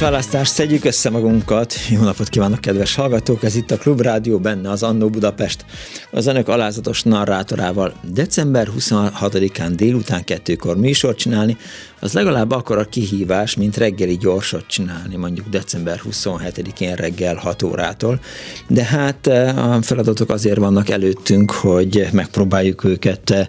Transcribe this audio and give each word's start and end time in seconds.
Választás, 0.00 0.48
szedjük 0.48 0.84
össze 0.84 1.10
magunkat. 1.10 1.74
Jó 1.90 2.00
napot 2.00 2.28
kívánok, 2.28 2.60
kedves 2.60 2.94
hallgatók! 2.94 3.42
Ez 3.42 3.54
itt 3.54 3.70
a 3.70 3.76
Klubrádió, 3.76 4.38
benne 4.38 4.70
az 4.70 4.82
Annó 4.82 5.08
Budapest. 5.08 5.64
Az 6.10 6.26
önök 6.26 6.48
alázatos 6.48 7.02
narrátorával 7.02 7.92
december 8.02 8.68
26-án 8.78 9.72
délután 9.76 10.24
kettőkor 10.24 10.76
műsort 10.76 11.18
csinálni, 11.18 11.56
az 12.00 12.12
legalább 12.12 12.50
akkor 12.50 12.78
a 12.78 12.84
kihívás, 12.84 13.56
mint 13.56 13.76
reggeli 13.76 14.16
gyorsot 14.16 14.66
csinálni, 14.66 15.16
mondjuk 15.16 15.48
december 15.48 16.00
27-én 16.10 16.94
reggel 16.94 17.34
6 17.34 17.62
órától. 17.62 18.20
De 18.68 18.84
hát 18.84 19.26
eh, 19.26 19.72
a 19.72 19.82
feladatok 19.82 20.30
azért 20.30 20.58
vannak 20.58 20.88
előttünk, 20.88 21.50
hogy 21.50 22.08
megpróbáljuk 22.12 22.84
őket 22.84 23.30
eh, 23.30 23.46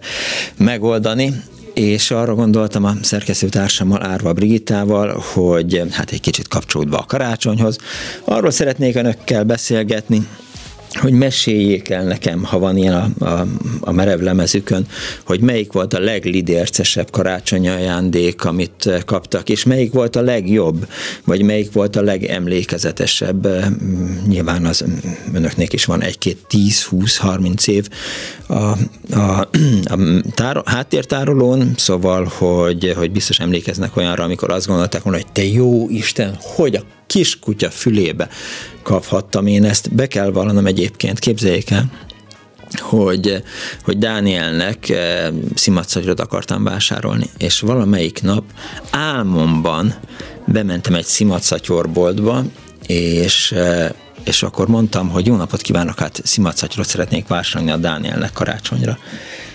megoldani 0.57 1.33
és 1.81 2.11
arra 2.11 2.35
gondoltam 2.35 2.83
a 2.83 2.93
szerkesztőtársammal, 3.01 4.03
Árva 4.03 4.33
Brigittával, 4.33 5.23
hogy 5.33 5.81
hát 5.91 6.11
egy 6.11 6.21
kicsit 6.21 6.47
kapcsolódva 6.47 6.97
a 6.97 7.05
karácsonyhoz, 7.05 7.77
arról 8.23 8.51
szeretnék 8.51 8.95
önökkel 8.95 9.43
beszélgetni, 9.43 10.27
hogy 10.99 11.13
meséljék 11.13 11.89
el 11.89 12.03
nekem, 12.03 12.43
ha 12.43 12.59
van 12.59 12.77
ilyen 12.77 12.93
a, 12.93 13.25
a, 13.25 13.47
a 13.79 13.91
merev 13.91 14.19
lemezükön, 14.19 14.87
hogy 15.25 15.39
melyik 15.39 15.71
volt 15.71 15.93
a 15.93 15.99
leglidércesebb 15.99 17.11
karácsonyi 17.11 17.67
ajándék, 17.67 18.45
amit 18.45 18.89
kaptak, 19.05 19.49
és 19.49 19.63
melyik 19.63 19.93
volt 19.93 20.15
a 20.15 20.21
legjobb, 20.21 20.87
vagy 21.25 21.41
melyik 21.41 21.71
volt 21.71 21.95
a 21.95 22.01
legemlékezetesebb. 22.01 23.47
Nyilván 24.27 24.65
az 24.65 24.85
önöknek 25.33 25.73
is 25.73 25.85
van 25.85 26.01
egy-két 26.01 26.37
10-20-30 26.49 27.67
év 27.67 27.87
a, 28.47 28.53
a, 28.53 29.47
a 29.83 29.97
tár, 30.33 30.61
háttértárolón, 30.65 31.73
szóval, 31.75 32.31
hogy, 32.37 32.93
hogy 32.97 33.11
biztos 33.11 33.39
emlékeznek 33.39 33.97
olyanra, 33.97 34.23
amikor 34.23 34.51
azt 34.51 34.67
gondolták 34.67 35.03
volna, 35.03 35.17
hogy 35.17 35.31
te 35.31 35.43
jó 35.43 35.89
Isten, 35.89 36.37
hogy 36.39 36.75
a 36.75 36.81
kis 37.07 37.39
kutya 37.39 37.69
fülébe 37.69 38.29
kaphattam 38.83 39.47
én 39.47 39.65
ezt. 39.65 39.93
Be 39.93 40.07
kell 40.07 40.31
vallanom 40.31 40.65
egyébként, 40.65 41.19
képzeljék 41.19 41.69
el, 41.69 41.91
hogy, 42.79 43.43
hogy 43.83 43.97
Dánielnek 43.97 44.89
eh, 44.89 45.27
szimatszagyrot 45.55 46.19
akartam 46.19 46.63
vásárolni, 46.63 47.29
és 47.37 47.59
valamelyik 47.59 48.21
nap 48.21 48.43
álmomban 48.91 49.93
bementem 50.45 50.93
egy 50.93 51.05
szimatszatyorboltba, 51.05 52.43
és 52.87 53.51
eh, 53.51 53.89
és 54.23 54.43
akkor 54.43 54.67
mondtam, 54.67 55.09
hogy 55.09 55.25
jó 55.25 55.35
napot 55.35 55.61
kívánok, 55.61 55.99
hát 55.99 56.21
szimatszatyrot 56.23 56.87
szeretnék 56.87 57.27
vásárolni 57.27 57.71
a 57.71 57.77
Dánielnek 57.77 58.31
karácsonyra 58.33 58.97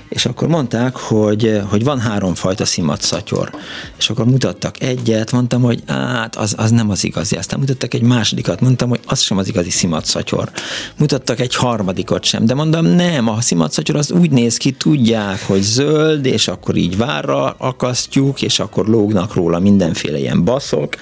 és 0.08 0.26
akkor 0.26 0.48
mondták, 0.48 0.96
hogy, 0.96 1.60
hogy 1.68 1.84
van 1.84 2.00
háromfajta 2.00 2.64
szimatszatyor. 2.64 3.50
És 3.98 4.10
akkor 4.10 4.24
mutattak 4.24 4.82
egyet, 4.82 5.32
mondtam, 5.32 5.62
hogy 5.62 5.82
hát 5.86 6.36
az, 6.36 6.54
az 6.58 6.70
nem 6.70 6.90
az 6.90 7.04
igazi. 7.04 7.36
Aztán 7.36 7.58
mutattak 7.58 7.94
egy 7.94 8.02
másodikat, 8.02 8.60
mondtam, 8.60 8.88
hogy 8.88 9.00
az 9.06 9.20
sem 9.20 9.38
az 9.38 9.48
igazi 9.48 9.70
szimatszatyor. 9.70 10.50
Mutattak 10.96 11.40
egy 11.40 11.54
harmadikot 11.54 12.24
sem, 12.24 12.46
de 12.46 12.54
mondom, 12.54 12.86
nem, 12.86 13.28
a 13.28 13.40
szimatszatyor 13.40 13.96
az 13.96 14.10
úgy 14.10 14.30
néz 14.30 14.56
ki, 14.56 14.70
tudják, 14.70 15.46
hogy 15.46 15.62
zöld, 15.62 16.26
és 16.26 16.48
akkor 16.48 16.76
így 16.76 16.96
várra 16.96 17.50
akasztjuk, 17.58 18.42
és 18.42 18.58
akkor 18.58 18.86
lógnak 18.86 19.34
róla 19.34 19.58
mindenféle 19.58 20.18
ilyen 20.18 20.44
baszok, 20.44 20.96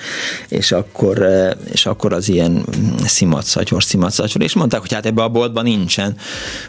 és 0.48 0.72
akkor, 0.72 1.26
és 1.72 1.86
akkor 1.86 2.12
az 2.12 2.28
ilyen 2.28 2.64
szimatszatyor, 3.04 3.82
szimatszatyor, 3.82 4.42
és 4.42 4.54
mondták, 4.54 4.80
hogy 4.80 4.92
hát 4.92 5.06
ebbe 5.06 5.22
a 5.22 5.28
boltban 5.28 5.64
nincsen. 5.64 6.16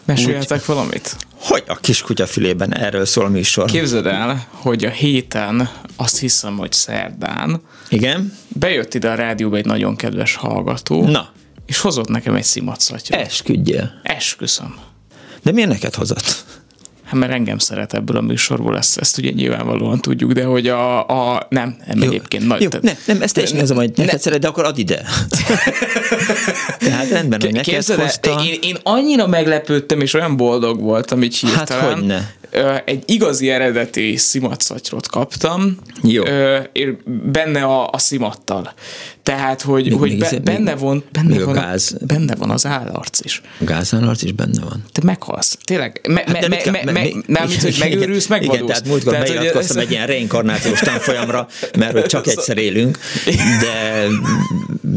Meséljetek 0.05 0.59
úgy, 0.59 0.65
valamit? 0.65 1.17
Hogy 1.39 1.63
a 1.67 1.75
kiskutya 1.75 2.25
fülében 2.25 2.75
erről 2.77 3.05
szól 3.05 3.25
a 3.25 3.29
műsor? 3.29 3.69
Képzeld 3.69 4.05
el, 4.05 4.47
hogy 4.49 4.85
a 4.85 4.89
héten, 4.89 5.69
azt 5.95 6.19
hiszem, 6.19 6.57
hogy 6.57 6.71
szerdán, 6.71 7.61
igen? 7.89 8.37
bejött 8.47 8.93
ide 8.93 9.09
a 9.09 9.15
rádióba 9.15 9.57
egy 9.57 9.65
nagyon 9.65 9.95
kedves 9.95 10.35
hallgató, 10.35 11.05
Na. 11.05 11.29
és 11.65 11.77
hozott 11.79 12.07
nekem 12.07 12.35
egy 12.35 12.43
szimatszatya. 12.43 13.15
Esküdjél. 13.15 13.91
Esküszöm. 14.03 14.75
De 15.43 15.51
miért 15.51 15.69
neked 15.69 15.95
hozott? 15.95 16.45
Hát 17.05 17.13
mert 17.13 17.31
engem 17.31 17.57
szeret 17.57 17.93
ebből 17.93 18.17
a 18.17 18.21
műsorból, 18.21 18.77
ezt, 18.77 18.97
ezt 18.97 19.17
ugye 19.17 19.31
nyilvánvalóan 19.31 19.99
tudjuk, 19.99 20.31
de 20.31 20.43
hogy 20.43 20.67
a, 20.67 21.07
a 21.07 21.47
nem, 21.49 21.77
nem 21.87 22.01
jó, 22.01 22.07
egyébként 22.07 22.47
nagy. 22.47 22.61
Jó, 22.61 22.69
ne, 22.81 22.91
nem, 23.05 23.21
ezt 23.21 23.33
teljesen 23.33 23.59
az, 23.59 23.71
hogy 23.71 23.91
neked 23.95 24.13
ne. 24.13 24.19
szeret, 24.19 24.39
de 24.39 24.47
akkor 24.47 24.65
add 24.65 24.77
ide. 24.77 25.05
Tehát 26.79 27.09
rendben, 27.09 27.41
hogy 27.41 27.51
neked 27.51 27.73
Képzeld, 27.73 27.99
hozta. 27.99 28.41
Én, 28.45 28.59
én 28.61 28.77
annyira 28.83 29.27
meglepődtem, 29.27 30.01
és 30.01 30.13
olyan 30.13 30.37
boldog 30.37 30.81
voltam 30.81 31.23
így 31.23 31.35
hirtelen. 31.37 31.83
Hát 31.83 31.93
hogy 31.93 32.05
ne 32.05 32.21
egy 32.85 33.03
igazi 33.05 33.49
eredeti 33.49 34.15
szimatszatyrot 34.15 35.07
kaptam, 35.07 35.77
Jó. 36.03 36.23
Benne 37.31 37.63
a, 37.63 37.89
a 37.91 37.97
szimattal. 37.97 38.73
Tehát, 39.23 39.61
hogy, 39.61 39.83
még, 39.83 39.97
hogy 39.97 40.09
még 40.09 40.19
be, 40.19 40.39
benne, 40.39 40.75
van, 40.75 41.03
benne, 41.11 41.43
van, 41.43 41.53
gáz. 41.53 41.97
benne 42.01 42.35
van 42.35 42.49
az 42.49 42.65
állarc 42.65 43.19
is. 43.19 43.41
A 43.59 43.63
gázállarc 43.63 44.21
is 44.21 44.31
benne 44.31 44.61
van. 44.69 44.83
Te 44.91 45.01
meghalsz. 45.03 45.57
Tényleg. 45.63 46.01
Me, 46.07 46.23
hát 46.25 46.47
me, 46.47 46.47
me, 46.47 46.71
me, 46.71 46.91
me, 46.91 47.07
nem, 47.27 47.47
mint, 47.47 47.61
hogy 47.61 47.75
megőrülsz, 47.89 48.27
megvadulsz. 48.27 48.61
Igen, 48.61 48.67
tehát 48.67 48.87
múltkor 48.87 49.13
tehát, 49.13 49.27
beiratkoztam 49.27 49.77
egy 49.77 49.91
ilyen 49.91 50.07
reinkarnációs 50.07 50.79
tanfolyamra, 50.79 51.47
mert 51.77 51.91
hogy 51.91 52.05
csak 52.05 52.27
egyszer 52.37 52.57
élünk, 52.57 52.97
de, 53.61 54.05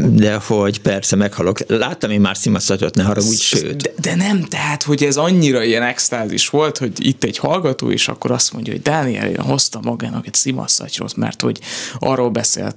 de 0.06 0.34
hogy 0.34 0.80
persze 0.80 1.16
meghalok. 1.16 1.58
Láttam 1.66 2.10
én 2.10 2.20
már 2.20 2.36
szimatszatot, 2.36 2.94
ne 2.94 3.02
haragudj, 3.02 3.42
sőt. 3.42 3.82
De, 3.82 3.90
de 4.00 4.14
nem, 4.14 4.42
tehát, 4.42 4.82
hogy 4.82 5.02
ez 5.02 5.16
annyira 5.16 5.62
ilyen 5.62 5.82
extázis 5.82 6.48
volt, 6.48 6.78
hogy 6.78 7.06
itt 7.06 7.24
egy 7.24 7.38
hallgató, 7.38 7.90
és 7.90 8.08
akkor 8.08 8.30
azt 8.30 8.52
mondja, 8.52 8.72
hogy 8.72 8.82
Dániel, 8.82 9.28
én 9.28 9.40
hoztam 9.40 9.82
magának 9.84 10.26
egy 10.26 10.34
szimasszatyrot, 10.34 11.16
mert 11.16 11.40
hogy 11.40 11.60
arról 11.98 12.30
beszélt 12.30 12.76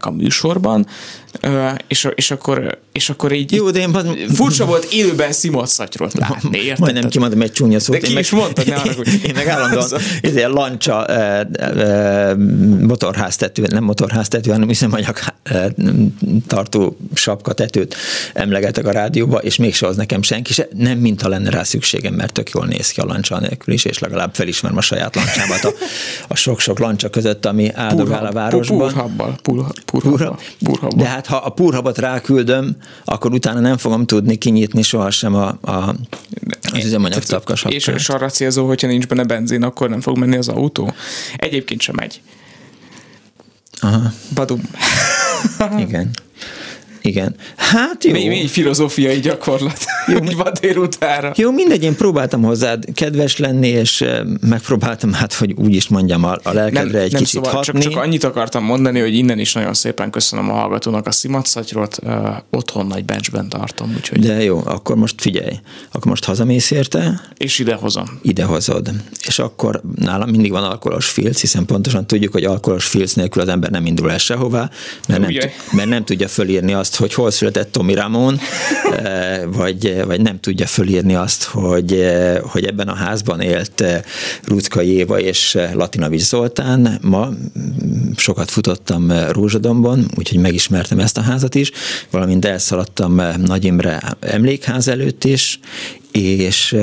a 0.00 0.10
műsorban, 0.10 0.86
és, 1.86 2.08
és, 2.14 2.30
akkor, 2.30 2.78
és 2.92 3.10
akkor 3.10 3.32
így 3.32 3.52
Jó, 3.52 3.70
de 3.70 3.78
én 3.78 3.92
furcsa 4.34 4.64
volt 4.64 4.84
élőben 4.92 5.32
szimotszatyrot 5.32 6.12
látni, 6.14 6.58
érted? 6.58 6.78
Majdnem 6.78 7.08
kimondom 7.08 7.40
egy 7.40 7.52
csúnya 7.52 7.80
szót. 7.80 7.96
De 7.96 8.06
ki 8.06 8.12
én 8.12 8.18
is 8.18 8.30
meg, 8.30 8.40
mondtad, 8.40 8.66
ne 8.66 8.74
arra, 8.74 8.92
hogy... 8.92 9.08
Én 9.26 9.32
meg 9.34 9.48
állandóan 9.48 9.88
izé, 10.20 10.42
lancsa 10.42 11.06
e, 11.06 11.48
e, 11.52 12.34
motorháztető, 12.80 13.66
nem 13.70 13.84
motorháztető, 13.84 14.50
hanem 14.50 14.68
üzemanyag 14.68 15.18
e, 15.42 15.74
tartó 16.46 16.96
sapkatetőt 17.14 17.96
emlegetek 18.32 18.86
a 18.86 18.90
rádióba, 18.90 19.38
és 19.38 19.56
mégse 19.56 19.86
az 19.86 19.96
nekem 19.96 20.22
senki 20.22 20.52
se, 20.52 20.68
nem 20.76 20.98
mintha 20.98 21.28
lenne 21.28 21.50
rá 21.50 21.62
szükségem, 21.62 22.14
mert 22.14 22.32
tök 22.32 22.50
jól 22.50 22.66
néz 22.66 22.90
ki 22.90 23.00
a 23.00 23.04
lancsa 23.04 23.38
nélkül 23.38 23.74
is, 23.74 23.84
és 23.84 23.98
legalább 23.98 24.34
felismerem 24.34 24.76
a 24.76 24.80
saját 24.80 25.14
lancsámat 25.14 25.64
a, 25.64 25.72
a 26.28 26.36
sok-sok 26.36 26.78
lancsa 26.78 27.08
között, 27.08 27.46
ami 27.46 27.70
áldogál 27.74 28.26
a 28.26 28.32
városban. 28.32 28.78
Purhabbal, 28.78 29.38
purhabbal, 29.84 30.38
purhabbal. 30.64 30.98
De 30.98 31.08
hát 31.08 31.26
ha 31.26 31.36
a 31.36 31.50
purhabot 31.50 31.98
ráküldöm, 31.98 32.76
akkor 33.04 33.32
utána 33.32 33.60
nem 33.60 33.76
fogom 33.76 34.06
tudni 34.06 34.36
kinyitni 34.36 34.82
sohasem 34.82 35.34
a, 35.34 35.58
a, 35.60 35.94
az 36.72 36.84
üzemanyag 36.84 37.22
tapkasapkát. 37.22 37.78
És, 37.78 37.86
és 37.86 38.08
arra 38.08 38.28
célzó, 38.28 38.66
hogyha 38.66 38.86
nincs 38.86 39.06
benne 39.06 39.24
benzin, 39.24 39.62
akkor 39.62 39.88
nem 39.88 40.00
fog 40.00 40.18
menni 40.18 40.36
az 40.36 40.48
autó? 40.48 40.94
Egyébként 41.36 41.80
sem 41.80 41.94
megy. 41.98 42.20
Aha. 43.80 44.12
Badum. 44.34 44.60
Igen. 45.78 46.10
Igen. 47.02 47.34
Hát 47.56 48.04
jó. 48.04 48.12
Mély, 48.12 48.28
mély 48.28 48.46
filozófiai 48.46 49.20
gyakorlat. 49.20 49.78
Jó, 50.12 50.20
mi 50.20 50.34
van 50.34 50.52
délutára. 50.60 51.32
Jó, 51.36 51.50
mindegy, 51.50 51.82
én 51.82 51.96
próbáltam 51.96 52.42
hozzád 52.42 52.84
kedves 52.94 53.36
lenni, 53.36 53.68
és 53.68 54.04
megpróbáltam 54.40 55.12
hát, 55.12 55.32
hogy 55.32 55.52
úgy 55.52 55.74
is 55.74 55.88
mondjam, 55.88 56.24
a, 56.24 56.38
a 56.42 56.52
lelkedre 56.52 56.92
nem, 56.92 57.02
egy 57.02 57.12
nem 57.12 57.20
kicsit 57.20 57.34
szóval, 57.34 57.52
hatni. 57.52 57.80
Csak, 57.80 57.92
csak 57.92 58.02
annyit 58.02 58.24
akartam 58.24 58.64
mondani, 58.64 59.00
hogy 59.00 59.14
innen 59.14 59.38
is 59.38 59.52
nagyon 59.52 59.74
szépen 59.74 60.10
köszönöm 60.10 60.50
a 60.50 60.52
hallgatónak 60.52 61.06
a 61.06 61.10
szimatszatyrot, 61.10 61.98
uh, 62.02 62.36
otthon 62.50 62.86
nagy 62.86 63.04
benchben 63.04 63.48
tartom. 63.48 63.92
Úgyhogy... 63.96 64.18
De 64.18 64.42
jó, 64.42 64.62
akkor 64.64 64.96
most 64.96 65.20
figyelj, 65.20 65.58
akkor 65.92 66.06
most 66.06 66.24
hazamész 66.24 66.70
érte. 66.70 67.20
És 67.36 67.58
idehozom. 67.58 68.18
Idehozod. 68.22 68.90
És 69.26 69.38
akkor 69.38 69.80
nálam 69.94 70.30
mindig 70.30 70.50
van 70.50 70.64
alkoholos 70.64 71.06
filc, 71.06 71.40
hiszen 71.40 71.66
pontosan 71.66 72.06
tudjuk, 72.06 72.32
hogy 72.32 72.44
alkoholos 72.44 72.86
filc 72.86 73.12
nélkül 73.12 73.42
az 73.42 73.48
ember 73.48 73.70
nem 73.70 73.86
indul 73.86 74.10
el 74.10 74.18
sehová, 74.18 74.70
mert, 75.08 75.20
nem, 75.20 75.50
mert 75.72 75.88
nem 75.88 76.04
tudja 76.04 76.28
fölírni 76.28 76.72
azt, 76.72 76.91
hogy 76.96 77.14
hol 77.14 77.30
született 77.30 77.72
Tomi 77.72 77.94
Ramón, 77.94 78.40
vagy, 79.60 80.02
vagy 80.06 80.20
nem 80.20 80.40
tudja 80.40 80.66
fölírni 80.66 81.14
azt, 81.14 81.42
hogy, 81.44 82.04
hogy 82.42 82.64
ebben 82.64 82.88
a 82.88 82.94
házban 82.94 83.40
élt 83.40 83.84
Rutka 84.44 84.82
Éva 84.82 85.20
és 85.20 85.58
Latinovics 85.72 86.22
Zoltán. 86.22 86.98
Ma 87.02 87.28
sokat 88.16 88.50
futottam 88.50 89.12
Rózsadomban, 89.30 90.10
úgyhogy 90.16 90.38
megismertem 90.38 90.98
ezt 90.98 91.18
a 91.18 91.22
házat 91.22 91.54
is, 91.54 91.70
valamint 92.10 92.44
elszaladtam 92.44 93.22
Nagy 93.36 93.64
Imre 93.64 94.02
emlékház 94.20 94.88
előtt 94.88 95.24
is, 95.24 95.60
és 96.12 96.76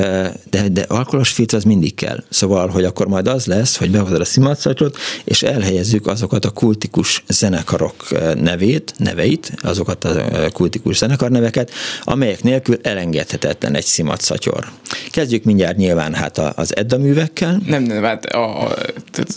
de, 0.49 0.67
de 0.71 0.85
alkoholos 0.87 1.29
filc 1.29 1.53
az 1.53 1.63
mindig 1.63 1.95
kell. 1.95 2.23
Szóval, 2.29 2.67
hogy 2.67 2.83
akkor 2.83 3.07
majd 3.07 3.27
az 3.27 3.45
lesz, 3.45 3.77
hogy 3.77 3.91
behozod 3.91 4.21
a 4.21 4.25
szimatszatyrot, 4.25 4.97
és 5.23 5.43
elhelyezzük 5.43 6.07
azokat 6.07 6.45
a 6.45 6.49
kultikus 6.49 7.23
zenekarok 7.27 8.07
nevét, 8.41 8.93
neveit, 8.97 9.51
azokat 9.61 10.03
a 10.03 10.49
kultikus 10.53 10.97
zenekar 10.97 11.29
neveket, 11.29 11.71
amelyek 12.03 12.43
nélkül 12.43 12.77
elengedhetetlen 12.81 13.75
egy 13.75 13.85
szimatszatyor. 13.85 14.67
Kezdjük 15.09 15.43
mindjárt 15.43 15.77
nyilván 15.77 16.13
hát 16.13 16.37
az 16.37 16.75
Edda 16.75 16.97
művekkel. 16.97 17.61
Nem, 17.65 17.83
nem, 17.83 18.03
hát 18.03 18.25
a, 18.25 18.61
a, 18.61 18.75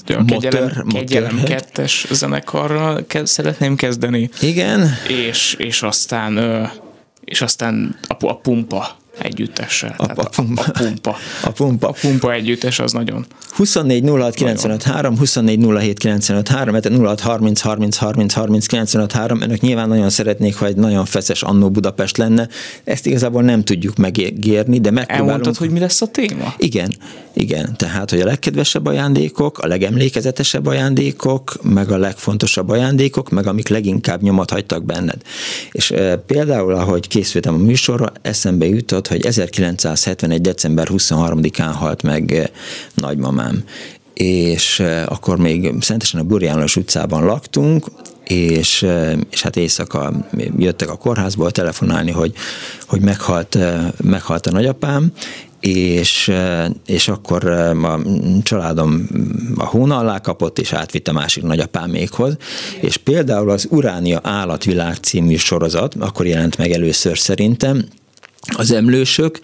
a 0.06 0.22
motor, 0.22 0.26
kegyelem, 0.26 0.86
kegyelem 0.88 1.42
kettes 1.42 2.06
zenekarral 2.10 3.04
kezd, 3.06 3.26
szeretném 3.26 3.76
kezdeni. 3.76 4.30
Igen. 4.40 4.94
És, 5.08 5.54
és 5.58 5.82
aztán 5.82 6.38
és 7.24 7.42
aztán 7.42 7.98
a, 8.06 8.26
a 8.26 8.36
pumpa 8.36 8.96
együttessel. 9.22 9.94
A, 9.98 10.02
a, 10.02 10.28
pumpa. 10.28 10.62
a, 10.62 10.70
pumpa. 10.70 11.16
A 11.44 11.50
pumpa. 11.50 11.88
A 11.88 11.94
pumpa 12.00 12.32
együttes 12.32 12.78
az 12.78 12.92
nagyon. 12.92 13.26
24 13.56 14.08
06 14.08 14.34
95 14.34 14.82
3, 14.82 15.18
24 15.18 15.66
07 15.78 15.98
95 15.98 16.48
3, 16.48 16.74
06 17.04 17.20
30 17.20 17.60
30 17.60 17.96
30 17.96 18.34
30 18.34 18.66
95 18.66 19.12
3. 19.12 19.40
Önök 19.40 19.60
nyilván 19.60 19.88
nagyon 19.88 20.10
szeretnék, 20.10 20.56
ha 20.56 20.66
egy 20.66 20.76
nagyon 20.76 21.04
feszes 21.04 21.42
annó 21.42 21.70
Budapest 21.70 22.16
lenne. 22.16 22.48
Ezt 22.84 23.06
igazából 23.06 23.42
nem 23.42 23.64
tudjuk 23.64 23.96
megérni, 23.96 24.80
de 24.80 24.90
megpróbálunk. 24.90 25.10
Elmondtad, 25.10 25.56
hogy 25.56 25.70
mi 25.70 25.78
lesz 25.78 26.02
a 26.02 26.06
téma? 26.06 26.54
Igen, 26.58 26.94
igen. 27.32 27.76
Tehát, 27.76 28.10
hogy 28.10 28.20
a 28.20 28.24
legkedvesebb 28.24 28.86
ajándékok, 28.86 29.58
a 29.58 29.66
legemlékezetesebb 29.66 30.66
ajándékok, 30.66 31.56
meg 31.62 31.90
a 31.90 31.96
legfontosabb 31.96 32.68
ajándékok, 32.68 33.30
meg 33.30 33.46
amik 33.46 33.68
leginkább 33.68 34.22
nyomot 34.22 34.50
hagytak 34.50 34.84
benned. 34.84 35.22
És 35.72 35.90
e, 35.90 36.16
például, 36.16 36.74
ahogy 36.74 37.08
készültem 37.08 37.54
a 37.54 37.58
műsorra, 37.58 38.12
eszembe 38.22 38.66
jutott, 38.66 39.06
hogy 39.12 39.26
1971. 39.26 40.40
december 40.40 40.88
23-án 40.90 41.72
halt 41.74 42.02
meg 42.02 42.32
eh, 42.32 42.46
nagymamám, 42.94 43.64
és 44.14 44.80
eh, 44.80 45.12
akkor 45.12 45.38
még 45.38 45.74
szentesen 45.80 46.20
a 46.20 46.24
Burjános 46.24 46.76
utcában 46.76 47.24
laktunk, 47.24 47.86
és, 48.24 48.82
eh, 48.82 49.12
és 49.30 49.42
hát 49.42 49.56
éjszaka 49.56 50.12
jöttek 50.56 50.90
a 50.90 50.96
kórházból 50.96 51.50
telefonálni, 51.50 52.10
hogy, 52.10 52.32
hogy 52.86 53.00
meghalt, 53.00 53.58
meghalt 54.02 54.46
a 54.46 54.50
nagyapám, 54.50 55.12
és, 55.60 56.32
és 56.86 57.08
akkor 57.08 57.44
a 57.84 58.00
családom 58.42 59.08
a 59.56 59.64
hóna 59.64 59.98
alá 59.98 60.18
kapott, 60.18 60.58
és 60.58 60.72
átvitte 60.72 61.10
a 61.10 61.14
másik 61.14 61.42
nagyapámékhoz, 61.42 62.36
és 62.80 62.96
például 62.96 63.50
az 63.50 63.66
Uránia 63.70 64.20
Állatvilág 64.22 64.94
című 64.94 65.36
sorozat, 65.36 65.94
akkor 65.94 66.26
jelent 66.26 66.58
meg 66.58 66.70
először 66.70 67.18
szerintem, 67.18 67.84
az 68.56 68.70
emlősök, 68.70 69.40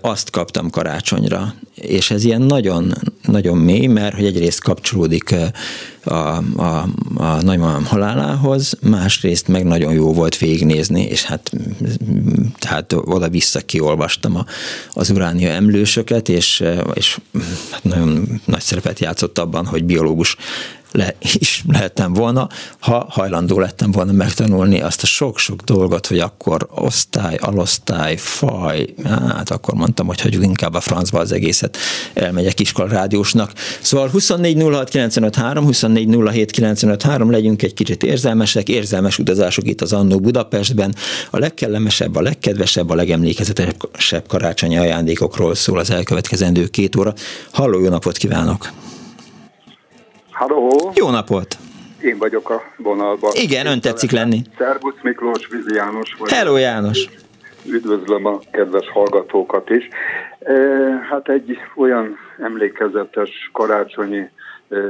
azt 0.00 0.30
kaptam 0.30 0.70
karácsonyra. 0.70 1.54
És 1.74 2.10
ez 2.10 2.24
ilyen 2.24 2.42
nagyon, 2.42 2.94
nagyon 3.22 3.58
mély, 3.58 3.86
mert 3.86 4.14
hogy 4.14 4.24
egyrészt 4.24 4.62
kapcsolódik 4.62 5.34
a, 6.04 6.12
a, 6.56 6.86
a 7.16 7.42
nagymamám 7.42 7.84
halálához, 7.84 8.78
másrészt 8.82 9.48
meg 9.48 9.64
nagyon 9.64 9.92
jó 9.92 10.12
volt 10.12 10.38
végignézni, 10.38 11.02
és 11.02 11.24
hát 11.24 11.52
tehát 12.58 12.92
oda-vissza 12.92 13.60
kiolvastam 13.60 14.36
a, 14.36 14.44
az 14.92 15.10
uránia 15.10 15.48
emlősöket, 15.48 16.28
és, 16.28 16.64
és 16.94 17.18
hát 17.70 17.84
nagyon 17.84 18.40
nagy 18.44 18.60
szerepet 18.60 18.98
játszott 18.98 19.38
abban, 19.38 19.66
hogy 19.66 19.84
biológus 19.84 20.36
le 20.92 21.14
is 21.20 21.64
lehettem 21.68 22.12
volna, 22.12 22.48
ha 22.78 23.06
hajlandó 23.10 23.58
lettem 23.58 23.90
volna 23.90 24.12
megtanulni 24.12 24.80
azt 24.80 25.02
a 25.02 25.06
sok-sok 25.06 25.60
dolgot, 25.60 26.06
hogy 26.06 26.18
akkor 26.18 26.68
osztály, 26.74 27.36
alosztály, 27.40 28.16
faj, 28.16 28.94
hát 29.04 29.50
akkor 29.50 29.74
mondtam, 29.74 30.06
hogy 30.06 30.20
hagyjuk 30.20 30.44
inkább 30.44 30.74
a 30.74 30.80
francba 30.80 31.18
az 31.18 31.32
egészet, 31.32 31.76
elmegyek 32.14 32.60
iskolarádiósnak. 32.60 33.52
Szóval 33.80 34.08
24 34.08 34.62
06 34.62 35.34
3, 35.34 35.64
24 35.64 37.02
3, 37.02 37.30
legyünk 37.30 37.62
egy 37.62 37.74
kicsit 37.74 38.02
érzelmesek, 38.02 38.68
érzelmes 38.68 39.18
utazások 39.18 39.66
itt 39.66 39.80
az 39.80 39.92
Annó 39.92 40.18
Budapestben. 40.20 40.94
A 41.30 41.38
legkellemesebb, 41.38 42.16
a 42.16 42.22
legkedvesebb, 42.22 42.90
a 42.90 42.94
legemlékezetesebb 42.94 44.26
karácsonyi 44.26 44.78
ajándékokról 44.78 45.54
szól 45.54 45.78
az 45.78 45.90
elkövetkezendő 45.90 46.66
két 46.66 46.96
óra. 46.96 47.14
Halló, 47.52 47.80
jó 47.80 47.88
napot 47.88 48.16
kívánok! 48.16 48.72
Halló! 50.40 50.90
Jó 50.94 51.10
napot! 51.10 51.56
Én 52.02 52.18
vagyok 52.18 52.50
a 52.50 52.62
vonalban. 52.76 53.30
Igen, 53.34 53.66
ön 53.66 53.80
tetszik 53.80 54.10
lenni. 54.10 54.42
Szervusz 54.58 55.00
Miklós, 55.02 55.46
Vizi 55.46 55.74
János 55.74 56.14
vagyok. 56.18 56.36
Hello 56.36 56.56
János! 56.56 57.08
Üdvözlöm 57.66 58.26
a 58.26 58.38
kedves 58.50 58.88
hallgatókat 58.90 59.70
is. 59.70 59.88
E, 60.38 60.52
hát 61.10 61.28
egy 61.28 61.58
olyan 61.76 62.16
emlékezetes 62.42 63.50
karácsonyi 63.52 64.18
e, 64.18 64.30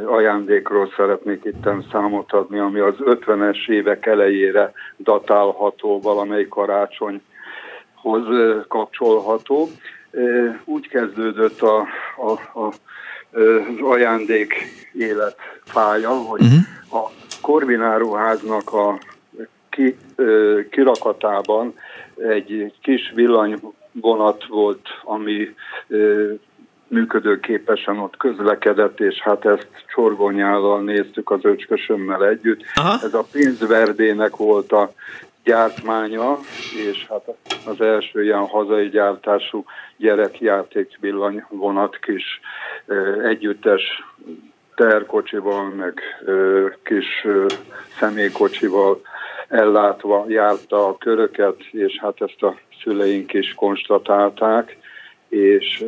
ajándékról 0.07 0.93
szeretnék 0.97 1.45
itt 1.45 1.69
számot 1.93 2.33
adni, 2.33 2.59
ami 2.59 2.79
az 2.79 2.95
50-es 2.99 3.69
évek 3.69 4.07
elejére 4.07 4.73
datálható, 4.99 6.01
valamely 6.01 6.49
karácsonyhoz 6.49 7.21
e, 8.31 8.65
kapcsolható. 8.69 9.69
Úgy 10.65 10.89
kezdődött 10.89 11.61
a, 11.61 11.87
a, 12.17 12.61
a 12.61 12.73
az 13.33 13.81
ajándék 13.81 14.55
életfája, 14.93 16.11
hogy 16.11 16.41
uh-huh. 16.41 17.05
a 17.05 17.11
Korvináruháznak 17.41 18.73
a 18.73 18.99
ki, 19.71 19.97
kirakatában 20.71 21.75
egy 22.29 22.73
kis 22.83 23.13
villanyvonat 23.15 24.47
volt, 24.49 24.89
ami 25.05 25.55
működőképesen 26.89 27.99
ott 27.99 28.17
közlekedett, 28.17 29.01
és 29.01 29.21
hát 29.21 29.45
ezt 29.45 29.69
csorgonyállal 29.95 30.83
néztük 30.83 31.31
az 31.31 31.41
öcskösömmel 31.43 32.27
együtt. 32.27 32.63
Aha. 32.75 32.99
Ez 33.03 33.15
a 33.15 33.27
pénzverdének 33.33 34.37
volt 34.37 34.73
a 34.73 34.93
gyártmánya, 35.45 36.39
és 36.91 37.07
hát 37.09 37.23
az 37.67 37.81
első 37.81 38.25
ilyen 38.25 38.47
hazai 38.47 38.89
gyártású 38.89 39.65
gyerekjáték 39.97 40.99
villanyvonat 41.01 41.99
kis 41.99 42.41
együttes 43.23 43.83
terkocsival, 44.75 45.69
meg 45.69 46.01
kis 46.83 47.27
személykocsival 47.99 49.01
ellátva 49.49 50.25
járta 50.29 50.87
a 50.87 50.97
köröket, 50.97 51.63
és 51.71 51.99
hát 52.01 52.21
ezt 52.21 52.43
a 52.43 52.55
szüleink 52.83 53.33
is 53.33 53.55
konstatálták, 53.55 54.77
és 55.29 55.85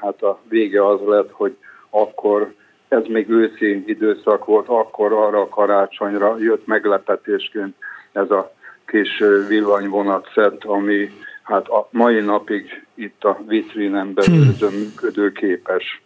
hát 0.00 0.22
a 0.22 0.40
vége 0.48 0.86
az 0.86 1.00
lett, 1.06 1.30
hogy 1.30 1.56
akkor 1.90 2.54
ez 2.88 3.02
még 3.08 3.28
őszi 3.28 3.82
időszak 3.86 4.44
volt, 4.44 4.68
akkor 4.68 5.12
arra 5.12 5.40
a 5.40 5.48
karácsonyra 5.48 6.36
jött 6.38 6.66
meglepetésként 6.66 7.74
ez 8.12 8.30
a 8.30 8.52
kis 8.90 9.22
villanyvonat 9.48 10.30
szett, 10.34 10.64
ami 10.64 11.10
hát 11.42 11.68
a 11.68 11.88
mai 11.90 12.20
napig 12.20 12.86
itt 12.94 13.24
a 13.24 13.38
vitrinen 13.46 14.14
belül 14.14 14.44
hmm. 14.58 14.78
működőképes, 14.78 16.02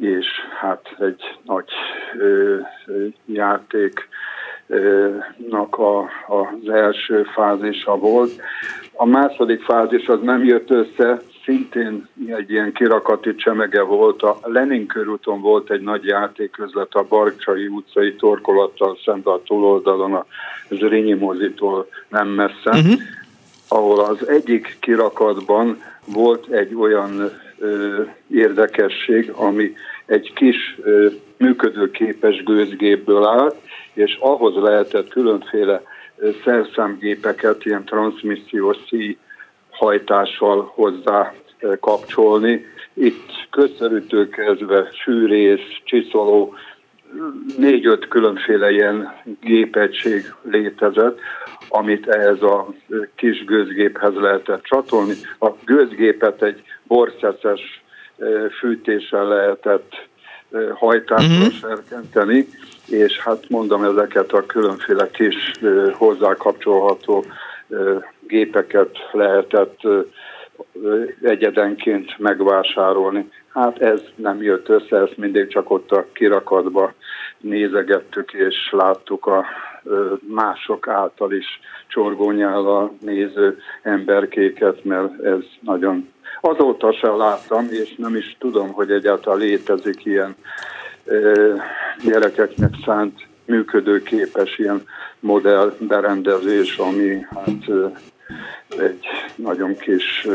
és 0.00 0.26
hát 0.60 0.94
egy 0.98 1.38
nagy 1.42 1.68
ö, 2.18 2.56
játéknak 3.26 4.08
a, 5.78 5.98
az 6.26 6.68
első 6.68 7.22
fázisa 7.22 7.96
volt. 7.96 8.30
A 8.92 9.06
második 9.06 9.62
fázis 9.62 10.06
az 10.06 10.20
nem 10.22 10.44
jött 10.44 10.70
össze, 10.70 11.20
szintén 11.44 12.08
egy 12.26 12.50
ilyen 12.50 12.72
kirakati 12.72 13.34
csemege 13.34 13.82
volt. 13.82 14.22
A 14.22 14.38
Lenin 14.42 14.86
körúton 14.86 15.40
volt 15.40 15.70
egy 15.70 15.80
nagy 15.80 16.04
játéközlet 16.04 16.94
a 16.94 17.06
Barcsai 17.08 17.66
utcai 17.66 18.14
torkolattal 18.14 18.98
szemben 19.04 19.34
a 19.34 19.42
túloldalon 19.42 20.14
a 20.14 20.26
Zrínyi 20.70 21.12
mozitól 21.12 21.88
nem 22.08 22.28
messze, 22.28 22.70
uh-huh. 22.70 23.00
ahol 23.68 24.00
az 24.00 24.28
egyik 24.28 24.76
kirakatban 24.80 25.82
volt 26.04 26.46
egy 26.46 26.74
olyan 26.74 27.30
ö, 27.58 28.02
érdekesség, 28.30 29.30
ami 29.30 29.72
egy 30.06 30.32
kis 30.34 30.78
ö, 30.82 31.06
működőképes 31.36 32.42
gőzgépből 32.42 33.24
állt, 33.24 33.56
és 33.92 34.16
ahhoz 34.20 34.54
lehetett 34.54 35.08
különféle 35.08 35.82
szerszámgépeket, 36.44 37.64
ilyen 37.64 37.84
transmissziós 37.84 38.76
szíj 38.88 39.18
hajtással 39.74 40.72
hozzá 40.74 41.34
kapcsolni. 41.80 42.64
Itt 42.94 43.30
közszerűtő 43.50 44.28
kezdve 44.28 44.88
sűrész, 44.92 45.80
csiszoló, 45.84 46.54
négy-öt 47.56 48.08
különféle 48.08 48.70
ilyen 48.70 49.22
gépegység 49.40 50.34
létezett, 50.42 51.18
amit 51.68 52.08
ehhez 52.08 52.42
a 52.42 52.68
kis 53.16 53.44
gőzgéphez 53.44 54.14
lehetett 54.14 54.62
csatolni. 54.62 55.14
A 55.38 55.50
gőzgépet 55.64 56.42
egy 56.42 56.62
borszeszes 56.82 57.82
fűtéssel 58.58 59.28
lehetett 59.28 59.92
hajtásra 60.74 61.36
uh-huh. 61.36 61.52
serkenteni, 61.52 62.46
és 62.88 63.18
hát 63.18 63.48
mondom 63.48 63.84
ezeket 63.84 64.32
a 64.32 64.46
különféle 64.46 65.10
kis 65.10 65.52
hozzákapcsolható 65.92 67.24
gépeket 68.28 68.90
lehetett 69.12 69.80
egyedenként 71.22 72.18
megvásárolni. 72.18 73.30
Hát 73.48 73.82
ez 73.82 74.00
nem 74.14 74.42
jött 74.42 74.68
össze, 74.68 74.96
ezt 74.96 75.16
mindig 75.16 75.48
csak 75.48 75.70
ott 75.70 75.90
a 75.90 76.06
kirakatba 76.12 76.92
nézegettük, 77.40 78.32
és 78.32 78.56
láttuk 78.70 79.26
a 79.26 79.44
mások 80.28 80.88
által 80.88 81.32
is 81.32 81.60
csorgónyállal 81.86 82.96
néző 83.00 83.58
emberkéket, 83.82 84.84
mert 84.84 85.22
ez 85.24 85.42
nagyon... 85.60 86.12
Azóta 86.40 86.92
sem 86.92 87.16
láttam, 87.16 87.66
és 87.70 87.94
nem 87.96 88.16
is 88.16 88.36
tudom, 88.38 88.72
hogy 88.72 88.90
egyáltalán 88.90 89.38
létezik 89.38 90.04
ilyen 90.04 90.36
gyerekeknek 92.04 92.70
szánt 92.84 93.26
működőképes 93.44 94.58
ilyen 94.58 94.82
modell 95.20 95.74
berendezés, 95.78 96.76
ami 96.76 97.26
hát 97.30 97.70
egy 98.68 99.06
nagyon 99.36 99.76
kis 99.76 100.26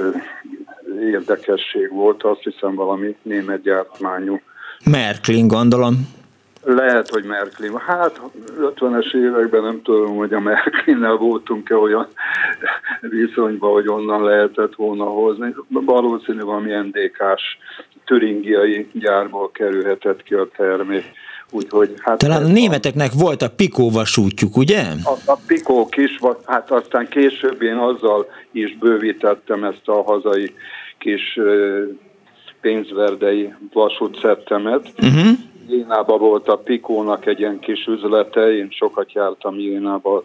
érdekesség 0.99 1.91
volt, 1.91 2.23
azt 2.23 2.43
hiszem 2.43 2.75
valami 2.75 3.15
német 3.21 3.61
gyártmányú. 3.61 4.41
Merklin 4.85 5.47
gondolom. 5.47 6.17
Lehet, 6.63 7.09
hogy 7.09 7.23
Merklin. 7.23 7.77
Hát 7.77 8.21
50-es 8.59 9.15
években 9.15 9.63
nem 9.63 9.81
tudom, 9.81 10.15
hogy 10.15 10.33
a 10.33 10.39
Merklinnel 10.39 11.15
voltunk-e 11.15 11.75
olyan 11.75 12.07
viszonyban, 13.01 13.71
hogy 13.71 13.87
onnan 13.87 14.23
lehetett 14.23 14.75
volna 14.75 15.03
hozni. 15.03 15.55
Valószínű 15.67 16.41
valami 16.41 16.71
NDK-s 16.71 17.57
türingiai 18.05 18.89
gyárból 18.93 19.51
kerülhetett 19.51 20.23
ki 20.23 20.33
a 20.33 20.47
termék. 20.57 21.05
Úgyhogy, 21.51 21.93
hát 21.97 22.17
Talán 22.17 22.43
a 22.43 22.47
németeknek 22.47 23.11
volt 23.11 23.41
a 23.41 23.49
Pikó 23.49 23.89
vasútjuk, 23.89 24.57
ugye? 24.57 24.81
A, 25.03 25.31
a 25.31 25.37
Pikó 25.47 25.87
kis, 25.87 26.19
hát 26.45 26.71
aztán 26.71 27.07
később 27.07 27.61
én 27.61 27.77
azzal 27.77 28.25
is 28.51 28.77
bővítettem 28.77 29.63
ezt 29.63 29.87
a 29.87 30.03
hazai 30.03 30.53
kis 30.97 31.39
pénzverdei 32.61 33.53
vasútszettemet. 33.73 34.93
Uh-huh. 35.01 35.37
Jénában 35.69 36.19
volt 36.19 36.47
a 36.47 36.57
Pikónak 36.57 37.25
egy 37.25 37.39
ilyen 37.39 37.59
kis 37.59 37.85
üzlete, 37.85 38.55
én 38.55 38.67
sokat 38.71 39.13
jártam 39.13 39.59
Jénába 39.59 40.15
a 40.15 40.23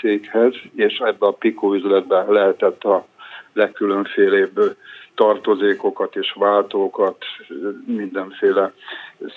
céghez, 0.00 0.54
és 0.74 0.98
ebbe 0.98 1.26
a 1.26 1.30
Pikó 1.30 1.74
üzletbe 1.74 2.24
lehetett 2.28 2.82
a 2.82 3.06
legkülönfélébb 3.52 4.76
tartozékokat 5.14 6.16
és 6.16 6.34
váltókat, 6.38 7.16
mindenféle 7.86 8.72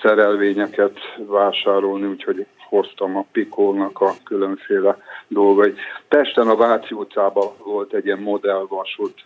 szerelvényeket 0.02 0.98
vásárolni, 1.26 2.06
úgyhogy 2.06 2.46
hoztam 2.68 3.16
a 3.16 3.26
Pikónak 3.32 4.00
a 4.00 4.14
különféle 4.24 4.96
dolgai. 5.28 5.74
Pesten 6.08 6.48
a 6.48 6.56
Váci 6.56 6.94
utcában 6.94 7.48
volt 7.64 7.92
egy 7.92 8.04
ilyen 8.04 8.18
modellvasút, 8.18 9.24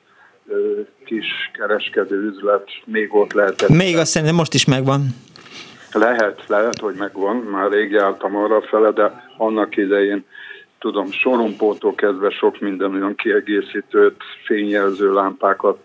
kis 1.05 1.27
kereskedő 1.53 2.17
üzlet, 2.17 2.69
még 2.85 3.15
ott 3.15 3.33
lehetett. 3.33 3.69
Még 3.69 3.97
azt 3.97 4.11
szerintem 4.11 4.37
most 4.37 4.55
is 4.55 4.65
megvan. 4.65 5.07
Lehet, 5.93 6.45
lehet, 6.47 6.79
hogy 6.79 6.95
megvan, 6.95 7.37
már 7.37 7.71
rég 7.71 7.91
jártam 7.91 8.37
arra 8.37 8.63
fele, 8.63 8.91
de 8.91 9.29
annak 9.37 9.77
idején 9.77 10.25
tudom, 10.79 11.11
sorompótól 11.11 11.95
kezdve 11.95 12.31
sok 12.31 12.61
minden 12.61 12.95
olyan 12.95 13.15
kiegészítőt, 13.15 14.23
fényjelző 14.45 15.13
lámpákat 15.13 15.79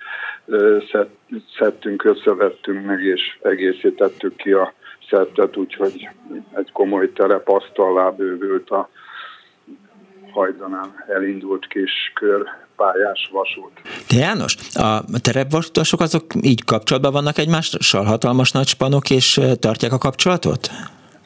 szedtünk, 1.58 2.04
összevettünk 2.04 2.86
meg, 2.86 3.04
és 3.04 3.22
egészítettük 3.42 4.36
ki 4.36 4.51
a 4.51 4.74
szettet, 5.10 5.58
úgyhogy 5.58 6.10
egy 6.56 6.72
komoly 6.72 7.12
terepasztallá 7.12 8.10
bővült 8.10 8.70
a 8.70 8.89
hajdanán 10.32 11.04
elindult 11.08 11.68
kis 11.68 12.12
kör 12.13 12.48
pályás 12.75 13.30
vasút. 13.32 13.72
De 14.10 14.18
János, 14.18 14.56
a 14.74 15.20
terepvasutasok 15.22 16.00
azok 16.00 16.24
így 16.42 16.63
kapcsolatban 16.63 17.12
vannak 17.12 17.38
egymással? 17.38 18.04
Hatalmas 18.04 18.51
nagy 18.51 18.68
spanok, 18.68 19.10
és 19.10 19.39
tartják 19.60 19.92
a 19.92 19.98
kapcsolatot? 19.98 20.70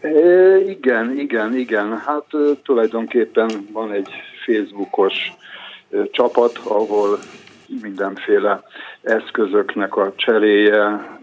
É, 0.01 0.69
igen, 0.69 1.19
igen, 1.19 1.55
igen. 1.55 1.97
Hát 1.97 2.25
tulajdonképpen 2.63 3.49
van 3.71 3.91
egy 3.91 4.09
Facebookos 4.45 5.13
csapat, 6.11 6.59
ahol 6.63 7.19
mindenféle 7.81 8.63
eszközöknek 9.01 9.95
a 9.95 10.13
cseréje, 10.15 11.17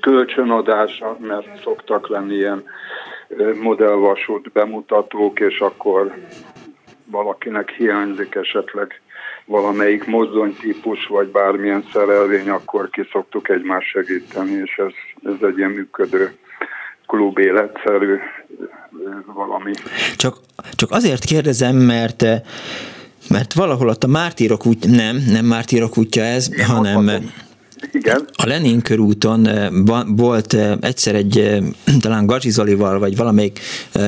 kölcsönadása, 0.00 1.16
mert 1.20 1.62
szoktak 1.62 2.08
lenni 2.08 2.34
ilyen 2.34 2.64
modellvasút 3.62 4.52
bemutatók, 4.52 5.40
és 5.40 5.58
akkor 5.60 6.14
valakinek 7.04 7.70
hiányzik 7.70 8.34
esetleg 8.34 9.00
valamelyik 9.44 10.04
mozdonytípus, 10.06 11.06
vagy 11.06 11.28
bármilyen 11.28 11.84
szerelvény, 11.92 12.48
akkor 12.48 12.90
ki 12.90 13.08
szoktuk 13.12 13.48
egymást 13.48 13.88
segíteni, 13.88 14.52
és 14.52 14.76
ez, 14.76 14.92
ez 15.32 15.48
egy 15.48 15.58
ilyen 15.58 15.70
működő 15.70 16.36
klub 17.06 17.38
életszerű 17.38 18.16
valami. 19.26 19.72
Csak, 20.16 20.36
csak 20.76 20.90
azért 20.90 21.24
kérdezem, 21.24 21.76
mert 21.76 22.24
mert 23.28 23.52
valahol 23.52 23.88
ott 23.88 24.04
a 24.04 24.06
Mártírok 24.06 24.66
út, 24.66 24.86
nem, 24.86 25.24
nem 25.30 25.44
Mártírok 25.44 25.98
útja 25.98 26.22
ez, 26.22 26.48
Én 26.58 26.64
hanem 26.64 27.30
igen. 27.92 28.28
A 28.32 28.46
Lenin 28.46 28.82
körúton 28.82 29.48
volt 30.16 30.56
egyszer 30.80 31.14
egy, 31.14 31.58
talán 32.00 32.26
Gazsi 32.26 32.50
Zolival, 32.50 32.98
vagy 32.98 33.16
valamelyik 33.16 33.60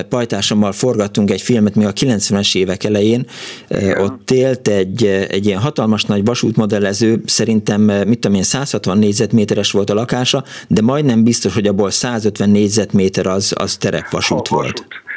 pajtásommal 0.08 0.72
forgattunk 0.72 1.30
egy 1.30 1.42
filmet 1.42 1.74
még 1.74 1.86
a 1.86 1.92
90-es 1.92 2.56
évek 2.56 2.84
elején. 2.84 3.26
Igen. 3.68 4.00
Ott 4.00 4.30
élt 4.30 4.68
egy, 4.68 5.04
egy 5.06 5.46
ilyen 5.46 5.60
hatalmas 5.60 6.04
nagy 6.04 6.24
vasútmodellező, 6.24 7.20
szerintem, 7.24 7.80
mit 7.80 8.18
tudom 8.18 8.36
én, 8.36 8.42
160 8.42 8.98
négyzetméteres 8.98 9.70
volt 9.70 9.90
a 9.90 9.94
lakása, 9.94 10.44
de 10.68 10.82
majdnem 10.82 11.24
biztos, 11.24 11.54
hogy 11.54 11.66
abból 11.66 11.90
150 11.90 12.50
négyzetméter 12.50 13.26
az, 13.26 13.52
az 13.56 13.76
terepvasút 13.76 14.48
volt. 14.48 14.78
Vasút. 14.78 15.08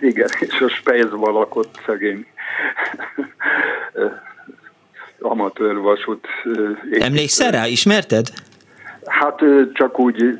Igen, 0.00 0.28
és 0.40 0.60
a 0.60 0.68
Spejzban 0.68 1.32
lakott 1.32 1.80
szegény 1.86 2.26
amatőr 5.20 5.78
vasút. 5.78 6.26
Emlékszel 6.90 7.50
rá? 7.50 7.66
Ismerted? 7.66 8.26
Hát 9.04 9.40
csak 9.72 9.98
úgy 9.98 10.38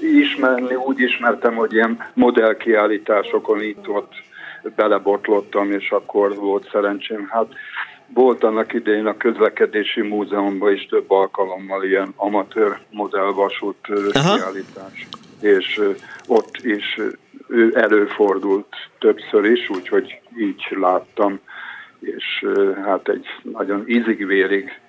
ismerni, 0.00 0.74
úgy 0.74 1.00
ismertem, 1.00 1.54
hogy 1.54 1.72
ilyen 1.72 2.10
modellkiállításokon 2.14 3.62
itt-ott 3.62 4.12
belebotlottam, 4.76 5.72
és 5.72 5.90
akkor 5.90 6.34
volt 6.34 6.68
szerencsém. 6.72 7.28
Hát 7.30 7.46
volt 8.14 8.44
annak 8.44 8.72
idején 8.72 9.06
a 9.06 9.16
közlekedési 9.16 10.00
múzeumban 10.00 10.72
is 10.72 10.86
több 10.86 11.10
alkalommal 11.10 11.84
ilyen 11.84 12.12
amatőr 12.16 12.78
modellvasút 12.90 13.76
kiállítás, 14.12 15.06
és 15.40 15.80
ott 16.26 16.56
is 16.62 17.00
előfordult 17.72 18.74
többször 18.98 19.44
is, 19.44 19.70
úgyhogy 19.70 20.20
így 20.38 20.66
láttam 20.70 21.40
és 22.00 22.46
hát 22.84 23.08
egy 23.08 23.26
nagyon 23.42 23.84
ízigvérig 23.86 24.80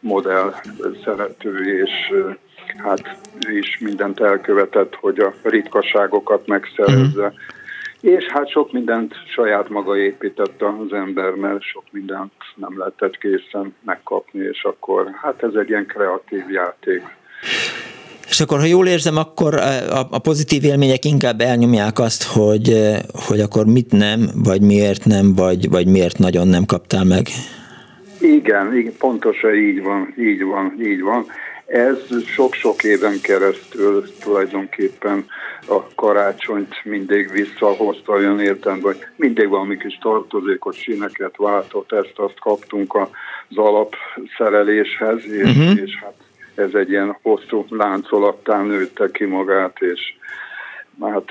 modell 0.00 0.54
szerető, 1.04 1.80
és 1.82 1.90
hát 2.76 3.18
is 3.50 3.78
mindent 3.78 4.20
elkövetett, 4.20 4.94
hogy 4.94 5.18
a 5.18 5.34
ritkaságokat 5.42 6.46
megszerezze, 6.46 7.32
és 8.00 8.24
hát 8.24 8.50
sok 8.50 8.72
mindent 8.72 9.14
saját 9.34 9.68
maga 9.68 9.96
épített 9.96 10.62
az 10.62 10.92
ember, 10.92 11.34
mert 11.34 11.62
sok 11.62 11.84
mindent 11.90 12.32
nem 12.54 12.78
lehetett 12.78 13.18
készen 13.18 13.74
megkapni, 13.84 14.44
és 14.44 14.64
akkor 14.64 15.10
hát 15.22 15.42
ez 15.42 15.54
egy 15.54 15.68
ilyen 15.68 15.86
kreatív 15.86 16.50
játék. 16.50 17.02
És 18.28 18.40
akkor, 18.40 18.58
ha 18.58 18.64
jól 18.64 18.86
érzem, 18.86 19.16
akkor 19.16 19.54
a, 19.54 20.06
a 20.10 20.18
pozitív 20.18 20.64
élmények 20.64 21.04
inkább 21.04 21.40
elnyomják 21.40 21.98
azt, 21.98 22.22
hogy, 22.22 22.96
hogy 23.12 23.40
akkor 23.40 23.66
mit 23.66 23.92
nem, 23.92 24.30
vagy 24.34 24.60
miért 24.60 25.04
nem, 25.04 25.34
vagy, 25.34 25.68
vagy 25.68 25.86
miért 25.86 26.18
nagyon 26.18 26.48
nem 26.48 26.64
kaptál 26.64 27.04
meg. 27.04 27.26
Igen, 28.20 28.76
igen, 28.76 28.92
pontosan 28.98 29.54
így 29.54 29.82
van, 29.82 30.14
így 30.18 30.42
van, 30.42 30.74
így 30.82 31.00
van. 31.00 31.26
Ez 31.66 31.98
sok-sok 32.26 32.84
éven 32.84 33.20
keresztül 33.22 34.04
tulajdonképpen 34.20 35.26
a 35.68 35.94
karácsonyt 35.94 36.74
mindig 36.84 37.30
visszahozta 37.32 38.12
olyan 38.12 38.40
értem, 38.40 38.80
hogy 38.80 38.96
mindig 39.16 39.48
valami 39.48 39.76
kis 39.76 39.98
tartozékos 40.00 40.76
síneket 40.76 41.36
váltott, 41.36 41.92
ezt-azt 41.92 42.40
kaptunk 42.40 42.94
az 43.48 43.56
alapszereléshez, 43.56 45.24
és, 45.24 45.42
uh-huh. 45.42 45.80
és 45.84 45.98
hát 46.02 46.14
ez 46.58 46.74
egy 46.74 46.90
ilyen 46.90 47.18
hosszú 47.22 47.66
láncolattán 47.68 48.66
nőtte 48.66 49.10
ki 49.10 49.24
magát, 49.24 49.76
és 49.80 50.00
hát 51.00 51.24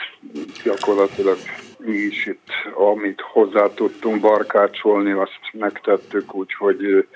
gyakorlatilag 0.64 1.38
mi 1.78 1.96
is 1.96 2.26
itt, 2.26 2.48
amit 2.92 3.22
hozzá 3.22 3.68
tudtunk 3.76 4.22
barkácsolni, 4.22 5.12
azt 5.12 5.40
megtettük, 5.52 6.36
úgyhogy 6.36 7.08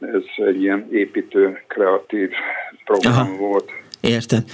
ez 0.00 0.46
egy 0.46 0.62
ilyen 0.62 0.88
építő, 0.92 1.64
kreatív 1.66 2.30
program 2.84 3.12
Aha. 3.12 3.36
volt. 3.36 3.70
Értem. 4.00 4.44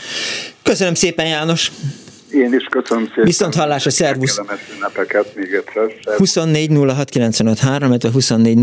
Köszönöm 0.62 0.94
szépen, 0.94 1.26
János! 1.26 1.70
Én 2.32 2.54
is 2.54 2.64
köszönöm 2.70 3.06
szépen. 3.06 3.24
Viszont 3.24 3.54
hallásra, 3.54 3.90
szervusz. 3.90 4.40
ünnepeket 4.74 5.34
még 5.34 5.52
egyszer. 5.52 6.16
24 6.16 6.70
illetve 7.88 8.10
24 8.10 8.58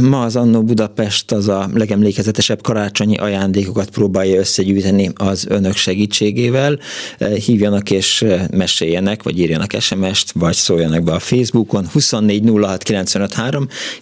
Ma 0.00 0.22
az 0.22 0.36
Annó 0.36 0.62
Budapest 0.62 1.32
az 1.32 1.48
a 1.48 1.68
legemlékezetesebb 1.74 2.62
karácsonyi 2.62 3.16
ajándékokat 3.16 3.90
próbálja 3.90 4.38
összegyűjteni 4.38 5.10
az 5.14 5.46
önök 5.48 5.76
segítségével. 5.76 6.78
Hívjanak 7.18 7.90
és 7.90 8.24
meséljenek, 8.50 9.22
vagy 9.22 9.38
írjanak 9.38 9.72
SMS-t, 9.78 10.32
vagy 10.32 10.54
szóljanak 10.54 11.02
be 11.02 11.12
a 11.12 11.18
Facebookon. 11.18 11.86
24 11.92 12.42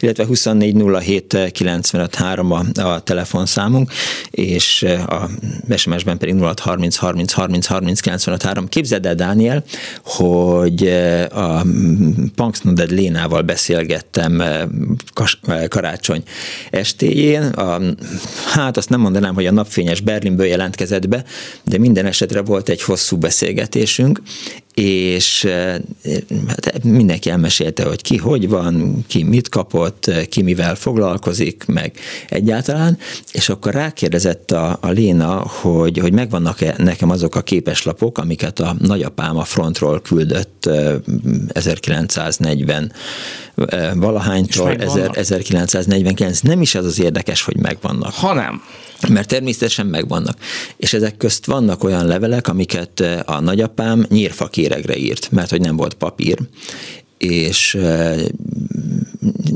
illetve 0.00 0.26
24 0.26 0.74
a, 2.52 2.64
a 2.80 3.00
telefonszámunk, 3.00 3.92
és 4.30 4.86
a 5.06 5.28
SMS-ben 5.76 6.18
pedig 6.18 6.40
06 6.40 6.60
30 6.60 6.96
30 6.96 7.32
30 7.32 7.66
30 7.66 8.00
95.3. 8.18 8.64
Képzeld 8.68 9.06
el, 9.06 9.14
Dániel, 9.14 9.64
hogy 10.04 10.86
eh, 10.86 11.24
a 11.36 11.64
Punksnoded 12.34 12.90
Lénával 12.90 13.42
beszélgettem 13.42 14.40
eh, 14.40 14.62
eh, 15.42 15.64
karácsony 15.68 16.22
estéjén. 16.70 17.42
A, 17.42 17.80
hát 18.54 18.76
azt 18.76 18.88
nem 18.88 19.00
mondanám, 19.00 19.34
hogy 19.34 19.46
a 19.46 19.52
napfényes 19.52 20.00
Berlinből 20.00 20.46
jelentkezett 20.46 21.08
be, 21.08 21.24
de 21.64 21.78
minden 21.78 22.06
esetre 22.06 22.40
volt 22.40 22.68
egy 22.68 22.82
hosszú 22.82 23.16
beszélgetésünk, 23.16 24.20
és 24.78 25.46
hát 26.46 26.84
mindenki 26.84 27.30
elmesélte, 27.30 27.84
hogy 27.84 28.02
ki 28.02 28.16
hogy 28.16 28.48
van, 28.48 29.04
ki 29.06 29.22
mit 29.22 29.48
kapott, 29.48 30.10
ki 30.28 30.42
mivel 30.42 30.74
foglalkozik, 30.74 31.64
meg 31.66 31.92
egyáltalán, 32.28 32.98
és 33.32 33.48
akkor 33.48 33.72
rákérdezett 33.72 34.50
a, 34.50 34.78
a 34.80 34.88
Léna, 34.88 35.46
hogy, 35.46 35.98
hogy 35.98 36.12
megvannak-e 36.12 36.74
nekem 36.76 37.10
azok 37.10 37.34
a 37.34 37.42
képeslapok, 37.42 38.18
amiket 38.18 38.60
a 38.60 38.76
nagyapám 38.78 39.36
a 39.36 39.44
frontról 39.44 40.00
küldött 40.00 40.70
1940 41.52 42.92
valahánytól 43.94 44.74
1949. 44.74 46.40
Nem 46.40 46.60
is 46.60 46.74
az 46.74 46.84
az 46.84 47.00
érdekes, 47.00 47.42
hogy 47.42 47.56
megvannak. 47.56 48.12
Ha 48.14 48.34
nem. 48.34 48.62
Mert 49.08 49.28
természetesen 49.28 49.86
megvannak. 49.86 50.38
És 50.76 50.92
ezek 50.92 51.16
közt 51.16 51.46
vannak 51.46 51.84
olyan 51.84 52.06
levelek, 52.06 52.48
amiket 52.48 53.04
a 53.24 53.40
nagyapám 53.40 54.06
nyírfakéregre 54.68 54.96
írt, 54.96 55.30
mert 55.30 55.50
hogy 55.50 55.60
nem 55.60 55.76
volt 55.76 55.94
papír, 55.94 56.38
és 57.18 57.78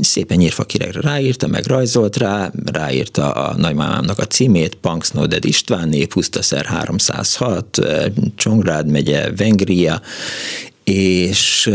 szépen 0.01 0.37
nyírfakiregre 0.37 1.01
ráírta, 1.01 1.47
meg 1.47 1.65
rajzolt 1.65 2.17
rá, 2.17 2.51
ráírta 2.65 3.31
a 3.31 3.55
nagymámámnak 3.57 4.19
a 4.19 4.25
címét, 4.25 4.75
Punksnoded 4.75 5.45
István, 5.45 5.89
Néppusztaszer 5.89 6.65
306, 6.65 7.79
Csongrád 8.35 8.87
megye, 8.87 9.31
Vengria, 9.31 10.01
és, 10.83 11.69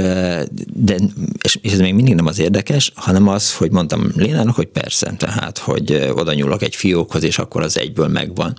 de, 0.74 0.96
és, 1.42 1.58
és 1.62 1.72
ez 1.72 1.78
még 1.78 1.94
mindig 1.94 2.14
nem 2.14 2.26
az 2.26 2.38
érdekes, 2.38 2.92
hanem 2.94 3.28
az, 3.28 3.54
hogy 3.54 3.70
mondtam 3.70 4.12
Lénának, 4.16 4.54
hogy 4.54 4.66
persze, 4.66 5.14
tehát, 5.18 5.58
hogy 5.58 6.10
oda 6.14 6.34
nyúlok 6.34 6.62
egy 6.62 6.74
fiókhoz, 6.74 7.22
és 7.22 7.38
akkor 7.38 7.62
az 7.62 7.78
egyből 7.78 8.08
megvan. 8.08 8.56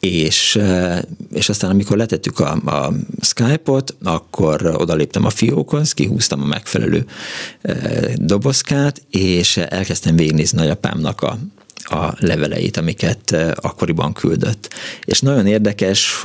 És, 0.00 0.60
és 1.32 1.48
aztán 1.48 1.70
amikor 1.70 1.96
letettük 1.96 2.40
a, 2.40 2.52
a 2.52 2.92
Skype-ot, 3.20 3.96
akkor 4.02 4.66
odaléptem 4.76 5.24
a 5.24 5.30
fiókhoz, 5.30 5.92
kihúztam 5.92 6.42
a 6.42 6.46
megfelelő 6.46 7.06
dobozkát, 8.14 9.02
és 9.10 9.56
elkezdtem 9.56 10.16
végignézni 10.16 10.58
nagyapámnak 10.58 11.22
a, 11.22 11.38
a 11.90 12.14
leveleit, 12.18 12.76
amiket 12.76 13.36
akkoriban 13.54 14.12
küldött. 14.12 14.74
És 15.04 15.20
nagyon 15.20 15.46
érdekes, 15.46 16.24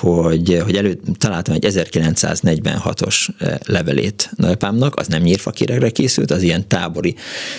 hogy, 0.00 0.60
hogy 0.64 0.76
elő 0.76 1.00
találtam 1.18 1.54
egy 1.54 1.66
1946-os 1.68 3.28
levelét 3.66 4.30
nagyapámnak, 4.36 4.96
az 4.96 5.06
nem 5.06 5.22
nyírfakiregre 5.22 5.90
készült, 5.90 6.30
az 6.30 6.42
ilyen 6.42 6.68
tábori. 6.68 7.14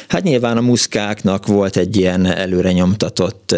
Hát 0.08 0.24
nyilván 0.24 0.58
a 0.58 0.62
muszkáknak 0.62 1.48
volt 1.48 1.78
egy 1.78 1.98
ilyen 1.98 2.26
előre 2.26 2.72
nyomtatott 2.72 3.56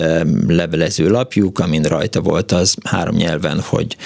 levelező 0.47 1.09
lapjuk, 1.09 1.59
amin 1.59 1.83
rajta 1.83 2.21
volt 2.21 2.51
az 2.51 2.75
három 2.83 3.15
nyelven, 3.15 3.59
hogy, 3.61 3.97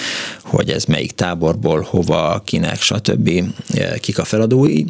hogy 0.43 0.69
ez 0.69 0.85
melyik 0.85 1.11
táborból, 1.11 1.87
hova, 1.89 2.41
kinek, 2.45 2.81
stb. 2.81 3.29
kik 3.99 4.19
a 4.19 4.23
feladói 4.23 4.83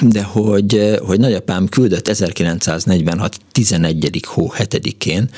de 0.00 0.22
hogy, 0.22 0.98
hogy 1.02 1.20
nagyapám 1.20 1.68
küldött 1.68 2.08
1946. 2.08 3.36
11. 3.52 4.22
hó 4.26 4.52
7-én 4.58 5.30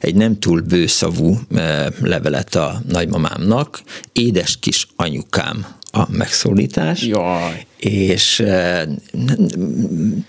egy 0.00 0.14
nem 0.14 0.38
túl 0.38 0.60
bőszavú 0.60 1.38
eh, 1.54 1.86
levelet 2.00 2.54
a 2.54 2.82
nagymamámnak, 2.88 3.82
édes 4.12 4.58
kis 4.60 4.86
anyukám 4.96 5.66
a 5.92 6.06
megszólítás. 6.10 7.02
Jaj. 7.02 7.66
És 7.76 8.40
eh, 8.40 8.82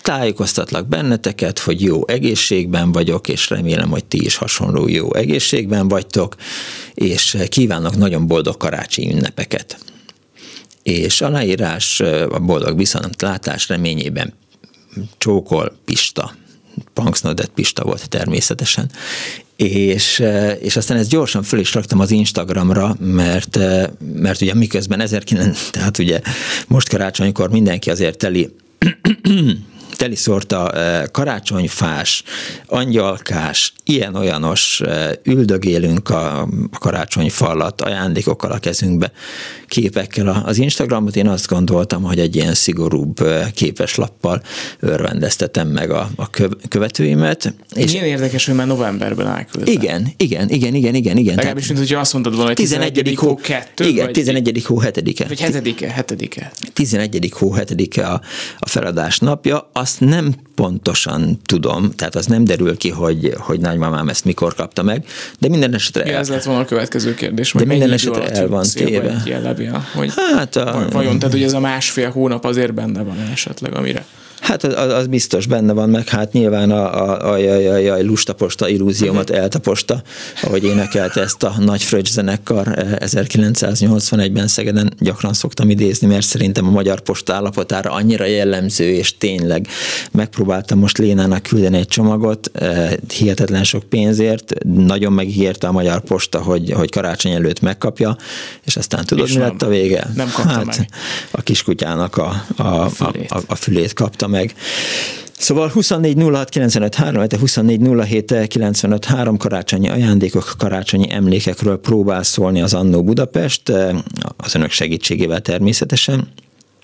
tájékoztatlak 0.01 0.87
benneteket, 0.87 1.59
hogy 1.59 1.81
jó 1.81 2.07
egészségben 2.07 2.91
vagyok, 2.91 3.27
és 3.27 3.49
remélem, 3.49 3.89
hogy 3.89 4.05
ti 4.05 4.25
is 4.25 4.35
hasonló 4.35 4.87
jó 4.87 5.13
egészségben 5.13 5.87
vagytok, 5.87 6.35
és 6.93 7.37
kívánok 7.49 7.97
nagyon 7.97 8.27
boldog 8.27 8.57
karácsonyi 8.57 9.11
ünnepeket 9.13 9.90
és 10.83 11.21
aláírás 11.21 11.99
a 12.29 12.39
boldog 12.39 12.77
viszont 12.77 13.21
látás 13.21 13.67
reményében 13.67 14.33
csókol 15.17 15.77
Pista. 15.85 16.35
Punksnodet 16.93 17.51
Pista 17.55 17.83
volt 17.83 18.09
természetesen. 18.09 18.91
És, 19.55 20.23
és 20.59 20.75
aztán 20.75 20.97
ezt 20.97 21.09
gyorsan 21.09 21.43
föl 21.43 21.59
is 21.59 21.73
raktam 21.73 21.99
az 21.99 22.11
Instagramra, 22.11 22.95
mert, 22.99 23.59
mert 24.13 24.41
ugye 24.41 24.53
miközben 24.53 24.99
1900, 24.99 25.69
tehát 25.71 25.97
ugye 25.97 26.21
most 26.67 26.89
karácsonykor 26.89 27.49
mindenki 27.49 27.89
azért 27.89 28.17
teli 28.17 28.55
teliszorta 29.95 30.71
karácsonyfás, 31.11 32.23
angyalkás, 32.65 33.73
ilyen-olyanos, 33.83 34.81
üldögélünk 35.23 36.09
a 36.09 36.49
karácsonyfa 36.79 37.49
alatt, 37.49 37.81
ajándékokkal 37.81 38.51
a 38.51 38.57
kezünkbe, 38.57 39.11
képekkel 39.67 40.43
az 40.45 40.57
Instagramot. 40.57 41.15
Én 41.15 41.27
azt 41.27 41.47
gondoltam, 41.47 42.03
hogy 42.03 42.19
egy 42.19 42.35
ilyen 42.35 42.53
szigorúbb 42.53 43.23
képeslappal 43.53 44.41
örvendeztetem 44.79 45.67
meg 45.67 45.91
a, 45.91 46.09
a 46.15 46.29
követőimet. 46.69 47.53
És 47.75 47.91
Milyen 47.91 48.05
érdekes, 48.05 48.45
hogy 48.45 48.55
már 48.55 48.67
novemberben 48.67 49.27
elküldtem. 49.27 49.73
Igen, 49.73 50.07
igen, 50.17 50.49
igen, 50.49 50.73
igen, 50.75 50.95
igen, 50.95 51.17
igen. 51.17 51.35
Legalábbis, 51.35 51.67
mint 51.67 51.79
hogyha 51.79 51.99
azt 51.99 52.13
mondtad 52.13 52.33
volna, 52.33 52.47
hogy 52.47 52.57
11. 52.57 53.13
hó 53.15 53.35
2. 53.35 53.85
Igen, 53.85 54.05
vagy 54.05 54.13
11. 54.13 54.63
hó 54.65 54.81
7-e. 54.81 55.27
Vagy 55.27 55.41
7-e, 55.41 56.03
7-e. 56.07 56.51
11. 56.73 57.31
hó 57.33 57.55
7-e 57.57 58.11
a, 58.11 58.21
a 58.59 58.69
feladás 58.69 59.19
napja. 59.19 59.69
Azt 59.73 59.90
nem 59.99 60.33
pontosan 60.55 61.39
tudom, 61.45 61.91
tehát 61.91 62.15
az 62.15 62.25
nem 62.25 62.43
derül 62.43 62.77
ki, 62.77 62.89
hogy, 62.89 63.33
hogy 63.37 63.59
nagymamám 63.59 64.09
ezt 64.09 64.25
mikor 64.25 64.55
kapta 64.55 64.83
meg, 64.83 65.05
de 65.39 65.47
minden 65.49 65.73
esetre... 65.73 66.05
Ja, 66.05 66.17
ez 66.17 66.29
lett 66.29 66.43
volna 66.43 66.61
a 66.61 66.65
következő 66.65 67.13
kérdés, 67.13 67.53
de 67.53 67.65
minden 67.65 67.91
esetre 67.91 68.29
el 68.29 68.47
van 68.47 68.65
téve. 68.73 69.21
Jellebi, 69.25 69.69
hogy 69.95 70.11
hát 70.35 70.55
a, 70.55 70.87
vajon, 70.91 71.19
tehát 71.19 71.33
hogy 71.33 71.43
ez 71.43 71.53
a 71.53 71.59
másfél 71.59 72.09
hónap 72.09 72.45
azért 72.45 72.73
benne 72.73 73.03
van 73.03 73.19
esetleg, 73.31 73.75
amire 73.75 74.05
Hát 74.41 74.63
az, 74.63 74.93
az 74.93 75.07
biztos 75.07 75.45
benne 75.45 75.73
van, 75.73 75.89
meg 75.89 76.07
hát 76.07 76.33
nyilván 76.33 76.71
a, 76.71 77.01
a, 77.01 77.33
a, 77.33 77.37
a, 77.37 77.91
a, 77.91 77.93
a 77.93 78.01
lustaposta 78.03 78.69
illúziómat 78.69 79.29
uh-huh. 79.29 79.43
eltaposta, 79.43 80.01
ahogy 80.41 80.63
énekelte 80.63 81.21
ezt 81.21 81.43
a 81.43 81.53
nagy 81.59 81.83
Fröccs 81.83 82.09
zenekar 82.09 82.67
1981-ben 82.99 84.47
Szegeden 84.47 84.93
gyakran 84.99 85.33
szoktam 85.33 85.69
idézni, 85.69 86.07
mert 86.07 86.25
szerintem 86.25 86.67
a 86.67 86.69
magyar 86.69 86.99
posta 86.99 87.33
állapotára 87.33 87.91
annyira 87.91 88.25
jellemző, 88.25 88.91
és 88.93 89.17
tényleg 89.17 89.67
megpróbáltam 90.11 90.79
most 90.79 90.97
Lénának 90.97 91.43
küldeni 91.43 91.77
egy 91.77 91.87
csomagot, 91.87 92.51
hihetetlen 93.13 93.63
sok 93.63 93.83
pénzért, 93.83 94.53
nagyon 94.65 95.13
megígérte 95.13 95.67
a 95.67 95.71
magyar 95.71 95.99
posta, 95.99 96.41
hogy, 96.41 96.71
hogy 96.71 96.91
karácsony 96.91 97.31
előtt 97.31 97.59
megkapja, 97.59 98.15
és 98.65 98.75
aztán 98.75 99.05
tudod, 99.05 99.27
és 99.27 99.33
mi 99.33 99.39
nem, 99.39 99.49
lett 99.49 99.61
a 99.61 99.67
vége? 99.67 100.07
Nem 100.15 100.31
kapta 100.35 100.49
hát, 100.51 100.65
meg. 100.65 100.89
A 101.31 101.41
kiskutyának 101.41 102.17
a, 102.17 102.43
a, 102.55 102.63
a, 102.63 102.89
fülét. 102.89 103.31
a, 103.31 103.41
a 103.47 103.55
fülét 103.55 103.93
kapta 103.93 104.27
meg. 104.31 104.53
Szóval 105.37 105.69
24 105.69 106.17
06 106.21 106.49
95 106.49 106.95
3, 106.95 107.25
24 107.39 107.81
07 108.07 109.37
karácsonyi 109.37 109.89
ajándékok, 109.89 110.53
karácsonyi 110.57 111.11
emlékekről 111.11 111.79
próbál 111.79 112.23
szólni 112.23 112.61
az 112.61 112.73
Annó 112.73 113.03
Budapest, 113.03 113.69
az 114.37 114.55
önök 114.55 114.71
segítségével 114.71 115.41
természetesen. 115.41 116.27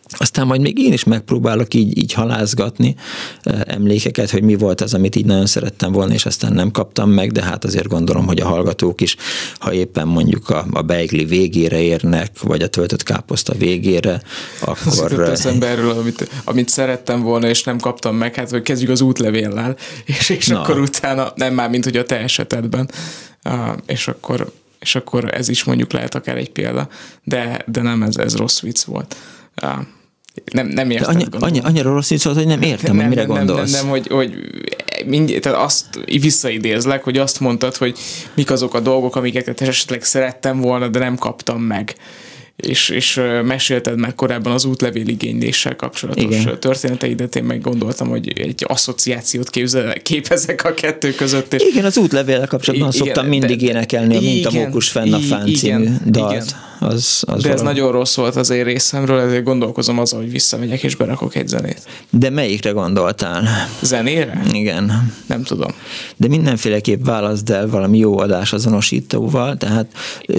Aztán 0.10 0.48
majd 0.48 0.62
még 0.62 0.80
én 0.80 0.93
is 0.93 1.04
megpróbálok 1.04 1.74
így, 1.74 1.98
így 1.98 2.13
halázgatni 2.13 2.96
emlékeket, 3.63 4.30
hogy 4.30 4.43
mi 4.43 4.56
volt 4.56 4.82
az, 4.82 4.93
amit 4.93 5.15
így 5.15 5.26
nagyon 5.26 5.46
szerettem 5.46 5.91
volna, 5.91 6.13
és 6.13 6.26
aztán 6.26 6.54
nem 6.54 6.72
kaptam 6.72 7.10
meg, 7.10 7.32
de 7.32 7.43
hát 7.43 7.63
azért 7.63 7.88
gondolom, 7.88 8.26
hogy 8.26 8.39
a 8.39 8.48
hallgatók 8.48 9.02
is, 9.02 9.15
ha 9.60 9.74
éppen 9.74 10.08
mondjuk 10.08 10.50
a, 10.50 10.65
a 10.72 10.82
beigli 10.82 11.26
végére 11.26 11.82
érnek, 11.82 12.39
vagy 12.41 12.62
a 12.62 12.67
töltött 12.67 13.04
káposzta 13.04 13.54
végére, 13.54 14.22
akkor... 14.60 15.12
Az 15.12 15.30
eszembe 15.30 15.67
erről, 15.67 15.89
amit, 15.89 16.30
amit 16.43 16.70
szerettem 16.70 17.22
volna, 17.22 17.48
és 17.48 17.63
nem 17.63 17.78
kaptam 17.78 18.15
meg, 18.15 18.36
hát 18.36 18.50
hogy 18.50 18.62
kezdjük 18.62 18.89
az 18.89 19.02
útlevéllel, 19.02 19.76
és, 20.06 20.30
és 20.30 20.50
akkor 20.50 20.80
utána, 20.80 21.32
nem 21.36 21.54
már, 21.54 21.70
mint 21.70 21.84
hogy 21.84 21.98
a 21.98 22.04
te 22.04 22.20
esetedben, 22.20 22.89
és 23.86 24.08
akkor 24.08 24.52
és 24.80 24.96
akkor 24.96 25.34
ez 25.34 25.50
is 25.50 25.63
mondjuk 25.63 25.91
lehet 25.91 26.15
akár 26.15 26.38
egy 26.38 26.52
példa, 26.52 26.88
de, 27.24 27.63
de 27.65 27.82
nem, 27.82 28.04
ez, 28.04 28.17
ez 28.17 28.36
rossz 28.36 28.60
vicc 28.60 28.84
volt 28.84 29.15
nem, 30.52 30.67
nem 30.67 30.89
értem. 30.89 31.15
Annyi, 31.15 31.26
annyi, 31.39 31.60
annyira 31.60 31.93
rossz 31.93 32.10
így 32.10 32.19
szólt, 32.19 32.36
hogy 32.36 32.47
nem 32.47 32.62
értem, 32.62 32.95
nem, 32.95 33.06
hogy 33.06 33.15
mire 33.15 33.26
nem, 33.26 33.38
gondolsz. 33.38 33.71
Nem, 33.71 33.82
nem, 33.82 33.89
hogy, 33.89 34.08
hogy 34.08 34.34
mind, 35.06 35.38
tehát 35.41 35.63
azt 35.63 35.86
visszaidézlek, 36.06 37.04
hogy 37.04 37.17
azt 37.17 37.39
mondtad, 37.39 37.76
hogy 37.76 37.97
mik 38.34 38.52
azok 38.52 38.73
a 38.73 38.80
dolgok, 38.80 39.15
amiket 39.15 39.62
esetleg 39.62 40.04
szerettem 40.04 40.62
volna, 40.62 40.88
de 40.88 41.00
nem 41.00 41.15
kaptam 41.15 41.62
meg 41.62 41.95
és, 42.58 42.89
és 42.89 43.21
mesélted 43.43 44.00
meg 44.00 44.15
korábban 44.15 44.54
az 44.54 44.65
útlevél 44.65 45.08
igényléssel 45.08 45.76
kapcsolatos 45.76 46.23
Igen. 46.23 46.60
történeteidet, 46.60 47.36
én 47.36 47.43
meg 47.43 47.62
gondoltam, 47.62 48.10
hogy 48.10 48.39
egy 48.39 48.63
asszociációt 48.67 49.50
képzel, 49.50 49.93
képezek 49.93 50.63
a 50.63 50.73
kettő 50.73 51.13
között. 51.13 51.54
És 51.54 51.63
igen, 51.71 51.86
az 51.86 51.97
útlevél 51.97 52.47
kapcsolatban 52.47 52.91
igen, 52.93 53.06
szoktam 53.06 53.28
mindig 53.28 53.60
de, 53.60 53.65
énekelni 53.65 54.19
Mint 54.19 54.45
a 54.45 54.52
Mókus 54.52 54.89
fenn 54.89 55.13
a 55.13 55.19
fán 55.19 55.54
című 55.54 55.88
dalt. 56.06 56.32
Igen. 56.32 56.45
Az, 56.80 57.24
az 57.28 57.44
de 57.44 57.50
ez 57.50 57.60
valami. 57.60 57.78
nagyon 57.78 57.92
rossz 57.92 58.16
volt 58.16 58.36
az 58.36 58.50
én 58.50 58.63
részemről, 58.63 59.20
ezért 59.20 59.44
gondolkozom 59.44 60.00
azon, 60.00 60.20
hogy 60.20 60.32
visszamegyek 60.32 60.84
és 60.84 60.96
berakok 60.96 61.36
egy 61.36 61.48
zenét. 61.48 61.82
De 62.10 62.30
melyikre 62.30 62.72
gondoltál? 62.72 63.44
Zenére? 63.82 64.42
Igen. 64.52 65.13
Nem 65.26 65.44
tudom. 65.44 65.72
De 66.16 66.28
mindenféleképp 66.28 67.06
válaszd 67.06 67.50
el 67.50 67.70
valami 67.70 67.98
jó 67.98 68.20
adás 68.20 68.54
azonosítóval, 68.54 69.58
tehát 69.58 69.86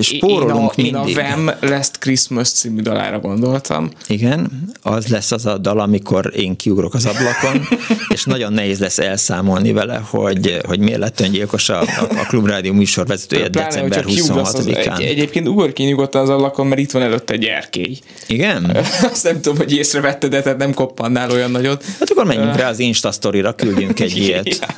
spórolunk 0.01 0.77
én 0.77 0.95
a, 0.95 1.03
mindig. 1.03 1.17
Én 1.17 1.25
a 1.25 1.35
Vem 1.37 1.51
Last 1.61 1.99
Christmas 1.99 2.49
című 2.49 2.81
dalára 2.81 3.19
gondoltam. 3.19 3.91
Igen, 4.07 4.51
az 4.83 5.07
lesz 5.07 5.33
az 5.33 5.47
a 5.47 5.59
dal, 5.59 5.81
amikor 5.81 6.33
én 6.37 6.57
kiugrok 6.57 6.95
az 6.95 7.07
ablakon, 7.07 7.69
és 8.15 8.25
nagyon 8.25 8.53
nehéz 8.53 8.79
lesz 8.79 8.99
elszámolni 8.99 9.73
vele, 9.73 10.03
hogy, 10.05 10.59
hogy 10.67 10.79
miért 10.79 10.99
lett 10.99 11.21
öngyilkos 11.21 11.69
a, 11.69 11.81
a, 11.81 12.07
a 12.09 12.27
Klubrádió 12.29 12.73
műsorvezetője 12.73 13.49
december 13.49 14.05
26-án. 14.07 14.99
Egy, 14.99 15.07
egyébként 15.07 15.49
ugor 15.49 15.73
ki 15.73 15.83
nyugodtan 15.83 16.27
az 16.29 16.35
ablakon, 16.35 16.67
mert 16.67 16.81
itt 16.81 16.91
van 16.91 17.03
előtte 17.03 17.33
egy 17.33 17.45
erkély. 17.45 17.99
Igen? 18.27 18.77
Azt 19.13 19.25
nem 19.25 19.41
tudom, 19.41 19.57
hogy 19.57 19.73
észrevetted, 19.73 20.31
de 20.31 20.43
tehát 20.43 20.59
nem 20.59 20.75
koppannál 20.75 21.31
olyan 21.31 21.51
nagyot. 21.51 21.85
Hát 21.99 22.11
akkor 22.11 22.25
menjünk 22.25 22.57
rá 22.57 22.69
az 22.69 22.79
Insta 22.79 23.11
ra 23.21 23.53
küldjünk 23.53 24.01
egy 24.01 24.17
ilyet. 24.27 24.75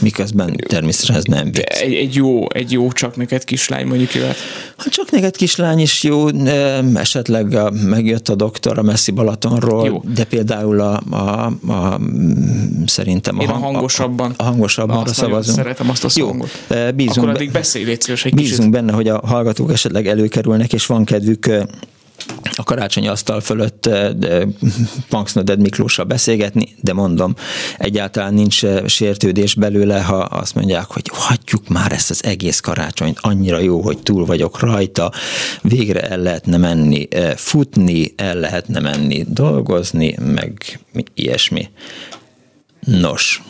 Miközben 0.00 0.56
természetesen 0.68 1.16
ez 1.16 1.24
nem 1.24 1.44
vicc. 1.44 1.80
Egy, 1.80 1.94
egy, 1.94 2.14
jó, 2.14 2.52
egy 2.52 2.72
jó 2.72 2.92
csak 2.92 3.16
neked 3.16 3.44
kislány 3.44 3.86
mondjuk 3.86 4.14
jöhet. 4.14 4.36
Hát 4.76 4.88
csak 4.88 5.10
neked 5.10 5.36
kislány 5.36 5.78
is 5.78 6.02
jó, 6.02 6.28
esetleg 6.94 7.58
megjött 7.84 8.28
a 8.28 8.34
doktor 8.34 8.78
a 8.78 8.82
messzi 8.82 9.10
Balatonról, 9.10 9.86
jó. 9.86 10.02
de 10.14 10.24
például 10.24 10.80
a, 10.80 11.00
a, 11.10 11.16
a 11.72 12.00
szerintem 12.86 13.38
a, 13.38 13.42
Én 13.42 13.48
a 13.48 13.52
hangosabban. 13.52 14.34
A, 14.36 14.42
a 14.42 14.46
hangosabban 14.46 15.06
szavazunk. 15.06 15.56
Szeretem 15.56 15.90
azt 15.90 16.04
a 16.04 16.08
szongot. 16.08 16.50
Bízunk, 16.94 17.16
Akkor 17.16 17.28
addig 17.28 17.50
beszélj, 17.50 17.84
légy 17.84 18.04
egy 18.24 18.34
Bízunk 18.34 18.56
kicsit. 18.58 18.70
benne, 18.70 18.92
hogy 18.92 19.08
a 19.08 19.20
hallgatók 19.26 19.72
esetleg 19.72 20.06
előkerülnek, 20.56 20.72
és 20.72 20.86
van 20.86 21.04
kedvük 21.04 21.50
a 22.56 22.62
karácsonyi 22.64 23.08
asztal 23.08 23.40
fölött 23.40 23.88
Punksnoded 25.08 25.60
Miklóssal 25.60 26.04
beszélgetni, 26.04 26.74
de 26.80 26.92
mondom, 26.92 27.34
egyáltalán 27.78 28.34
nincs 28.34 28.62
sértődés 28.86 29.54
belőle, 29.54 30.02
ha 30.02 30.16
azt 30.16 30.54
mondják, 30.54 30.84
hogy 30.84 31.10
hagyjuk 31.12 31.68
már 31.68 31.92
ezt 31.92 32.10
az 32.10 32.24
egész 32.24 32.60
karácsonyt, 32.60 33.18
annyira 33.20 33.58
jó, 33.58 33.80
hogy 33.80 33.98
túl 33.98 34.24
vagyok 34.24 34.60
rajta, 34.60 35.12
végre 35.62 36.00
el 36.00 36.18
lehetne 36.18 36.56
menni 36.56 37.08
futni, 37.36 38.12
el 38.16 38.34
lehetne 38.34 38.80
menni 38.80 39.24
dolgozni, 39.28 40.16
meg 40.34 40.80
ilyesmi. 41.14 41.68
Nos. 42.80 43.42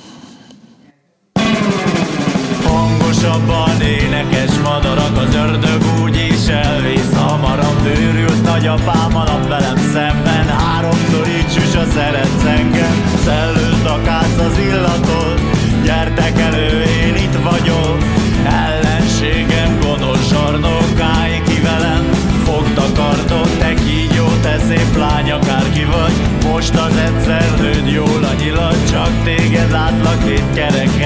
Hangosabban 2.64 3.80
énekes 3.80 4.58
madarak, 4.62 5.16
az 5.16 5.34
ördög 5.34 5.82
úgy 6.02 6.25
is 6.46 6.52
elvész 6.52 7.14
hamarabb 7.14 7.86
Őrült 7.98 8.42
nagyapám 8.42 9.16
alap 9.16 9.48
velem 9.48 9.76
szemben, 9.76 10.46
háromszor 10.46 11.26
így 11.28 11.76
a 11.76 11.84
szeretsz 11.94 12.44
engem 12.44 13.04
Szellőzd 13.24 13.86
a 13.86 14.00
kász 14.02 14.38
az 14.38 14.58
illatot, 14.58 15.40
gyertek 15.84 16.40
elő, 16.40 16.82
én 16.82 17.14
itt 17.14 17.38
vagyok. 17.42 17.98
Ellenségem 18.44 19.78
gonosz 19.80 20.28
zsarnok, 20.28 21.00
állj 21.00 21.42
ki 21.46 21.60
velem, 21.62 22.04
fogd 22.44 22.78
a 22.78 22.92
kardot, 22.94 23.58
te 23.58 23.74
kígyó, 23.74 24.26
te 24.42 24.58
szép 24.68 24.96
lány, 24.96 25.30
akárki 25.30 25.84
vagy. 25.84 26.12
Most 26.50 26.74
az 26.74 26.96
egyszer 26.96 27.46
lőd 27.60 27.88
jól 27.88 28.24
a 28.24 28.32
nyilat, 28.42 28.90
csak 28.90 29.10
téged 29.24 29.70
látlak 29.70 30.24
két 30.24 30.44
kerek 30.54 30.96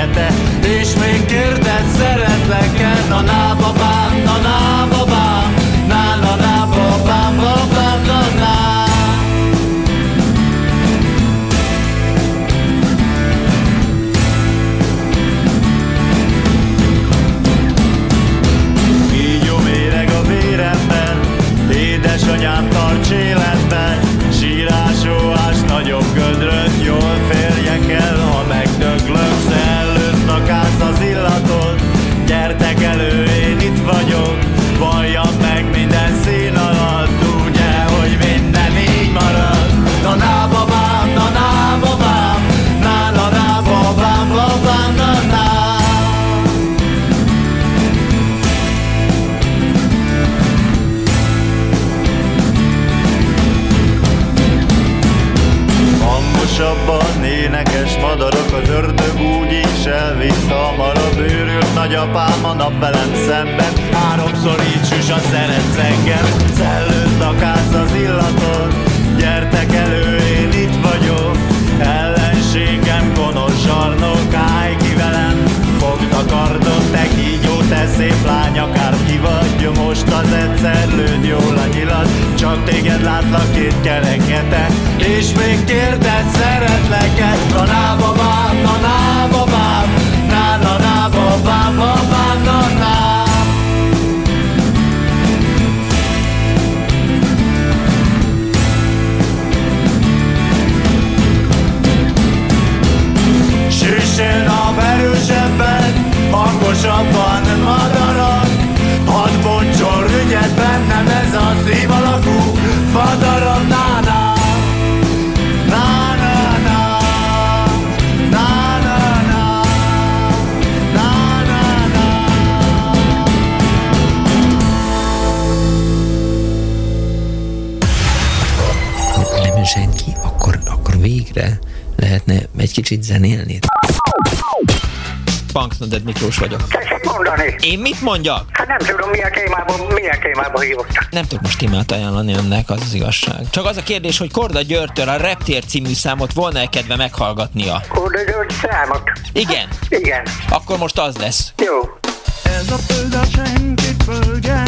Banknoded 135.80 136.04
Miklós 136.04 136.38
vagyok. 136.38 136.68
Tessék 136.68 137.04
mondani. 137.04 137.56
Én 137.60 137.78
mit 137.78 138.00
mondjak? 138.00 138.44
Hát 138.52 138.66
nem 138.66 138.78
tudom, 138.78 139.10
milyen 139.10 139.32
témában, 139.32 139.80
milyen 139.94 140.20
témában 140.20 140.62
hívott. 140.62 141.06
Nem 141.10 141.24
tudok 141.24 141.42
most 141.42 141.58
témát 141.58 141.92
ajánlani 141.92 142.34
önnek, 142.34 142.70
az 142.70 142.80
az 142.80 142.94
igazság. 142.94 143.50
Csak 143.50 143.64
az 143.66 143.76
a 143.76 143.82
kérdés, 143.82 144.18
hogy 144.18 144.32
Korda 144.32 144.60
Györgytől 144.60 145.08
a 145.08 145.16
Reptér 145.16 145.64
című 145.64 145.92
számot 145.92 146.32
volna-e 146.32 146.66
kedve 146.66 146.96
meghallgatnia? 146.96 147.82
Korda 147.88 148.22
György 148.22 148.52
számot? 148.62 149.02
Igen. 149.32 149.68
Igen. 149.88 150.22
Akkor 150.48 150.78
most 150.78 150.98
az 150.98 151.16
lesz. 151.16 151.52
Jó. 151.56 151.98
Ez 152.42 152.70
a 152.70 152.76
föld 152.76 153.14
a 153.14 153.24
senkit 153.34 154.02
földje, 154.02 154.62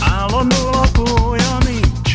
állandó 0.00 0.70
lakója 0.72 1.58
nincs. 1.64 2.14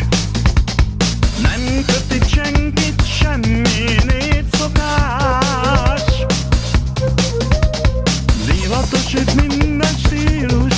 Nem 1.41 1.85
köti 1.85 2.29
senkit 2.35 3.01
semmi 3.19 3.61
népszokás. 4.05 5.42
Divatosít 8.93 9.35
minden 9.35 9.95
stílus, 10.05 10.73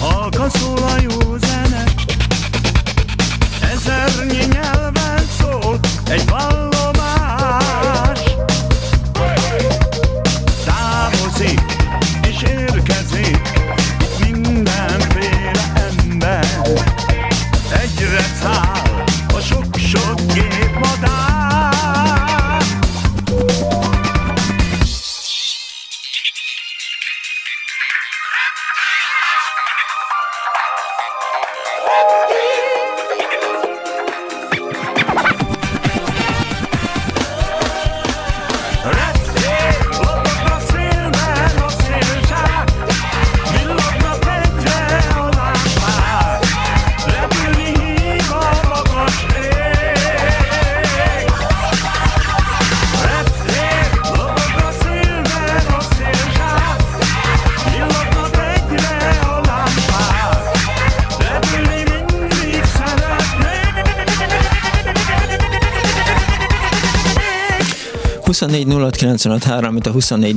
halka 0.00 0.48
szól 0.50 0.82
a 0.82 1.00
jó 1.00 1.39
amit 69.64 69.86
a 69.86 69.90
24 69.90 70.36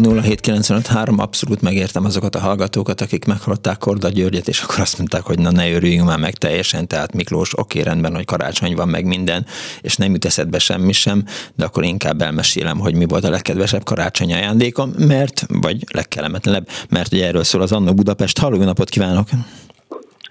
abszolút 1.17 1.61
megértem 1.61 2.05
azokat 2.05 2.35
a 2.35 2.39
hallgatókat, 2.39 3.01
akik 3.01 3.25
meghallották 3.25 3.77
Korda 3.77 4.09
Györgyet, 4.09 4.47
és 4.47 4.61
akkor 4.61 4.79
azt 4.79 4.97
mondták, 4.97 5.21
hogy 5.21 5.39
na 5.39 5.51
ne 5.51 5.71
örüljünk 5.71 6.07
már 6.07 6.19
meg 6.19 6.33
teljesen, 6.33 6.87
tehát 6.87 7.13
Miklós, 7.13 7.57
oké, 7.57 7.81
rendben, 7.81 8.15
hogy 8.15 8.25
karácsony 8.25 8.75
van 8.75 8.87
meg 8.87 9.05
minden, 9.05 9.45
és 9.81 9.95
nem 9.95 10.11
jut 10.11 10.25
eszedbe 10.25 10.59
semmi 10.59 10.91
sem, 10.91 11.23
de 11.55 11.65
akkor 11.65 11.83
inkább 11.83 12.21
elmesélem, 12.21 12.79
hogy 12.79 12.95
mi 12.95 13.05
volt 13.05 13.23
a 13.23 13.29
legkedvesebb 13.29 13.83
karácsony 13.83 14.33
ajándékom, 14.33 14.93
mert, 14.97 15.45
vagy 15.47 15.83
legkellemetlenebb, 15.93 16.67
mert 16.89 17.13
ugye 17.13 17.25
erről 17.27 17.43
szól 17.43 17.61
az 17.61 17.71
Annó 17.71 17.93
Budapest. 17.93 18.39
Halló, 18.39 18.55
jó 18.55 18.63
napot 18.63 18.89
kívánok! 18.89 19.27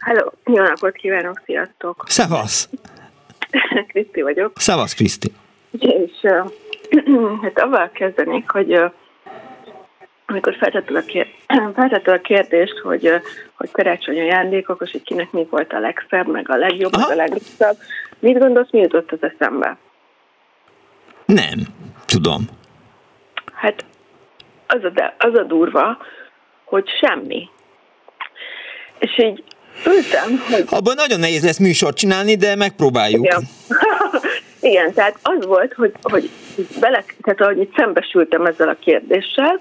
Hello, 0.01 0.31
jó 0.47 0.63
napot 0.63 0.95
kívánok, 0.95 1.43
sziasztok! 1.47 2.05
Szevasz! 2.07 2.69
Kriszti 3.93 4.23
vagyok, 4.23 4.53
Szevasz, 4.57 4.95
Kriszti! 4.95 5.33
és 5.79 6.13
uh, 6.23 6.53
hát 7.43 7.59
avval 7.59 7.91
kezdenék, 7.91 8.51
hogy 8.51 8.81
amikor 10.27 10.57
feltetted 10.57 10.97
a, 10.97 11.01
kér- 11.01 11.35
feltetted 11.77 12.15
a 12.15 12.21
kérdést, 12.21 12.79
hogy, 12.79 13.11
hogy 13.55 13.71
karácsony 13.71 14.21
ajándékok, 14.21 14.83
és 14.85 14.91
hogy 14.91 15.03
kinek 15.03 15.31
mi 15.31 15.47
volt 15.51 15.73
a 15.73 15.79
legszebb, 15.79 16.27
meg 16.27 16.51
a 16.51 16.57
legjobb, 16.57 16.97
meg 16.97 17.11
a 17.11 17.15
legrosszabb, 17.15 17.77
mit 18.19 18.39
gondolsz, 18.39 18.71
mi 18.71 18.81
jutott 18.81 19.13
az 19.13 19.19
eszembe? 19.21 19.77
Nem, 21.25 21.59
tudom. 22.07 22.43
Hát 23.53 23.85
az 24.67 24.85
a, 24.85 24.89
de, 24.89 25.15
az 25.19 25.35
a 25.35 25.43
durva, 25.43 25.99
hogy 26.65 26.89
semmi. 27.01 27.49
És 28.99 29.19
így 29.19 29.45
ültem, 29.87 30.39
hogy 30.51 30.65
Abban 30.71 30.95
nagyon 30.95 31.21
nehéz 31.21 31.45
lesz 31.45 31.59
műsort 31.59 31.97
csinálni, 31.97 32.37
de 32.37 32.57
megpróbáljuk. 32.57 33.25
Igen. 33.25 33.43
Igen, 34.63 34.93
tehát 34.93 35.19
az 35.23 35.47
volt, 35.47 35.73
hogy, 35.73 35.93
hogy 36.03 36.31
bele, 36.81 37.05
tehát 37.23 37.41
ahogy 37.41 37.59
itt 37.59 37.77
szembesültem 37.77 38.47
ezzel 38.47 38.69
a 38.69 38.77
kérdéssel, 38.81 39.61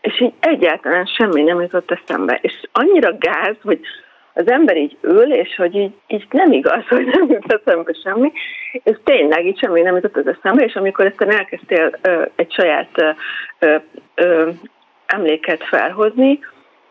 és 0.00 0.20
így 0.20 0.32
egyáltalán 0.40 1.06
semmi 1.06 1.42
nem 1.42 1.60
jutott 1.60 1.90
eszembe. 1.90 2.38
És 2.42 2.52
annyira 2.72 3.16
gáz, 3.18 3.56
hogy 3.62 3.80
az 4.34 4.50
ember 4.50 4.76
így 4.76 4.96
ül, 5.02 5.32
és 5.32 5.54
hogy 5.56 5.74
így, 5.74 5.92
így 6.06 6.26
nem 6.30 6.52
igaz, 6.52 6.86
hogy 6.88 7.06
nem 7.06 7.30
jut 7.30 7.52
eszembe 7.52 7.92
semmi, 8.02 8.32
és 8.72 8.96
tényleg 9.04 9.46
így 9.46 9.58
semmi 9.58 9.80
nem 9.80 9.94
jutott 9.94 10.16
az 10.16 10.26
eszembe, 10.26 10.64
és 10.64 10.74
amikor 10.74 11.06
ezt 11.06 11.20
elkezdtél 11.20 11.98
ö, 12.02 12.22
egy 12.36 12.52
saját 12.52 12.88
ö, 13.58 13.76
ö, 14.14 14.50
emléket 15.06 15.64
felhozni, 15.64 16.38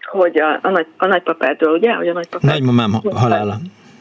hogy 0.01 0.39
a, 0.39 0.59
a, 0.61 0.69
nagy, 0.69 0.87
a 0.97 1.05
nagypapádról, 1.05 1.73
ugye? 1.73 1.93
Hogy 1.93 2.07
a 2.07 2.13
nagypapád, 2.13 2.51
Nagymamám 2.51 2.91
halála. 3.15 3.55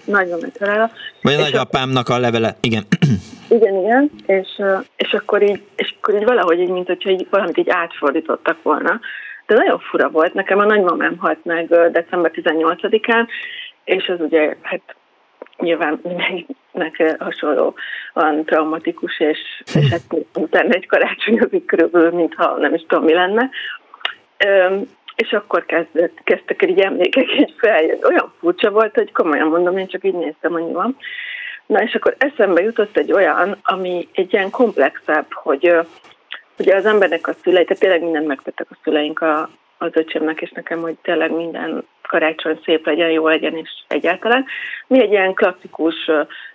Nagymamám 0.05 0.51
halála. 0.59 0.91
Vagy 1.23 1.35
a 1.35 1.41
nagyapámnak 1.41 2.09
a 2.09 2.19
levele. 2.19 2.57
Igen. 2.61 2.83
Igen, 3.55 3.75
igen, 3.75 4.11
és, 4.27 4.63
és, 4.97 5.13
akkor 5.13 5.43
így, 5.43 5.63
és 5.77 5.95
akkor 5.97 6.15
így 6.15 6.25
valahogy 6.25 6.61
így, 6.61 6.69
mint 6.69 6.87
hogyha 6.87 7.11
így, 7.11 7.27
valamit 7.31 7.57
így 7.57 7.71
átfordítottak 7.71 8.63
volna. 8.63 9.01
De 9.47 9.55
nagyon 9.55 9.79
fura 9.79 10.11
volt, 10.11 10.35
nekem 10.35 10.59
a 10.59 10.65
nagymamám 10.65 11.19
halt 11.19 11.45
meg 11.45 11.67
december 11.91 12.31
18-án, 12.35 13.27
és 13.85 14.05
ez 14.05 14.21
ugye, 14.21 14.57
hát 14.63 14.97
nyilván 15.57 16.01
mindenkinek 16.03 17.23
hasonlóan 17.23 18.45
traumatikus, 18.45 19.21
és, 19.21 19.39
és 19.75 19.91
hát 19.91 20.25
utána 20.35 20.75
egy 20.75 20.87
karácsonyozik 20.87 21.65
körülbelül, 21.65 22.11
mintha 22.11 22.57
nem 22.59 22.75
is 22.75 22.85
tudom 22.89 23.05
mi 23.05 23.13
lenne. 23.13 23.51
Ö, 24.37 24.77
és 25.17 25.33
akkor 25.33 25.67
kezdett, 25.67 26.19
kezdtek 26.25 26.63
egy 26.63 26.81
emlékek 26.81 27.33
így 27.39 27.55
feljönni. 27.59 28.05
Olyan 28.05 28.33
furcsa 28.39 28.71
volt, 28.71 28.95
hogy 28.95 29.13
komolyan 29.13 29.49
mondom, 29.49 29.79
én 29.79 29.87
csak 29.87 30.05
így 30.05 30.15
néztem, 30.15 30.53
hogy 30.53 30.73
van. 30.73 30.97
Na 31.67 31.83
és 31.83 31.95
akkor 31.95 32.17
eszembe 32.19 32.63
jutott 32.63 32.97
egy 32.97 33.13
olyan, 33.13 33.59
ami 33.63 34.09
egy 34.13 34.33
ilyen 34.33 34.51
komplexebb, 34.51 35.33
hogy 35.33 35.75
ugye 36.59 36.77
az 36.77 36.87
embernek 36.87 37.27
a 37.27 37.35
szülei, 37.43 37.65
tehát 37.65 37.83
tényleg 37.83 38.03
mindent 38.03 38.27
megtettek 38.27 38.67
a 38.71 38.77
szüleink 38.83 39.21
a, 39.21 39.49
az 39.79 39.91
öcsémnek 39.93 40.41
és 40.41 40.51
nekem, 40.51 40.81
hogy 40.81 40.97
tényleg 41.03 41.31
minden 41.31 41.85
karácsony 42.09 42.61
szép 42.65 42.87
legyen, 42.87 43.11
jó 43.11 43.29
legyen, 43.29 43.57
és 43.57 43.71
egyáltalán. 43.89 44.45
Mi 44.87 45.01
egy 45.01 45.11
ilyen 45.11 45.35
klasszikus 45.35 46.11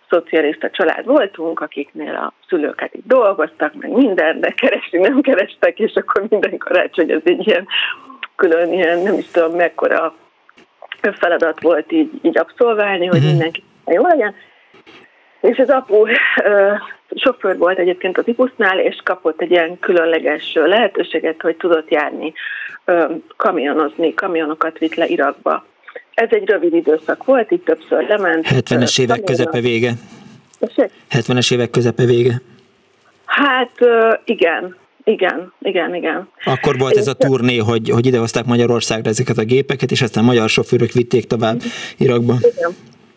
szocialista 0.09 0.69
család 0.69 1.05
voltunk, 1.05 1.59
akiknél 1.59 2.15
a 2.15 2.33
szülőket 2.47 2.93
itt 2.93 3.07
dolgoztak, 3.07 3.73
meg 3.73 3.91
minden, 3.91 4.39
de 4.39 4.49
keresni 4.49 4.99
nem 4.99 5.21
kerestek, 5.21 5.79
és 5.79 5.93
akkor 5.95 6.25
minden 6.29 6.57
karácsony 6.57 7.11
ez 7.11 7.21
egy 7.23 7.47
ilyen 7.47 7.67
külön 8.35 8.73
ilyen, 8.73 8.99
nem 8.99 9.17
is 9.17 9.27
tudom 9.31 9.55
mekkora 9.55 10.15
feladat 11.01 11.61
volt 11.61 11.91
így, 11.91 12.11
így 12.21 12.37
abszolválni, 12.37 13.05
hogy 13.05 13.17
uh-huh. 13.17 13.31
mindenki 13.31 13.63
jó 13.85 14.07
legyen. 14.07 14.35
És 15.41 15.57
az 15.57 15.69
apu 15.69 16.05
ö, 16.43 16.73
sofőr 17.15 17.57
volt 17.57 17.79
egyébként 17.79 18.17
a 18.17 18.23
tipusznál, 18.23 18.79
és 18.79 18.97
kapott 19.03 19.41
egy 19.41 19.51
ilyen 19.51 19.79
különleges 19.79 20.53
lehetőséget, 20.53 21.41
hogy 21.41 21.55
tudott 21.55 21.89
járni, 21.89 22.33
ö, 22.85 23.13
kamionozni, 23.37 24.13
kamionokat 24.13 24.77
vitt 24.77 24.95
le 24.95 25.07
Irakba. 25.07 25.65
Ez 26.13 26.27
egy 26.31 26.49
rövid 26.49 26.73
időszak 26.73 27.25
volt, 27.25 27.51
itt 27.51 27.65
többször 27.65 28.07
lement. 28.07 28.47
70-es 28.49 29.01
évek 29.01 29.23
közepe 29.23 29.59
vége. 29.59 29.93
70-es 31.11 31.53
évek 31.53 31.69
közepe 31.69 32.05
vége. 32.05 32.41
Hát 33.25 33.71
igen, 34.25 34.75
igen, 35.03 35.53
igen, 35.59 35.95
igen. 35.95 36.29
Akkor 36.43 36.77
volt 36.77 36.97
ez 36.97 37.07
a 37.07 37.13
turné, 37.13 37.57
hogy, 37.57 37.89
hogy 37.89 38.05
idehozták 38.05 38.45
Magyarországra 38.45 39.09
ezeket 39.09 39.37
a 39.37 39.43
gépeket, 39.43 39.91
és 39.91 40.01
aztán 40.01 40.23
magyar 40.23 40.49
sofőrök 40.49 40.91
vitték 40.91 41.25
tovább 41.25 41.61
Irakba. 41.97 42.33
Igen. 42.39 42.71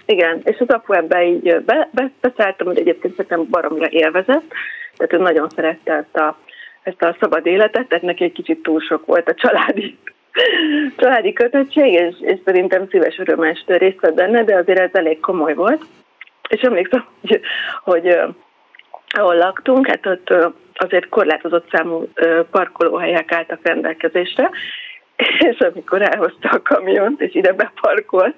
Igen, 0.06 0.40
és 0.44 0.58
az 0.58 0.68
apu 0.68 0.92
ebbe 0.92 1.24
így 1.24 1.62
be, 1.64 1.88
be, 1.92 2.10
beszálltam, 2.20 2.66
hogy 2.66 2.78
egyébként 2.78 3.14
szerintem 3.14 3.46
baromra 3.50 3.86
élvezett, 3.88 4.52
tehát 4.96 5.12
ő 5.12 5.16
nagyon 5.16 5.48
szerette 5.48 5.92
ezt 5.92 6.16
a, 6.16 6.38
ezt 6.82 7.02
a 7.02 7.16
szabad 7.20 7.46
életet, 7.46 7.88
tehát 7.88 8.04
neki 8.04 8.24
egy 8.24 8.32
kicsit 8.32 8.62
túl 8.62 8.80
sok 8.80 9.06
volt 9.06 9.28
a 9.28 9.34
családi, 9.34 9.98
családi 10.96 11.32
kötöttség, 11.32 11.92
és, 11.92 12.14
és 12.20 12.38
szerintem 12.44 12.88
szíves 12.88 13.18
örömes 13.18 13.64
részt 13.66 14.00
vett 14.00 14.14
benne, 14.14 14.44
de 14.44 14.56
azért 14.56 14.78
ez 14.78 14.90
elég 14.92 15.20
komoly 15.20 15.54
volt. 15.54 15.84
És 16.48 16.60
emlékszem, 16.60 17.04
hogy, 17.20 17.40
hogy 17.82 18.18
ahol 19.14 19.36
laktunk, 19.36 19.86
hát 19.86 20.06
ott 20.06 20.34
azért 20.74 21.08
korlátozott 21.08 21.68
számú 21.70 22.08
parkolóhelyek 22.50 23.32
álltak 23.32 23.60
rendelkezésre, 23.62 24.50
és 25.50 25.58
amikor 25.58 26.02
elhozta 26.02 26.48
a 26.48 26.62
kamiont, 26.62 27.20
és 27.20 27.34
ide 27.34 27.52
beparkolt, 27.52 28.34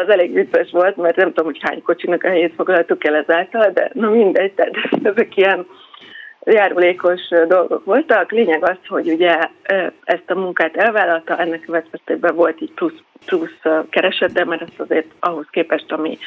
az 0.00 0.08
elég 0.08 0.32
vicces 0.32 0.70
volt, 0.70 0.96
mert 0.96 1.16
nem 1.16 1.26
tudom, 1.26 1.44
hogy 1.44 1.58
hány 1.60 1.82
kocsinak 1.82 2.22
a 2.22 2.28
helyét 2.28 2.54
foglaltuk 2.54 3.06
el 3.06 3.14
ezáltal, 3.14 3.70
de 3.70 3.90
na 3.92 4.10
mindegy, 4.10 4.52
tehát 4.52 4.74
ezek 5.12 5.36
ilyen 5.36 5.66
járulékos 6.44 7.20
dolgok 7.48 7.84
voltak. 7.84 8.30
Lényeg 8.30 8.64
az, 8.64 8.78
hogy 8.88 9.10
ugye 9.10 9.38
ezt 10.04 10.30
a 10.30 10.34
munkát 10.34 10.76
elvállalta, 10.76 11.38
ennek 11.38 11.60
következtében 11.60 12.34
volt 12.34 12.60
egy 12.60 12.72
plusz, 12.74 13.02
plusz 13.26 13.60
keresete, 13.90 14.44
mert 14.44 14.62
ezt 14.62 14.80
azért 14.80 15.10
ahhoz 15.20 15.46
képest, 15.50 15.92
ami 15.92 16.18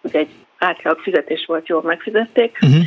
ugye 0.00 0.18
egy 0.18 0.30
átlag 0.58 0.98
fizetés 0.98 1.44
volt, 1.46 1.68
jól 1.68 1.82
megfizették. 1.82 2.58
Uh-huh. 2.62 2.82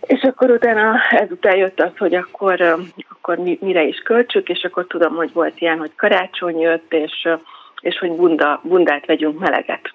És 0.00 0.22
akkor 0.22 0.50
utána 0.50 1.00
ezután 1.10 1.56
jött 1.56 1.80
az, 1.80 1.96
hogy 1.98 2.14
akkor, 2.14 2.60
akkor 3.08 3.36
mire 3.60 3.82
is 3.82 3.96
költsük, 3.96 4.48
és 4.48 4.62
akkor 4.64 4.86
tudom, 4.86 5.14
hogy 5.14 5.32
volt 5.32 5.60
ilyen, 5.60 5.78
hogy 5.78 5.90
karácsony 5.96 6.58
jött, 6.58 6.92
és, 6.92 7.28
és 7.80 7.98
hogy 7.98 8.12
bunda, 8.12 8.60
bundát 8.62 9.06
vegyünk 9.06 9.38
meleget. 9.38 9.94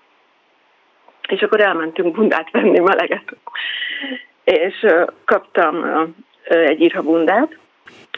És 1.27 1.41
akkor 1.41 1.61
elmentünk 1.61 2.15
bundát 2.15 2.51
venni 2.51 2.79
meleget. 2.79 3.35
És 4.43 4.85
kaptam 5.25 5.85
egy 6.43 6.81
írha 6.81 7.01
bundát, 7.01 7.57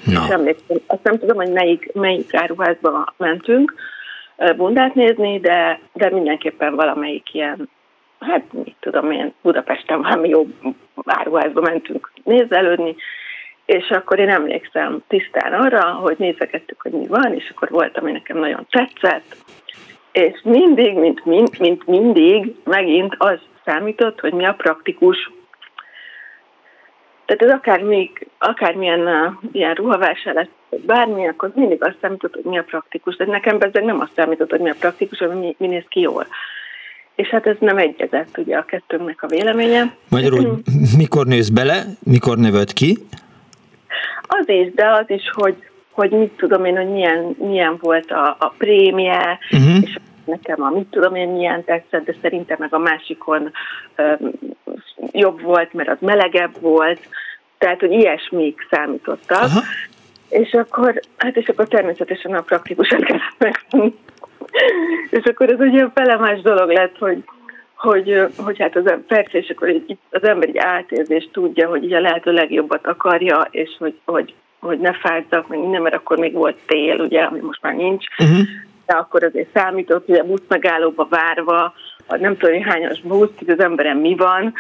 no. 0.05 0.23
és 0.23 0.29
emlékszem, 0.29 0.77
azt 0.87 1.03
nem 1.03 1.19
tudom, 1.19 1.35
hogy 1.35 1.51
melyik, 1.51 1.93
melyik 1.93 2.35
áruházba 2.35 3.13
mentünk 3.17 3.73
bundát 4.55 4.95
nézni, 4.95 5.39
de, 5.39 5.79
de 5.93 6.09
mindenképpen 6.09 6.75
valamelyik 6.75 7.33
ilyen 7.33 7.69
hát 8.19 8.43
mit 8.53 8.75
tudom 8.79 9.11
én, 9.11 9.33
Budapesten 9.41 10.01
valami 10.01 10.29
jó 10.29 10.47
áruházba 11.05 11.61
mentünk 11.61 12.11
nézelődni, 12.23 12.95
és 13.67 13.89
akkor 13.89 14.19
én 14.19 14.29
emlékszem 14.29 14.99
tisztán 15.07 15.53
arra, 15.53 15.83
hogy 15.83 16.15
nézegettük, 16.17 16.81
hogy 16.81 16.91
mi 16.91 17.07
van, 17.07 17.33
és 17.33 17.51
akkor 17.55 17.69
volt, 17.69 17.97
ami 17.97 18.11
nekem 18.11 18.37
nagyon 18.37 18.67
tetszett, 18.69 19.35
és 20.11 20.41
mindig, 20.43 20.97
mint, 20.97 21.25
mint, 21.25 21.59
mint 21.59 21.87
mindig, 21.87 22.55
megint 22.63 23.15
az 23.17 23.39
számított, 23.65 24.19
hogy 24.19 24.33
mi 24.33 24.45
a 24.45 24.53
praktikus. 24.53 25.31
Tehát 27.25 27.41
ez 27.41 27.49
akár 27.49 27.83
még, 27.83 28.27
akármilyen 28.37 28.99
uh, 28.99 29.33
ilyen 29.51 29.73
ruhavásárlás, 29.73 30.47
bármi, 30.69 31.27
akkor 31.27 31.51
mindig 31.55 31.83
azt 31.83 31.97
számított, 32.01 32.33
hogy 32.33 32.43
mi 32.43 32.57
a 32.57 32.63
praktikus. 32.63 33.15
De 33.15 33.25
nekem 33.25 33.57
ez 33.59 33.71
nem 33.73 33.99
azt 33.99 34.13
számított, 34.15 34.49
hogy 34.49 34.59
mi 34.59 34.69
a 34.69 34.75
praktikus, 34.79 35.17
hanem 35.17 35.37
mi, 35.37 35.55
mi 35.57 35.67
néz 35.67 35.85
ki 35.89 35.99
jól 35.99 36.27
és 37.15 37.27
hát 37.27 37.47
ez 37.47 37.55
nem 37.59 37.77
egyezett 37.77 38.37
ugye 38.37 38.57
a 38.57 38.65
kettőnknek 38.65 39.23
a 39.23 39.27
véleménye. 39.27 39.95
Magyarul 40.09 40.59
mikor 40.97 41.25
nősz 41.25 41.49
bele, 41.49 41.83
mikor 42.03 42.37
növöd 42.37 42.73
ki? 42.73 42.97
Az 44.27 44.49
is, 44.49 44.73
de 44.73 44.89
az 44.89 45.05
is, 45.07 45.29
hogy, 45.33 45.55
hogy 45.91 46.11
mit 46.11 46.31
tudom 46.31 46.65
én, 46.65 46.77
hogy 46.77 46.89
milyen, 46.89 47.35
milyen 47.37 47.77
volt 47.81 48.11
a, 48.11 48.35
a 48.39 48.53
prémie, 48.57 49.39
uh-huh. 49.51 49.81
és 49.81 49.97
nekem 50.25 50.61
a 50.61 50.69
mit 50.69 50.87
tudom 50.87 51.15
én 51.15 51.29
milyen 51.29 51.63
tetszett, 51.63 52.05
de 52.05 52.15
szerintem 52.21 52.57
meg 52.59 52.73
a 52.73 52.77
másikon 52.77 53.51
ö, 53.95 54.13
jobb 55.11 55.41
volt, 55.41 55.73
mert 55.73 55.89
az 55.89 55.97
melegebb 55.99 56.61
volt, 56.61 56.99
tehát, 57.57 57.79
hogy 57.79 57.91
ilyesmik 57.91 58.67
számítottak. 58.69 59.43
Uh-huh. 59.43 59.63
És 60.29 60.53
akkor, 60.53 60.99
hát 61.17 61.35
és 61.35 61.47
akkor 61.47 61.67
természetesen 61.67 62.33
a 62.33 62.41
praktikusat 62.41 63.03
kellett 63.03 63.37
megvenni 63.37 63.93
és 65.09 65.23
akkor 65.23 65.49
ez 65.49 65.59
egy 65.59 65.73
ilyen 65.73 65.91
felemás 65.95 66.41
dolog 66.41 66.69
lett, 66.69 66.97
hogy, 66.97 67.23
hogy, 67.77 68.27
hogy 68.37 68.59
hát 68.59 68.75
az 68.75 68.93
persze, 69.07 69.37
és 69.37 69.49
akkor 69.49 69.69
így, 69.69 69.97
az 70.09 70.23
ember 70.23 70.49
átérzést 70.55 71.29
tudja, 71.31 71.69
hogy 71.69 71.83
így 71.83 71.93
a 71.93 71.99
lehető 71.99 72.31
legjobbat 72.31 72.87
akarja, 72.87 73.47
és 73.51 73.75
hogy, 73.79 73.99
hogy, 74.05 74.33
hogy 74.59 74.79
ne 74.79 74.93
fázzak, 74.93 75.47
meg 75.47 75.59
minden, 75.59 75.81
mert 75.81 75.95
akkor 75.95 76.17
még 76.17 76.33
volt 76.33 76.57
tél, 76.65 76.99
ugye, 76.99 77.21
ami 77.21 77.39
most 77.39 77.61
már 77.61 77.75
nincs, 77.75 78.05
uh-huh. 78.17 78.37
de 78.85 78.93
akkor 78.93 79.23
azért 79.23 79.49
számított, 79.53 80.05
hogy 80.05 80.15
a 80.15 80.23
busz 80.23 80.43
megállóba 80.47 81.07
várva, 81.09 81.73
a 82.07 82.15
nem 82.15 82.37
tudom, 82.37 82.55
hogy 82.55 82.65
hányas 82.71 83.01
busz, 83.01 83.31
hogy 83.37 83.49
az 83.49 83.59
emberem 83.59 83.97
mi 83.97 84.15
van, 84.15 84.53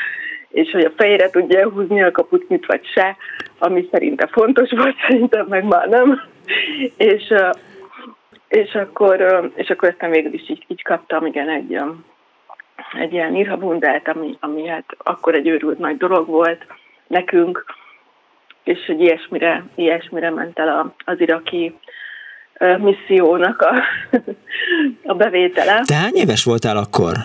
és 0.49 0.71
hogy 0.71 0.83
a 0.83 0.93
fejére 0.95 1.29
tudja 1.29 1.69
húzni 1.69 2.03
a 2.03 2.11
mit 2.47 2.65
vagy 2.65 2.85
se, 2.85 3.17
ami 3.57 3.87
szerintem 3.91 4.27
fontos 4.27 4.71
volt, 4.71 4.95
szerintem 5.07 5.45
meg 5.49 5.63
már 5.63 5.87
nem. 5.87 6.21
És, 6.97 7.33
és 8.47 8.73
akkor, 8.73 9.49
és 9.55 9.69
akkor 9.69 9.89
aztán 9.89 10.09
végül 10.09 10.33
is 10.33 10.49
így, 10.49 10.65
így 10.67 10.83
kaptam, 10.83 11.25
igen, 11.25 11.49
egy, 11.49 11.79
egy 12.99 13.13
ilyen 13.13 13.35
irhabundát, 13.35 14.07
ami, 14.07 14.37
ami 14.39 14.67
hát 14.67 14.85
akkor 14.97 15.35
egy 15.35 15.47
őrült 15.47 15.79
nagy 15.79 15.97
dolog 15.97 16.27
volt 16.27 16.65
nekünk, 17.07 17.65
és 18.63 18.85
hogy 18.85 19.01
ilyesmire, 19.01 19.63
ilyesmire 19.75 20.29
ment 20.29 20.59
el 20.59 20.93
az 21.05 21.19
iraki 21.19 21.77
missziónak 22.77 23.61
a, 23.61 23.83
a 25.11 25.13
bevétele. 25.13 25.81
Te 25.85 25.95
hány 25.95 26.15
éves 26.15 26.43
voltál 26.43 26.77
akkor? 26.77 27.15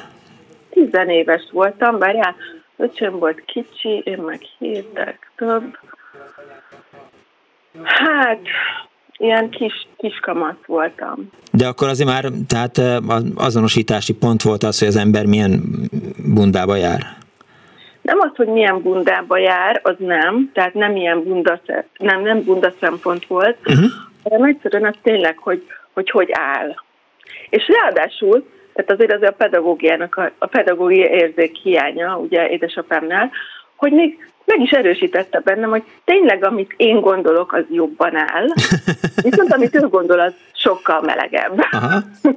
Tizenéves 0.71 1.49
voltam, 1.53 1.99
várjál, 1.99 2.37
öcsém 2.77 3.19
volt 3.19 3.45
kicsi, 3.45 4.03
én 4.05 4.19
meg 4.19 4.41
hétek 4.59 5.31
több. 5.37 5.79
Hát, 7.83 8.41
ilyen 9.23 9.51
kis, 9.51 9.89
kis 9.97 10.19
kamasz 10.21 10.65
voltam. 10.67 11.31
De 11.53 11.67
akkor 11.67 11.89
azért 11.89 12.09
már, 12.09 12.25
tehát 12.49 13.03
azonosítási 13.35 14.15
pont 14.15 14.43
volt 14.43 14.63
az, 14.63 14.79
hogy 14.79 14.89
az 14.89 14.97
ember 14.97 15.27
milyen 15.27 15.63
bundába 16.35 16.77
jár? 16.77 17.01
Nem 18.03 18.19
az, 18.21 18.31
hogy 18.37 18.47
milyen 18.47 18.83
bundába 18.83 19.39
jár, 19.39 19.81
az 19.83 19.95
nem, 19.99 20.51
tehát 20.55 20.75
nem 20.75 20.97
ilyen 20.97 21.23
bunda, 21.23 21.61
nem, 21.97 22.23
nem 22.23 22.45
bunda 22.45 22.73
szempont 22.81 23.27
volt, 23.27 23.57
uh-huh. 23.67 23.91
hanem 24.23 24.43
egyszerűen 24.43 24.85
az 24.85 24.95
tényleg, 25.03 25.39
hogy, 25.39 25.63
hogy 25.93 26.11
hogy 26.11 26.29
áll. 26.33 26.75
És 27.49 27.69
ráadásul, 27.83 28.47
tehát 28.73 28.91
azért 28.91 29.13
az 29.13 29.23
a 29.23 29.31
pedagógiának, 29.31 30.17
a, 30.17 30.31
a 30.39 30.47
pedagógia 30.47 31.07
érzék 31.07 31.57
hiánya, 31.57 32.19
ugye 32.19 32.49
édesapámnál, 32.49 33.31
hogy 33.77 33.93
még 33.93 34.32
meg 34.53 34.67
is 34.67 34.71
erősítette 34.71 35.41
bennem, 35.41 35.71
hogy 35.71 35.83
tényleg 36.05 36.45
amit 36.45 36.75
én 36.77 37.01
gondolok, 37.01 37.53
az 37.53 37.65
jobban 37.71 38.17
áll, 38.17 38.47
viszont 39.29 39.53
amit 39.53 39.75
ő 39.75 39.89
gondol, 39.89 40.21
az 40.21 40.35
sokkal 40.53 41.01
melegebb. 41.01 41.61
Aha. 41.71 41.99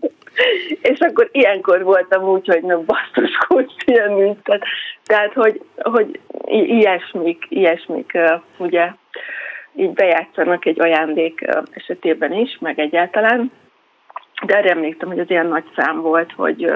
és 0.91 0.99
akkor 0.99 1.30
ilyenkor 1.32 1.84
voltam 1.84 2.23
úgy, 2.23 2.47
hogy 2.47 2.63
nem 2.63 2.86
basszus 2.86 3.38
kulcs 3.47 3.73
ilyen 3.86 4.13
nincs. 4.13 4.38
Tehát, 5.06 5.34
hogy, 5.34 5.62
hogy 5.75 6.19
ilyesmik, 6.45 7.45
ilyesmik 7.49 8.17
ugye 8.58 8.89
így 9.75 9.93
bejátszanak 9.93 10.65
egy 10.65 10.82
ajándék 10.82 11.47
esetében 11.71 12.34
is, 12.34 12.58
meg 12.60 12.80
egyáltalán. 12.80 13.51
De 14.45 14.56
erre 14.58 14.69
emlékszem, 14.69 15.08
hogy 15.08 15.19
az 15.19 15.30
ilyen 15.30 15.47
nagy 15.47 15.65
szám 15.75 16.01
volt, 16.01 16.32
hogy 16.32 16.73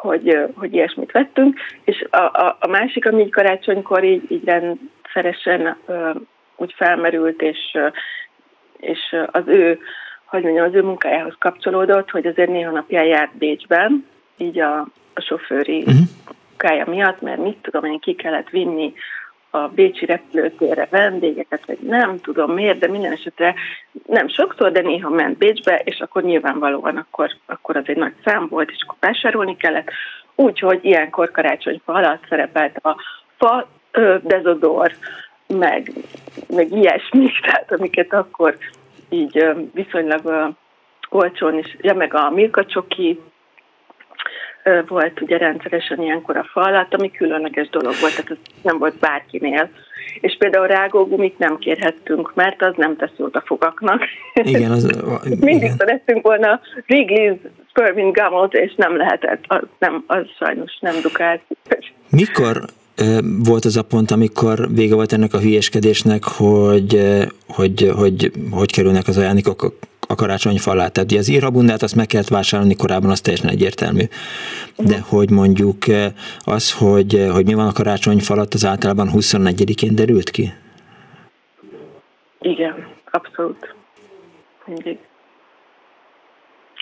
hogy, 0.00 0.38
hogy 0.54 0.74
ilyesmit 0.74 1.12
vettünk, 1.12 1.58
és 1.84 2.06
a, 2.10 2.16
a, 2.16 2.56
a 2.60 2.66
másik, 2.66 3.06
ami 3.06 3.22
így 3.22 3.30
karácsonykor 3.30 4.04
így, 4.04 4.22
így 4.28 4.44
rendszeresen 4.44 5.76
úgy 6.56 6.72
felmerült, 6.76 7.42
és, 7.42 7.78
és 8.76 9.16
az 9.30 9.42
ő, 9.46 9.78
hogy 10.24 10.42
mondjam, 10.42 10.66
az 10.66 10.74
ő 10.74 10.82
munkájához 10.82 11.34
kapcsolódott, 11.38 12.10
hogy 12.10 12.26
azért 12.26 12.50
néha 12.50 12.70
napján 12.70 13.04
járt 13.04 13.36
Bécsben, 13.36 14.06
így 14.36 14.58
a, 14.58 14.80
a 15.14 15.20
sofőri 15.20 15.78
uh-huh. 15.78 15.94
munkája 16.48 16.84
miatt, 16.86 17.20
mert 17.20 17.42
mit 17.42 17.58
tudom 17.62 17.84
én, 17.84 17.98
ki 17.98 18.14
kellett 18.14 18.48
vinni 18.48 18.92
a 19.50 19.68
Bécsi 19.68 20.04
repülőtérre 20.06 20.88
vendégeket, 20.90 21.66
vagy 21.66 21.78
nem 21.78 22.18
tudom 22.18 22.52
miért, 22.52 22.78
de 22.78 22.88
minden 22.88 23.12
esetre 23.12 23.54
nem 24.06 24.28
sokszor, 24.28 24.72
de 24.72 24.80
néha 24.80 25.08
ment 25.08 25.38
Bécsbe, 25.38 25.80
és 25.84 26.00
akkor 26.00 26.22
nyilvánvalóan 26.22 26.96
akkor, 26.96 27.30
akkor 27.46 27.76
az 27.76 27.84
egy 27.86 27.96
nagy 27.96 28.14
szám 28.24 28.46
volt, 28.48 28.70
és 28.70 28.78
akkor 28.82 28.96
vásárolni 29.00 29.56
kellett. 29.56 29.90
Úgyhogy 30.34 30.78
ilyenkor 30.82 31.30
karácsonyfa 31.30 31.92
alatt 31.92 32.26
szerepelt 32.28 32.76
a 32.76 32.96
fa 33.36 33.68
dezodor, 34.22 34.92
meg, 35.46 35.92
meg 36.48 36.72
ilyesmi, 36.72 37.30
tehát 37.44 37.72
amiket 37.72 38.12
akkor 38.12 38.56
így 39.08 39.46
viszonylag 39.74 40.54
olcsón 41.10 41.58
is, 41.58 41.76
ja, 41.80 41.94
meg 41.94 42.14
a 42.14 42.30
Milka 42.30 42.64
Csoki, 42.64 43.20
volt 44.86 45.20
ugye 45.20 45.36
rendszeresen 45.36 46.02
ilyenkor 46.02 46.36
a 46.36 46.48
fa 46.52 46.60
alatt, 46.60 46.94
ami 46.94 47.10
különleges 47.10 47.68
dolog 47.68 47.94
volt, 48.00 48.16
tehát 48.16 48.30
ez 48.30 48.36
nem 48.62 48.78
volt 48.78 48.98
bárkinél. 48.98 49.70
És 50.20 50.36
például 50.38 50.66
rágógumit 50.66 51.38
nem 51.38 51.58
kérhettünk, 51.58 52.34
mert 52.34 52.62
az 52.62 52.72
nem 52.76 52.96
tesz 52.96 53.10
jót 53.16 53.36
a 53.36 53.42
fogaknak. 53.46 54.02
Igen, 54.34 54.70
az, 54.70 54.84
Mindig 55.40 55.70
szerettünk 55.78 56.22
volna 56.22 56.60
Wrigley's 56.88 57.38
Spermint 57.68 58.16
Gumot, 58.16 58.54
és 58.54 58.74
nem 58.76 58.96
lehetett, 58.96 59.44
az, 59.46 59.62
nem, 59.78 60.04
az 60.06 60.26
sajnos 60.38 60.78
nem 60.80 60.94
dukált. 61.02 61.40
Mikor 62.10 62.64
volt 63.44 63.64
az 63.64 63.76
a 63.76 63.82
pont, 63.82 64.10
amikor 64.10 64.68
vége 64.74 64.94
volt 64.94 65.12
ennek 65.12 65.34
a 65.34 65.40
hülyeskedésnek, 65.40 66.24
hogy 66.24 67.16
hogy, 67.48 67.90
hogy, 67.96 68.32
hogy 68.50 68.72
kerülnek 68.72 69.08
az 69.08 69.16
ajándékok 69.16 69.74
a 70.10 70.14
karácsonyfa 70.14 70.70
alá. 70.70 70.88
Tehát 70.88 71.12
az 71.12 71.28
írhabundát 71.28 71.82
azt 71.82 71.94
meg 71.94 72.06
kellett 72.06 72.28
vásárolni 72.28 72.76
korábban, 72.76 73.10
az 73.10 73.20
teljesen 73.20 73.50
egyértelmű. 73.50 74.02
De 74.76 75.00
hogy 75.08 75.30
mondjuk 75.30 75.84
az, 76.38 76.72
hogy, 76.72 77.26
hogy 77.32 77.46
mi 77.46 77.54
van 77.54 77.66
a 77.66 77.72
karácsonyfa 77.72 78.34
alatt, 78.34 78.54
az 78.54 78.64
általában 78.64 79.10
24-én 79.12 79.94
derült 79.94 80.30
ki? 80.30 80.52
Igen, 82.40 82.86
abszolút. 83.10 83.74
Mindig. 84.66 84.98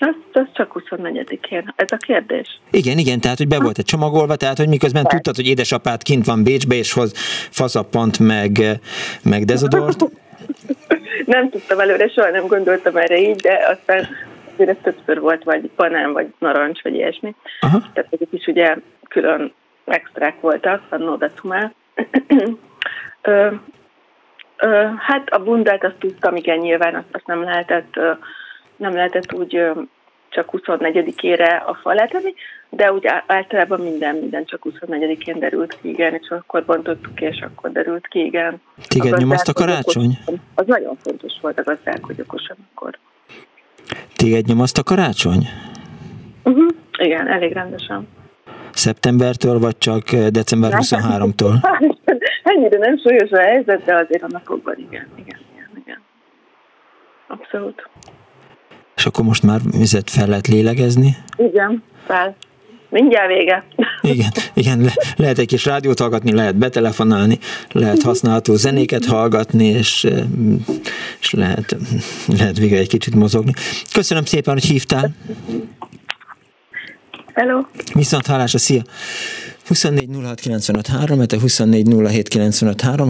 Az, 0.01 0.15
az 0.33 0.47
csak 0.53 0.81
24-én. 0.89 1.73
Ez 1.75 1.91
a 1.91 1.97
kérdés. 1.97 2.59
Igen, 2.71 2.97
igen, 2.97 3.19
tehát 3.19 3.37
hogy 3.37 3.47
be 3.47 3.59
volt 3.59 3.77
egy 3.77 3.85
csomagolva, 3.85 4.35
tehát 4.35 4.57
hogy 4.57 4.67
miközben 4.67 5.03
tudtad, 5.03 5.35
hogy 5.35 5.47
édesapád 5.47 6.01
kint 6.03 6.25
van 6.25 6.43
Bécsbe, 6.43 6.75
és 6.75 6.93
hoz 6.93 7.11
faszappant, 7.49 8.19
meg, 8.19 8.79
meg 9.23 9.45
dezodort. 9.45 10.05
nem 11.29 11.49
tudtam 11.49 11.79
előre, 11.79 12.09
soha 12.09 12.29
nem 12.29 12.47
gondoltam 12.47 12.97
erre 12.97 13.17
így, 13.17 13.35
de 13.35 13.67
aztán 13.67 14.07
azért 14.53 14.69
ez 14.69 14.75
többször 14.83 15.19
volt, 15.19 15.43
vagy 15.43 15.69
banán, 15.75 16.13
vagy 16.13 16.27
narancs, 16.37 16.81
vagy 16.81 16.93
ilyesmi. 16.93 17.35
Aha. 17.59 17.81
Tehát 17.93 18.13
ezek 18.13 18.27
is 18.31 18.47
ugye 18.47 18.75
külön 19.07 19.53
extrák 19.85 20.41
voltak, 20.41 20.81
a 20.89 20.97
Nodatumá. 20.97 21.71
hát 24.97 25.29
a 25.29 25.43
bundát 25.43 25.83
azt 25.83 25.99
tudtam, 25.99 26.35
igen, 26.35 26.57
nyilván 26.57 26.95
azt, 26.95 27.07
azt 27.11 27.25
nem 27.25 27.43
lehetett 27.43 27.99
nem 28.75 28.93
lehetett 28.93 29.33
úgy 29.33 29.71
csak 30.29 30.49
24-ére 30.51 31.65
a 31.65 31.73
fa 31.73 31.93
letenni, 31.93 32.33
de 32.69 32.93
úgy 32.93 33.07
általában 33.27 33.79
minden, 33.81 34.15
minden 34.15 34.45
csak 34.45 34.65
24-én 34.69 35.39
derült 35.39 35.77
ki, 35.81 35.89
igen, 35.89 36.13
és 36.13 36.29
akkor 36.29 36.65
bontottuk 36.65 37.15
ki, 37.15 37.25
és 37.25 37.41
akkor 37.41 37.71
derült 37.71 38.07
ki, 38.07 38.19
igen. 38.19 38.61
Téged 38.87 39.13
a 39.45 39.53
karácsony? 39.53 40.17
Az 40.55 40.65
nagyon 40.65 40.97
fontos 41.01 41.33
volt 41.41 41.59
a 41.59 41.63
gazdálkodókosan 41.63 42.57
akkor. 42.71 42.97
Téged 44.15 44.45
a 44.73 44.83
karácsony? 44.83 45.47
Uh-huh. 46.43 46.67
Igen, 46.97 47.27
elég 47.27 47.53
rendesen. 47.53 48.07
Szeptembertől, 48.71 49.59
vagy 49.59 49.77
csak 49.77 50.11
december 50.11 50.71
23-tól? 50.73 51.53
Ennyire 52.43 52.77
nem 52.77 52.97
súlyos 52.97 53.31
a 53.31 53.39
helyzet, 53.39 53.83
de 53.83 53.95
azért 53.95 54.23
a 54.23 54.27
napokban 54.29 54.75
igen, 54.77 55.07
igen, 55.15 55.39
igen, 55.53 55.69
igen. 55.83 56.01
Abszolút. 57.27 57.88
És 58.99 59.05
akkor 59.05 59.25
most 59.25 59.43
már 59.43 59.59
vizet 59.77 60.09
fel 60.09 60.27
lehet 60.27 60.47
lélegezni? 60.47 61.17
Igen, 61.37 61.83
fel. 62.07 62.35
Mindjárt 62.89 63.27
vége. 63.27 63.63
Igen, 64.01 64.31
igen 64.53 64.81
le, 64.81 64.93
lehet 65.15 65.37
egy 65.37 65.47
kis 65.47 65.65
rádiót 65.65 65.99
hallgatni, 65.99 66.31
lehet 66.31 66.55
betelefonálni, 66.55 67.39
lehet 67.71 68.01
használható 68.01 68.55
zenéket 68.55 69.05
hallgatni, 69.05 69.65
és, 69.65 70.07
és 71.19 71.31
lehet, 71.31 71.77
lehet 72.27 72.57
végre 72.57 72.77
egy 72.77 72.87
kicsit 72.87 73.15
mozogni. 73.15 73.53
Köszönöm 73.93 74.25
szépen, 74.25 74.53
hogy 74.53 74.63
hívtál. 74.63 75.15
Hello. 77.33 77.61
Viszont 77.93 78.27
hálásra, 78.27 78.57
szia! 78.57 78.81
24 79.67 80.09
mert 81.15 81.31
a 81.31 81.39
24 81.39 81.87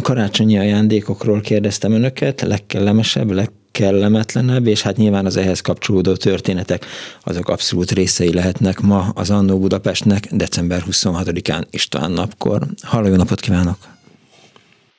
karácsonyi 0.01 0.57
ajándékokról 0.57 1.41
kérdeztem 1.41 1.91
önöket, 1.91 2.41
legkellemesebb, 2.41 3.31
leg 3.31 3.49
kellemetlenebb, 3.79 4.67
és 4.67 4.81
hát 4.81 4.97
nyilván 4.97 5.25
az 5.25 5.37
ehhez 5.37 5.61
kapcsolódó 5.61 6.13
történetek 6.13 6.85
azok 7.23 7.49
abszolút 7.49 7.91
részei 7.91 8.33
lehetnek 8.33 8.79
ma 8.79 9.07
az 9.13 9.29
Annó 9.29 9.59
Budapestnek 9.59 10.27
december 10.31 10.83
26-án 10.91 11.63
István 11.69 12.11
napkor. 12.11 12.61
Halló, 12.81 13.07
jó 13.07 13.15
napot 13.15 13.39
kívánok! 13.39 13.77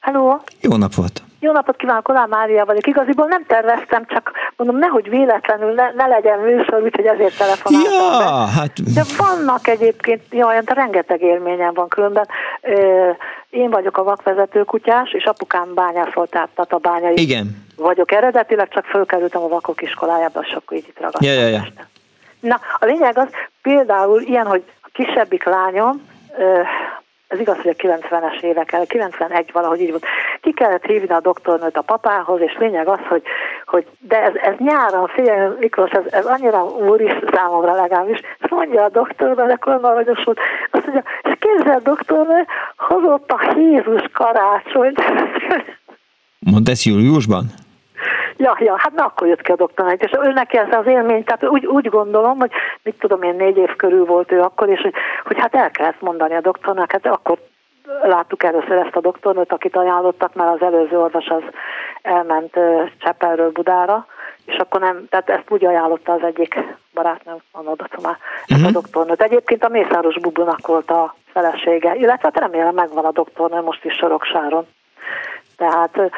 Hello! 0.01 0.37
Jó 0.61 0.77
napot! 0.77 1.23
Jó 1.41 1.53
napot 1.53 1.77
kívánok, 1.77 2.09
Olá 2.09 2.27
Mária 2.27 2.65
vagyok. 2.65 2.87
Igaziból 2.87 3.27
nem 3.27 3.45
terveztem, 3.47 4.07
csak 4.07 4.33
mondom, 4.57 4.77
nehogy 4.77 5.09
véletlenül 5.09 5.75
ne, 5.75 5.91
ne 5.91 6.07
legyen 6.07 6.39
műsor, 6.39 6.83
úgyhogy 6.83 7.07
ezért 7.07 7.39
telefonáltam. 7.39 7.93
Ja, 7.93 8.19
be. 8.19 8.61
hát... 8.61 8.93
De 8.95 9.03
vannak 9.17 9.67
egyébként, 9.69 10.23
jaj, 10.31 10.61
rengeteg 10.65 11.23
élményem 11.23 11.75
van 11.75 11.89
különben. 11.89 12.29
Én 13.51 13.71
vagyok 13.71 13.97
a 13.97 14.03
vakvezető 14.03 14.63
kutyás, 14.63 15.13
és 15.13 15.25
apukám 15.25 15.75
bányászolt 15.75 16.37
át 16.37 16.81
bányai. 16.81 17.21
Igen. 17.21 17.67
Vagyok 17.77 18.13
eredetileg, 18.13 18.69
csak 18.69 18.85
fölkerültem 18.85 19.43
a 19.43 19.49
vakok 19.49 19.83
iskolájába, 19.83 20.41
és 20.41 20.53
akkor 20.53 20.77
így 20.77 20.89
itt 20.89 20.99
ragadtam. 20.99 21.29
Ja, 21.29 21.41
ja, 21.41 21.49
ja. 21.49 21.63
Na, 22.41 22.61
a 22.79 22.85
lényeg 22.85 23.19
az, 23.19 23.29
például 23.63 24.21
ilyen, 24.21 24.47
hogy 24.47 24.63
a 24.83 24.89
kisebbik 24.93 25.45
lányom, 25.45 26.09
ez 27.31 27.41
igaz, 27.41 27.57
hogy 27.57 27.77
a 27.79 27.83
90-es 27.83 28.43
évek 28.43 28.75
91 28.89 29.51
valahogy 29.53 29.81
így 29.81 29.91
volt. 29.91 30.05
Ki 30.41 30.53
kellett 30.53 30.85
hívni 30.85 31.15
a 31.15 31.21
doktornőt 31.21 31.77
a 31.77 31.83
papához, 31.83 32.41
és 32.41 32.57
lényeg 32.59 32.89
az, 32.89 32.99
hogy, 33.09 33.23
hogy 33.67 33.87
de 33.99 34.23
ez, 34.23 34.35
ez 34.35 34.55
nyáron, 34.59 35.07
figyelj 35.07 35.51
Miklós, 35.59 35.91
ez, 35.91 36.05
ez 36.11 36.27
annyira 36.27 36.65
úr 36.65 37.01
is 37.01 37.13
számomra 37.33 37.75
legalábbis, 37.75 38.21
ezt 38.39 38.51
mondja 38.51 38.85
a 38.85 38.89
doktornő, 38.89 39.35
de 39.35 39.59
volt, 40.25 40.39
azt 40.71 40.87
mondja, 40.87 41.03
és 41.23 41.37
képzel 41.39 41.81
doktornő, 41.85 42.47
hozott 42.77 43.31
a 43.31 43.55
Jézus 43.57 44.03
karácsonyt. 44.13 45.03
Mondd 46.39 46.71
ezt 46.71 46.85
júliusban? 46.85 47.45
Ja, 48.37 48.57
ja, 48.59 48.75
hát 48.79 48.93
na 48.93 49.05
akkor 49.05 49.27
jött 49.27 49.43
ki 49.43 49.53
a 49.53 49.57
doktorát, 49.57 50.03
és 50.03 50.11
ő 50.25 50.33
neki 50.33 50.59
ez 50.59 50.69
az 50.71 50.87
élmény, 50.87 51.25
tehát 51.25 51.49
úgy, 51.49 51.67
úgy 51.67 51.89
gondolom, 51.89 52.39
hogy 52.39 52.51
mit 52.83 52.99
tudom 52.99 53.23
én, 53.23 53.35
négy 53.35 53.57
év 53.57 53.77
körül 53.77 54.05
volt 54.05 54.33
ő 54.33 54.41
akkor, 54.41 54.69
és 54.69 54.81
hogy, 54.81 54.95
hogy 55.25 55.39
hát 55.39 55.55
el 55.55 55.71
kellett 55.71 56.01
mondani 56.01 56.35
a 56.35 56.41
doktornak, 56.41 56.93
hát 56.93 57.07
akkor 57.07 57.39
láttuk 58.03 58.43
először 58.43 58.77
ezt 58.77 58.97
a 58.97 59.01
doktornőt, 59.01 59.53
akit 59.53 59.77
ajánlottak, 59.77 60.35
mert 60.35 60.51
az 60.51 60.63
előző 60.63 60.99
orvos 60.99 61.27
az 61.27 61.43
elment 62.03 62.59
Csepelről 62.99 63.51
Budára, 63.51 64.07
és 64.47 64.57
akkor 64.57 64.81
nem, 64.81 65.07
tehát 65.09 65.31
ezt 65.31 65.51
úgy 65.51 65.65
ajánlotta 65.65 66.13
az 66.13 66.23
egyik 66.23 66.59
barátnőm, 66.95 67.37
a 67.53 67.61
Nodacomá, 67.63 68.17
uh-huh. 68.49 68.67
a 68.67 68.71
doktornőt. 68.71 69.23
Egyébként 69.23 69.65
a 69.65 69.69
Mészáros 69.69 70.19
Bubunak 70.21 70.67
volt 70.67 70.91
a 70.91 71.15
felesége, 71.33 71.95
illetve 71.95 72.31
hát 72.33 72.39
remélem 72.39 72.75
megvan 72.75 73.05
a 73.05 73.13
doktornő 73.13 73.61
most 73.61 73.85
is 73.85 73.95
Soroksáron. 73.95 74.67
Tehát, 75.61 76.11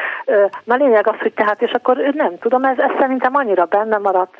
na 0.64 0.74
lényeg 0.74 1.06
az, 1.06 1.18
hogy 1.18 1.32
tehát, 1.32 1.62
és 1.62 1.70
akkor 1.70 1.96
nem 1.96 2.38
tudom, 2.38 2.64
ez, 2.64 2.78
ez 2.78 2.90
szerintem 2.98 3.34
annyira 3.34 3.64
benne 3.64 3.98
maradt 3.98 4.36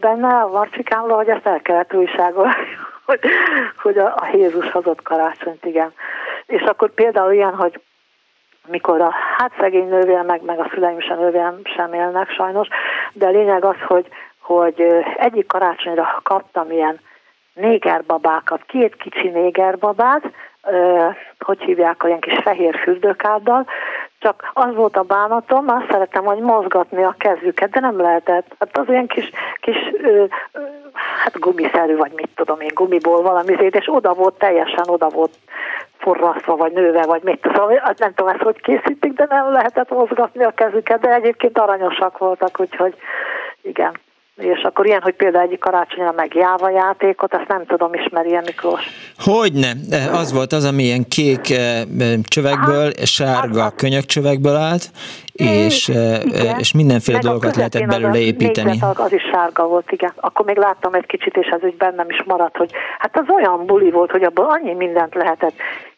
benne 0.00 0.28
a 0.28 0.48
Marcsikánról, 0.48 1.16
hogy 1.16 1.28
ezt 1.28 1.46
el 1.46 1.60
kellett 1.60 1.94
újságolni, 1.94 2.54
hogy, 3.06 3.20
hogy 3.82 3.98
a, 3.98 4.06
a 4.06 4.28
Jézus 4.32 4.70
hozott 4.70 5.02
karácsonyt, 5.02 5.64
igen. 5.64 5.92
És 6.46 6.62
akkor 6.62 6.90
például 6.90 7.32
ilyen, 7.32 7.54
hogy 7.54 7.80
mikor 8.66 9.00
a 9.00 9.10
hát 9.36 9.52
szegény 9.58 9.88
nővér, 9.88 10.20
meg, 10.20 10.42
meg 10.42 10.58
a 10.58 10.68
szüleim 10.74 11.00
sem 11.00 11.18
nővérem 11.18 11.60
sem 11.64 11.92
élnek 11.92 12.30
sajnos, 12.30 12.68
de 13.12 13.26
a 13.26 13.30
lényeg 13.30 13.64
az, 13.64 13.80
hogy, 13.86 14.08
hogy 14.40 15.04
egyik 15.16 15.46
karácsonyra 15.46 16.20
kaptam 16.22 16.70
ilyen 16.70 17.00
négerbabákat, 17.54 18.62
két 18.66 18.96
kicsi 18.96 19.28
négerbabát, 19.28 20.22
hogy 21.38 21.60
hívják, 21.60 22.04
olyan 22.04 22.20
kis 22.20 22.38
fehér 22.42 22.78
fürdőkáddal, 22.82 23.66
csak 24.18 24.50
az 24.52 24.74
volt 24.74 24.96
a 24.96 25.02
bánatom, 25.02 25.68
azt 25.68 25.90
szerettem, 25.90 26.24
hogy 26.24 26.38
mozgatni 26.38 27.02
a 27.02 27.14
kezüket, 27.18 27.70
de 27.70 27.80
nem 27.80 28.00
lehetett. 28.00 28.46
Hát 28.58 28.78
az 28.78 28.88
olyan 28.88 29.06
kis, 29.06 29.30
kis 29.60 29.76
ö, 30.02 30.24
ö, 30.52 30.60
hát 31.16 31.38
gumiszerű, 31.38 31.96
vagy 31.96 32.12
mit 32.14 32.30
tudom 32.34 32.60
én, 32.60 32.70
gumiból 32.74 33.22
valami 33.22 33.56
zét, 33.58 33.74
és 33.74 33.88
oda 33.88 34.12
volt, 34.12 34.34
teljesen 34.34 34.84
oda 34.86 35.08
volt 35.08 35.34
forrasztva, 35.98 36.56
vagy 36.56 36.72
nőve, 36.72 37.02
vagy 37.02 37.22
mit 37.22 37.40
tudom, 37.40 37.68
hát 37.78 37.98
nem 37.98 38.14
tudom 38.14 38.32
ezt, 38.32 38.42
hogy 38.42 38.60
készítik, 38.60 39.12
de 39.12 39.26
nem 39.28 39.52
lehetett 39.52 39.90
mozgatni 39.90 40.44
a 40.44 40.50
kezüket, 40.50 41.00
de 41.00 41.14
egyébként 41.14 41.58
aranyosak 41.58 42.18
voltak, 42.18 42.60
úgyhogy 42.60 42.94
igen. 43.62 43.98
És 44.36 44.62
akkor 44.62 44.86
ilyen, 44.86 45.02
hogy 45.02 45.14
például 45.14 45.44
egyik 45.44 45.58
karácsonyra 45.58 46.12
meg 46.12 46.34
Jáva 46.34 46.70
játékot, 46.70 47.34
azt 47.34 47.48
nem 47.48 47.66
tudom, 47.66 47.94
ismeri 47.94 48.38
Miklós. 48.44 48.82
Hogyne, 49.18 49.72
az 50.12 50.32
volt 50.32 50.52
az, 50.52 50.64
ami 50.64 50.82
ilyen 50.82 51.08
kék 51.08 51.40
csövekből, 52.22 52.84
hát, 52.84 53.06
sárga 53.06 53.62
hát, 53.62 53.74
könyökcsövekből 53.74 54.54
állt, 54.54 54.90
és, 55.32 55.88
igen. 55.88 56.58
és 56.58 56.72
mindenféle 56.72 57.16
meg 57.16 57.26
dolgokat 57.26 57.56
lehetett 57.56 57.86
belőle 57.86 58.18
építeni. 58.18 58.78
Az, 58.80 59.00
az 59.00 59.12
is 59.12 59.22
sárga 59.32 59.66
volt, 59.66 59.90
igen. 59.92 60.12
Akkor 60.16 60.44
még 60.44 60.56
láttam 60.56 60.94
egy 60.94 61.06
kicsit, 61.06 61.36
és 61.36 61.46
ez 61.46 61.62
úgy 61.62 61.76
bennem 61.76 62.10
is 62.10 62.22
maradt, 62.26 62.56
hogy 62.56 62.70
hát 62.98 63.18
az 63.18 63.24
olyan 63.34 63.66
buli 63.66 63.90
volt, 63.90 64.10
hogy 64.10 64.22
abból 64.22 64.46
annyi 64.48 64.74
mindent 64.74 65.14
lehetett 65.14 65.54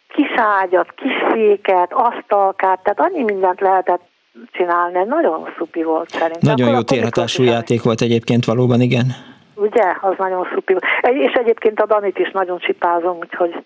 kis 0.09 0.31
ágyat, 0.37 0.93
kis 0.97 1.13
széket, 1.33 1.93
asztalkát, 1.93 2.83
tehát 2.83 3.01
annyi 3.01 3.23
mindent 3.23 3.61
lehetett 3.61 4.08
csinálni. 4.53 5.05
Nagyon 5.05 5.49
szupi 5.59 5.83
volt 5.83 6.09
szerintem. 6.11 6.55
Nagyon 6.55 6.75
jó 6.75 6.83
térhatású 6.83 7.43
játék 7.43 7.83
volt 7.83 8.01
egyébként 8.01 8.45
valóban, 8.45 8.81
igen. 8.81 9.07
Ugye? 9.55 9.85
Az 10.01 10.15
nagyon 10.19 10.49
szupi 10.55 10.73
volt. 10.73 10.85
És 11.17 11.33
egyébként 11.33 11.81
a 11.81 11.87
Danit 11.87 12.19
is 12.19 12.31
nagyon 12.31 12.59
csipázom, 12.59 13.17
úgyhogy 13.17 13.65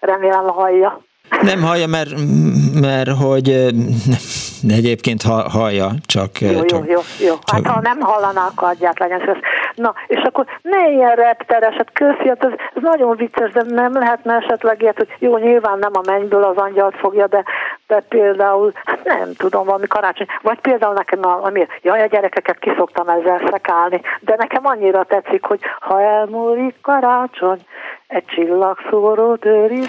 remélem 0.00 0.46
hallja. 0.46 1.00
Nem 1.42 1.62
hallja, 1.62 1.86
mert, 1.86 2.10
mert 2.80 3.10
hogy 3.10 3.48
egyébként 4.68 5.22
hallja, 5.52 5.90
csak... 6.06 6.40
Jó, 6.40 6.64
csak, 6.64 6.86
jó, 6.86 6.92
jó, 6.92 7.00
jó. 7.26 7.34
Hát 7.46 7.62
csak... 7.62 7.66
ha 7.66 7.80
nem 7.80 8.00
hallaná, 8.00 8.46
akkor 8.46 8.68
adját 8.68 8.98
legyen. 8.98 9.36
Na, 9.74 9.94
és 10.06 10.22
akkor 10.22 10.46
ne 10.62 10.90
ilyen 10.90 11.14
repteres, 11.14 11.74
hát 11.74 11.92
köszi, 11.92 12.28
hát 12.28 12.44
ez, 12.44 12.50
ez 12.74 12.82
nagyon 12.82 13.16
vicces, 13.16 13.52
de 13.52 13.62
nem 13.62 13.92
lehetne 13.92 14.34
esetleg 14.34 14.82
ilyet, 14.82 14.96
hogy 14.96 15.08
jó, 15.18 15.36
nyilván 15.36 15.78
nem 15.78 15.92
a 15.94 16.00
mennyből 16.06 16.44
az 16.44 16.56
angyalt 16.56 16.96
fogja, 16.96 17.26
de, 17.26 17.44
de 17.86 18.00
például, 18.08 18.72
hát 18.84 19.04
nem 19.04 19.32
tudom, 19.36 19.64
valami 19.64 19.86
karácsony, 19.86 20.26
vagy 20.42 20.60
például 20.60 20.94
nekem, 20.94 21.24
a, 21.24 21.44
ami, 21.44 21.66
jaj, 21.82 22.02
a 22.02 22.06
gyerekeket 22.06 22.58
kiszoktam 22.58 23.08
ezzel 23.08 23.40
szekálni, 23.50 24.00
de 24.20 24.34
nekem 24.38 24.66
annyira 24.66 25.04
tetszik, 25.04 25.44
hogy 25.44 25.60
ha 25.80 26.02
elmúlik 26.02 26.74
karácsony, 26.80 27.60
egy 28.08 28.24
csillagszóró 28.24 29.36
őriz. 29.40 29.88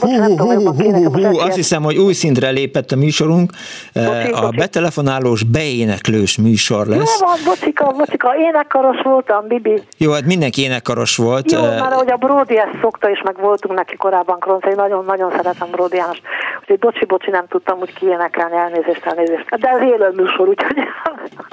Hú, 0.00 0.08
hú, 0.08 0.72
hú, 0.72 1.12
hú, 1.12 1.38
azt 1.38 1.56
hiszem, 1.56 1.82
hogy 1.82 1.96
új 1.96 2.12
szintre 2.12 2.50
lépett 2.50 2.90
a 2.90 2.96
műsorunk. 2.96 3.52
Bocsi, 3.94 4.30
a 4.32 4.40
bocsi. 4.40 4.56
betelefonálós, 4.56 5.42
beéneklős 5.42 6.38
műsor 6.38 6.86
lesz. 6.86 7.20
Jó 7.20 7.26
van, 7.26 7.36
bocika, 7.44 7.94
bocika, 7.98 8.36
énekkaros 8.38 9.02
voltam, 9.02 9.46
Bibi. 9.48 9.82
Jó, 9.98 10.12
hát 10.12 10.24
mindenki 10.24 10.62
énekkaros 10.62 11.16
volt. 11.16 11.52
Jó, 11.52 11.60
mert 11.60 11.92
ahogy 11.92 12.10
a 12.10 12.16
Brody 12.16 12.58
ezt 12.58 12.78
szokta, 12.80 13.10
és 13.10 13.22
meg 13.24 13.40
voltunk 13.40 13.74
neki 13.74 13.96
korábban 13.96 14.38
Kroncai, 14.38 14.74
nagyon-nagyon 14.74 15.30
szeretem 15.36 15.68
Brody 15.70 15.96
János. 15.96 16.20
Úgyhogy 16.60 16.78
bocsi, 16.78 17.04
bocsi, 17.04 17.30
nem 17.30 17.46
tudtam 17.48 17.78
úgy 17.80 17.92
kiénekelni, 17.92 18.56
elnézést, 18.56 19.04
elnézést. 19.04 19.48
De 19.48 19.68
ez 19.68 19.80
élő 19.80 20.12
műsor, 20.16 20.48
úgyhogy... 20.48 20.76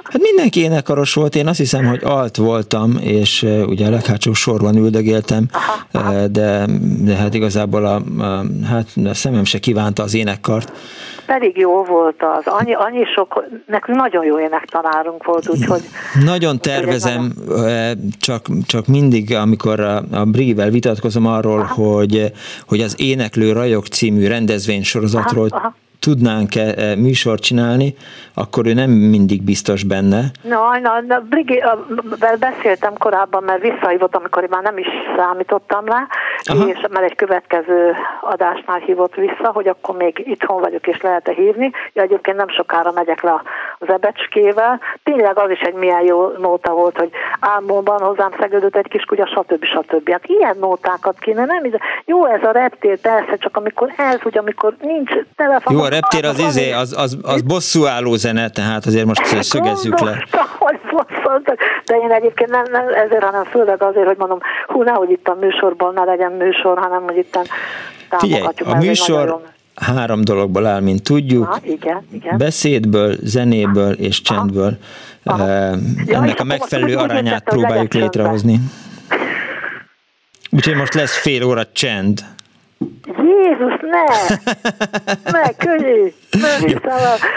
Hát 0.03 0.21
mindenki 0.21 0.61
énekaros 0.61 1.13
volt, 1.13 1.35
én 1.35 1.47
azt 1.47 1.57
hiszem, 1.57 1.85
hogy 1.85 2.01
alt 2.03 2.37
voltam, 2.37 2.97
és 3.01 3.45
ugye 3.65 3.87
a 3.87 3.89
leghátsó 3.89 4.33
sorban 4.33 4.75
üldögéltem, 4.75 5.45
aha. 5.51 5.70
De, 6.31 6.65
de 7.03 7.15
hát 7.15 7.33
igazából 7.33 7.85
a, 7.85 8.01
a, 8.23 8.43
hát 8.65 8.87
a 9.05 9.13
szemem 9.13 9.43
se 9.43 9.59
kívánta 9.59 10.03
az 10.03 10.13
énekkart. 10.13 10.71
Pedig 11.25 11.57
jó 11.57 11.83
volt 11.83 12.23
az, 12.37 12.43
annyi, 12.45 12.73
annyi 12.73 13.03
sok, 13.15 13.43
nekünk 13.65 13.97
nagyon 13.97 14.25
jó 14.25 14.39
énektanárunk 14.39 15.23
volt, 15.23 15.49
úgyhogy... 15.49 15.81
Nagyon 16.25 16.59
tervezem, 16.59 17.33
nagyon... 17.47 17.97
Csak, 18.19 18.45
csak 18.65 18.87
mindig, 18.87 19.35
amikor 19.35 19.79
a, 19.79 20.03
a 20.11 20.25
Brigivel 20.25 20.69
vitatkozom 20.69 21.25
arról, 21.25 21.63
hogy, 21.63 22.31
hogy 22.67 22.81
az 22.81 22.95
Éneklő 22.97 23.51
Rajok 23.51 23.85
című 23.85 24.27
rendezvénysorozatról 24.27 25.47
aha, 25.49 25.57
aha 25.57 25.75
tudnánk-e 26.01 26.73
e, 26.77 26.95
műsort 26.95 27.41
csinálni, 27.41 27.95
akkor 28.33 28.65
ő 28.67 28.73
nem 28.73 28.89
mindig 28.89 29.43
biztos 29.43 29.83
benne. 29.83 30.21
No, 30.41 30.79
no, 30.79 30.91
no 31.07 31.21
Brigi, 31.29 31.63
beszéltem 32.39 32.93
korábban, 32.97 33.43
mert 33.43 33.61
visszahívott, 33.61 34.15
amikor 34.15 34.43
én 34.43 34.49
már 34.51 34.63
nem 34.63 34.77
is 34.77 34.87
számítottam 35.17 35.85
rá, 35.85 36.07
Aha. 36.43 36.67
és 36.67 36.79
mert 36.89 37.05
egy 37.05 37.15
következő 37.15 37.95
adásnál 38.21 38.79
hívott 38.79 39.15
vissza, 39.15 39.51
hogy 39.53 39.67
akkor 39.67 39.95
még 39.95 40.23
itthon 40.25 40.61
vagyok, 40.61 40.87
és 40.87 41.01
lehet-e 41.01 41.33
hívni. 41.33 41.71
Ja, 41.93 42.01
egyébként 42.01 42.37
nem 42.37 42.49
sokára 42.49 42.91
megyek 42.91 43.21
le 43.21 43.41
az 43.79 43.89
ebecskével. 43.89 44.79
Tényleg 45.03 45.37
az 45.37 45.49
is 45.49 45.59
egy 45.59 45.73
milyen 45.73 46.03
jó 46.03 46.27
nóta 46.37 46.73
volt, 46.73 46.97
hogy 46.97 47.09
álmomban 47.39 47.99
hozzám 47.99 48.31
szegődött 48.39 48.75
egy 48.75 48.87
kis 48.87 49.03
kutya, 49.03 49.25
stb. 49.25 49.65
stb. 49.65 50.11
Hát 50.11 50.25
ilyen 50.25 50.55
nótákat 50.59 51.19
kéne, 51.19 51.45
nem? 51.45 51.63
Jó 52.05 52.25
ez 52.25 52.43
a 52.43 52.51
reptér, 52.51 52.99
persze, 52.99 53.37
csak 53.37 53.57
amikor 53.57 53.93
ez, 53.97 54.21
hogy 54.21 54.37
amikor 54.37 54.75
nincs 54.81 55.11
telefon. 55.35 55.75
Jó, 55.75 55.81
a 55.81 55.89
reptér 55.91 56.25
az, 56.25 56.39
izé, 56.39 56.71
az, 56.71 56.93
az, 56.97 57.17
az 57.21 57.41
bosszúálló 57.41 58.15
zene, 58.15 58.49
tehát 58.49 58.85
azért 58.85 59.05
most 59.05 59.43
szögezzük 59.43 59.99
le. 59.99 60.25
de 61.85 61.95
én 61.95 62.11
egyébként 62.11 62.49
nem, 62.49 62.65
nem 62.71 62.87
ezért, 63.05 63.23
hanem 63.23 63.43
főleg 63.43 63.83
azért, 63.83 64.05
hogy 64.05 64.17
mondom, 64.17 64.39
hú, 64.67 64.83
nehogy 64.83 65.09
itt 65.09 65.27
a 65.27 65.37
műsorban 65.39 65.93
ne 65.93 66.03
legyen 66.03 66.31
műsor, 66.31 66.77
hanem 66.77 67.03
hogy 67.03 67.17
itt 67.17 67.31
támogatjuk. 67.31 68.19
Figyelj, 68.19 68.43
a 68.65 68.75
műsor 68.75 69.41
három 69.75 70.23
dologból 70.23 70.65
áll, 70.65 70.79
mint 70.79 71.03
tudjuk. 71.03 71.45
Ha, 71.45 71.59
igen, 71.63 72.07
igen. 72.11 72.37
Beszédből, 72.37 73.15
zenéből 73.21 73.91
és 73.91 74.21
csendből. 74.21 74.77
Aha. 75.23 75.43
Aha. 75.43 75.77
Ennek 76.07 76.39
a 76.39 76.43
megfelelő 76.43 76.95
arányát 76.95 77.43
próbáljuk 77.43 77.93
létrehozni. 77.93 78.59
Úgyhogy 80.49 80.75
most 80.75 80.93
lesz 80.93 81.17
fél 81.17 81.43
óra 81.43 81.63
csend. 81.71 82.19
Jézus, 83.17 83.79
ne! 83.81 84.03
Ne, 85.31 85.53
könnyű! 85.57 86.13
Hiszem 86.31 86.79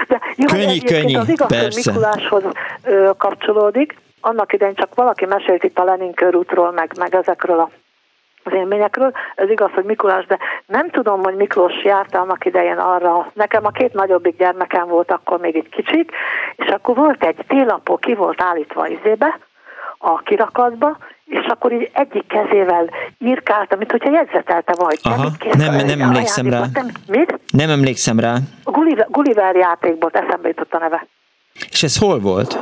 De 0.09 0.21
jó, 0.37 0.47
könnyű, 0.47 0.79
könnyű, 0.79 1.17
az 1.17 1.29
igaz, 1.29 1.49
persze. 1.49 1.91
hogy 1.91 2.01
Mikuláshoz 2.01 2.43
ö, 2.85 3.11
kapcsolódik. 3.17 3.97
Annak 4.21 4.53
idején 4.53 4.75
csak 4.75 4.95
valaki 4.95 5.25
mesélt 5.27 5.65
itt 5.65 5.79
a 5.79 5.85
Lenin 5.85 6.15
körútról, 6.15 6.73
meg, 6.73 6.93
meg 6.99 7.15
ezekről 7.15 7.59
a 7.59 7.71
az 8.45 8.53
élményekről. 8.53 9.13
Ez 9.35 9.51
igaz, 9.51 9.71
hogy 9.75 9.85
Mikulás, 9.85 10.27
de 10.27 10.39
nem 10.67 10.91
tudom, 10.91 11.23
hogy 11.23 11.35
Miklós 11.35 11.85
járt 11.85 12.15
annak 12.15 12.45
idején 12.45 12.79
arra. 12.79 13.31
Nekem 13.35 13.65
a 13.65 13.71
két 13.71 13.93
nagyobbik 13.93 14.37
gyermekem 14.37 14.89
volt 14.89 15.11
akkor 15.11 15.41
még 15.41 15.57
egy 15.57 15.69
kicsit, 15.69 16.13
és 16.57 16.67
akkor 16.67 16.97
volt 16.97 17.25
egy 17.25 17.45
télapó, 17.49 17.97
ki 17.97 18.15
volt 18.15 18.43
állítva 18.43 18.87
izébe, 18.87 19.39
a 20.05 20.21
kirakatba, 20.25 20.97
és 21.25 21.47
akkor 21.47 21.73
így 21.73 21.91
egyik 21.93 22.27
kezével 22.27 22.91
írkálta, 23.19 23.77
mint 23.77 23.91
hogyha 23.91 24.11
jegyzetelte 24.11 24.75
vagy. 24.79 24.99
Aha, 25.03 25.31
nem, 25.57 25.75
nem, 25.75 25.87
nem 25.87 26.01
emlékszem 26.01 26.51
rá. 26.51 26.65
Nem, 26.73 26.91
mit? 27.09 27.41
Nem 27.53 27.71
emlékszem 27.71 28.21
rá. 28.21 28.35
A 28.65 28.71
Gulliver, 28.71 29.07
Gulliver 29.11 29.55
játékból 29.55 30.11
eszembe 30.13 30.49
jutott 30.49 30.73
a 30.73 30.79
neve. 30.79 31.07
És 31.71 31.83
ez 31.83 31.99
hol 31.99 32.19
volt? 32.19 32.59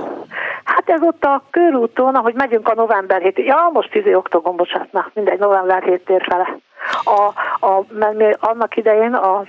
Hát 0.65 0.89
ez 0.89 1.03
ott 1.03 1.25
a 1.25 1.45
körúton, 1.51 2.15
ahogy 2.15 2.35
megyünk 2.35 2.69
a 2.69 2.75
november 2.75 3.23
hét, 3.23 3.39
ja 3.39 3.71
most 3.73 3.91
10 3.91 4.15
oktogon, 4.15 4.57
bocsánat, 4.57 4.93
na, 4.93 5.11
mindegy, 5.15 5.39
november 5.39 5.83
hét 5.83 6.05
tér 6.05 6.27
fele. 6.29 6.59
A, 7.05 7.21
a, 7.67 7.85
mert 7.89 8.17
mi 8.17 8.31
annak 8.41 8.77
idején 8.77 9.15
a 9.15 9.45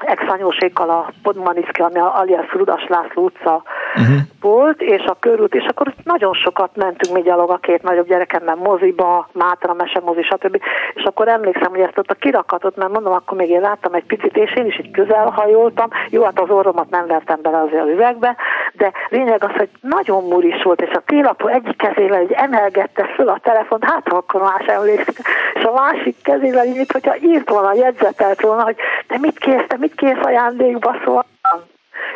exanyósékkal 0.00 0.90
a 0.90 1.12
Podmaniszki, 1.22 1.82
ami 1.82 1.98
alias 1.98 2.52
Rudas 2.52 2.86
László 2.88 3.24
utca 3.24 3.62
uh-huh. 3.94 4.16
volt, 4.40 4.80
és 4.80 5.02
a 5.04 5.16
körút, 5.20 5.54
és 5.54 5.66
akkor 5.66 5.94
nagyon 6.04 6.32
sokat 6.32 6.70
mentünk 6.76 7.14
mi 7.14 7.22
gyalog 7.22 7.50
a 7.50 7.56
két 7.56 7.82
nagyobb 7.82 8.06
gyerekemmel 8.06 8.54
moziba, 8.54 9.28
Mátra, 9.32 9.74
mesemozi, 9.74 10.22
stb. 10.22 10.60
És 10.94 11.02
akkor 11.02 11.28
emlékszem, 11.28 11.70
hogy 11.70 11.80
ezt 11.80 11.98
ott 11.98 12.10
a 12.10 12.14
kirakatot, 12.14 12.76
mert 12.76 12.92
mondom, 12.92 13.12
akkor 13.12 13.38
még 13.38 13.50
én 13.50 13.60
láttam 13.60 13.94
egy 13.94 14.04
picit, 14.04 14.36
és 14.36 14.54
én 14.54 14.66
is 14.66 14.78
így 14.78 14.90
közel 14.90 15.30
hajoltam. 15.30 15.88
Jó, 16.10 16.22
hát 16.22 16.40
az 16.40 16.50
orromat 16.50 16.90
nem 16.90 17.06
vertem 17.06 17.38
bele 17.42 17.60
azért 17.60 17.82
a 17.82 17.90
üvegbe, 17.90 18.36
de 18.72 18.92
lényeg 19.08 19.44
az, 19.44 19.50
hogy 19.56 19.68
nagyon 19.80 20.24
muris 20.24 20.62
volt, 20.62 20.82
és 20.82 20.90
a 20.92 21.02
télapó 21.06 21.46
egyik 21.48 21.76
kezével 21.76 22.22
így 22.22 22.32
emelgette 22.32 23.04
föl 23.04 23.28
a 23.28 23.38
telefont, 23.42 23.84
hát 23.84 24.08
akkor 24.08 24.40
más 24.40 24.66
emlékszik, 24.66 25.18
és 25.54 25.62
a 25.62 25.72
másik 25.72 26.16
kezével 26.22 26.66
így, 26.66 26.92
hogyha 26.92 27.16
írt 27.16 27.50
volna, 27.50 27.74
jegyzetelt 27.74 28.40
volna, 28.40 28.62
hogy 28.62 28.76
te 29.06 29.18
mit 29.18 29.38
kérsz, 29.38 29.66
te 29.66 29.76
mit 29.84 29.94
kérsz 29.94 30.24
ajándékba, 30.24 30.96
szóval 31.04 31.24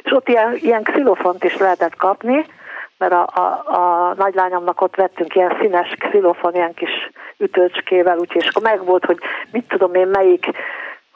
és 0.03 0.13
ott 0.13 0.29
ilyen, 0.29 0.55
ilyen 0.55 0.83
xilofont 0.83 1.45
is 1.45 1.57
lehetett 1.57 1.97
kapni, 1.97 2.47
mert 2.99 3.13
a, 3.13 3.29
a, 3.35 3.75
a 3.75 4.15
nagylányomnak 4.17 4.81
ott 4.81 4.97
vettünk 4.97 5.35
ilyen 5.35 5.57
színes 5.61 5.95
xilofon, 5.99 6.55
ilyen 6.55 6.75
kis 6.75 7.11
ütőcskével, 7.39 8.19
úgyhogy 8.19 8.43
és 8.43 8.49
akkor 8.49 8.63
megvolt, 8.63 9.05
hogy 9.05 9.19
mit 9.53 9.69
tudom 9.69 9.95
én, 9.95 10.07
melyik 10.07 10.47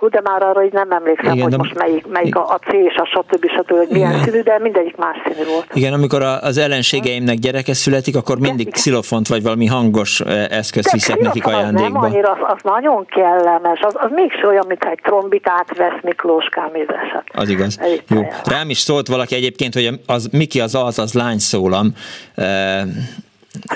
Hú, 0.03 0.09
de 0.09 0.21
már 0.21 0.43
arra 0.43 0.65
így 0.65 0.73
nem 0.73 0.91
emlékszem, 0.91 1.33
Igen, 1.33 1.43
hogy 1.43 1.51
de... 1.51 1.57
most 1.57 1.75
melyik, 1.75 2.07
melyik 2.07 2.37
a, 2.37 2.49
a 2.49 2.59
C 2.59 2.73
és 2.73 2.95
a 2.95 3.05
stb. 3.05 3.47
stb. 3.51 3.71
hogy 3.71 3.89
milyen 3.91 4.11
Igen. 4.11 4.25
színű, 4.25 4.41
de 4.41 4.59
mindegyik 4.59 4.97
más 4.97 5.17
színű 5.25 5.49
volt. 5.49 5.67
Igen, 5.73 5.93
amikor 5.93 6.23
az 6.23 6.59
ellenségeimnek 6.59 7.37
gyereke 7.37 7.75
születik, 7.75 8.17
akkor 8.17 8.39
mindig 8.39 8.61
Igen. 8.67 8.73
xilofont 8.73 9.29
vagy 9.29 9.43
valami 9.43 9.67
hangos 9.67 10.21
eszköz 10.51 10.93
viszek 10.93 11.19
nekik 11.19 11.47
ajándékba. 11.47 12.01
Nem 12.01 12.03
annyira, 12.03 12.31
az, 12.31 12.39
az 12.57 12.63
nagyon 12.63 13.07
kellemes, 13.07 13.81
az, 13.81 13.95
az 13.97 14.11
mégse 14.11 14.47
olyan, 14.47 14.65
mint 14.69 14.85
egy 14.85 14.99
trombitát 15.03 15.77
vesz 15.77 16.01
Miklóskám 16.03 16.75
édesem. 16.75 17.23
Az 17.35 17.49
igaz. 17.49 17.79
Jó. 18.09 18.21
Rám 18.45 18.71
is 18.71 18.79
szólt 18.79 19.09
valaki 19.09 19.35
egyébként, 19.35 19.75
hogy 19.75 20.01
az 20.07 20.29
Miki 20.33 20.61
az 20.61 20.75
az, 20.75 20.99
az 20.99 21.13
lány 21.13 21.39
szólam. 21.39 21.95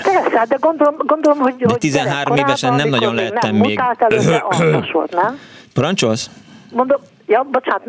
Persze, 0.03 0.45
de 0.47 0.57
gondolom, 0.59 0.95
gondolom 0.97 1.39
hogy... 1.39 1.55
De 1.55 1.75
13 1.75 2.35
évesen 2.35 2.73
nem 2.73 2.89
nagyon 2.89 3.15
lettem 3.15 3.55
nem 3.55 3.67
még. 3.67 3.79
Előtte, 3.97 4.87
volt, 4.91 5.11
nem? 5.11 5.39
Parancsolsz? 5.77 6.29
Mondom, 6.71 7.01
ja, 7.25 7.47
bocsánat, 7.51 7.83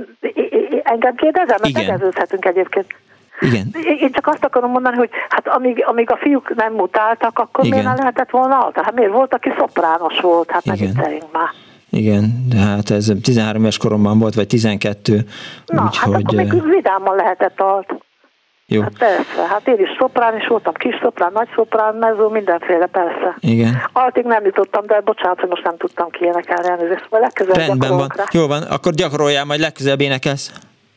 engem 0.83 1.15
kérdezem, 1.15 1.57
mert 1.63 1.75
tegeződhetünk 1.75 2.45
egyébként. 2.45 2.87
Igen. 3.41 3.75
Én 4.01 4.13
csak 4.13 4.27
azt 4.27 4.45
akarom 4.45 4.71
mondani, 4.71 4.97
hogy 4.97 5.11
hát 5.29 5.49
amíg, 5.49 5.85
amíg 5.87 6.11
a 6.11 6.17
fiúk 6.17 6.55
nem 6.55 6.73
mutáltak, 6.73 7.39
akkor 7.39 7.65
Igen. 7.65 7.79
miért 7.79 7.89
nem 7.89 7.99
lehetett 7.99 8.31
volna 8.31 8.59
alta? 8.59 8.83
Hát 8.85 8.95
miért 8.95 9.13
volt, 9.13 9.35
aki 9.35 9.53
szoprános 9.59 10.21
volt? 10.21 10.51
Hát 10.51 10.65
Igen. 10.65 10.93
megint 10.97 11.33
már. 11.33 11.49
Igen, 11.91 12.45
de 12.49 12.57
hát 12.57 12.91
ez 12.91 13.13
13 13.23 13.63
éves 13.63 13.79
koromban 13.79 14.19
volt, 14.19 14.35
vagy 14.35 14.47
12, 14.47 15.25
Na, 15.67 15.81
hát 15.81 16.07
úgyhogy... 16.07 16.25
akkor 16.25 16.35
még 16.35 16.75
vidáman 16.75 17.17
lehetett 17.17 17.61
alt. 17.61 17.95
Jó, 18.71 18.83
Hát 18.83 18.99
persze, 18.99 19.47
hát 19.49 19.69
én 19.69 19.79
is 19.79 19.89
szoprán 19.99 20.37
is 20.37 20.47
voltam, 20.47 20.73
kis 20.75 20.95
szoprán, 21.03 21.31
nagy 21.33 21.49
szoprán, 21.55 21.95
mező, 21.95 22.27
mindenféle, 22.27 22.87
persze. 22.87 23.37
igen. 23.41 23.83
Altig 23.93 24.25
nem 24.25 24.45
jutottam, 24.45 24.87
de 24.87 25.01
bocsánat, 25.01 25.41
hogy 25.41 25.49
most 25.49 25.65
nem 25.65 25.77
tudtam 25.77 26.11
kiénekelni 26.11 26.69
elnézést, 26.69 27.07
vagy 27.11 27.21
legközelebb 27.21 27.67
Rendben 27.67 27.97
van. 27.97 28.11
rá. 28.17 28.25
Jó 28.33 28.47
van, 28.47 28.63
akkor 28.63 28.93
gyakoroljál, 28.93 29.45
majd 29.45 29.61
legközelebb 29.61 30.01
énekelsz. 30.01 30.53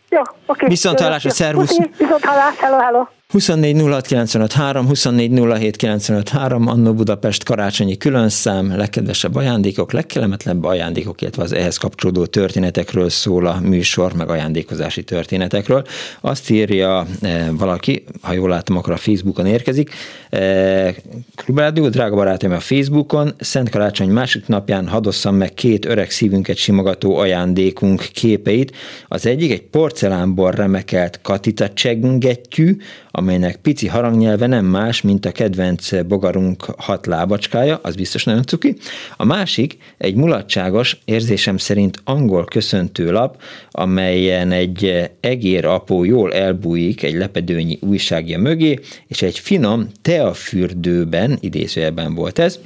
Jó, 0.09 0.21
oké. 0.45 0.65
Viszont 0.67 0.99
Jó, 0.99 1.05
hallásra, 1.05 1.29
szervusz. 1.29 1.77
Viszont 1.97 2.25
hallás, 2.25 2.57
hello, 2.59 2.77
hello. 2.77 3.07
24 3.31 3.81
06 3.81 4.07
95 4.07 4.53
3, 4.53 4.87
24 4.87 5.31
07 5.31 5.75
95 5.75 6.29
3, 6.29 6.67
Annó 6.67 6.93
Budapest 6.93 7.43
karácsonyi 7.43 7.97
különszám, 7.97 8.77
legkedvesebb 8.77 9.35
ajándékok, 9.35 9.91
legkellemetlenebb 9.91 10.63
ajándékok, 10.63 11.21
illetve 11.21 11.43
az 11.43 11.53
ehhez 11.53 11.77
kapcsolódó 11.77 12.25
történetekről 12.25 13.09
szól 13.09 13.45
a 13.47 13.59
műsor, 13.59 14.13
meg 14.13 14.29
ajándékozási 14.29 15.03
történetekről. 15.03 15.83
Azt 16.21 16.49
írja 16.49 17.05
eh, 17.21 17.47
valaki, 17.51 18.03
ha 18.21 18.33
jól 18.33 18.49
látom, 18.49 18.77
akkor 18.77 18.93
a 18.93 18.97
Facebookon 18.97 19.45
érkezik. 19.45 19.89
Eh, 20.29 20.95
Klubrádió, 21.35 21.89
drága 21.89 22.15
barátaim 22.15 22.53
a 22.53 22.59
Facebookon, 22.59 23.33
Szent 23.39 23.69
Karácsony 23.69 24.09
másik 24.09 24.47
napján 24.47 24.87
hadosszam 24.87 25.35
meg 25.35 25.53
két 25.53 25.85
öreg 25.85 26.09
szívünket 26.09 26.57
simogató 26.57 27.17
ajándékunk 27.17 28.07
képeit. 28.13 28.75
Az 29.07 29.25
egyik 29.25 29.51
egy 29.51 29.63
porcelánból 29.63 30.51
remekelt 30.51 31.19
katita 31.21 31.73
csengettyű, 31.73 32.77
amelynek 33.11 33.55
pici 33.55 33.87
harangnyelve 33.87 34.47
nem 34.47 34.65
más, 34.65 35.01
mint 35.01 35.25
a 35.25 35.31
kedvenc 35.31 36.03
bogarunk 36.03 36.63
hat 36.77 37.05
lábacskája, 37.05 37.79
az 37.83 37.95
biztos 37.95 38.23
nagyon 38.23 38.43
cuki. 38.43 38.75
A 39.17 39.25
másik 39.25 39.77
egy 39.97 40.15
mulatságos, 40.15 40.97
érzésem 41.05 41.57
szerint 41.57 42.01
angol 42.03 42.45
köszöntőlap, 42.45 43.41
amelyen 43.71 44.51
egy 44.51 45.09
egér 45.19 45.65
apó 45.65 46.03
jól 46.03 46.33
elbújik 46.33 47.03
egy 47.03 47.13
lepedőnyi 47.13 47.77
újságja 47.81 48.39
mögé, 48.39 48.79
és 49.07 49.21
egy 49.21 49.39
finom 49.39 49.87
teafürdőben, 50.01 51.37
idézőjelben 51.41 52.15
volt 52.15 52.39
ez, 52.39 52.59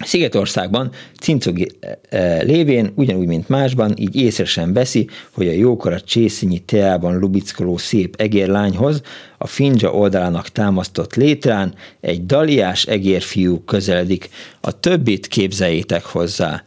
Szigetországban 0.00 0.90
cincogi 1.20 1.70
e, 2.08 2.42
lévén, 2.42 2.92
ugyanúgy, 2.94 3.26
mint 3.26 3.48
másban, 3.48 3.94
így 3.96 4.16
észre 4.16 4.44
sem 4.44 4.72
veszi, 4.72 5.08
hogy 5.30 5.48
a 5.48 5.52
jókora 5.52 6.00
csészényi 6.00 6.58
teában 6.58 7.18
lubickoló 7.18 7.76
szép 7.76 8.14
egérlányhoz 8.18 9.02
a 9.44 9.46
finja 9.46 9.90
oldalának 9.90 10.48
támasztott 10.48 11.14
létrán 11.14 11.74
egy 12.00 12.26
daliás 12.26 12.84
egérfiú 12.84 13.64
közeledik. 13.64 14.28
A 14.60 14.80
többit 14.80 15.26
képzeljétek 15.26 16.04
hozzá. 16.04 16.62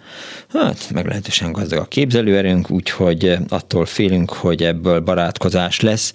Hát, 0.53 0.89
meglehetősen 0.93 1.51
gazdag 1.51 1.79
a 1.79 1.85
képzelőerőnk, 1.85 2.69
úgyhogy 2.69 3.37
attól 3.49 3.85
félünk, 3.85 4.29
hogy 4.33 4.63
ebből 4.63 4.99
barátkozás 4.99 5.79
lesz. 5.79 6.13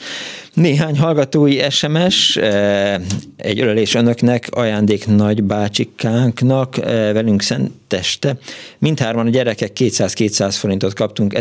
Néhány 0.54 0.98
hallgatói 0.98 1.70
SMS, 1.70 2.36
eh, 2.36 2.94
egy 3.36 3.60
ölelés 3.60 3.94
önöknek, 3.94 4.48
ajándék 4.50 5.06
nagybácsikánknak, 5.06 6.78
eh, 6.78 7.12
velünk 7.12 7.42
szenteste. 7.42 8.36
Mindhárman 8.78 9.26
a 9.26 9.30
gyerekek 9.30 9.72
200-200 9.74 10.56
forintot 10.58 10.94
kaptunk 10.94 11.34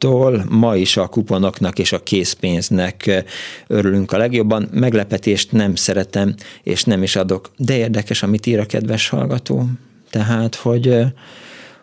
1966-tól, 0.00 0.48
ma 0.48 0.76
is 0.76 0.96
a 0.96 1.06
kuponoknak 1.06 1.78
és 1.78 1.92
a 1.92 2.02
készpénznek 2.02 3.24
örülünk 3.66 4.12
a 4.12 4.16
legjobban. 4.16 4.68
Meglepetést 4.72 5.52
nem 5.52 5.74
szeretem, 5.74 6.34
és 6.62 6.84
nem 6.84 7.02
is 7.02 7.16
adok. 7.16 7.50
De 7.56 7.76
érdekes, 7.76 8.22
amit 8.22 8.46
ír 8.46 8.58
a 8.58 8.66
kedves 8.66 9.08
hallgató. 9.08 9.66
Tehát, 10.10 10.54
hogy 10.54 11.04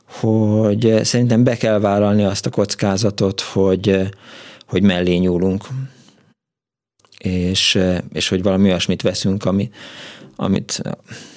hogy 0.06 1.00
szerintem 1.04 1.44
be 1.44 1.58
kell 1.58 1.80
vállalni 1.80 2.24
azt 2.24 2.46
a 2.46 2.50
kockázatot, 2.50 3.42
hogy, 3.42 4.10
hogy 4.68 4.82
mellé 4.82 5.16
nyúlunk, 5.16 5.68
és, 7.18 7.80
és 8.14 8.28
hogy 8.28 8.44
valami 8.44 8.68
olyasmit 8.68 9.02
veszünk, 9.02 9.46
ami, 9.46 9.70
amit, 10.36 10.82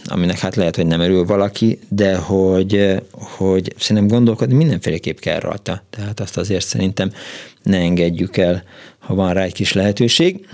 aminek 0.04 0.38
hát 0.38 0.56
lehet, 0.56 0.76
hogy 0.76 0.86
nem 0.86 1.00
örül 1.00 1.24
valaki, 1.24 1.78
de 1.88 2.16
hogy, 2.16 3.02
hogy 3.10 3.74
szerintem 3.78 4.16
gondolkodni 4.16 4.54
mindenféleképp 4.54 5.18
kell 5.18 5.40
rajta. 5.40 5.82
Tehát 5.90 6.20
azt 6.20 6.36
azért 6.36 6.66
szerintem 6.66 7.12
ne 7.62 7.78
engedjük 7.78 8.36
el, 8.36 8.64
ha 8.98 9.14
van 9.14 9.32
rá 9.32 9.42
egy 9.42 9.52
kis 9.52 9.72
lehetőség. 9.72 10.46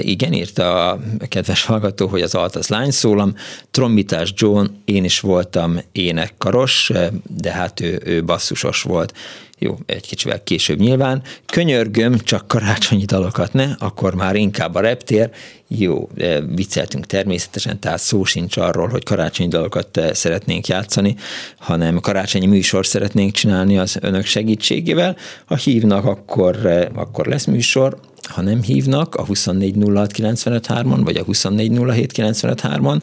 Igen, 0.00 0.32
írta 0.32 0.90
a 0.90 1.00
kedves 1.28 1.64
hallgató, 1.64 2.06
hogy 2.06 2.22
az 2.22 2.34
alt 2.34 2.56
az 2.56 2.68
lány 2.68 2.90
szólam. 2.90 3.34
Trombitás 3.70 4.32
John, 4.36 4.66
én 4.84 5.04
is 5.04 5.20
voltam 5.20 5.78
énekkaros, 5.92 6.92
de 7.36 7.52
hát 7.52 7.80
ő, 7.80 8.00
ő 8.04 8.24
basszusos 8.24 8.82
volt. 8.82 9.14
Jó, 9.58 9.78
egy 9.86 10.06
kicsivel 10.06 10.42
később 10.42 10.78
nyilván. 10.78 11.22
Könyörgöm, 11.46 12.18
csak 12.18 12.48
karácsonyi 12.48 13.04
dalokat 13.04 13.52
ne, 13.52 13.66
akkor 13.78 14.14
már 14.14 14.34
inkább 14.34 14.74
a 14.74 14.80
reptér. 14.80 15.30
Jó, 15.68 16.08
vicceltünk 16.54 17.06
természetesen, 17.06 17.80
tehát 17.80 17.98
szó 17.98 18.24
sincs 18.24 18.56
arról, 18.56 18.88
hogy 18.88 19.04
karácsonyi 19.04 19.48
dalokat 19.48 20.00
szeretnénk 20.12 20.66
játszani, 20.66 21.16
hanem 21.58 22.00
karácsonyi 22.00 22.46
műsor 22.46 22.86
szeretnénk 22.86 23.32
csinálni 23.32 23.78
az 23.78 23.98
önök 24.00 24.24
segítségével. 24.24 25.16
Ha 25.44 25.56
hívnak, 25.56 26.04
akkor, 26.04 26.56
akkor 26.94 27.26
lesz 27.26 27.44
műsor, 27.44 28.00
ha 28.28 28.42
nem 28.42 28.62
hívnak 28.62 29.14
a 29.14 29.24
2406953-on, 29.24 31.00
vagy 31.04 31.16
a 31.16 31.24
2407953-on, 31.24 33.02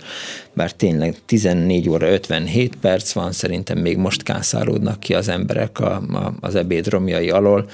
bár 0.54 0.72
tényleg 0.72 1.18
14 1.26 1.90
óra 1.90 2.12
57 2.12 2.76
perc 2.76 3.12
van, 3.12 3.32
szerintem 3.32 3.78
még 3.78 3.98
most 3.98 4.24
kászálódnak 4.24 5.00
ki 5.00 5.14
az 5.14 5.28
emberek 5.28 5.80
a, 5.80 5.96
a, 5.96 6.34
az 6.40 6.56
ebéd 6.56 6.88
romjai 6.88 7.30
alól, 7.30 7.70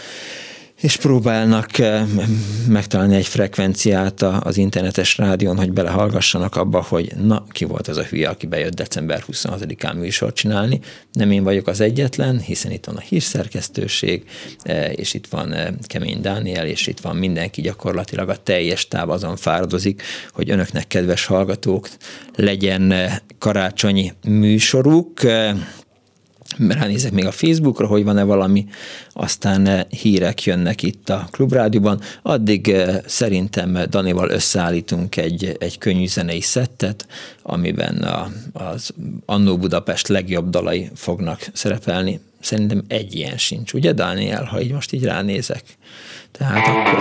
és 0.85 0.97
próbálnak 0.97 1.69
megtalálni 2.67 3.15
egy 3.15 3.27
frekvenciát 3.27 4.21
az 4.21 4.57
internetes 4.57 5.17
rádión, 5.17 5.57
hogy 5.57 5.71
belehallgassanak 5.71 6.55
abba, 6.55 6.81
hogy 6.81 7.11
na, 7.15 7.45
ki 7.49 7.65
volt 7.65 7.87
az 7.87 7.97
a 7.97 8.03
hülye, 8.03 8.29
aki 8.29 8.47
bejött 8.47 8.73
december 8.73 9.23
26-án 9.31 9.95
műsort 9.95 10.35
csinálni. 10.35 10.79
Nem 11.11 11.31
én 11.31 11.43
vagyok 11.43 11.67
az 11.67 11.79
egyetlen, 11.79 12.39
hiszen 12.39 12.71
itt 12.71 12.85
van 12.85 12.95
a 12.95 12.99
hírszerkesztőség, 12.99 14.23
és 14.91 15.13
itt 15.13 15.27
van 15.27 15.55
Kemény 15.81 16.21
Dániel, 16.21 16.65
és 16.65 16.87
itt 16.87 16.99
van 16.99 17.15
mindenki 17.15 17.61
gyakorlatilag 17.61 18.29
a 18.29 18.43
teljes 18.43 18.87
táv 18.87 19.09
azon 19.09 19.35
fáradozik, 19.35 20.01
hogy 20.31 20.49
önöknek, 20.49 20.87
kedves 20.87 21.25
hallgatók, 21.25 21.89
legyen 22.35 22.93
karácsonyi 23.39 24.13
műsoruk, 24.27 25.21
ránézek 26.67 27.11
még 27.11 27.25
a 27.25 27.31
Facebookra, 27.31 27.87
hogy 27.87 28.03
van-e 28.03 28.23
valami, 28.23 28.65
aztán 29.13 29.67
eh, 29.67 29.83
hírek 29.89 30.43
jönnek 30.43 30.83
itt 30.83 31.09
a 31.09 31.27
Klubrádióban. 31.31 32.01
Addig 32.21 32.69
eh, 32.69 32.99
szerintem 33.05 33.77
Danival 33.89 34.29
összeállítunk 34.29 35.17
egy, 35.17 35.55
egy 35.59 35.77
könnyű 35.77 36.07
zenei 36.07 36.41
szettet, 36.41 37.07
amiben 37.41 37.95
a, 37.95 38.31
az 38.53 38.93
Annó 39.25 39.57
Budapest 39.57 40.07
legjobb 40.07 40.49
dalai 40.49 40.89
fognak 40.95 41.47
szerepelni. 41.53 42.19
Szerintem 42.39 42.83
egy 42.87 43.15
ilyen 43.15 43.37
sincs, 43.37 43.73
ugye 43.73 43.91
Dániel, 43.91 44.43
ha 44.43 44.61
így 44.61 44.71
most 44.71 44.93
így 44.93 45.03
ránézek? 45.03 45.63
Tehát 46.37 46.67
akkor... 46.67 46.99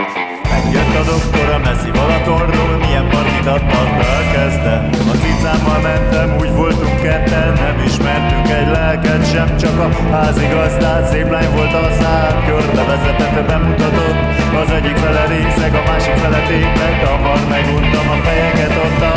Megjött 0.52 0.94
a 1.00 1.04
doktor 1.12 1.48
a 1.56 1.58
messzi 1.66 1.90
Balatonról, 1.90 2.76
milyen 2.84 3.08
partit 3.08 3.46
adtak 3.46 3.88
elkezdte. 4.14 4.74
A 5.12 5.14
cicámmal 5.22 5.80
mentem, 5.88 6.28
úgy 6.40 6.52
voltunk 6.60 6.96
ketten, 7.02 7.52
nem 7.64 7.76
ismertünk 7.88 8.48
egy 8.58 8.68
lelket 8.76 9.22
sem, 9.32 9.56
csak 9.62 9.76
a 9.86 9.88
házigazdát. 10.14 11.04
Szép 11.10 11.30
lány 11.30 11.50
volt 11.56 11.74
a 11.82 11.82
szám, 12.00 12.34
körbe 12.46 12.82
vezetett, 12.90 13.46
bemutatott. 13.48 14.18
Az 14.62 14.70
egyik 14.78 14.96
fele 14.96 15.24
részeg, 15.26 15.74
a 15.74 15.82
másik 15.90 16.16
fele 16.22 16.40
tépek, 16.50 16.96
hamar 17.06 17.40
meguntam 17.54 18.06
a 18.14 18.16
fejeket 18.24 18.74
ott 18.84 19.02
a 19.12 19.14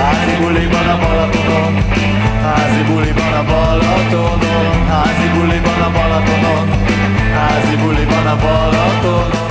házi 0.00 0.34
buliban 0.40 0.88
a 0.94 0.96
Balatonon. 1.02 1.72
Házi 2.46 2.82
buliban 2.88 3.32
a 3.40 3.44
Balatonon, 3.50 4.72
házi 4.92 5.28
buliban 5.34 5.80
a 5.88 5.90
Balatonon, 5.96 6.66
házi 7.38 7.76
buliban 7.82 8.26
a 8.34 8.36
Balatonon. 8.44 9.49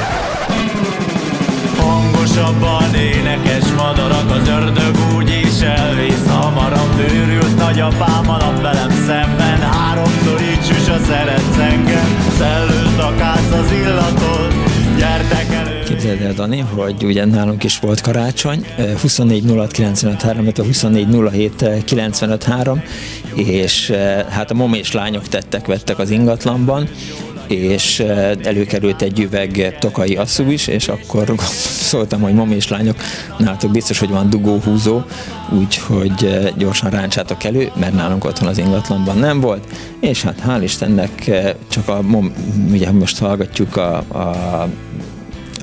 Hangosabban 1.90 2.94
énekes 2.96 3.68
madarak, 3.78 4.32
az 4.32 4.48
ördög 4.48 4.96
úgy 5.16 5.30
is 5.30 5.62
elvész 5.62 6.28
hamarabb 6.28 7.00
Őrült 7.14 7.58
nagyapám 7.58 8.30
a 8.30 8.38
nap 8.38 8.62
velem 8.62 8.90
szemben, 8.90 9.60
háromszor 9.60 10.42
így 10.42 10.66
süs 10.66 10.90
a 10.90 10.98
szeretsz 11.08 11.58
engem. 11.58 12.18
Szellőzd 12.38 13.00
a 13.00 13.16
kász 13.18 13.52
az 13.52 13.72
illatot, 13.72 14.54
gyertek 14.98 15.54
elő. 15.54 15.84
Képzeld 15.84 16.22
el, 16.22 16.34
Dani, 16.34 16.60
hogy 16.60 17.04
ugye 17.04 17.26
nálunk 17.26 17.64
is 17.64 17.80
volt 17.80 18.02
karácsony, 18.02 18.66
24 19.02 19.44
06 19.56 19.72
953, 19.72 20.48
a 20.58 20.64
24 20.64 21.08
07 21.32 21.84
953, 21.84 22.82
és 23.36 23.94
hát 24.30 24.52
a 24.52 24.54
mom 24.54 24.74
és 24.74 24.92
lányok 24.92 25.28
tettek, 25.28 25.66
vettek 25.66 26.00
az 26.00 26.10
ingatlanban, 26.10 26.90
és 27.50 28.00
előkerült 28.44 29.02
egy 29.02 29.20
üveg 29.20 29.78
tokai 29.80 30.16
asszú 30.16 30.52
is, 30.52 30.68
és 30.68 30.88
akkor 30.88 31.34
szóltam, 31.82 32.22
hogy 32.22 32.34
mami 32.34 32.56
és 32.56 32.68
lányok, 32.68 32.96
nálatok 33.38 33.72
biztos, 33.72 34.00
hogy 34.00 34.10
van 34.10 34.30
dugóhúzó, 34.30 35.02
úgyhogy 35.50 36.52
gyorsan 36.58 36.90
ráncsátok 36.90 37.44
elő, 37.44 37.72
mert 37.80 37.94
nálunk 37.94 38.26
otthon 38.26 38.48
az 38.48 38.58
ingatlanban 38.58 39.18
nem 39.18 39.40
volt, 39.40 39.68
és 40.00 40.22
hát 40.22 40.44
hál' 40.48 40.62
Istennek 40.64 41.32
csak 41.68 41.88
a, 41.88 42.02
ugye 42.72 42.92
most 42.92 43.20
hallgatjuk 43.20 43.76
a, 43.78 43.98
a 43.98 44.68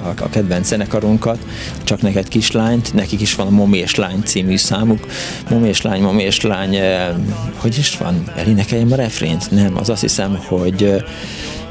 a, 0.06 0.22
a 0.22 0.28
kedvenc 0.28 0.66
zenekarunkat, 0.66 1.38
csak 1.84 2.02
neked 2.02 2.28
kislányt, 2.28 2.94
nekik 2.94 3.20
is 3.20 3.34
van 3.34 3.46
a 3.46 3.50
Momi 3.50 3.78
és 3.78 3.94
Lány 3.94 4.22
című 4.24 4.56
számuk. 4.56 5.06
Momi 5.50 5.68
és 5.68 5.82
Lány, 5.82 6.02
Momi 6.02 6.22
és 6.22 6.40
Lány, 6.40 6.74
eh, 6.74 7.08
hogy 7.56 7.78
is 7.78 7.96
van? 7.96 8.24
Elénekeljem 8.36 8.92
a 8.92 8.96
refrént? 8.96 9.50
Nem, 9.50 9.76
az 9.76 9.88
azt 9.88 10.00
hiszem, 10.00 10.38
hogy 10.48 10.82
eh, 10.82 11.02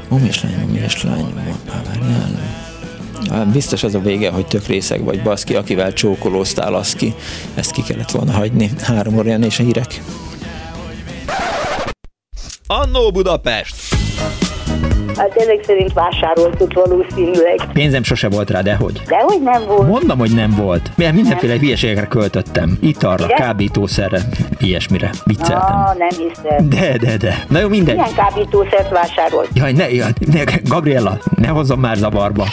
Momi 0.08 0.26
és 0.26 0.42
Lány, 0.42 0.58
Momi 0.60 0.78
és 0.78 1.02
Lány, 1.02 1.34
várjál. 1.66 3.46
Biztos 3.52 3.82
az 3.82 3.94
a 3.94 3.98
vége, 3.98 4.30
hogy 4.30 4.46
tök 4.46 4.66
részeg 4.66 5.04
vagy 5.04 5.22
baszki, 5.22 5.54
akivel 5.54 5.92
csókolóztál, 5.92 6.74
az 6.74 6.92
ki. 6.94 7.14
Ezt 7.54 7.70
ki 7.70 7.82
kellett 7.82 8.10
volna 8.10 8.32
hagyni. 8.32 8.70
Három 8.80 9.16
óra 9.16 9.38
és 9.38 9.58
a 9.58 9.62
hírek. 9.62 10.02
Annó 12.66 13.10
Budapest! 13.10 13.95
Hát 15.16 15.36
ezek 15.36 15.64
szerint 15.64 15.92
vásároltuk 15.92 16.72
valószínűleg. 16.72 17.60
Pénzem 17.72 18.02
sose 18.02 18.28
volt 18.28 18.50
rá, 18.50 18.60
dehogy. 18.60 19.02
Dehogy 19.06 19.42
nem 19.42 19.62
volt. 19.66 19.88
Mondom, 19.88 20.18
hogy 20.18 20.34
nem 20.34 20.50
volt. 20.56 20.90
Mert 20.96 21.12
mindenféle 21.14 21.52
nem. 21.52 21.62
hülyeségekre 21.62 22.06
költöttem. 22.06 22.78
Italra, 22.80 23.24
Igen? 23.24 23.36
kábítószerre, 23.36 24.20
ilyesmire. 24.58 25.10
Vicceltem. 25.24 25.76
Ah, 25.76 25.96
nem 25.96 26.08
hiszem. 26.08 26.68
De, 26.68 26.96
de, 27.06 27.16
de. 27.16 27.44
Na 27.48 27.58
jó, 27.58 27.68
mindegy. 27.68 27.94
Milyen 27.94 28.14
kábítószert 28.14 28.90
vásárolt? 28.90 29.48
Jaj, 29.54 29.72
ne, 29.72 29.90
jaj, 29.90 30.10
ne, 30.32 30.42
Gabriella, 30.68 31.18
ne 31.36 31.48
hozzam 31.48 31.80
már 31.80 31.96
zavarba. 31.96 32.44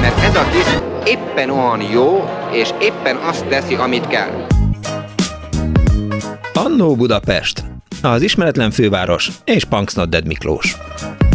Mert 0.00 0.22
ez 0.24 0.34
a 0.36 0.44
kis 0.52 0.78
éppen 1.12 1.50
olyan 1.50 1.82
jó, 1.92 2.28
és 2.52 2.68
éppen 2.80 3.16
azt 3.16 3.46
teszi, 3.46 3.74
amit 3.74 4.06
kell. 4.06 4.46
Annó 6.54 6.94
Budapest, 6.94 7.64
az 8.08 8.22
ismeretlen 8.22 8.70
főváros 8.70 9.30
és 9.44 9.64
Punksnodded 9.64 10.26
Miklós. 10.26 10.76
most 10.90 11.20
itt 11.22 11.29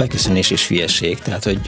beköszönés 0.00 0.50
is 0.50 0.68
hülyeség, 0.68 1.18
tehát 1.18 1.44
hogy 1.44 1.60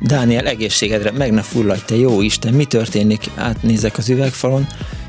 Dániel, 0.00 0.46
egészségedre, 0.46 1.10
meg 1.10 1.32
ne 1.32 1.42
fulladj, 1.42 1.80
te 1.86 1.96
jó 1.96 2.20
Isten, 2.20 2.54
mi 2.54 2.64
történik? 2.64 3.30
Átnézek 3.36 3.98
az 3.98 4.08
üvegfalon, 4.08 4.66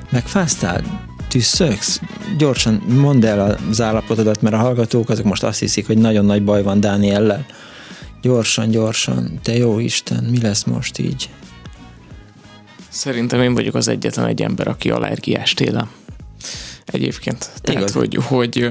megfáztál? 0.10 1.10
Tüsszöksz? 1.28 2.02
Gyorsan 2.38 2.74
mondd 2.88 3.26
el 3.26 3.60
az 3.70 3.82
állapotodat, 3.82 4.42
mert 4.42 4.56
a 4.56 4.58
hallgatók 4.58 5.10
azok 5.10 5.26
most 5.26 5.44
azt 5.44 5.60
hiszik, 5.60 5.88
hogy 5.88 5.98
nagyon 5.98 6.26
nagy 6.26 6.44
baj 6.44 6.64
van 6.64 6.80
Dániellel. 6.80 7.46
Gyorsan, 8.22 8.70
gyorsan, 8.70 9.40
te 9.44 9.58
jó 9.58 9.80
Isten, 9.80 10.24
mi 10.24 10.42
lesz 10.42 10.64
most 10.64 10.98
így? 10.98 11.30
Szerintem 12.90 13.42
én 13.42 13.54
vagyok 13.54 13.76
az 13.76 13.88
egyetlen 13.88 14.26
egy 14.26 14.42
ember, 14.42 14.68
aki 14.68 14.90
allergiás 14.90 15.54
télen. 15.54 15.90
Egyébként. 16.86 17.50
Tehát, 17.62 17.82
Igaz. 17.82 17.94
hogy, 17.94 18.16
hogy 18.16 18.70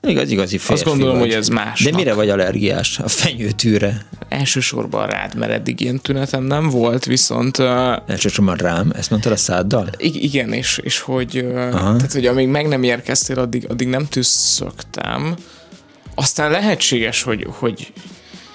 Igaz, 0.00 0.30
igazi 0.30 0.58
férfi 0.58 0.72
Azt 0.72 0.84
gondolom, 0.84 1.18
vagy. 1.18 1.26
hogy 1.26 1.36
ez 1.36 1.48
más. 1.48 1.82
De 1.82 1.90
mire 1.90 2.14
vagy 2.14 2.28
allergiás? 2.28 2.98
A 2.98 3.08
fenyőtűre? 3.08 4.06
Elsősorban 4.28 5.06
rád, 5.06 5.34
mert 5.34 5.52
eddig 5.52 5.80
ilyen 5.80 6.00
tünetem 6.00 6.42
nem 6.42 6.68
volt, 6.68 7.04
viszont... 7.04 7.58
Elsősorban 8.06 8.56
rám? 8.56 8.92
Ezt 8.96 9.10
mondtad 9.10 9.32
a 9.32 9.36
száddal? 9.36 9.90
Igen, 9.98 10.52
és, 10.52 10.80
és 10.82 11.00
hogy, 11.00 11.38
uh, 11.38 11.70
tehát, 11.70 12.12
hogy 12.12 12.26
amíg 12.26 12.48
meg 12.48 12.68
nem 12.68 12.82
érkeztél, 12.82 13.38
addig, 13.38 13.66
addig 13.68 13.88
nem 13.88 14.06
tüsszögtem. 14.06 15.34
Aztán 16.14 16.50
lehetséges, 16.50 17.22
hogy, 17.22 17.46
hogy 17.48 17.92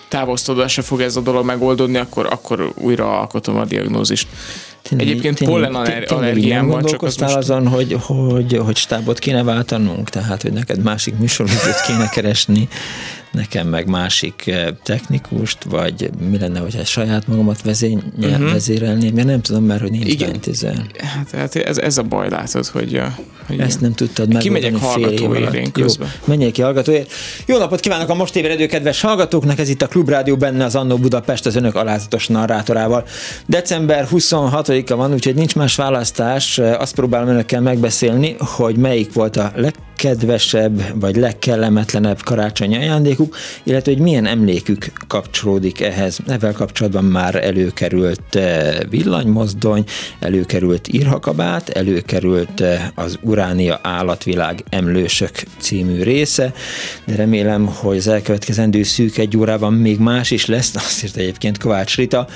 távoztod, 0.09 0.69
se 0.69 0.81
fog 0.81 1.01
ez 1.01 1.15
a 1.15 1.21
dolog 1.21 1.45
megoldódni, 1.45 1.97
akkor, 1.97 2.25
akkor 2.25 2.73
újra 2.77 3.19
alkotom 3.19 3.57
a 3.57 3.65
diagnózist. 3.65 4.27
Tényleg, 4.83 5.07
Egyébként 5.07 5.37
tényleg, 5.37 5.69
pollen 5.71 6.03
allergiám 6.07 6.67
van, 6.67 6.83
csak 6.83 7.01
az 7.01 7.15
most... 7.15 7.35
azon, 7.35 7.67
hogy, 7.67 7.97
hogy, 7.99 8.57
hogy 8.57 8.75
stábot 8.75 9.19
kéne 9.19 9.43
váltanunk, 9.43 10.09
tehát 10.09 10.41
hogy 10.41 10.53
neked 10.53 10.83
másik 10.83 11.17
műsorvezetőt 11.17 11.81
kéne 11.81 12.09
keresni, 12.09 12.67
nekem 13.33 13.67
meg 13.67 13.87
másik 13.87 14.47
eh, 14.47 14.67
technikust, 14.83 15.63
vagy 15.63 16.09
mi 16.29 16.37
lenne, 16.37 16.59
hogyha 16.59 16.85
saját 16.85 17.27
magamat 17.27 17.61
vezény, 17.61 18.03
uh-huh. 18.21 18.51
vezérelném, 18.51 19.13
mert 19.13 19.27
nem 19.27 19.41
tudom 19.41 19.63
már, 19.63 19.81
hogy 19.81 19.91
nincs 19.91 20.11
Igen. 20.11 20.39
Hát, 20.97 21.31
hát 21.31 21.55
ez, 21.55 21.77
ez 21.77 21.97
a 21.97 22.03
baj, 22.03 22.29
látod, 22.29 22.65
hogy, 22.65 22.95
eh, 22.95 23.13
hogy 23.47 23.59
Ezt 23.59 23.81
nem 23.81 23.93
tudtad 23.93 24.33
meg. 24.33 24.41
Kimegyek 24.41 24.75
hallgatóért 24.75 25.53
én 25.53 25.71
közben. 25.71 26.07
Jó, 26.07 26.23
menjél 26.25 26.51
ki 26.51 26.61
hallgatóért. 26.61 27.11
Jó 27.45 27.57
napot 27.57 27.79
kívánok 27.79 28.09
a 28.09 28.13
most 28.13 28.35
ébredő 28.35 28.65
kedves 28.65 29.01
hallgatóknak, 29.01 29.59
ez 29.59 29.69
itt 29.69 29.81
a 29.81 29.87
Klubrádió 29.87 30.35
benne 30.35 30.63
az 30.63 30.75
Annó 30.75 30.97
Budapest 30.97 31.45
az 31.45 31.55
önök 31.55 31.75
alázatos 31.75 32.27
narrátorával. 32.27 33.05
December 33.45 34.07
26-a 34.11 34.95
van, 34.95 35.13
úgyhogy 35.13 35.35
nincs 35.35 35.55
más 35.55 35.75
választás. 35.75 36.57
Azt 36.57 36.95
próbálom 36.95 37.27
önökkel 37.27 37.61
megbeszélni, 37.61 38.35
hogy 38.39 38.75
melyik 38.75 39.13
volt 39.13 39.37
a 39.37 39.51
leg 39.55 39.73
legkedvesebb 40.03 40.99
vagy 40.99 41.15
legkellemetlenebb 41.15 42.23
karácsonyi 42.23 42.75
ajándékuk, 42.75 43.35
illetve 43.63 43.91
hogy 43.91 44.01
milyen 44.01 44.25
emlékük 44.25 44.91
kapcsolódik 45.07 45.81
ehhez. 45.81 46.19
Ezzel 46.27 46.53
kapcsolatban 46.53 47.03
már 47.03 47.35
előkerült 47.35 48.35
eh, 48.35 48.77
villanymozdony, 48.89 49.83
előkerült 50.19 50.87
írhakabát, 50.87 51.69
előkerült 51.69 52.61
eh, 52.61 52.87
az 52.95 53.19
Uránia 53.21 53.79
állatvilág 53.83 54.63
emlősök 54.69 55.43
című 55.57 56.01
része, 56.01 56.53
de 57.05 57.15
remélem, 57.15 57.65
hogy 57.65 57.97
az 57.97 58.07
elkövetkezendő 58.07 58.83
szűk 58.83 59.17
egy 59.17 59.37
órában 59.37 59.73
még 59.73 59.99
más 59.99 60.31
is 60.31 60.45
lesz, 60.45 60.75
azt 60.85 61.03
írt 61.03 61.17
egyébként 61.17 61.57
Kovács 61.57 61.95
Rita 61.95 62.27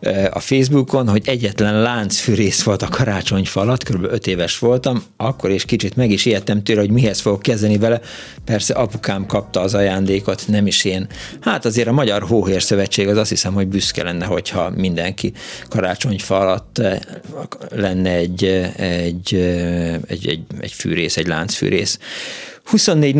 eh, 0.00 0.26
a 0.30 0.40
Facebookon, 0.40 1.08
hogy 1.08 1.22
egyetlen 1.24 1.82
láncfűrész 1.82 2.62
volt 2.62 2.82
a 2.82 2.88
karácsonyfalat, 2.88 3.84
kb. 3.84 4.04
5 4.04 4.26
éves 4.26 4.58
voltam, 4.58 5.02
akkor 5.16 5.50
és 5.50 5.64
kicsit 5.64 5.96
meg 5.96 6.10
is 6.10 6.24
ijedtem 6.24 6.62
tőle, 6.62 6.80
hogy 6.80 6.90
mihez 6.90 7.15
fogok 7.20 7.42
kezdeni 7.42 7.78
vele. 7.78 8.00
Persze 8.44 8.74
apukám 8.74 9.26
kapta 9.26 9.60
az 9.60 9.74
ajándékot, 9.74 10.42
nem 10.48 10.66
is 10.66 10.84
én. 10.84 11.06
Hát 11.40 11.64
azért 11.64 11.88
a 11.88 11.92
Magyar 11.92 12.22
Hóhér 12.22 12.62
Szövetség 12.62 13.08
az 13.08 13.16
azt 13.16 13.28
hiszem, 13.28 13.52
hogy 13.52 13.66
büszke 13.66 14.02
lenne, 14.02 14.24
hogyha 14.24 14.70
mindenki 14.76 15.32
karácsonyfa 15.68 16.38
alatt 16.38 16.78
eh, 16.78 16.98
lenne 17.70 18.10
egy, 18.10 18.44
eh, 18.44 18.74
egy, 18.76 19.34
eh, 19.34 19.94
egy, 20.08 20.28
egy, 20.28 20.40
egy 20.60 20.72
fűrész, 20.72 21.16
egy 21.16 21.26
láncfűrész. 21.26 21.98
24 22.64 23.16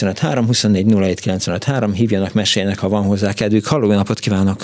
06 0.00 0.18
3, 0.18 0.46
24 0.46 0.94
07 1.20 1.94
hívjanak, 1.94 2.32
meséljenek, 2.32 2.78
ha 2.78 2.88
van 2.88 3.02
hozzá 3.02 3.32
kedvük. 3.32 3.66
Halló, 3.66 3.92
napot 3.92 4.18
kívánok! 4.18 4.56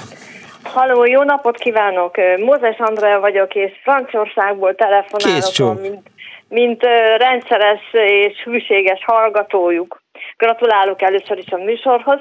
Halló, 0.62 1.04
jó 1.04 1.22
napot 1.22 1.56
kívánok! 1.56 2.16
Mózes 2.38 2.78
Andrea 2.78 3.20
vagyok, 3.20 3.54
és 3.54 3.72
Franciaországból 3.82 4.74
telefonálok, 4.74 5.80
mint 5.80 6.10
mint 6.48 6.82
rendszeres 7.16 7.80
és 7.92 8.42
hűséges 8.44 9.04
hallgatójuk. 9.04 10.02
Gratulálok 10.36 11.02
először 11.02 11.38
is 11.38 11.50
a 11.50 11.56
műsorhoz, 11.56 12.18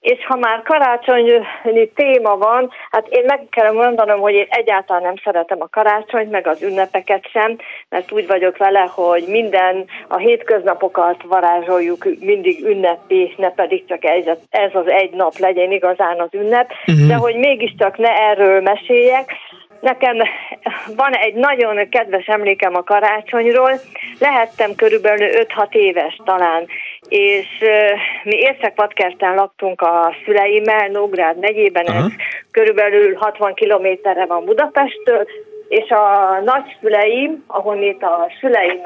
és 0.00 0.26
ha 0.26 0.36
már 0.36 0.62
karácsonyi 0.62 1.90
téma 1.94 2.36
van, 2.36 2.70
hát 2.90 3.06
én 3.08 3.24
meg 3.26 3.46
kell 3.50 3.72
mondanom, 3.72 4.20
hogy 4.20 4.34
én 4.34 4.46
egyáltalán 4.48 5.02
nem 5.02 5.14
szeretem 5.24 5.58
a 5.60 5.68
karácsonyt, 5.68 6.30
meg 6.30 6.46
az 6.46 6.62
ünnepeket 6.62 7.28
sem, 7.30 7.56
mert 7.88 8.12
úgy 8.12 8.26
vagyok 8.26 8.56
vele, 8.56 8.90
hogy 8.94 9.24
minden 9.28 9.84
a 10.08 10.16
hétköznapokat 10.16 11.22
varázsoljuk 11.22 12.04
mindig 12.20 12.64
ünnepi, 12.64 13.34
ne 13.36 13.50
pedig 13.50 13.84
csak 13.86 14.04
ez, 14.04 14.24
ez 14.50 14.74
az 14.74 14.86
egy 14.86 15.10
nap 15.10 15.36
legyen 15.38 15.72
igazán 15.72 16.20
az 16.20 16.28
ünnep, 16.30 16.72
uh-huh. 16.86 17.08
de 17.08 17.14
hogy 17.14 17.36
mégiscsak 17.36 17.96
ne 17.96 18.10
erről 18.10 18.60
meséljek, 18.60 19.32
Nekem 19.80 20.16
van 20.96 21.12
egy 21.12 21.34
nagyon 21.34 21.88
kedves 21.88 22.26
emlékem 22.26 22.74
a 22.74 22.82
karácsonyról. 22.82 23.72
Lehettem 24.18 24.74
körülbelül 24.74 25.28
5-6 25.30 25.72
éves 25.72 26.20
talán, 26.24 26.66
és 27.08 27.46
mi 28.24 28.36
Észak-Vadkerten 28.36 29.34
laktunk 29.34 29.80
a 29.80 30.14
szüleimmel, 30.24 30.88
Nógrád 30.88 31.38
megyében, 31.38 31.86
ez 31.86 32.04
körülbelül 32.50 33.14
60 33.14 33.54
kilométerre 33.54 34.26
van 34.26 34.44
Budapesttől, 34.44 35.26
és 35.68 35.90
a 35.90 36.40
nagyszüleim, 36.44 37.44
ahonnét 37.46 38.02
a 38.02 38.30
szüleim 38.40 38.80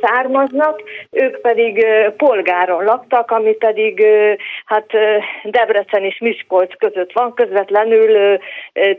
származnak, 0.00 0.82
ők 1.10 1.40
pedig 1.40 1.86
polgáron 2.16 2.84
laktak, 2.84 3.30
ami 3.30 3.52
pedig 3.52 4.04
hát 4.64 4.86
Debrecen 5.44 6.04
és 6.04 6.18
Miskolc 6.18 6.76
között 6.78 7.12
van, 7.12 7.34
közvetlenül 7.34 8.38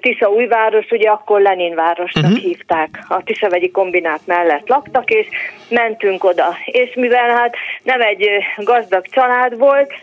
Tisza 0.01 0.29
újváros, 0.29 0.91
ugye 0.91 1.09
akkor 1.09 1.41
Leninvárosnak 1.41 2.23
uh-huh. 2.23 2.39
hívták. 2.39 2.89
A 3.07 3.23
Tiszavegyi 3.23 3.71
kombinát 3.71 4.21
mellett 4.25 4.67
laktak, 4.67 5.09
és 5.09 5.27
mentünk 5.69 6.23
oda. 6.23 6.55
És 6.65 6.93
mivel 6.95 7.29
hát 7.29 7.55
nem 7.83 8.01
egy 8.01 8.29
gazdag 8.57 9.05
család 9.07 9.57
volt, 9.57 9.93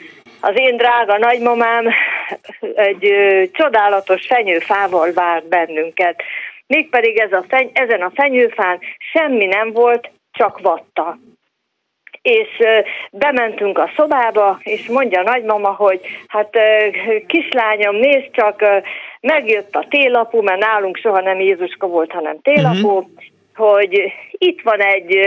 az 0.41 0.53
én 0.55 0.77
drága 0.77 1.19
nagymamám 1.19 1.89
egy 2.75 3.07
ö, 3.11 3.43
csodálatos 3.53 4.27
fenyőfával 4.27 5.12
várt 5.12 5.49
bennünket. 5.49 6.23
Mégpedig 6.69 7.19
ez 7.19 7.33
a 7.33 7.45
feny, 7.49 7.71
ezen 7.73 8.03
a 8.03 8.11
fenyőfán 8.14 8.79
semmi 9.12 9.45
nem 9.45 9.73
volt, 9.73 10.11
csak 10.33 10.61
vatta. 10.61 11.19
És 12.23 12.49
bementünk 13.12 13.79
a 13.79 13.91
szobába, 13.97 14.59
és 14.62 14.89
mondja 14.89 15.21
a 15.21 15.31
nagymama, 15.31 15.71
hogy 15.73 16.01
hát 16.27 16.51
kislányom, 17.27 17.97
nézd 17.97 18.31
csak, 18.31 18.64
megjött 19.21 19.75
a 19.75 19.87
télapú, 19.89 20.43
mert 20.43 20.61
nálunk 20.61 20.97
soha 20.97 21.21
nem 21.21 21.41
Jézuska 21.41 21.87
volt, 21.87 22.12
hanem 22.12 22.41
télapú, 22.41 22.89
uh-huh 22.89 23.11
hogy 23.59 24.12
itt 24.39 24.61
van 24.62 24.80
egy 24.80 25.18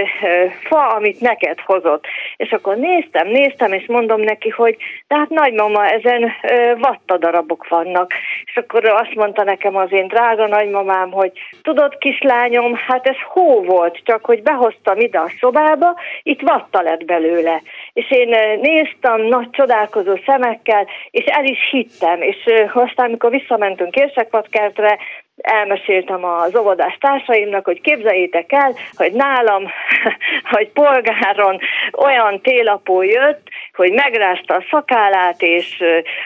fa, 0.64 0.88
amit 0.88 1.20
neked 1.20 1.60
hozott. 1.60 2.06
És 2.38 2.52
akkor 2.52 2.76
néztem, 2.76 3.28
néztem, 3.28 3.74
és 3.74 3.86
mondom 3.88 4.22
neki, 4.22 4.50
hogy 4.50 4.78
de 5.08 5.16
hát 5.16 5.30
nagymama, 5.30 5.90
ezen 5.90 6.32
vattadarabok 6.78 7.68
vannak. 7.68 8.14
És 8.46 8.58
akkor 8.58 8.86
azt 8.86 9.16
mondta 9.16 9.44
nekem 9.44 9.76
az 9.76 9.92
én 9.92 10.08
drága 10.08 10.48
nagymamám, 10.48 11.12
hogy 11.12 11.32
tudod 11.62 11.98
kislányom, 11.98 12.74
hát 12.74 13.08
ez 13.08 13.16
hó 13.28 13.64
volt, 13.64 14.00
csak 14.04 14.26
hogy 14.26 14.42
behoztam 14.42 15.00
ide 15.00 15.20
a 15.20 15.32
szobába, 15.40 15.96
itt 16.24 16.42
vatta 16.42 16.82
lett 16.82 17.06
belőle. 17.06 17.62
És 17.94 18.12
én 18.12 18.60
néztem 18.62 19.22
nagy 19.22 19.50
csodálkozó 19.52 20.20
szemekkel, 20.26 20.88
és 21.12 21.26
el 21.26 21.46
is 21.46 21.70
hittem, 21.72 22.22
és 22.22 22.38
aztán, 22.74 23.06
amikor 23.06 23.30
visszamentünk 23.30 23.96
Érsekvadkertre, 23.96 24.98
elmeséltem 25.42 26.24
az 26.24 26.56
óvodás 26.56 26.98
társaimnak, 27.00 27.66
hogy 27.66 27.82
képzeljétek 27.82 28.52
el, 28.52 28.74
hogy 28.94 29.12
nálam, 29.12 29.64
hogy 30.54 30.70
polgáron 30.70 31.60
olyan 31.98 32.42
télapó 32.42 33.02
jött, 33.02 33.48
hogy 33.74 33.92
megrázta 33.92 34.56
a 34.56 34.66
szakállát, 34.72 35.42
és 35.42 35.84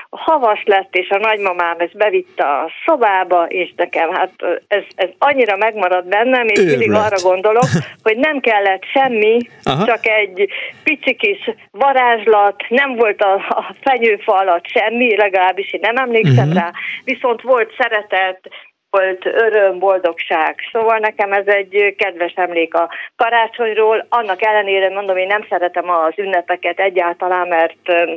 havas 0.09 0.63
lett, 0.65 0.95
és 0.95 1.09
a 1.09 1.17
nagymamám 1.17 1.75
ezt 1.77 1.97
bevitte 1.97 2.43
a 2.43 2.71
szobába, 2.85 3.45
és 3.45 3.73
nekem 3.75 4.13
hát 4.13 4.31
ez, 4.67 4.83
ez 4.95 5.09
annyira 5.17 5.57
megmaradt 5.57 6.07
bennem, 6.07 6.47
és 6.47 6.59
mindig 6.59 6.91
arra 6.91 7.17
gondolok, 7.23 7.67
hogy 8.03 8.17
nem 8.17 8.39
kellett 8.39 8.83
semmi, 8.93 9.37
Aha. 9.63 9.85
csak 9.85 10.07
egy 10.07 10.49
pici 10.83 11.15
kis 11.15 11.51
varázslat, 11.71 12.63
nem 12.69 12.95
volt 12.95 13.21
a, 13.21 13.33
a 13.33 13.75
fenyőfa 13.81 14.33
alatt 14.33 14.67
semmi, 14.67 15.15
legalábbis 15.15 15.73
én 15.73 15.79
nem 15.83 15.97
emlékszem 15.97 16.47
uh-huh. 16.47 16.61
rá, 16.61 16.71
viszont 17.03 17.41
volt 17.41 17.73
szeretet, 17.77 18.49
volt 18.97 19.25
öröm, 19.25 19.79
boldogság. 19.79 20.55
Szóval 20.71 20.97
nekem 20.97 21.31
ez 21.31 21.47
egy 21.47 21.95
kedves 21.97 22.33
emlék 22.35 22.73
a 22.73 22.89
karácsonyról. 23.15 24.05
Annak 24.09 24.43
ellenére 24.43 24.89
mondom, 24.89 25.17
én 25.17 25.27
nem 25.27 25.45
szeretem 25.49 25.89
az 25.89 26.13
ünnepeket 26.15 26.79
egyáltalán, 26.79 27.47
mert 27.47 28.13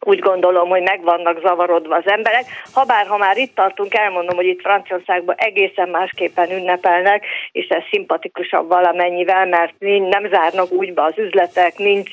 úgy 0.00 0.18
gondolom, 0.18 0.68
hogy 0.68 0.82
meg 0.82 1.02
vannak 1.02 1.40
zavarodva 1.40 1.96
az 1.96 2.08
emberek. 2.08 2.44
Habár, 2.72 3.06
ha 3.06 3.16
már 3.16 3.36
itt 3.36 3.54
tartunk, 3.54 3.94
elmondom, 3.94 4.36
hogy 4.36 4.46
itt 4.46 4.60
Franciaországban 4.60 5.34
egészen 5.38 5.88
másképpen 5.88 6.50
ünnepelnek, 6.50 7.24
és 7.52 7.66
ez 7.66 7.82
szimpatikusabb 7.90 8.68
valamennyivel, 8.68 9.46
mert 9.46 9.74
nem 10.10 10.28
zárnak 10.30 10.72
úgy 10.72 10.94
be 10.94 11.02
az 11.02 11.18
üzletek, 11.18 11.78
nincs 11.78 12.10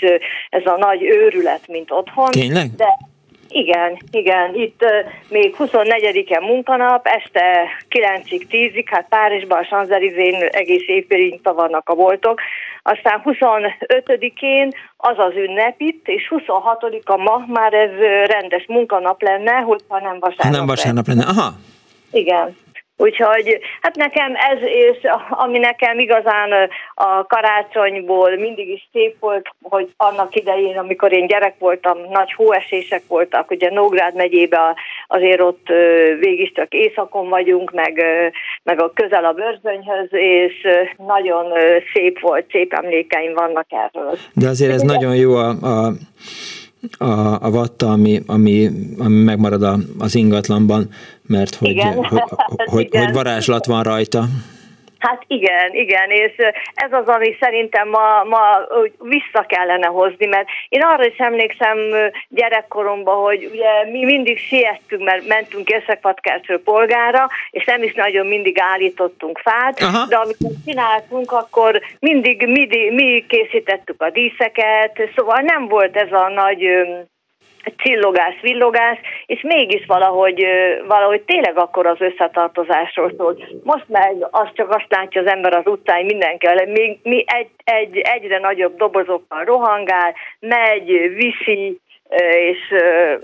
ez 0.49 0.65
a 0.65 0.77
nagy 0.77 1.03
őrület, 1.03 1.67
mint 1.67 1.91
otthon. 1.91 2.29
Tényleg? 2.31 2.67
De 2.77 2.97
igen, 3.49 3.97
igen. 4.11 4.55
Itt 4.55 4.83
uh, 4.83 5.11
még 5.29 5.55
24-en 5.59 6.41
munkanap, 6.41 7.07
este 7.07 7.67
9-ig, 7.89 8.45
10-ig, 8.49 8.83
hát 8.85 9.07
Párizsban, 9.09 9.59
a 9.59 9.63
Sanzelizén 9.63 10.35
egész 10.41 10.87
évfélig 10.87 11.39
vannak 11.43 11.89
a 11.89 11.95
boltok. 11.95 12.41
Aztán 12.83 13.21
25-én 13.25 14.71
az 14.97 15.17
az 15.17 15.33
ünnep 15.35 15.75
itt, 15.77 16.07
és 16.07 16.31
26-a 16.35 17.17
ma 17.17 17.45
már 17.47 17.73
ez 17.73 17.91
rendes 18.25 18.65
munkanap 18.67 19.21
lenne, 19.21 19.51
hogyha 19.51 19.99
nem 19.99 20.19
vasárnap. 20.19 20.45
Ha 20.45 20.49
nem 20.49 20.65
vasárnap 20.65 21.07
lenne, 21.07 21.23
aha. 21.23 21.53
Igen. 22.11 22.55
Úgyhogy 22.97 23.59
hát 23.81 23.95
nekem 23.95 24.33
ez, 24.35 24.57
és 24.61 24.97
ami 25.29 25.57
nekem 25.57 25.99
igazán 25.99 26.51
a 26.93 27.25
karácsonyból 27.25 28.35
mindig 28.37 28.69
is 28.69 28.89
szép 28.91 29.19
volt, 29.19 29.49
hogy 29.61 29.93
annak 29.97 30.35
idején, 30.35 30.77
amikor 30.77 31.13
én 31.13 31.27
gyerek 31.27 31.55
voltam, 31.59 31.97
nagy 32.11 32.33
hóesések 32.33 33.01
voltak, 33.07 33.51
ugye 33.51 33.69
Nógrád 33.69 34.15
megyébe 34.15 34.75
azért 35.07 35.41
ott 35.41 35.67
végig 36.19 36.55
csak 36.55 36.73
éjszakon 36.73 37.29
vagyunk, 37.29 37.71
meg, 37.71 38.03
meg 38.63 38.81
a 38.81 38.91
közel 38.93 39.25
a 39.25 39.33
bőrzönyhöz, 39.33 40.07
és 40.09 40.67
nagyon 41.07 41.45
szép 41.93 42.19
volt, 42.19 42.45
szép 42.51 42.73
emlékeim 42.73 43.33
vannak 43.33 43.67
erről. 43.69 44.17
De 44.33 44.47
azért 44.47 44.71
ez 44.71 44.81
nagyon 44.81 45.15
jó 45.15 45.35
a, 45.35 45.49
a 45.49 45.91
a, 46.97 47.41
a 47.41 47.51
vatta, 47.51 47.87
ami, 47.91 48.21
ami, 48.27 48.69
ami 48.97 49.23
megmarad 49.23 49.63
a, 49.63 49.77
az 49.99 50.15
ingatlanban, 50.15 50.89
mert 51.27 51.55
hogy, 51.55 51.81
hogy, 51.95 52.21
hogy, 52.65 52.89
hogy 52.97 53.13
varázslat 53.13 53.65
van 53.65 53.83
rajta. 53.83 54.23
Hát 55.05 55.23
igen, 55.27 55.73
igen, 55.73 56.09
és 56.09 56.33
ez 56.73 56.91
az, 56.91 57.07
ami 57.07 57.35
szerintem 57.39 57.89
ma, 57.89 58.23
ma 58.23 58.41
vissza 58.99 59.45
kellene 59.47 59.87
hozni, 59.87 60.25
mert 60.25 60.47
én 60.69 60.81
arra 60.81 61.05
is 61.05 61.17
emlékszem 61.17 61.77
gyerekkoromban, 62.29 63.15
hogy 63.15 63.49
ugye 63.51 63.91
mi 63.91 64.05
mindig 64.05 64.37
siettünk, 64.37 65.03
mert 65.03 65.27
mentünk 65.27 65.69
Észak-Patkertről 65.69 66.63
polgára, 66.63 67.29
és 67.51 67.65
nem 67.65 67.83
is 67.83 67.93
nagyon 67.93 68.25
mindig 68.25 68.59
állítottunk 68.59 69.37
fát, 69.37 69.81
Aha. 69.81 70.05
de 70.05 70.15
amikor 70.15 70.51
csináltunk, 70.65 71.31
akkor 71.31 71.81
mindig 71.99 72.47
mi, 72.47 72.67
mi 72.91 73.25
készítettük 73.27 74.01
a 74.01 74.09
díszeket, 74.09 75.09
szóval 75.15 75.41
nem 75.41 75.67
volt 75.67 75.95
ez 75.95 76.11
a 76.11 76.29
nagy 76.29 76.67
csillogás, 77.77 78.35
villogás, 78.41 78.97
és 79.25 79.41
mégis 79.41 79.85
valahogy, 79.85 80.45
valahogy 80.87 81.21
tényleg 81.21 81.57
akkor 81.57 81.85
az 81.85 81.97
összetartozásról 81.99 83.13
szól. 83.17 83.37
Most 83.63 83.85
meg 83.87 84.27
az 84.31 84.47
csak 84.53 84.69
azt 84.69 84.85
látja 84.89 85.21
az 85.21 85.27
ember 85.27 85.53
az 85.53 85.67
utcán, 85.67 86.05
mindenki, 86.05 86.47
még 86.65 86.99
mi 87.03 87.23
egy, 87.27 87.49
egy, 87.63 87.97
egyre 87.97 88.39
nagyobb 88.39 88.77
dobozokkal 88.77 89.43
rohangál, 89.43 90.13
megy, 90.39 91.13
viszi, 91.15 91.79
és, 92.49 92.73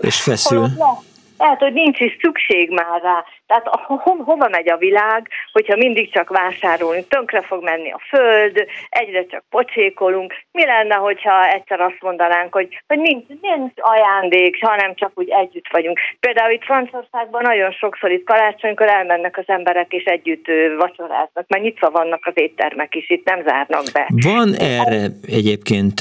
és 0.00 0.22
feszül. 0.22 0.58
Holott, 0.58 1.10
lehet, 1.38 1.58
hogy 1.58 1.72
nincs 1.72 2.00
is 2.00 2.16
szükség 2.20 2.70
már 2.70 3.02
rá. 3.02 3.24
Tehát 3.52 3.68
ho, 3.86 4.14
hova 4.24 4.48
megy 4.48 4.68
a 4.70 4.76
világ, 4.76 5.28
hogyha 5.52 5.76
mindig 5.76 6.12
csak 6.12 6.28
vásárolunk, 6.28 7.08
tönkre 7.08 7.40
fog 7.40 7.62
menni 7.62 7.90
a 7.90 8.00
föld, 8.08 8.66
egyre 8.88 9.26
csak 9.26 9.44
pocsékolunk. 9.50 10.34
Mi 10.52 10.64
lenne, 10.64 10.94
hogyha 10.94 11.48
egyszer 11.48 11.80
azt 11.80 12.00
mondanánk, 12.00 12.52
hogy, 12.52 12.82
hogy 12.86 12.98
nincs, 12.98 13.24
nincs 13.26 13.72
ajándék, 13.76 14.64
hanem 14.64 14.94
csak 14.94 15.12
úgy 15.14 15.30
együtt 15.30 15.68
vagyunk. 15.70 15.98
Például 16.20 16.52
itt 16.52 16.64
Franciaországban 16.64 17.42
nagyon 17.42 17.70
sokszor 17.72 18.10
itt 18.10 18.24
karácsonykor 18.24 18.88
elmennek 18.88 19.38
az 19.38 19.44
emberek 19.46 19.92
és 19.92 20.04
együtt 20.04 20.46
vacsoráznak, 20.78 21.44
mert 21.48 21.62
nyitva 21.62 21.90
vannak 21.90 22.26
az 22.26 22.32
éttermek 22.34 22.94
is, 22.94 23.10
itt 23.10 23.24
nem 23.24 23.42
zárnak 23.46 23.84
be. 23.92 24.06
Van 24.22 24.54
erre 24.54 25.06
egyébként 25.26 26.00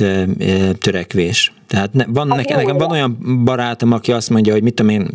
törekvés? 0.80 1.52
Tehát 1.72 1.94
ne, 1.94 2.04
van, 2.08 2.28
nekem, 2.28 2.58
nekem 2.58 2.78
van 2.78 2.92
olyan 2.92 3.18
barátom, 3.44 3.92
aki 3.92 4.12
azt 4.12 4.30
mondja, 4.30 4.54
hogy 4.54 4.64
mit 4.64 4.74
tudom 4.76 4.92
én, 4.92 5.08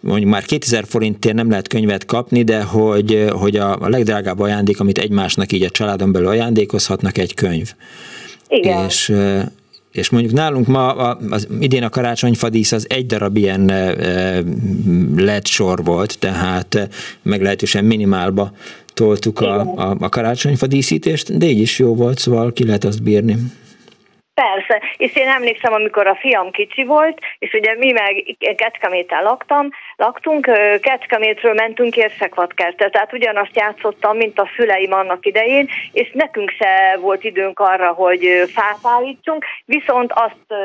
mondjuk 0.00 0.30
már 0.30 0.42
2000 0.42 0.84
forintért 0.86 1.34
nem 1.34 1.50
lehet 1.50 1.68
könyvet 1.68 2.04
kapni, 2.04 2.42
de 2.42 2.62
hogy, 2.62 3.26
hogy 3.32 3.56
a, 3.56 3.76
a 3.80 3.88
legdrágább 3.88 4.40
ajándék, 4.40 4.80
amit 4.80 4.98
egymásnak 4.98 5.52
így 5.52 5.62
a 5.62 5.70
családon 5.70 6.12
belül 6.12 6.28
ajándékozhatnak, 6.28 7.18
egy 7.18 7.34
könyv. 7.34 7.72
Igen. 8.48 8.84
És, 8.84 9.12
és 9.92 10.10
mondjuk 10.10 10.32
nálunk 10.32 10.66
ma 10.66 10.92
az, 10.92 11.48
idén 11.60 11.82
a 11.82 11.88
karácsonyfadísz 11.88 12.72
az 12.72 12.86
egy 12.88 13.06
darab 13.06 13.36
ilyen 13.36 13.64
led 15.16 15.46
sor 15.46 15.84
volt, 15.84 16.18
tehát 16.18 16.88
meglehetősen 17.22 17.84
minimálba 17.84 18.50
toltuk 18.94 19.40
a, 19.40 19.60
a, 19.60 19.96
a 20.00 20.08
karácsonyfa 20.08 20.66
díszítést, 20.66 21.38
de 21.38 21.46
így 21.46 21.60
is 21.60 21.78
jó 21.78 21.94
volt, 21.94 22.18
szóval 22.18 22.52
ki 22.52 22.64
lehet 22.64 22.84
azt 22.84 23.02
bírni. 23.02 23.36
Persze, 24.34 24.82
és 24.96 25.16
én 25.16 25.28
emlékszem, 25.28 25.72
amikor 25.72 26.06
a 26.06 26.16
fiam 26.20 26.50
kicsi 26.50 26.84
volt, 26.84 27.18
és 27.38 27.52
ugye 27.52 27.74
mi 27.74 27.90
meg 27.90 28.36
Kecskeméten 28.56 29.22
laktam, 29.22 29.68
laktunk, 30.00 30.50
Kecskemétről 30.80 31.54
mentünk 31.54 31.96
Érsekvadkertre, 31.96 32.90
tehát 32.90 33.12
ugyanazt 33.12 33.56
játszottam, 33.56 34.16
mint 34.16 34.38
a 34.38 34.50
szüleim 34.56 34.92
annak 34.92 35.26
idején, 35.26 35.68
és 35.92 36.10
nekünk 36.12 36.50
se 36.50 36.98
volt 37.00 37.24
időnk 37.24 37.58
arra, 37.58 37.92
hogy 37.92 38.50
fát 38.54 38.78
állítsunk, 38.82 39.44
viszont 39.64 40.12
azt 40.12 40.60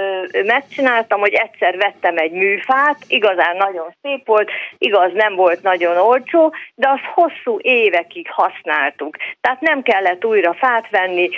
megcsináltam, 0.46 1.20
hogy 1.20 1.34
egyszer 1.34 1.78
vettem 1.78 2.18
egy 2.18 2.32
műfát, 2.32 2.98
igazán 3.08 3.56
nagyon 3.58 3.96
szép 4.02 4.26
volt, 4.26 4.52
igaz 4.78 5.12
nem 5.14 5.36
volt 5.36 5.62
nagyon 5.62 5.98
olcsó, 5.98 6.54
de 6.76 6.90
azt 6.90 7.14
hosszú 7.14 7.60
évekig 7.62 8.28
használtuk. 8.30 9.16
Tehát 9.42 9.62
nem 9.62 9.82
kellett 9.82 10.26
újra 10.26 10.54
fát 10.54 10.90
venni, 10.90 11.30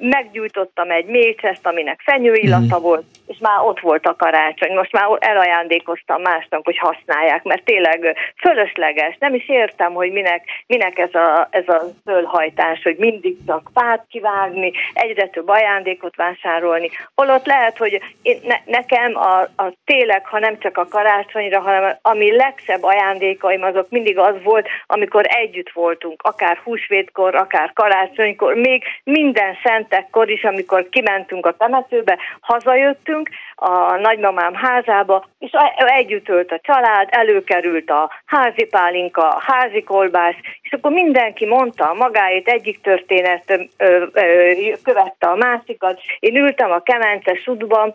meggyújtottam 0.00 0.90
egy 0.90 1.06
mécseszt, 1.06 1.66
aminek 1.66 2.00
fenyőillata 2.04 2.78
mm. 2.78 2.82
volt, 2.82 3.04
és 3.26 3.38
már 3.40 3.60
ott 3.60 3.80
volt 3.80 4.06
a 4.06 4.16
karácsony. 4.16 4.74
Most 4.74 4.92
már 4.92 5.06
elajándékoztam 5.18 6.22
másnak, 6.22 6.64
hogy 6.64 6.78
használják, 6.78 7.31
mert 7.42 7.64
tényleg 7.64 8.16
fölösleges. 8.36 9.16
Nem 9.18 9.34
is 9.34 9.48
értem, 9.48 9.92
hogy 9.92 10.12
minek, 10.12 10.44
minek 10.66 10.98
ez, 10.98 11.14
a, 11.14 11.48
ez 11.50 11.68
a 11.68 11.82
fölhajtás, 12.04 12.82
hogy 12.82 12.96
mindig 12.96 13.36
csak 13.46 13.70
fát 13.74 14.06
kivágni, 14.08 14.72
egyre 14.92 15.26
több 15.26 15.48
ajándékot 15.48 16.16
vásárolni. 16.16 16.90
Holott 17.14 17.46
lehet, 17.46 17.76
hogy 17.76 18.00
én, 18.22 18.38
ne, 18.42 18.56
nekem 18.64 19.16
a, 19.16 19.40
a 19.40 19.72
tényleg, 19.84 20.26
ha 20.26 20.38
nem 20.38 20.58
csak 20.58 20.78
a 20.78 20.88
karácsonyra, 20.88 21.60
hanem 21.60 21.98
ami 22.02 22.36
legszebb 22.36 22.82
ajándékaim, 22.82 23.62
azok 23.62 23.90
mindig 23.90 24.18
az 24.18 24.34
volt, 24.42 24.68
amikor 24.86 25.24
együtt 25.28 25.70
voltunk, 25.70 26.22
akár 26.22 26.56
húsvétkor, 26.64 27.34
akár 27.34 27.72
karácsonykor, 27.72 28.54
még 28.54 28.82
minden 29.04 29.56
szentekkor 29.62 30.30
is, 30.30 30.44
amikor 30.44 30.88
kimentünk 30.88 31.46
a 31.46 31.56
temetőbe, 31.56 32.18
hazajöttünk 32.40 33.28
a 33.62 33.96
nagymamám 33.96 34.54
házába, 34.54 35.24
és 35.38 35.50
együtt 35.76 36.28
ölt 36.28 36.50
a 36.50 36.60
család, 36.62 37.08
előkerült 37.10 37.90
a 37.90 38.10
házi 38.24 38.64
pálinka, 38.64 39.28
a 39.28 39.42
házi 39.46 39.82
kolbász, 39.82 40.36
és 40.62 40.72
akkor 40.72 40.92
mindenki 40.92 41.46
mondta 41.46 41.94
magáét, 41.94 42.48
egyik 42.48 42.80
történet 42.80 43.60
ö, 43.76 44.04
ö, 44.12 44.52
követte 44.82 45.26
a 45.26 45.36
másikat. 45.36 46.00
Én 46.18 46.36
ültem 46.36 46.70
a 46.70 46.82
kemences 46.82 47.46
udban, 47.46 47.94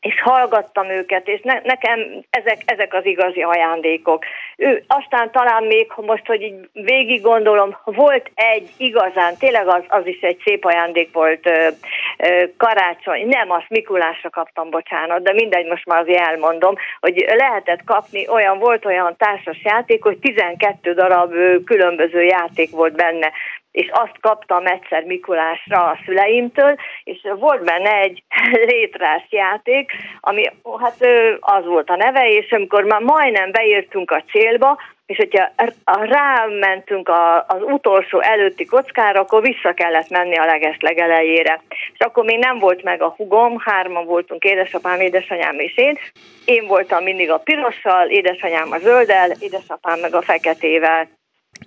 és 0.00 0.20
hallgattam 0.20 0.88
őket, 0.88 1.28
és 1.28 1.40
ne, 1.42 1.60
nekem 1.64 1.98
ezek, 2.30 2.62
ezek 2.64 2.94
az 2.94 3.06
igazi 3.06 3.42
ajándékok. 3.42 4.24
Ő, 4.56 4.84
aztán 4.86 5.30
talán 5.30 5.64
még, 5.64 5.92
most, 5.96 6.26
hogy 6.26 6.42
így 6.42 6.68
végig 6.72 7.22
gondolom, 7.22 7.76
volt 7.84 8.30
egy 8.34 8.70
igazán, 8.76 9.36
tényleg 9.38 9.66
az, 9.66 9.82
az 9.88 10.06
is 10.06 10.20
egy 10.20 10.40
szép 10.44 10.64
ajándék 10.64 11.12
volt 11.12 11.46
ö, 11.46 11.68
ö, 12.18 12.44
karácsony, 12.56 13.26
nem, 13.26 13.50
azt 13.50 13.68
Mikulásra 13.68 14.30
kaptam, 14.30 14.70
bocsánat, 14.70 15.22
de 15.22 15.32
mindegy, 15.32 15.66
most 15.66 15.86
már 15.86 16.00
azért 16.00 16.26
elmondom, 16.28 16.74
hogy 17.00 17.24
lehetett 17.36 17.84
kapni, 17.84 18.28
olyan 18.28 18.58
volt 18.58 18.84
olyan 18.84 19.16
társas 19.16 19.60
játék, 19.62 20.02
hogy 20.02 20.18
12 20.18 20.94
darab 20.94 21.32
ö, 21.32 21.56
különböző 21.64 22.22
játék 22.22 22.70
volt 22.70 22.94
benne 22.96 23.32
és 23.74 23.90
azt 23.92 24.20
kaptam 24.20 24.66
egyszer 24.66 25.04
Mikulásra 25.04 25.84
a 25.84 25.98
szüleimtől, 26.04 26.74
és 27.04 27.18
volt 27.38 27.64
benne 27.64 27.90
egy 27.90 28.22
létrás 28.70 29.26
játék, 29.30 29.92
ami 30.20 30.44
hát 30.80 31.06
az 31.40 31.64
volt 31.64 31.90
a 31.90 31.96
neve, 31.96 32.28
és 32.28 32.52
amikor 32.52 32.84
már 32.84 33.00
majdnem 33.00 33.50
beértünk 33.50 34.10
a 34.10 34.22
célba, 34.30 34.78
és 35.06 35.16
hogyha 35.16 35.50
rámentünk 35.86 37.08
az 37.46 37.62
utolsó 37.62 38.20
előtti 38.20 38.64
kockára, 38.64 39.20
akkor 39.20 39.42
vissza 39.42 39.72
kellett 39.72 40.08
menni 40.08 40.36
a 40.36 40.44
leges 40.44 40.76
legelejére. 40.80 41.60
És 41.68 41.98
akkor 41.98 42.24
még 42.24 42.38
nem 42.38 42.58
volt 42.58 42.82
meg 42.82 43.02
a 43.02 43.14
hugom, 43.16 43.58
hárman 43.64 44.04
voltunk, 44.04 44.44
édesapám, 44.44 45.00
édesanyám 45.00 45.58
és 45.58 45.76
én. 45.76 45.98
Én 46.44 46.66
voltam 46.66 47.02
mindig 47.02 47.30
a 47.30 47.38
pirossal, 47.38 48.08
édesanyám 48.08 48.72
a 48.72 48.78
zölddel, 48.78 49.30
édesapám 49.38 50.00
meg 50.00 50.14
a 50.14 50.22
feketével 50.22 51.08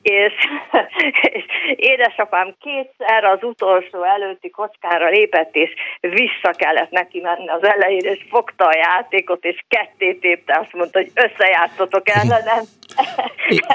és, 0.02 0.34
és 1.38 1.46
édesapám 1.76 2.56
kétszer 2.60 3.24
az 3.24 3.44
utolsó 3.44 4.04
előtti 4.04 4.50
kockára 4.50 5.10
lépett, 5.10 5.56
és 5.56 5.74
vissza 6.00 6.52
kellett 6.52 6.90
neki 6.90 7.20
menni 7.20 7.48
az 7.48 7.64
elejére, 7.64 8.12
és 8.12 8.26
fogta 8.30 8.66
a 8.66 8.78
játékot, 8.78 9.44
és 9.44 9.64
ketté 9.68 10.14
tépte, 10.14 10.60
azt 10.60 10.74
mondta, 10.74 11.00
hogy 11.00 11.12
összejátszotok 11.16 12.10
ellenem, 12.20 12.64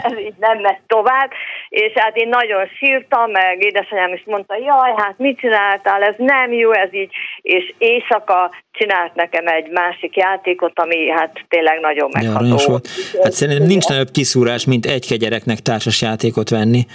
ez 0.02 0.18
így 0.18 0.34
nem 0.38 0.58
megy 0.58 0.78
tovább, 0.86 1.30
és 1.68 1.92
hát 1.94 2.16
én 2.16 2.28
nagyon 2.28 2.66
sírtam, 2.66 3.30
meg 3.30 3.64
édesanyám 3.64 4.12
is 4.12 4.22
mondta, 4.26 4.56
jaj, 4.56 4.92
hát 4.96 5.14
mit 5.18 5.38
csináltál, 5.38 6.02
ez 6.02 6.14
nem 6.16 6.52
jó, 6.52 6.72
ez 6.72 6.94
így, 6.94 7.10
és 7.42 7.74
éjszaka 7.78 8.50
csinált 8.72 9.14
nekem 9.14 9.46
egy 9.46 9.70
másik 9.70 10.16
játékot, 10.16 10.78
ami 10.78 11.08
hát 11.10 11.44
tényleg 11.48 11.80
nagyon 11.80 12.10
megható. 12.12 12.46
Ja, 12.46 12.66
volt. 12.66 12.88
Hát 13.22 13.32
szerintem 13.32 13.66
nincs 13.66 13.88
nagyobb 13.88 14.10
kiszúrás, 14.10 14.64
mint 14.64 14.86
egy 14.86 15.06
kegyereknek 15.06 15.58
társas 15.58 16.02
játékot 16.02 16.48
venni. 16.48 16.86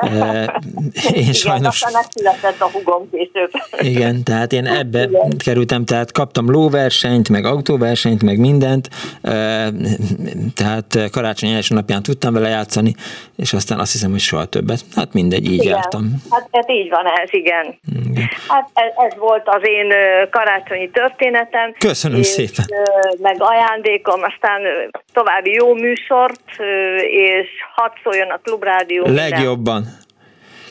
Én 1.12 1.32
sajnos... 1.32 1.80
Igen, 1.80 1.92
megszületett 1.92 2.60
a 2.60 2.70
hugom 2.70 3.10
később. 3.10 3.50
Igen, 3.78 4.24
tehát 4.24 4.52
én 4.52 4.66
ebbe 4.66 5.02
Igen. 5.02 5.30
kerültem, 5.44 5.84
tehát 5.84 6.12
kaptam 6.12 6.50
lóversenyt, 6.50 7.28
meg 7.28 7.44
autóversenyt, 7.44 8.22
meg 8.22 8.38
mindent, 8.38 8.88
tehát 10.54 11.10
karácsony 11.12 11.50
első 11.50 11.74
napján 11.76 12.02
tudtam 12.02 12.32
vele 12.32 12.48
játszani, 12.48 12.94
és 13.36 13.52
aztán 13.52 13.78
azt 13.78 13.92
hiszem, 13.92 14.10
hogy 14.10 14.20
soha 14.20 14.44
többet. 14.44 14.80
Hát 14.96 15.12
mindegy, 15.12 15.44
így 15.44 15.62
igen. 15.62 15.74
jártam. 15.74 16.22
Hát, 16.30 16.48
hát 16.52 16.70
így 16.70 16.88
van 16.88 17.06
ez, 17.06 17.28
igen. 17.32 17.78
igen. 18.10 18.28
Hát 18.48 18.70
ez, 18.74 18.92
ez 19.06 19.18
volt 19.18 19.42
az 19.44 19.62
én 19.62 19.92
karácsonyi 20.30 20.90
történetem. 20.90 21.74
Köszönöm 21.78 22.18
és, 22.18 22.26
szépen. 22.26 22.64
Meg 23.22 23.36
ajándékom, 23.38 24.22
aztán 24.22 24.60
további 25.12 25.52
jó 25.52 25.74
műsort, 25.74 26.50
és 27.00 27.48
hadd 27.74 27.92
szóljon 28.02 28.30
a 28.30 28.40
Klubrádió. 28.42 29.06
Legjobban. 29.06 29.84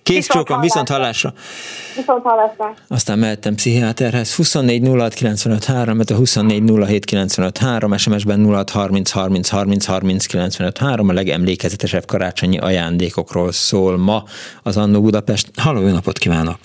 Kész 0.05 0.27
csókom, 0.27 0.59
viszont 0.59 0.89
hallásra. 0.89 1.33
Viszont 1.95 2.23
hallásra. 2.23 2.73
Aztán 2.87 3.19
mehettem 3.19 3.55
pszichiáterhez. 3.55 4.35
24 4.35 4.87
06 4.87 5.13
95 5.13 5.65
3, 5.65 5.99
a 6.09 6.13
24 6.13 6.63
07 6.85 7.05
95 7.05 7.57
3, 7.57 7.97
SMS-ben 7.97 8.45
06 8.45 8.69
30 8.69 9.11
30 9.11 9.49
30 9.49 9.85
30 9.85 10.25
95 10.25 10.77
3, 10.77 11.09
a 11.09 11.13
legemlékezetesebb 11.13 12.05
karácsonyi 12.05 12.57
ajándékokról 12.57 13.51
szól 13.51 13.97
ma 13.97 14.23
az 14.63 14.77
Annó 14.77 15.01
Budapest. 15.01 15.47
Halló, 15.61 15.81
jó 15.81 15.93
napot 15.93 16.17
kívánok! 16.17 16.57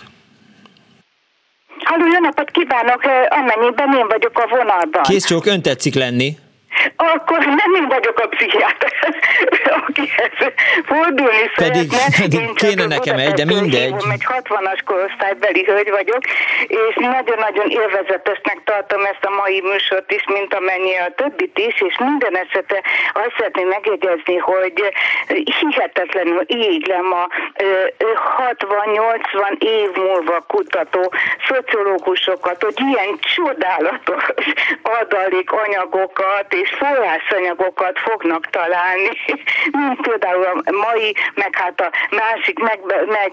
Halló, 1.84 2.05
jó 2.05 2.20
napot 2.20 2.51
kívánok! 2.51 3.03
Amennyiben 3.28 3.99
én 3.99 4.07
vagyok 4.09 4.38
a 4.38 4.47
vonalban. 4.51 5.03
Kész 5.03 5.24
csók, 5.24 5.47
ön 5.47 5.62
tetszik 5.62 5.95
lenni? 5.95 6.36
Akkor 6.97 7.39
nem 7.39 7.74
én 7.74 7.89
vagyok 7.89 8.18
a 8.18 8.26
pszichiáter, 8.26 8.93
akihez 9.87 10.53
fordulni 10.85 11.51
pedig, 11.55 11.91
szeretne. 11.93 12.22
Pedig 12.22 12.55
kéne 12.55 12.87
nekem 12.87 13.18
egy, 13.18 13.33
de 13.33 13.45
mindegy. 13.45 13.95
Hívom, 13.99 14.11
egy 14.11 14.26
60-as 14.28 14.81
korosztálybeli 14.85 15.64
hölgy 15.64 15.91
vagyok, 15.91 16.22
és 16.66 16.95
nagyon-nagyon 16.95 17.68
élvezetesnek 17.68 18.59
tartom 18.64 19.05
ezt 19.05 19.24
a 19.24 19.31
mai 19.31 19.61
műsort 19.61 20.12
is, 20.12 20.24
mint 20.26 20.55
amennyi 20.55 20.97
a 20.97 21.12
többit 21.16 21.59
is, 21.59 21.81
és 21.89 21.99
minden 21.99 22.37
esetre 22.37 22.81
azt 23.12 23.35
szeretném 23.37 23.68
megjegyezni, 23.68 24.37
hogy 24.37 24.72
hihetetlenül 25.61 26.45
írlem 26.47 27.12
a 27.12 27.26
60-80 28.57 29.59
év 29.59 29.91
múlva 29.95 30.45
kutató 30.47 31.12
szociológusokat, 31.49 32.62
hogy 32.62 32.81
ilyen 32.81 33.18
csodálatos 33.35 34.24
adalék 34.83 35.53
anyagokat 35.53 36.55
és 36.71 36.77
forrásanyagokat 36.77 37.99
fognak 37.99 38.47
találni, 38.51 39.11
mint 39.79 40.01
például 40.01 40.45
a 40.45 40.73
mai, 40.73 41.14
meg 41.35 41.57
hát 41.57 41.81
a 41.81 41.91
másik 42.11 42.59
meg, 42.59 42.79
meg 43.07 43.33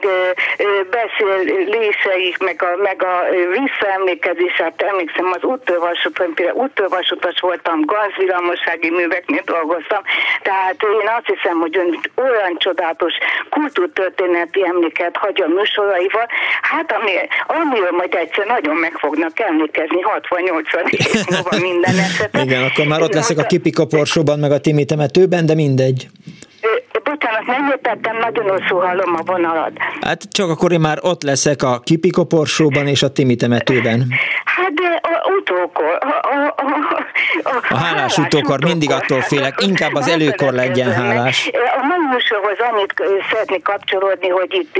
beszéléseik, 0.89 2.37
meg 2.37 2.63
a, 2.63 2.81
meg 2.81 3.03
a 3.03 3.25
visszaemlékezés, 3.59 4.51
hát 4.51 4.81
emlékszem 4.81 5.31
az 5.31 5.43
úttörvasutas, 5.43 6.27
például 6.33 6.57
úttörvasutas 6.57 7.39
voltam, 7.39 7.85
gazvillamosági 7.85 8.89
műveknél 8.89 9.41
dolgoztam, 9.45 10.01
tehát 10.41 10.83
én 11.01 11.09
azt 11.17 11.29
hiszem, 11.33 11.59
hogy 11.59 11.77
ön 11.77 11.99
olyan 12.15 12.57
csodálatos 12.57 13.13
kultúrtörténeti 13.49 14.65
emléket 14.65 15.17
hagy 15.17 15.41
a 15.41 15.47
műsoraival, 15.47 16.27
hát 16.61 16.91
ami, 16.91 17.11
amiről 17.47 17.91
majd 17.91 18.13
egyszer 18.13 18.45
nagyon 18.45 18.75
meg 18.75 18.93
fognak 18.97 19.39
emlékezni 19.39 19.99
60-80 20.29 20.89
év 20.89 21.25
múlva 21.29 21.57
minden 21.59 21.97
esetben. 21.97 22.43
Igen, 22.43 22.63
akkor 22.63 22.85
már 22.85 23.01
ott 23.01 23.15
leszek 23.27 23.45
a 23.45 23.47
Kipika 23.47 23.85
meg 24.39 24.51
a 24.51 24.59
Timi 24.59 24.85
temetőben, 24.85 25.45
de 25.45 25.53
mindegy. 25.53 26.07
Bocsánat, 27.03 27.45
nem 27.45 27.67
értettem, 27.71 28.17
nagyon 28.17 28.49
hosszú 28.49 28.75
hallom 28.75 29.15
a 29.15 29.21
vonalat. 29.25 29.71
Hát 30.01 30.21
csak 30.31 30.49
akkor 30.49 30.71
én 30.71 30.79
már 30.79 30.97
ott 31.01 31.23
leszek 31.23 31.63
a 31.63 31.79
Kipikoporsóban 31.79 32.87
és 32.87 33.03
a 33.03 33.11
Timi 33.11 33.35
temetőben. 33.35 34.07
Hát 34.45 34.73
de 34.73 35.01
utókor, 35.37 35.97
a, 37.43 37.75
hálás 37.75 38.17
utókor 38.17 38.63
mindig 38.63 38.91
attól 38.91 39.21
félek, 39.21 39.61
inkább 39.61 39.93
az 39.93 40.07
előkor 40.07 40.51
legyen 40.53 40.91
hálás. 40.93 41.49
A 41.81 41.85
mai 41.85 42.05
műsorhoz 42.11 42.57
annyit 42.69 42.93
szeretnék 43.29 43.63
kapcsolódni, 43.63 44.29
hogy 44.29 44.53
itt 44.53 44.75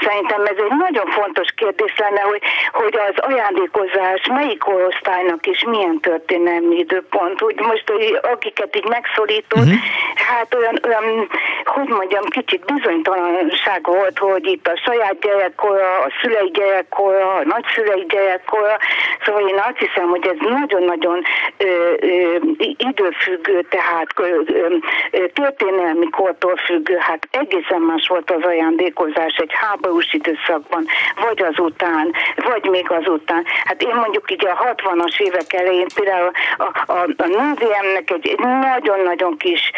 szerintem 0.00 0.40
ez 0.44 0.56
egy 0.56 0.76
nagyon 0.78 1.06
fontos 1.10 1.48
kérdés 1.56 1.94
lenne, 1.96 2.20
hogy, 2.20 2.42
hogy 2.72 2.96
az 3.08 3.16
ajándékozás 3.30 4.20
melyik 4.32 4.58
korosztálynak 4.58 5.46
is 5.46 5.64
milyen 5.64 6.00
történelmi 6.00 6.76
időpont. 6.76 7.42
Úgy 7.42 7.60
most, 7.60 7.84
hogy 7.86 8.18
akiket 8.32 8.76
így 8.76 8.88
megszólított, 8.88 9.58
uh-huh. 9.58 9.80
hát 10.28 10.54
olyan, 10.54 10.80
olyan, 10.86 11.28
hogy 11.64 11.88
mondjam, 11.88 12.24
kicsit 12.24 12.64
bizonytalanság 12.74 13.80
volt, 13.86 14.18
hogy 14.18 14.46
itt 14.46 14.66
a 14.66 14.80
saját 14.84 15.18
gyerekkora, 15.20 15.98
a 16.06 16.08
szülei 16.20 16.50
gyerekkora, 16.50 17.34
a 17.34 17.44
nagyszülei 17.44 18.04
gyerekkora, 18.08 18.76
szóval 19.24 19.48
én 19.48 19.58
azt 19.68 19.78
hiszem, 19.78 20.08
hogy 20.08 20.26
ez 20.26 20.36
nagyon-nagyon 20.48 21.22
időfüggő, 22.76 23.66
tehát 23.68 24.06
történelmi 25.32 26.10
kortól 26.10 26.56
függő, 26.56 26.96
hát 26.96 27.28
egészen 27.30 27.80
más 27.80 28.06
volt 28.08 28.30
az 28.30 28.42
ajándékozás 28.42 29.36
egy 29.36 29.50
háborús 29.52 30.12
időszakban, 30.12 30.86
vagy 31.20 31.42
azután, 31.42 32.12
vagy 32.36 32.70
még 32.70 32.90
azután. 32.90 33.44
Hát 33.64 33.82
én 33.82 33.94
mondjuk 33.94 34.30
így 34.30 34.46
a 34.46 34.74
60-as 34.74 35.20
évek 35.20 35.52
elején 35.52 35.86
például 35.94 36.30
a, 36.58 36.92
a, 36.92 37.06
a 37.16 37.26
nővémnek 37.26 38.10
egy, 38.10 38.28
egy 38.28 38.38
nagyon-nagyon 38.38 39.36
kis 39.36 39.70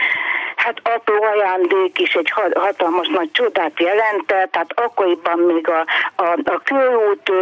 hát 0.63 0.81
apró 0.83 1.23
ajándék 1.23 1.99
is 1.99 2.15
egy 2.15 2.31
hatalmas 2.55 3.09
nagy 3.09 3.31
csodát 3.33 3.81
jelentett, 3.81 4.51
tehát 4.51 4.73
akkoriban 4.75 5.39
még 5.39 5.69
a, 5.69 5.85
a, 6.23 6.39
a 6.45 6.61
körút, 6.65 7.33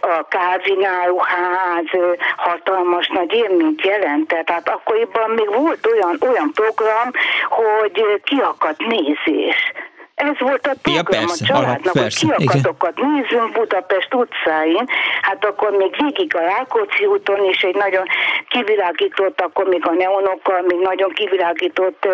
a 0.00 0.28
kávináruház 0.28 1.90
hatalmas 2.36 3.08
nagy 3.08 3.32
élményt 3.32 3.84
jelentett, 3.84 4.46
tehát 4.46 4.68
akkoriban 4.68 5.30
még 5.30 5.48
volt 5.54 5.86
olyan, 5.86 6.16
olyan 6.20 6.50
program, 6.54 7.10
hogy 7.48 8.20
kiakadt 8.24 8.86
nézés 8.86 9.72
ez 10.20 10.38
volt 10.38 10.66
a 10.66 10.74
program 10.82 11.12
ja, 11.12 11.18
persze, 11.18 11.44
a 11.44 11.46
családnak, 11.46 11.94
alap, 11.94 12.12
hogy 12.12 12.16
kiakatokat 12.16 12.96
nézzünk 12.96 13.52
Budapest 13.52 14.14
utcáin, 14.14 14.84
hát 15.22 15.44
akkor 15.44 15.70
még 15.70 15.94
végig 16.02 16.36
a 16.36 16.40
Rákóczi 16.40 17.06
úton 17.06 17.44
is 17.44 17.62
egy 17.62 17.74
nagyon 17.74 18.06
kivilágított, 18.48 19.40
akkor 19.40 19.64
még 19.66 19.86
a 19.86 19.92
neonokkal, 19.92 20.60
még 20.66 20.78
nagyon 20.78 21.10
kivilágított 21.10 22.08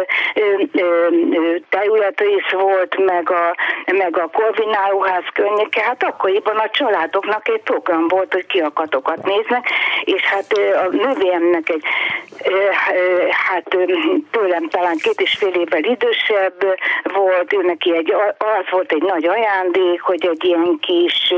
területrész 1.69 2.51
volt, 2.51 3.05
meg 3.05 3.31
a, 3.31 3.57
meg 3.93 4.19
a 4.19 4.31
Korvináruház 4.33 5.25
környéke, 5.33 5.83
hát 5.83 6.03
akkoriban 6.03 6.57
a 6.57 6.71
családoknak 6.71 7.49
egy 7.49 7.63
program 7.63 8.09
volt, 8.09 8.33
hogy 8.33 8.47
kiakatokat 8.47 9.25
néznek, 9.25 9.69
és 10.05 10.23
hát 10.23 10.53
a 10.85 10.89
nővémnek 10.91 11.69
egy 11.69 11.85
hát 13.31 13.77
tőlem 14.31 14.69
talán 14.69 14.97
két 14.97 15.21
és 15.21 15.37
fél 15.39 15.55
évvel 15.55 15.85
idősebb 15.85 16.65
volt, 17.03 17.53
ő 17.53 17.63
neki 17.63 17.96
egy, 17.97 18.13
az 18.39 18.71
volt 18.71 18.93
egy 18.93 19.03
nagy 19.03 19.27
ajándék, 19.27 20.01
hogy 20.01 20.27
egy 20.27 20.45
ilyen 20.45 20.79
kis 20.81 21.35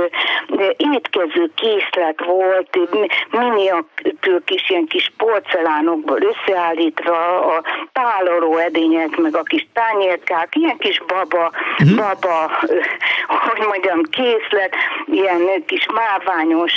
étkező 0.76 1.50
készlet 1.54 2.24
volt, 2.24 2.78
miniatűr 3.30 4.44
kis 4.44 4.70
ilyen 4.70 4.86
kis 4.86 5.12
porcelánokból 5.16 6.18
összeállítva, 6.22 7.40
a 7.54 7.62
páloró 8.02 8.56
edények, 8.56 9.16
meg 9.16 9.36
a 9.36 9.42
kis 9.42 9.66
tányérkák, 9.72 10.56
ilyen 10.56 10.78
kis 10.78 11.02
baba, 11.06 11.52
uh-huh. 11.78 11.96
baba, 11.96 12.50
hogy 13.26 13.66
mondjam, 13.66 14.02
készlet, 14.02 14.74
ilyen 15.06 15.64
kis 15.66 15.86
máványos 15.94 16.72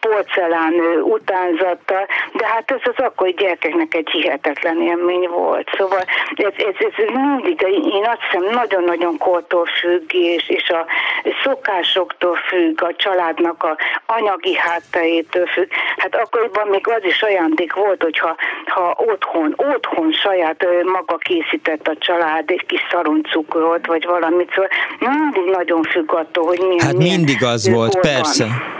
porcelán 0.00 0.74
utánzattal, 1.02 2.06
de 2.32 2.46
hát 2.46 2.70
ez 2.70 2.80
az 2.82 3.04
akkori 3.04 3.32
gyerekeknek 3.32 3.94
egy 3.94 4.10
hihetetlen 4.10 4.82
élmény 4.82 5.28
volt. 5.28 5.70
Szóval 5.76 6.04
ez, 6.34 6.52
ez, 6.56 6.74
ez 6.96 7.14
mindig, 7.14 7.62
én 7.92 8.04
azt 8.04 8.22
hiszem, 8.30 8.54
nagyon-nagyon 8.54 9.18
kortól 9.18 9.66
függ, 9.80 10.12
és, 10.12 10.48
és 10.48 10.68
a 10.70 10.86
szokásoktól 11.42 12.36
függ, 12.36 12.82
a 12.82 12.94
családnak 12.96 13.62
a 13.62 13.76
anyagi 14.06 14.56
hátterétől 14.56 15.46
függ. 15.46 15.70
Hát 15.96 16.16
akkoriban 16.16 16.68
még 16.68 16.88
az 16.88 17.04
is 17.04 17.22
ajándék 17.22 17.72
volt, 17.72 18.02
hogyha 18.02 18.36
ha 18.66 18.94
otthon, 18.96 19.54
otthon 19.56 20.09
saját 20.12 20.64
maga 20.92 21.16
készített 21.16 21.86
a 21.86 21.96
család 21.98 22.50
egy 22.50 22.66
kis 22.66 22.80
szaroncukrot, 22.90 23.86
vagy 23.86 24.04
valamit, 24.04 24.48
szóval 24.54 24.70
mindig 24.98 25.50
nagyon 25.56 25.82
függ 25.82 26.12
attól, 26.12 26.46
hogy 26.46 26.58
milyen 26.58 26.86
Hát 26.86 26.96
mindig 26.96 27.44
az 27.44 27.70
volt, 27.70 28.00
persze. 28.00 28.44
Van 28.44 28.78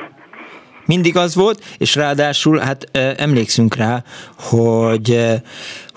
mindig 0.87 1.17
az 1.17 1.35
volt, 1.35 1.65
és 1.79 1.95
ráadásul 1.95 2.59
hát 2.59 2.85
emlékszünk 3.17 3.75
rá, 3.75 4.03
hogy 4.39 5.19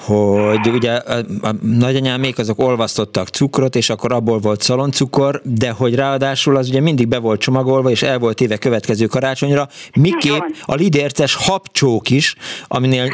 hogy 0.06 0.68
ugye 0.68 0.92
a, 0.92 1.18
a 1.42 1.52
nagyanyámék 1.62 2.38
azok 2.40 2.60
olvasztottak 2.60 3.28
cukrot, 3.28 3.76
és 3.76 3.90
akkor 3.90 4.12
abból 4.12 4.40
volt 4.40 4.62
szaloncukor, 4.62 5.42
de 5.44 5.70
hogy 5.72 5.96
ráadásul 5.96 6.56
az 6.58 6.70
ugye 6.70 6.82
mindig 6.82 7.08
be 7.08 7.20
volt 7.20 7.42
csomagolva, 7.42 7.90
és 7.90 8.02
el 8.02 8.20
volt 8.20 8.42
éve 8.42 8.58
következő 8.58 9.06
karácsonyra, 9.06 9.68
miképp 9.96 10.42
a 10.66 10.74
lidérces 10.74 11.36
habcsók 11.36 12.10
is, 12.10 12.36
aminél 12.68 13.06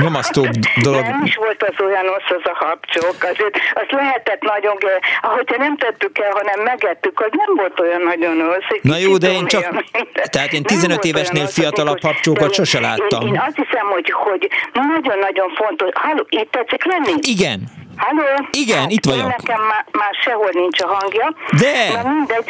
nyomasztóbb 0.00 0.50
dolog. 0.86 1.02
Nem 1.02 1.24
is 1.24 1.36
volt 1.36 1.62
az 1.62 1.84
olyan 1.86 2.02
rossz 2.02 2.30
az 2.38 2.44
a 2.44 2.64
habcsók, 2.64 3.16
azért 3.32 3.56
azt 3.74 3.90
lehetett 3.90 4.42
nagyon, 4.42 4.76
ahogyha 5.22 5.56
nem 5.56 5.76
tettük 5.76 6.18
el, 6.18 6.30
hanem 6.30 6.64
megettük, 6.64 7.20
az 7.20 7.30
nem 7.32 7.56
volt 7.56 7.80
olyan 7.80 8.02
nagyon 8.02 8.36
rossz. 8.36 8.80
Na 8.82 8.96
jó, 8.96 9.16
de 9.16 9.32
én 9.32 9.46
csak, 9.46 9.84
tehát 10.30 10.52
én 10.52 10.62
15 10.62 11.04
évesnél 11.04 11.46
fiatalabb 11.46 12.02
habcsókat 12.02 12.54
sose 12.54 12.80
láttam. 12.80 13.26
Én, 13.26 13.32
én 13.32 13.42
azt 13.46 13.56
hiszem, 13.56 13.86
hogy, 13.94 14.10
hogy 14.10 14.48
nagyon-nagyon 14.72 15.48
fontos, 15.54 15.88
itt 16.28 16.50
tetszik 16.50 16.84
lenni? 16.84 17.12
Igen. 17.20 17.68
Halló? 17.96 18.46
Igen, 18.50 18.78
hát, 18.78 18.90
itt 18.90 19.04
vagyok. 19.04 19.26
Nekem 19.36 19.62
már, 19.62 19.84
már 19.92 20.14
sehol 20.24 20.50
nincs 20.52 20.80
a 20.80 20.86
hangja. 20.86 21.34
De! 21.60 22.02
Na 22.02 22.10
mindegy, 22.10 22.44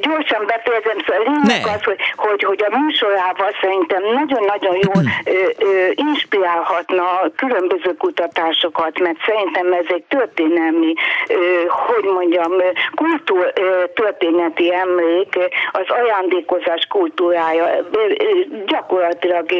gyorsan 0.00 0.46
befejezem, 0.46 0.98
szóval 1.06 1.22
lényeg 1.26 1.66
az, 1.66 1.82
hogy, 1.84 2.00
hogy, 2.16 2.42
hogy 2.42 2.62
a 2.70 2.76
műsorával 2.78 3.50
szerintem 3.60 4.02
nagyon-nagyon 4.02 4.76
jól 4.86 5.02
inspirálhatna 5.94 7.04
különböző 7.36 7.94
kutatásokat, 7.98 8.98
mert 9.00 9.18
szerintem 9.26 9.72
ez 9.72 9.86
egy 9.88 10.04
történelmi, 10.08 10.92
hogy 11.68 12.04
mondjam, 12.04 12.52
kultúr 12.94 13.52
történeti 13.94 14.74
emlék, 14.74 15.38
az 15.72 15.86
ajándékozás 15.88 16.86
kultúrája 16.88 17.64
gyakorlatilag 18.66 19.52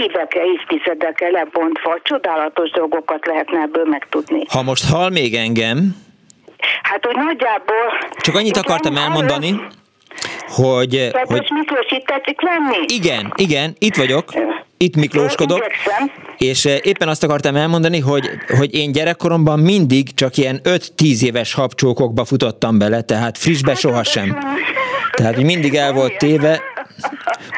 évekre, 0.00 0.44
évtizedekre 0.44 1.30
lebontva 1.30 1.98
csodálatos 2.02 2.70
dolgokat 2.70 3.26
lehetne 3.26 3.60
ebből 3.60 3.84
megtudni. 3.98 4.44
Ha 4.48 4.62
most 4.62 4.90
hall 4.90 5.10
még 5.10 5.34
engem, 5.34 6.06
Hát 6.82 7.06
úgy 7.06 7.16
nagyjából... 7.16 8.10
Csak 8.20 8.34
annyit 8.34 8.56
akartam 8.56 8.96
elmondani, 8.96 9.60
hogy... 10.48 11.08
Tehát 11.12 11.28
hogy... 11.28 11.48
Miklós 11.50 11.86
itt 11.88 12.06
tetszik 12.06 12.40
lenni? 12.40 12.76
Igen, 12.86 13.32
igen, 13.36 13.74
itt 13.78 13.96
vagyok. 13.96 14.32
Itt 14.76 14.96
Miklóskodok. 14.96 15.66
És 16.38 16.64
éppen 16.64 17.08
azt 17.08 17.22
akartam 17.22 17.56
elmondani, 17.56 17.98
hogy, 17.98 18.30
hogy 18.58 18.74
én 18.74 18.92
gyerekkoromban 18.92 19.58
mindig 19.58 20.14
csak 20.14 20.36
ilyen 20.36 20.60
5-10 20.64 21.22
éves 21.22 21.54
habcsókokba 21.54 22.24
futottam 22.24 22.78
bele, 22.78 23.02
tehát 23.02 23.38
frissbe 23.38 23.70
hát, 23.70 23.80
sohasem. 23.80 24.38
Tehát, 25.12 25.34
hogy 25.34 25.44
mindig 25.44 25.74
el 25.74 25.92
volt 25.92 26.18
téve, 26.18 26.62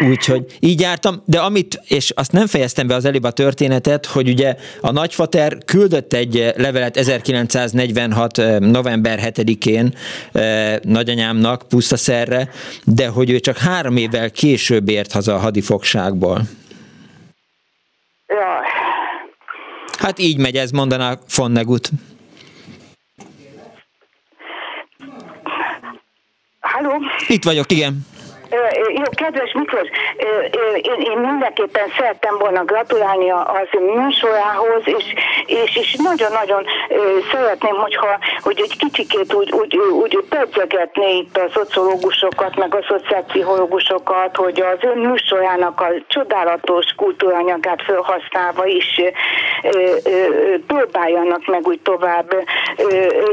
Úgyhogy 0.09 0.57
így 0.61 0.81
jártam, 0.81 1.23
de 1.25 1.39
amit, 1.39 1.81
és 1.85 2.11
azt 2.11 2.33
nem 2.33 2.47
fejeztem 2.47 2.87
be 2.87 2.95
az 2.95 3.05
előbb 3.05 3.25
a 3.25 3.31
történetet, 3.31 4.07
hogy 4.07 4.29
ugye 4.29 4.55
a 4.81 4.91
nagyfater 4.91 5.59
küldött 5.65 6.13
egy 6.13 6.53
levelet 6.57 6.97
1946. 6.97 8.39
Eh, 8.39 8.59
november 8.59 9.21
7-én 9.23 9.95
eh, 10.33 10.77
nagyanyámnak 10.83 11.63
pusztaszerre, 11.69 12.49
de 12.85 13.09
hogy 13.09 13.31
ő 13.31 13.41
csak 13.41 13.59
három 13.59 13.97
évvel 13.97 14.31
később 14.31 14.89
ért 14.89 15.13
haza 15.13 15.35
a 15.35 15.39
hadifogságból. 15.39 16.43
Ja. 18.27 18.61
Hát 19.99 20.19
így 20.19 20.39
megy 20.39 20.57
ez, 20.57 20.71
mondaná 20.71 21.19
Fonnegut. 21.27 21.91
Halló? 26.61 27.01
Itt 27.29 27.45
vagyok, 27.45 27.73
igen. 27.73 28.07
Jó, 28.95 29.03
kedves 29.11 29.53
Miklós, 29.53 29.89
én, 30.83 31.01
én 31.01 31.19
mindenképpen 31.19 31.89
szerettem 31.97 32.39
volna 32.39 32.65
gratulálni 32.65 33.31
az 33.31 33.69
műsorához, 33.95 34.83
és, 34.85 35.05
és, 35.47 35.77
és 35.77 35.97
nagyon-nagyon 36.03 36.65
szeretném, 37.33 37.75
hogyha 37.75 38.19
hogy 38.43 38.61
egy 38.61 38.77
kicsikét 38.77 39.35
úgy, 39.35 39.53
úgy, 39.53 39.77
úgy 39.77 40.19
pedzegetné 40.29 41.17
itt 41.17 41.37
a 41.37 41.51
szociológusokat, 41.55 42.57
meg 42.57 42.75
a 42.75 42.85
szociálpszichológusokat, 42.89 44.37
hogy 44.37 44.61
az 44.61 44.79
ön 44.81 44.99
műsorának 44.99 45.81
a 45.81 45.89
csodálatos 46.07 46.87
kultúranyagát 46.97 47.83
felhasználva 47.83 48.67
is 48.67 49.01
próbáljanak 50.67 51.47
meg 51.47 51.67
úgy 51.67 51.81
tovább 51.81 52.35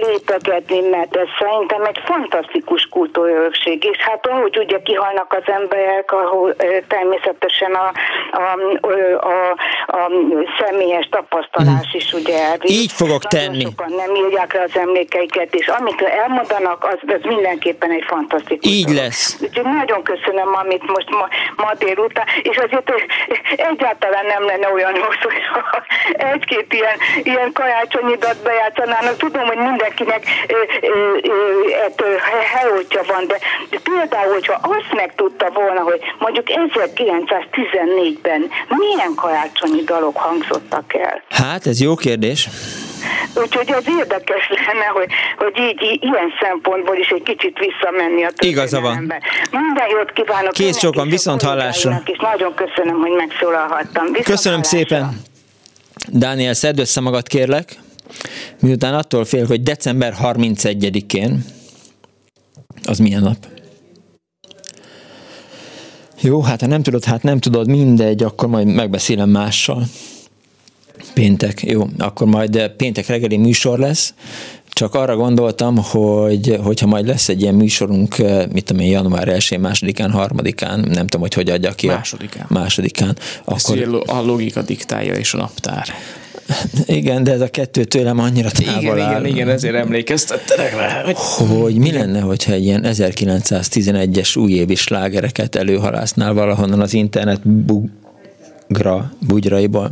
lépegetni, 0.02 0.80
mert 0.90 1.16
ez 1.16 1.28
szerintem 1.40 1.84
egy 1.84 2.00
fantasztikus 2.06 2.88
kultúrörökség, 2.92 3.84
és 3.84 3.98
hát 3.98 4.28
ahogy 4.28 4.58
ugye 4.58 4.80
kihalnak 5.08 5.34
az 5.34 5.54
emberek, 5.54 6.12
ahol 6.12 6.56
természetesen 6.88 7.74
a, 7.74 7.92
a, 8.32 8.60
a, 9.28 9.52
a 9.98 10.12
személyes 10.60 11.10
tapasztalás 11.12 11.94
is 11.94 12.14
ugye 12.14 12.44
elvisz. 12.44 12.72
Így 12.72 12.92
fogok 12.92 13.24
Nagyon 13.32 13.48
tenni. 13.48 13.62
sokan 13.62 13.94
nem 13.94 14.16
írják 14.16 14.54
le 14.54 14.62
az 14.62 14.78
emlékeiket, 14.78 15.56
és 15.56 15.68
amit 15.68 16.02
elmondanak, 16.02 16.84
az, 16.84 17.00
az 17.08 17.22
mindenképpen 17.24 17.92
egy 17.92 18.04
fantasztikus. 18.08 18.72
Így 18.72 18.86
dolog. 18.86 19.02
lesz. 19.02 19.38
Úgyhogy 19.42 19.64
nagyon 19.64 20.04
köszönöm, 20.04 20.56
amit 20.56 20.88
most 20.88 21.10
ma, 21.10 21.28
ma 21.56 21.74
délután, 21.74 22.26
és 22.42 22.58
azért 22.58 22.94
egyáltalán 23.56 24.26
nem 24.26 24.46
lenne 24.46 24.72
olyan 24.72 24.94
rossz, 24.94 25.22
hogy 25.22 25.42
egy-két 26.34 26.74
ilyen, 26.74 26.98
ilyen 27.24 27.52
karácsonyidat 27.52 28.38
bejátszanának. 28.44 29.18
Tudom, 29.18 29.46
hogy 29.46 29.58
mindenkinek 29.58 30.24
helyotja 32.54 33.02
van, 33.08 33.28
de, 33.28 33.38
de 33.70 33.78
például, 33.84 34.34
hogyha 34.34 34.60
azt 34.62 34.92
megtudta 35.04 35.50
volna, 35.54 35.82
hogy 35.82 36.00
mondjuk 36.20 36.48
1914-ben 36.48 38.42
milyen 38.68 39.14
karácsonyi 39.16 39.82
dalok 39.84 40.18
hangzottak 40.18 40.94
el. 40.94 41.24
Hát, 41.30 41.66
ez 41.66 41.82
jó 41.82 41.96
kérdés. 41.96 42.50
Úgyhogy 43.36 43.72
az 43.72 43.84
érdekes 44.00 44.50
lenne, 44.50 44.86
hogy, 44.86 45.10
hogy 45.38 45.58
így, 45.58 45.82
így 45.82 46.04
ilyen 46.04 46.30
szempontból 46.42 46.96
is 46.96 47.10
egy 47.10 47.24
kicsit 47.24 47.58
visszamenni 47.58 48.24
a 48.24 48.30
Igaza 48.40 48.82
van. 48.82 49.14
Minden 49.52 49.90
jót 49.90 50.12
kívánok. 50.12 50.52
Kész 50.52 50.80
sokan, 50.80 51.10
viszont 51.10 51.42
hallásra. 51.42 52.02
És 52.06 52.18
nagyon 52.20 52.54
köszönöm, 52.54 53.00
hogy 53.00 53.12
megszólalhattam. 53.12 54.06
Viszont 54.06 54.26
köszönöm 54.26 54.62
hallásra. 54.62 54.78
szépen. 54.78 55.22
Dániel, 56.08 56.54
szedd 56.54 56.80
össze 56.80 57.02
magad, 57.02 57.28
kérlek. 57.28 57.76
Miután 58.62 58.94
attól 58.94 59.26
fél, 59.26 59.46
hogy 59.46 59.64
december 59.64 60.14
31-én, 60.24 61.46
az 62.84 62.98
milyen 62.98 63.22
nap? 63.22 63.57
Jó, 66.22 66.42
hát 66.42 66.62
ha 66.62 66.68
nem 66.68 66.84
tudod, 66.84 67.04
hát 67.04 67.24
nem 67.24 67.40
tudod, 67.40 67.68
mindegy, 67.68 68.24
akkor 68.24 68.50
majd 68.50 68.68
megbeszélem 68.68 69.30
mással. 69.30 69.84
Péntek, 71.14 71.64
jó, 71.64 71.88
akkor 71.98 72.28
majd 72.28 72.72
péntek 72.78 73.08
reggeli 73.08 73.38
műsor 73.38 73.80
lesz, 73.80 74.14
csak 74.78 74.96
arra 74.96 75.16
gondoltam, 75.16 75.78
hogy 75.78 76.60
hogyha 76.64 76.88
majd 76.88 77.08
lesz 77.08 77.30
egy 77.30 77.42
ilyen 77.42 77.56
műsorunk, 77.56 78.16
mit 78.52 78.64
tudom 78.64 78.84
én, 78.84 78.92
január 78.92 79.28
1 79.28 79.58
másodikán, 79.60 80.12
harmadikán, 80.12 80.80
nem 80.80 81.08
tudom, 81.08 81.22
hogy 81.22 81.34
hogy 81.34 81.50
adja 81.50 81.72
ki. 81.72 81.88
Másodikán. 81.88 82.46
A 82.50 82.54
másodikán. 82.54 83.18
Akkor... 83.44 84.04
a 84.06 84.22
logika 84.22 84.62
diktálja 84.62 85.14
és 85.14 85.34
a 85.34 85.38
naptár. 85.38 85.88
Igen, 86.86 87.24
de 87.24 87.32
ez 87.32 87.42
a 87.42 87.48
kettő 87.48 87.84
tőlem 87.84 88.20
annyira 88.20 88.50
távol 88.50 88.82
igen, 88.82 89.00
áll. 89.00 89.20
Igen, 89.20 89.26
igen, 89.26 89.50
ezért 89.50 89.76
emlékeztettenek 89.76 90.76
rá. 90.76 91.04
Hogy... 91.04 91.16
hogy 91.48 91.78
mi 91.78 91.92
lenne, 91.92 92.20
hogyha 92.20 92.52
egy 92.52 92.64
ilyen 92.64 92.86
1911-es 92.86 94.38
újévi 94.38 94.76
slágereket 94.76 95.56
előhalásznál 95.56 96.34
valahonnan 96.34 96.82
az 96.82 96.94
internet 96.94 97.48
bugra, 97.48 99.12
bugyraiból? 99.28 99.92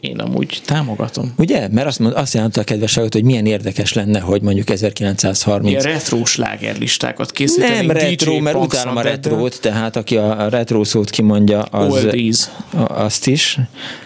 Én 0.00 0.18
amúgy 0.18 0.60
támogatom. 0.64 1.32
Ugye? 1.36 1.68
Mert 1.68 1.86
azt, 1.86 1.98
mond, 1.98 2.14
azt 2.16 2.34
jelenti 2.34 2.58
a 2.60 2.62
kedveságot, 2.62 3.12
hogy 3.12 3.24
milyen 3.24 3.46
érdekes 3.46 3.92
lenne, 3.92 4.20
hogy 4.20 4.42
mondjuk 4.42 4.70
1930... 4.70 5.70
Ilyen 5.70 5.94
retro 5.94 6.24
slágerlistákat 6.24 7.30
készíteni. 7.30 7.86
Nem 7.86 7.96
retro, 7.96 8.40
mert 8.40 8.56
utálom 8.56 8.96
a 8.96 9.00
retrót, 9.00 9.60
tehát 9.60 9.96
aki 9.96 10.16
a 10.16 10.48
retro 10.48 10.84
szót 10.84 11.10
kimondja, 11.10 11.62
az, 11.62 11.92
Oldies. 11.92 12.48
azt 12.88 13.26
is. 13.26 13.58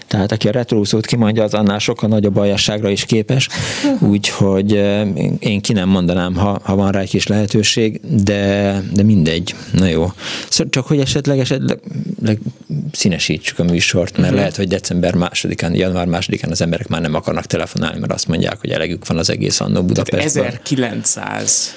Tehát 0.06 0.32
aki 0.32 0.48
a 0.48 0.50
retro 0.50 0.84
szót 0.84 1.06
kimondja, 1.06 1.42
az 1.42 1.54
annál 1.54 1.78
sokkal 1.78 2.08
nagyobb 2.08 2.36
aljasságra 2.36 2.88
is 2.88 3.04
képes. 3.04 3.48
Úgyhogy 4.00 4.72
én 5.38 5.60
ki 5.60 5.72
nem 5.72 5.88
mondanám, 5.88 6.34
ha, 6.34 6.60
ha 6.62 6.74
van 6.74 6.92
rá 6.92 7.00
egy 7.00 7.08
kis 7.08 7.26
lehetőség, 7.26 8.00
de, 8.24 8.82
de 8.92 9.02
mindegy. 9.02 9.54
Na 9.72 9.86
jó. 9.86 10.12
Szóval 10.48 10.72
csak 10.72 10.86
hogy 10.86 11.00
esetleg, 11.00 11.38
esetleg 11.38 12.38
színesítsük 12.92 13.58
a 13.58 13.64
műsort, 13.64 14.10
mert 14.10 14.22
uh-huh. 14.22 14.38
lehet, 14.38 14.56
hogy 14.56 14.68
december 14.68 15.14
másodikán, 15.14 15.74
január 15.74 16.06
másodikán 16.06 16.50
az 16.50 16.60
emberek 16.60 16.88
már 16.88 17.00
nem 17.00 17.14
akarnak 17.14 17.46
telefonálni, 17.46 17.98
mert 17.98 18.12
azt 18.12 18.28
mondják, 18.28 18.60
hogy 18.60 18.70
elegük 18.70 19.06
van 19.06 19.18
az 19.18 19.30
egész 19.30 19.60
annó 19.60 19.82
Budapestben. 19.82 20.44
1900 20.44 21.74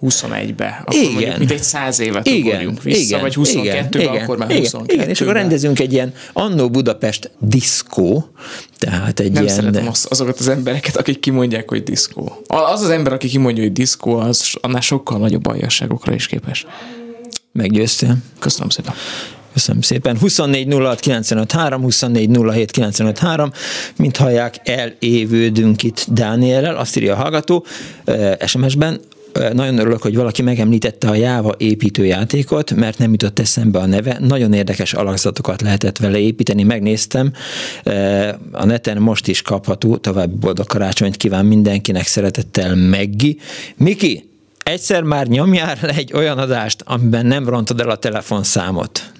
21-be, 0.00 0.78
akkor 0.80 0.94
igen. 0.94 1.12
mondjuk 1.12 1.38
mint 1.38 1.50
egy 1.50 1.62
száz 1.62 2.00
évet 2.00 2.26
igen, 2.26 2.78
vissza, 2.82 3.00
igen, 3.00 3.20
vagy 3.20 3.34
22-be, 3.36 4.02
igen, 4.02 4.22
akkor 4.22 4.38
már 4.38 4.50
22 4.52 4.94
Igen, 4.94 5.08
és 5.08 5.20
akkor 5.20 5.32
rendezünk 5.32 5.78
egy 5.78 5.92
ilyen 5.92 6.12
Annó 6.32 6.70
Budapest 6.70 7.30
diszkó, 7.38 8.30
tehát 8.78 9.20
egy 9.20 9.32
Nem 9.32 9.42
ilyen... 9.42 9.54
szeretem 9.54 9.88
az, 9.88 10.06
azokat 10.08 10.38
az 10.38 10.48
embereket, 10.48 10.96
akik 10.96 11.20
kimondják, 11.20 11.68
hogy 11.68 11.82
diszkó. 11.82 12.42
Az 12.46 12.82
az 12.82 12.90
ember, 12.90 13.12
aki 13.12 13.28
kimondja, 13.28 13.62
hogy 13.62 13.72
diszkó, 13.72 14.16
az 14.16 14.54
annál 14.60 14.80
sokkal 14.80 15.18
nagyobb 15.18 15.46
aljasságokra 15.46 16.14
is 16.14 16.26
képes. 16.26 16.66
Meggyőztél. 17.52 18.16
Köszönöm 18.38 18.68
szépen. 18.68 18.94
Köszönöm 19.52 19.80
szépen. 19.80 20.18
24 20.18 20.72
06 20.72 21.00
95 21.00 21.52
3, 21.52 21.82
24 21.82 22.38
07 22.52 22.70
95 22.70 23.18
3. 23.18 23.52
Mint 23.96 24.16
hallják, 24.16 24.56
elévődünk 24.64 25.82
itt 25.82 26.06
Dániellel, 26.08 26.76
azt 26.76 26.96
írja 26.96 27.12
a 27.12 27.16
hallgató 27.16 27.64
SMS-ben, 28.46 29.00
nagyon 29.52 29.78
örülök, 29.78 30.02
hogy 30.02 30.16
valaki 30.16 30.42
megemlítette 30.42 31.08
a 31.08 31.14
Java 31.14 31.54
építőjátékot, 31.58 32.74
mert 32.74 32.98
nem 32.98 33.10
jutott 33.10 33.38
eszembe 33.38 33.78
a 33.78 33.86
neve. 33.86 34.16
Nagyon 34.20 34.52
érdekes 34.52 34.92
alakzatokat 34.92 35.62
lehetett 35.62 35.98
vele 35.98 36.18
építeni, 36.18 36.62
megnéztem. 36.62 37.32
A 38.52 38.64
neten 38.64 39.02
most 39.02 39.28
is 39.28 39.42
kapható, 39.42 39.96
további 39.96 40.34
boldog 40.34 40.66
karácsonyt 40.66 41.16
kíván 41.16 41.46
mindenkinek 41.46 42.06
szeretettel 42.06 42.74
Meggi. 42.74 43.38
Miki, 43.76 44.24
egyszer 44.58 45.02
már 45.02 45.26
nyomjál 45.26 45.76
le 45.80 45.94
egy 45.94 46.12
olyan 46.12 46.38
adást, 46.38 46.82
amiben 46.86 47.26
nem 47.26 47.48
rontod 47.48 47.80
el 47.80 47.90
a 47.90 47.96
telefonszámot. 47.96 49.12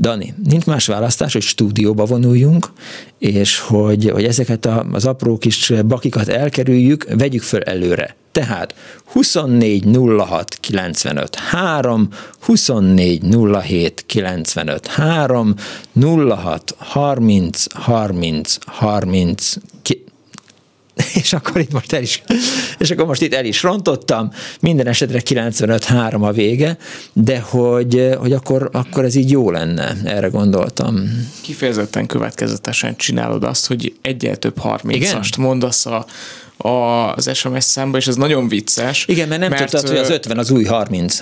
Dani, 0.00 0.34
nincs 0.44 0.64
más 0.64 0.86
választás, 0.86 1.32
hogy 1.32 1.42
stúdióba 1.42 2.04
vonuljunk, 2.04 2.72
és 3.18 3.58
hogy, 3.58 4.10
hogy 4.10 4.24
ezeket 4.24 4.66
a, 4.66 4.86
az 4.92 5.06
apró 5.06 5.38
kis 5.38 5.72
bakikat 5.86 6.28
elkerüljük, 6.28 7.06
vegyük 7.18 7.42
föl 7.42 7.62
előre. 7.62 8.16
Tehát 8.32 8.74
24 9.04 9.86
06 10.18 10.54
95 10.60 11.34
3, 11.34 12.08
24 12.40 13.22
07 13.62 14.04
95 14.06 14.86
3, 14.86 15.54
06 16.28 16.74
30 16.78 17.64
30 17.74 18.56
30 18.66 19.54
és 21.22 21.32
akkor 21.32 21.60
itt 21.60 21.72
most 21.72 21.92
el 21.92 22.02
is, 22.02 22.22
és 22.78 22.90
akkor 22.90 23.06
most 23.06 23.22
itt 23.22 23.34
el 23.34 23.44
is 23.44 23.62
rontottam, 23.62 24.32
minden 24.60 24.86
esetre 24.86 25.20
95-3 25.24 26.20
a 26.20 26.32
vége, 26.32 26.76
de 27.12 27.40
hogy, 27.40 28.08
hogy 28.18 28.32
akkor, 28.32 28.68
akkor 28.72 29.04
ez 29.04 29.14
így 29.14 29.30
jó 29.30 29.50
lenne, 29.50 29.96
erre 30.04 30.28
gondoltam. 30.28 31.26
Kifejezetten 31.40 32.06
következetesen 32.06 32.96
csinálod 32.96 33.44
azt, 33.44 33.66
hogy 33.66 33.94
egyel 34.02 34.36
több 34.36 34.56
30-ast 34.62 35.38
mondasz 35.38 35.86
a, 35.86 36.06
a, 36.56 36.68
az 37.14 37.36
SMS 37.36 37.64
számba, 37.64 37.96
és 37.96 38.06
ez 38.06 38.16
nagyon 38.16 38.48
vicces. 38.48 39.04
Igen, 39.08 39.28
mert 39.28 39.40
nem 39.40 39.50
mert, 39.50 39.70
tudtad, 39.70 39.88
hogy 39.88 39.98
az 39.98 40.10
50 40.10 40.38
az 40.38 40.50
új 40.50 40.64
30 40.64 41.18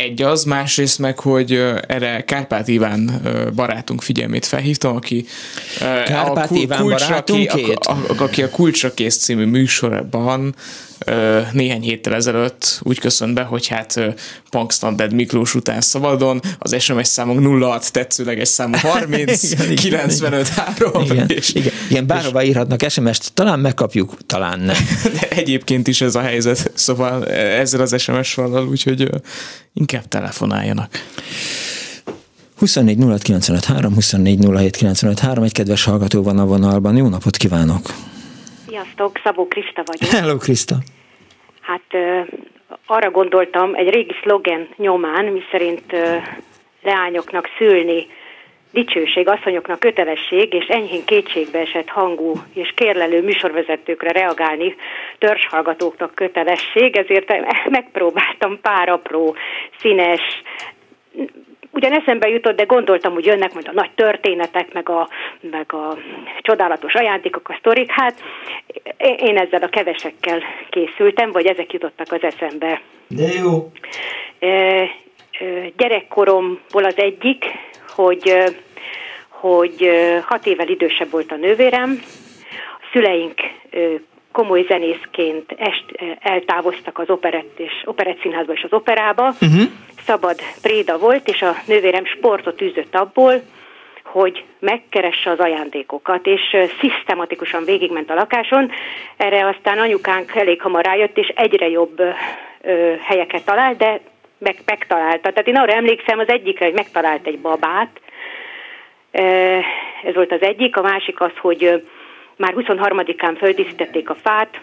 egy 0.00 0.22
az, 0.22 0.44
másrészt 0.44 0.98
meg, 0.98 1.18
hogy 1.18 1.52
erre 1.86 2.24
Kárpát 2.24 2.68
Iván 2.68 3.22
barátunk 3.54 4.02
figyelmét 4.02 4.46
felhívtam, 4.46 4.96
aki 4.96 5.26
Kárpát 6.04 6.50
a 6.50 6.54
Iván 6.54 6.82
barátunk 6.88 7.52
aki, 7.52 7.76
aki 8.18 8.42
a 8.42 8.50
Kulcsra 8.50 8.94
kész 8.94 9.16
című 9.16 9.44
műsorban 9.44 10.54
néhány 11.52 11.80
héttel 11.80 12.14
ezelőtt 12.14 12.80
úgy 12.82 12.98
köszönt 12.98 13.34
be, 13.34 13.42
hogy 13.42 13.66
hát 13.66 14.00
Punk 14.50 14.72
Standard 14.72 15.12
Miklós 15.12 15.54
után 15.54 15.80
szabadon, 15.80 16.40
az 16.58 16.82
SMS 16.82 17.06
számunk 17.08 17.62
06 17.62 17.92
tetszőleges 17.92 18.48
számú 18.48 18.76
30, 18.92 19.52
igen, 19.52 19.74
95 19.74 20.48
3. 20.48 21.02
Igen, 21.02 21.28
és, 21.28 21.54
igen, 21.54 21.72
igen 21.88 22.06
bárhova 22.06 22.42
írhatnak 22.42 22.90
SMS-t, 22.90 23.32
talán 23.32 23.60
megkapjuk, 23.60 24.16
talán 24.26 24.60
nem. 24.60 24.76
De 25.20 25.28
egyébként 25.28 25.88
is 25.88 26.00
ez 26.00 26.14
a 26.14 26.20
helyzet, 26.20 26.70
szóval 26.74 27.26
ezzel 27.28 27.80
az 27.80 28.00
SMS 28.00 28.34
vallal, 28.34 28.68
úgyhogy 28.68 29.10
inkább 29.74 30.08
telefonáljanak. 30.08 31.04
24 32.58 32.98
06 33.02 33.22
95 33.22 33.64
3, 33.64 33.94
24 33.94 34.46
07 34.46 34.76
95 34.76 35.18
3, 35.18 35.44
egy 35.44 35.52
kedves 35.52 35.84
hallgató 35.84 36.22
van 36.22 36.38
a 36.38 36.44
vonalban. 36.44 36.96
Jó 36.96 37.08
napot 37.08 37.36
kívánok! 37.36 38.09
Sziasztok, 38.70 39.20
Szabó 39.24 39.48
Krista 39.48 39.82
vagyok. 39.84 40.10
Hello, 40.20 40.36
Krista. 40.36 40.74
Hát 41.60 41.96
arra 42.86 43.10
gondoltam 43.10 43.74
egy 43.74 43.88
régi 43.88 44.14
szlogen 44.22 44.68
nyomán, 44.76 45.24
miszerint 45.24 45.92
leányoknak 46.82 47.48
szülni 47.58 48.06
dicsőség, 48.72 49.28
asszonyoknak 49.28 49.80
kötelesség, 49.80 50.54
és 50.54 50.66
enyhén 50.66 51.04
kétségbe 51.04 51.58
esett 51.58 51.88
hangú 51.88 52.32
és 52.54 52.72
kérlelő 52.76 53.22
műsorvezetőkre 53.22 54.10
reagálni 54.10 54.74
törzshallgatóknak 55.18 56.14
kötelesség, 56.14 56.96
ezért 56.96 57.32
megpróbáltam 57.70 58.60
pár 58.60 58.88
apró, 58.88 59.34
színes, 59.78 60.42
ugyan 61.70 61.92
eszembe 61.92 62.28
jutott, 62.28 62.56
de 62.56 62.64
gondoltam, 62.64 63.12
hogy 63.12 63.24
jönnek 63.24 63.52
majd 63.52 63.68
a 63.68 63.72
nagy 63.72 63.90
történetek, 63.94 64.72
meg 64.72 64.88
a, 64.88 65.08
meg 65.40 65.72
a 65.72 65.96
csodálatos 66.40 66.94
ajándékok, 66.94 67.48
a 67.48 67.56
sztorik. 67.58 67.90
Hát 67.90 68.22
én 69.16 69.36
ezzel 69.36 69.62
a 69.62 69.68
kevesekkel 69.68 70.42
készültem, 70.70 71.32
vagy 71.32 71.46
ezek 71.46 71.72
jutottak 71.72 72.12
az 72.12 72.22
eszembe. 72.22 72.80
De 73.08 73.26
jó. 73.42 73.70
Gyerekkoromból 75.76 76.84
az 76.84 76.96
egyik, 76.96 77.44
hogy, 77.88 78.34
hogy 79.28 79.90
hat 80.24 80.46
évvel 80.46 80.68
idősebb 80.68 81.10
volt 81.10 81.32
a 81.32 81.36
nővérem, 81.36 82.00
a 82.80 82.88
szüleink 82.92 83.40
komoly 84.32 84.64
zenészként 84.68 85.54
est, 85.56 85.84
eltávoztak 86.20 86.98
az 86.98 87.10
operett 87.10 87.58
és 87.58 87.72
operettszínházba 87.84 88.52
és 88.52 88.62
az 88.62 88.72
operába. 88.72 89.26
Uh-huh. 89.40 89.62
Szabad 90.10 90.40
préda 90.62 90.98
volt, 90.98 91.28
és 91.28 91.42
a 91.42 91.54
nővérem 91.66 92.04
sportot 92.04 92.62
űzött 92.62 92.94
abból, 92.94 93.42
hogy 94.04 94.44
megkeresse 94.58 95.30
az 95.30 95.38
ajándékokat, 95.38 96.26
és 96.26 96.56
szisztematikusan 96.80 97.64
végigment 97.64 98.10
a 98.10 98.14
lakáson. 98.14 98.70
Erre 99.16 99.46
aztán 99.46 99.78
anyukánk 99.78 100.34
elég 100.34 100.60
hamar 100.60 100.84
rájött, 100.84 101.16
és 101.16 101.32
egyre 101.36 101.68
jobb 101.68 102.00
ö, 102.60 102.94
helyeket 103.00 103.44
talált, 103.44 103.76
de 103.76 104.00
meg, 104.38 104.56
megtalálta. 104.64 105.30
Tehát 105.30 105.48
én 105.48 105.56
arra 105.56 105.72
emlékszem 105.72 106.18
az 106.18 106.28
egyikre, 106.28 106.64
hogy 106.64 106.74
megtalált 106.74 107.26
egy 107.26 107.38
babát, 107.38 108.00
ez 110.02 110.14
volt 110.14 110.32
az 110.32 110.42
egyik, 110.42 110.76
a 110.76 110.82
másik 110.82 111.20
az, 111.20 111.32
hogy 111.40 111.84
már 112.36 112.54
23-án 112.56 113.34
földíszítették 113.38 114.10
a 114.10 114.14
fát, 114.14 114.60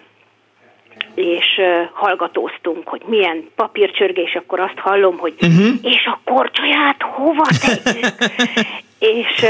és 1.17 1.61
hallgatóztunk, 1.93 2.87
hogy 2.87 3.01
milyen 3.05 3.49
papírcsörgés, 3.55 4.35
akkor 4.35 4.59
azt 4.59 4.77
hallom, 4.77 5.17
hogy 5.17 5.33
uh-huh. 5.41 5.75
és 5.81 6.05
a 6.05 6.19
korcsolyát 6.23 7.01
hova 7.01 7.45
tegyük? 7.65 8.15
és 9.17 9.45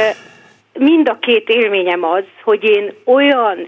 mind 0.73 1.09
a 1.09 1.17
két 1.19 1.49
élményem 1.49 2.03
az, 2.03 2.23
hogy 2.43 2.63
én 2.63 2.93
olyan 3.05 3.67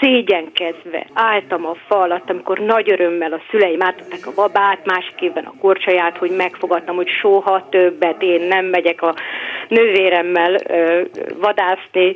szégyenkezve 0.00 1.06
álltam 1.12 1.66
a 1.66 1.74
fa 1.86 2.00
alatt, 2.00 2.30
amikor 2.30 2.58
nagy 2.58 2.90
örömmel 2.90 3.32
a 3.32 3.40
szüleim 3.50 3.82
átadták 3.82 4.26
a 4.26 4.32
babát, 4.34 4.84
másik 4.84 5.20
évben 5.20 5.44
a 5.44 5.54
korcsaját, 5.60 6.16
hogy 6.16 6.30
megfogadtam, 6.30 6.96
hogy 6.96 7.08
soha 7.08 7.68
többet 7.68 8.22
én 8.22 8.40
nem 8.40 8.64
megyek 8.64 9.02
a 9.02 9.14
nővéremmel 9.68 10.54
ö, 10.66 11.02
vadászni, 11.40 12.14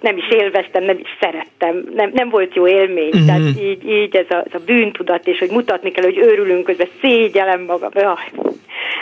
nem 0.00 0.16
is 0.16 0.28
élveztem, 0.28 0.84
nem 0.84 0.98
is 0.98 1.16
szerettem, 1.20 1.84
nem, 1.94 2.10
nem 2.14 2.28
volt 2.28 2.54
jó 2.54 2.66
élmény, 2.66 3.10
mm-hmm. 3.16 3.26
tehát 3.26 3.60
így, 3.60 3.88
így 3.88 4.16
ez, 4.16 4.30
a, 4.30 4.44
ez 4.46 4.60
a 4.60 4.64
bűntudat, 4.66 5.26
és 5.26 5.38
hogy 5.38 5.50
mutatni 5.50 5.90
kell, 5.90 6.04
hogy 6.04 6.18
örülünk, 6.18 6.64
közben 6.64 6.88
szégyelem 7.00 7.64
magam. 7.64 7.90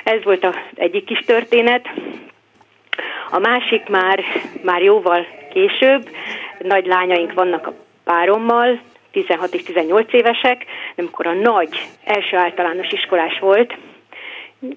Ez 0.05 0.23
volt 0.25 0.45
az 0.45 0.55
egyik 0.75 1.05
kis 1.05 1.21
történet. 1.27 1.87
A 3.31 3.39
másik 3.39 3.89
már, 3.89 4.25
már 4.63 4.83
jóval 4.83 5.27
később, 5.53 6.09
nagy 6.59 6.87
lányaink 6.87 7.33
vannak 7.33 7.67
a 7.67 7.75
párommal, 8.09 8.81
16 9.13 9.55
és 9.55 9.63
18 9.63 10.13
évesek, 10.13 10.65
amikor 10.97 11.27
a 11.27 11.33
nagy 11.33 11.89
első 12.05 12.37
általános 12.37 12.93
iskolás 12.93 13.39
volt, 13.39 13.77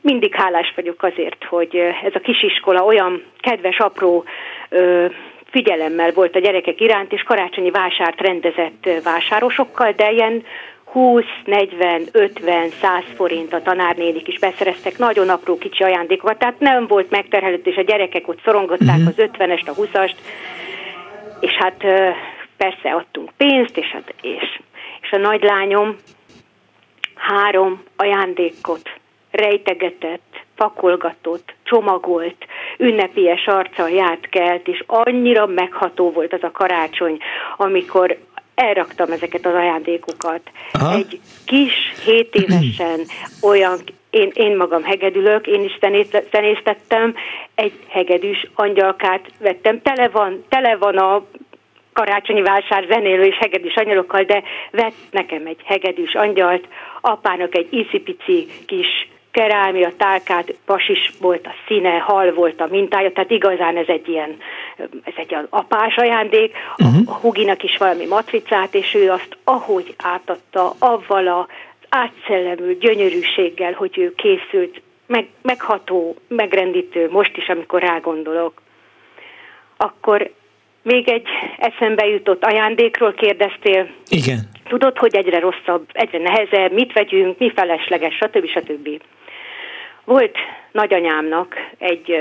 mindig 0.02 0.36
hálás 0.36 0.74
vagyok 0.76 1.04
azért, 1.04 1.44
hogy 1.44 1.76
ez 2.04 2.12
a 2.14 2.20
kisiskola 2.20 2.84
olyan 2.84 3.24
kedves, 3.40 3.78
apró 3.78 4.24
ö, 4.70 5.06
figyelemmel 5.46 6.12
volt 6.12 6.36
a 6.36 6.40
gyerekek 6.40 6.80
iránt, 6.82 7.14
és 7.14 7.24
karácsonyi 7.24 7.72
vásárt 7.72 8.22
rendezett 8.22 8.90
vásárosokkal, 9.04 9.92
de 9.92 10.12
ilyen 10.12 10.44
20, 10.86 11.24
40, 11.46 12.02
50, 12.12 12.70
100 12.70 13.04
forint 13.16 13.54
a 13.54 13.62
tanárnénik 13.62 14.28
is 14.28 14.40
beszereztek. 14.40 14.98
Nagyon 14.98 15.30
apró 15.30 15.58
kicsi 15.58 15.84
ajándékokat, 15.84 16.38
tehát 16.38 16.60
nem 16.60 16.88
volt 16.88 17.10
megterhelő, 17.10 17.62
és 17.64 17.76
a 17.76 17.82
gyerekek 17.82 18.28
ott 18.28 18.42
szorongották 18.44 18.98
uh-huh. 18.98 19.14
az 19.18 19.30
50-est, 19.38 19.66
a 19.66 19.82
20-ast, 19.82 20.16
és 21.40 21.52
hát 21.52 21.84
persze 22.62 22.92
adtunk 22.92 23.32
pénzt, 23.38 23.78
és, 23.78 23.86
hát, 23.86 24.14
és, 24.22 24.60
és 25.02 25.12
a 25.12 25.18
nagylányom 25.18 25.96
három 27.16 27.84
ajándékot 27.96 28.90
rejtegetett, 29.32 30.44
pakolgatott, 30.56 31.54
csomagolt, 31.64 32.46
ünnepélyes 32.78 33.46
arccal 33.46 33.90
járt 33.90 34.30
kelt, 34.30 34.68
és 34.68 34.84
annyira 34.88 35.46
megható 35.46 36.12
volt 36.12 36.34
az 36.34 36.44
a 36.44 36.52
karácsony, 36.52 37.18
amikor 37.58 38.18
elraktam 38.56 39.12
ezeket 39.12 39.46
az 39.46 39.54
ajándékokat. 39.54 40.52
Aha. 40.72 40.94
Egy 40.96 41.20
kis, 41.46 41.94
hét 42.06 42.36
évesen 42.36 43.00
olyan, 43.52 43.80
én, 44.10 44.32
én 44.34 44.56
magam 44.56 44.84
hegedülök, 44.84 45.48
én 45.48 45.64
is 45.64 45.80
zenésztettem, 46.32 47.16
egy 47.56 47.74
hegedűs 47.88 48.48
angyalkát 48.54 49.32
vettem, 49.40 49.82
tele 49.82 50.10
van, 50.10 50.44
tele 50.50 50.76
van 50.76 50.98
a 50.98 51.26
karácsonyi 51.94 52.42
vásár 52.42 52.86
zenélő 52.90 53.24
és 53.24 53.38
hegedűs 53.38 53.76
angyalokkal, 53.76 54.24
de 54.24 54.44
vett 54.72 54.96
nekem 55.12 55.46
egy 55.46 55.60
hegedűs 55.66 56.16
angyalt, 56.16 56.68
apának 57.02 57.56
egy 57.56 57.68
icipici 57.74 58.48
kis 58.66 59.10
kerámia 59.32 59.92
tálkát, 59.98 60.54
pasis 60.66 61.12
volt 61.20 61.46
a 61.48 61.54
színe, 61.68 61.98
hal 61.98 62.34
volt 62.34 62.62
a 62.62 62.68
mintája, 62.70 63.12
tehát 63.12 63.32
igazán 63.32 63.78
ez 63.78 63.88
egy 63.88 64.08
ilyen, 64.08 64.38
ez 65.04 65.14
egy 65.16 65.38
apás 65.50 65.96
ajándék, 65.96 66.56
uh-huh. 66.78 67.02
a 67.06 67.14
Huginak 67.14 67.64
is 67.64 67.78
valami 67.78 68.06
matricát, 68.06 68.76
és 68.76 68.94
ő 68.96 69.10
azt 69.10 69.38
ahogy 69.44 69.96
átadta, 69.98 70.74
avval 70.80 71.28
a 71.28 71.48
átszellemű 71.90 72.78
gyönyörűséggel, 72.78 73.74
hogy 73.74 73.98
ő 73.98 74.14
készült, 74.16 74.82
meg, 75.06 75.28
megható, 75.42 76.16
megrendítő, 76.28 77.10
most 77.10 77.38
is, 77.38 77.48
amikor 77.50 77.82
rágondolok, 77.82 78.62
akkor 79.78 80.32
még 80.82 81.10
egy 81.10 81.28
eszembe 81.58 82.06
jutott 82.06 82.44
ajándékról 82.44 83.14
kérdeztél. 83.14 83.90
Igen. 84.10 84.40
Tudod, 84.68 84.98
hogy 84.98 85.16
egyre 85.16 85.40
rosszabb, 85.40 85.86
egyre 85.92 86.18
nehezebb, 86.18 86.72
mit 86.72 86.94
vegyünk, 86.94 87.38
mi 87.38 87.52
felesleges, 87.56 88.16
stb. 88.16 88.48
stb. 88.48 89.02
Volt 90.04 90.38
nagyanyámnak 90.72 91.56
egy 91.78 92.16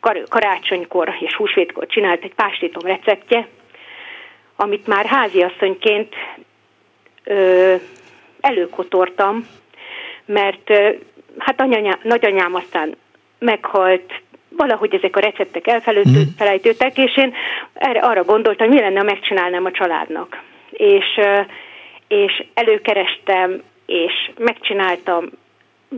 kar- 0.00 0.28
karácsonykor 0.28 1.14
és 1.20 1.34
húsvétkor 1.34 1.86
csinált 1.86 2.24
egy 2.24 2.34
pástétom 2.34 2.86
receptje, 2.86 3.48
amit 4.56 4.86
már 4.86 5.06
háziasszonyként 5.06 6.14
ö, 7.24 7.74
előkotortam, 8.40 9.48
mert 10.24 10.70
ö, 10.70 10.90
hát 11.38 11.60
anyanyá, 11.60 11.98
nagyanyám 12.02 12.54
aztán 12.54 12.96
meghalt, 13.38 14.12
valahogy 14.56 14.94
ezek 14.94 15.16
a 15.16 15.20
receptek 15.20 15.66
elfelejtődtek, 15.66 16.98
és 16.98 17.16
én 17.16 17.34
erre, 17.74 18.00
arra 18.00 18.24
gondoltam, 18.24 18.66
hogy 18.66 18.76
mi 18.76 18.82
lenne, 18.82 18.98
ha 18.98 19.04
megcsinálnám 19.04 19.64
a 19.64 19.70
családnak. 19.70 20.42
És, 20.70 21.20
és 22.08 22.44
előkerestem, 22.54 23.62
és 23.86 24.30
megcsináltam 24.38 25.24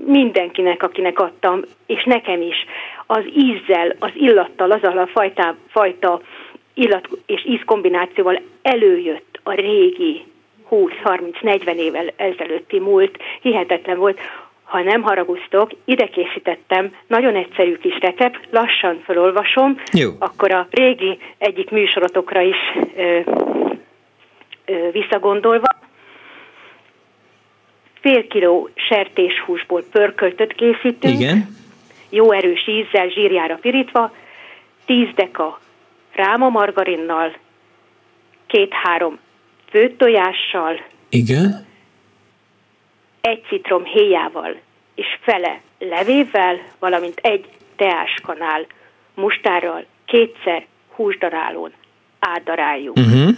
mindenkinek, 0.07 0.83
akinek 0.83 1.19
adtam, 1.19 1.61
és 1.87 2.05
nekem 2.05 2.41
is. 2.41 2.57
Az 3.07 3.25
ízzel, 3.37 3.95
az 3.99 4.11
illattal, 4.15 4.71
azzal 4.71 4.99
a 4.99 5.07
fajta, 5.07 5.57
fajta 5.69 6.21
illat 6.75 7.09
és 7.27 7.47
ízkombinációval 7.47 8.43
előjött 8.63 9.41
a 9.43 9.53
régi 9.53 10.25
20-30-40 10.71 11.75
évvel 11.75 12.13
ezelőtti 12.17 12.79
múlt, 12.79 13.19
hihetetlen 13.41 13.99
volt 13.99 14.21
ha 14.71 14.83
nem 14.83 15.03
haraguztok, 15.03 15.71
ide 15.85 16.07
készítettem 16.07 16.95
nagyon 17.07 17.35
egyszerű 17.35 17.77
kis 17.77 17.99
recept, 18.01 18.49
lassan 18.51 19.03
felolvasom, 19.05 19.81
Jó. 19.93 20.11
akkor 20.19 20.53
a 20.53 20.67
régi 20.71 21.19
egyik 21.39 21.71
műsorotokra 21.71 22.41
is 22.41 22.57
ö, 22.97 23.21
ö, 24.65 24.91
visszagondolva. 24.91 25.79
Fél 28.01 28.27
kiló 28.27 28.69
sertéshúsból 28.75 29.83
pörköltöt 29.93 30.53
készítünk. 30.53 31.21
Igen. 31.21 31.47
Jó 32.11 32.33
erős 32.33 32.69
ízzel, 32.69 33.09
zsírjára 33.09 33.55
pirítva. 33.55 34.13
10 34.87 35.09
deka 35.15 35.61
ráma 36.13 36.49
margarinnal, 36.49 37.37
két-három 38.47 39.19
főtojással. 39.71 40.81
Igen 41.09 41.69
egy 43.21 43.43
citrom 43.49 43.85
héjával 43.85 44.57
és 44.95 45.07
fele 45.21 45.61
levével, 45.79 46.61
valamint 46.79 47.19
egy 47.23 47.45
teáskanál 47.77 48.67
mustárral 49.15 49.85
kétszer 50.05 50.67
húsdarálón 50.95 51.73
átdaráljuk. 52.19 52.97
Uh-huh. 52.97 53.31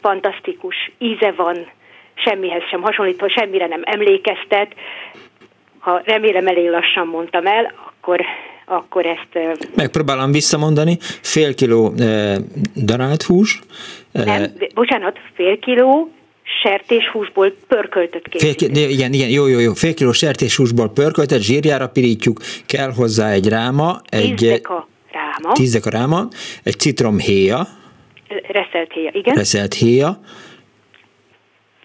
Fantasztikus 0.00 0.92
íze 0.98 1.32
van, 1.32 1.70
semmihez 2.14 2.62
sem 2.70 2.82
hasonlítva, 2.82 3.28
semmire 3.28 3.66
nem 3.66 3.80
emlékeztet. 3.84 4.74
Ha 5.78 6.00
remélem 6.04 6.46
elég 6.46 6.68
lassan 6.68 7.06
mondtam 7.06 7.46
el, 7.46 7.72
akkor 7.86 8.20
akkor 8.64 9.06
ezt... 9.06 9.58
Megpróbálom 9.74 10.32
visszamondani. 10.32 10.98
Fél 11.00 11.54
kiló 11.54 11.92
e, 11.98 12.36
darált 12.84 13.22
hús. 13.22 13.60
Nem, 14.12 14.46
bocsánat, 14.74 15.18
fél 15.34 15.58
kiló 15.58 16.10
sertéshúsból 16.62 17.54
pörköltött 17.68 18.28
készítünk. 18.28 18.76
Fél, 18.76 18.88
igen, 18.88 19.12
igen, 19.12 19.28
jó, 19.28 19.46
jó, 19.46 19.58
jó. 19.58 19.74
Fél 19.74 19.94
kiló 19.94 20.12
sertéshúsból 20.12 20.88
pörköltet, 20.88 21.40
zsírjára 21.40 21.88
pirítjuk, 21.88 22.40
kell 22.66 22.92
hozzá 22.92 23.30
egy 23.30 23.48
ráma, 23.48 24.00
egy... 24.08 24.34
Tízdeka 24.34 24.88
ráma. 25.12 25.52
Tízdeka 25.52 25.90
ráma, 25.90 26.28
egy 26.62 26.78
citrom 26.78 27.18
héja. 27.18 27.66
Reszelt 28.48 28.92
héja, 28.92 29.10
igen. 29.12 29.34
Reszelt 29.34 29.74
héja. 29.74 30.20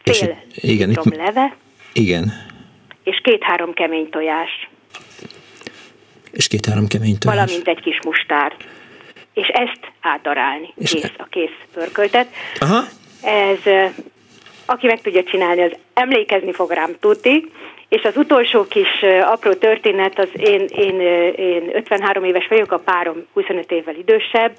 Fél 0.04 0.38
és, 0.56 0.64
igen, 0.64 0.90
itt, 0.90 1.16
leve. 1.16 1.56
Igen. 1.94 2.34
És 3.04 3.20
két-három 3.24 3.74
kemény 3.74 4.10
tojás. 4.10 4.70
És 6.32 6.48
két-három 6.48 6.88
kemény 6.88 7.18
tojás. 7.18 7.38
Valamint 7.38 7.68
egy 7.68 7.80
kis 7.80 8.00
mustár. 8.06 8.56
És 9.34 9.48
ezt 9.48 9.92
átdarálni. 10.02 10.74
És 10.76 10.92
kész, 10.92 11.12
a 11.18 11.28
kész 11.30 11.58
pörköltet. 11.74 12.28
Aha. 12.60 12.84
Ez, 13.22 13.60
aki 14.68 14.88
meg 14.88 15.02
tudja 15.02 15.24
csinálni, 15.24 15.62
az 15.62 15.72
emlékezni 15.94 16.52
fog 16.52 16.72
rám 16.72 16.96
tudni. 17.00 17.44
És 17.90 18.02
az 18.04 18.18
utolsó 18.18 18.66
kis 18.68 19.04
apró 19.22 19.54
történet, 19.54 20.20
az 20.20 20.30
én, 20.34 20.66
én, 20.76 21.00
én 21.36 21.70
53 21.74 22.24
éves 22.24 22.48
vagyok, 22.48 22.72
a 22.72 22.80
párom 22.80 23.26
25 23.34 23.72
évvel 23.72 23.96
idősebb, 23.96 24.52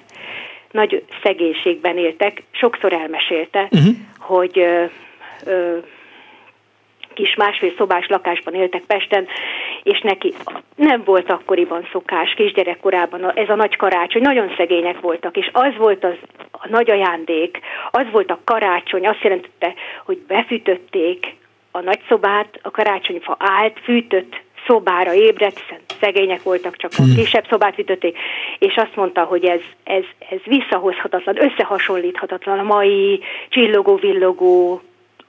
nagy 0.70 1.04
szegénységben 1.22 1.98
éltek, 1.98 2.42
sokszor 2.50 2.92
elmesélte, 2.92 3.68
uh-huh. 3.70 3.94
hogy 4.18 4.58
ö, 4.58 4.84
ö, 5.44 5.76
kis 7.18 7.34
másfél 7.34 7.72
szobás 7.76 8.06
lakásban 8.06 8.54
éltek 8.54 8.82
Pesten, 8.82 9.26
és 9.82 10.00
neki 10.00 10.34
nem 10.76 11.02
volt 11.04 11.30
akkoriban 11.30 11.88
szokás 11.92 12.34
kisgyerekkorában 12.34 13.32
ez 13.34 13.48
a 13.48 13.54
nagy 13.54 13.76
karácsony, 13.76 14.22
nagyon 14.22 14.54
szegények 14.56 15.00
voltak, 15.00 15.36
és 15.36 15.50
az 15.52 15.76
volt 15.76 16.04
az, 16.04 16.16
a 16.50 16.68
nagy 16.68 16.90
ajándék, 16.90 17.58
az 17.90 18.04
volt 18.12 18.30
a 18.30 18.40
karácsony, 18.44 19.06
azt 19.06 19.22
jelentette, 19.22 19.74
hogy 20.04 20.18
befűtötték 20.26 21.34
a 21.70 21.80
nagyszobát, 21.80 22.58
a 22.62 22.70
karácsonyfa 22.70 23.36
állt, 23.38 23.80
fűtött 23.82 24.40
szobára 24.66 25.14
ébredt, 25.14 25.60
hiszen 25.60 25.80
szegények 26.00 26.42
voltak, 26.42 26.76
csak 26.76 26.90
a 26.96 27.02
hmm. 27.02 27.14
kisebb 27.14 27.46
szobát 27.48 27.74
fűtötték, 27.74 28.18
és 28.58 28.76
azt 28.76 28.96
mondta, 28.96 29.22
hogy 29.22 29.44
ez, 29.44 29.60
ez, 29.84 30.04
ez 30.30 30.38
visszahozhatatlan, 30.44 31.42
összehasonlíthatatlan 31.42 32.58
a 32.58 32.62
mai 32.62 33.20
csillogó-villogó, 33.48 34.80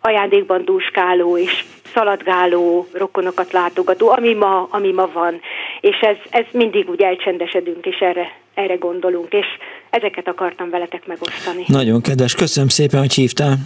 ajándékban 0.02 0.66
dúskáló 0.66 1.38
és 1.38 1.66
szaladgáló 1.94 2.88
rokonokat 2.92 3.52
látogató, 3.52 4.10
ami 4.10 4.34
ma, 4.34 4.68
ami 4.72 4.92
ma 4.92 5.10
van. 5.14 5.40
És 5.82 5.98
ez, 6.02 6.16
ez 6.30 6.46
mindig 6.52 6.90
úgy 6.90 7.02
elcsendesedünk, 7.02 7.86
és 7.86 7.98
erre, 8.00 8.38
erre 8.54 8.76
gondolunk, 8.76 9.34
és 9.34 9.46
ezeket 9.90 10.28
akartam 10.28 10.70
veletek 10.70 11.08
megosztani. 11.08 11.64
Nagyon 11.68 12.02
kedves, 12.02 12.36
köszönöm 12.36 12.70
szépen, 12.70 13.00
hogy 13.00 13.14
hívtál. 13.14 13.58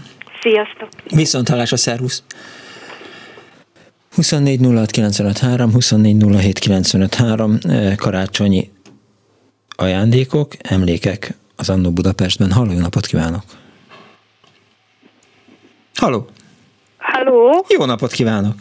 Sziasztok! 0.41 0.87
Viszont 1.15 1.49
hallásra, 1.49 1.77
szervusz! 1.77 2.23
24 4.15 4.59
24 5.71 6.15
karácsonyi 7.97 8.69
ajándékok, 9.69 10.51
emlékek 10.59 11.33
az 11.55 11.69
Annó 11.69 11.91
Budapestben. 11.91 12.51
Halló, 12.51 12.71
napot 12.79 13.05
kívánok! 13.05 13.43
Halló! 15.95 16.25
Halló! 16.97 17.65
Jó 17.67 17.85
napot 17.85 18.11
kívánok! 18.11 18.53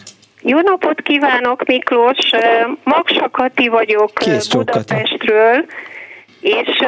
Jó 0.42 0.60
napot 0.60 1.00
kívánok, 1.02 1.64
Miklós! 1.66 2.18
Magsa 2.84 3.28
Kati 3.30 3.68
vagyok 3.68 4.10
Kész 4.14 4.46
Budapestről, 4.46 5.64
és 6.40 6.78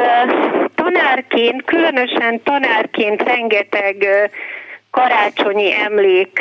tanárként, 0.74 1.64
különösen 1.64 2.42
tanárként 2.42 3.22
rengeteg 3.22 4.06
karácsonyi 4.90 5.72
emlék 5.74 6.40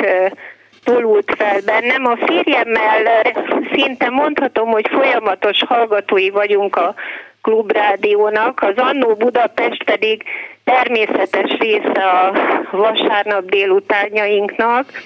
tolult 0.84 1.34
fel 1.36 1.60
bennem. 1.64 2.06
A 2.06 2.16
férjemmel 2.26 3.32
szinte 3.72 4.10
mondhatom, 4.10 4.70
hogy 4.70 4.88
folyamatos 4.92 5.62
hallgatói 5.66 6.30
vagyunk 6.30 6.76
a 6.76 6.94
klubrádiónak, 7.42 8.62
az 8.62 8.74
Annó 8.76 9.14
Budapest 9.14 9.84
pedig 9.84 10.22
természetes 10.64 11.56
része 11.58 12.02
a 12.02 12.32
vasárnap 12.70 13.44
délutánjainknak, 13.44 15.02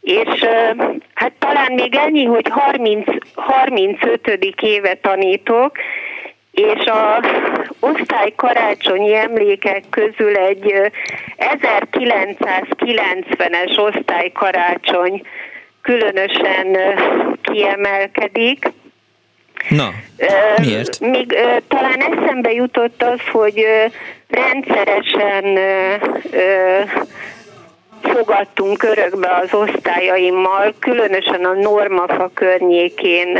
és 0.00 0.44
hát 1.14 1.32
talán 1.38 1.72
még 1.72 1.94
ennyi, 1.94 2.24
hogy 2.24 2.48
30, 2.50 3.04
35. 3.34 4.54
éve 4.60 4.94
tanítok, 4.94 5.72
és 6.50 6.84
a 6.84 7.24
osztály 7.80 8.32
karácsonyi 8.36 9.14
emlékek 9.14 9.82
közül 9.90 10.36
egy 10.36 10.74
1990-es 11.36 13.78
osztály 13.78 14.30
karácsony 14.32 15.22
különösen 15.82 16.76
kiemelkedik. 17.42 18.72
Na, 19.68 19.90
miért? 20.60 21.00
Még 21.00 21.34
talán 21.68 22.00
eszembe 22.00 22.52
jutott 22.52 23.02
az, 23.02 23.20
hogy 23.32 23.64
rendszeresen 24.28 25.58
fogadtunk 28.02 28.82
örökbe 28.82 29.28
az 29.42 29.54
osztályaimmal, 29.54 30.74
különösen 30.78 31.44
a 31.44 31.52
Normafa 31.52 32.30
környékén 32.34 33.38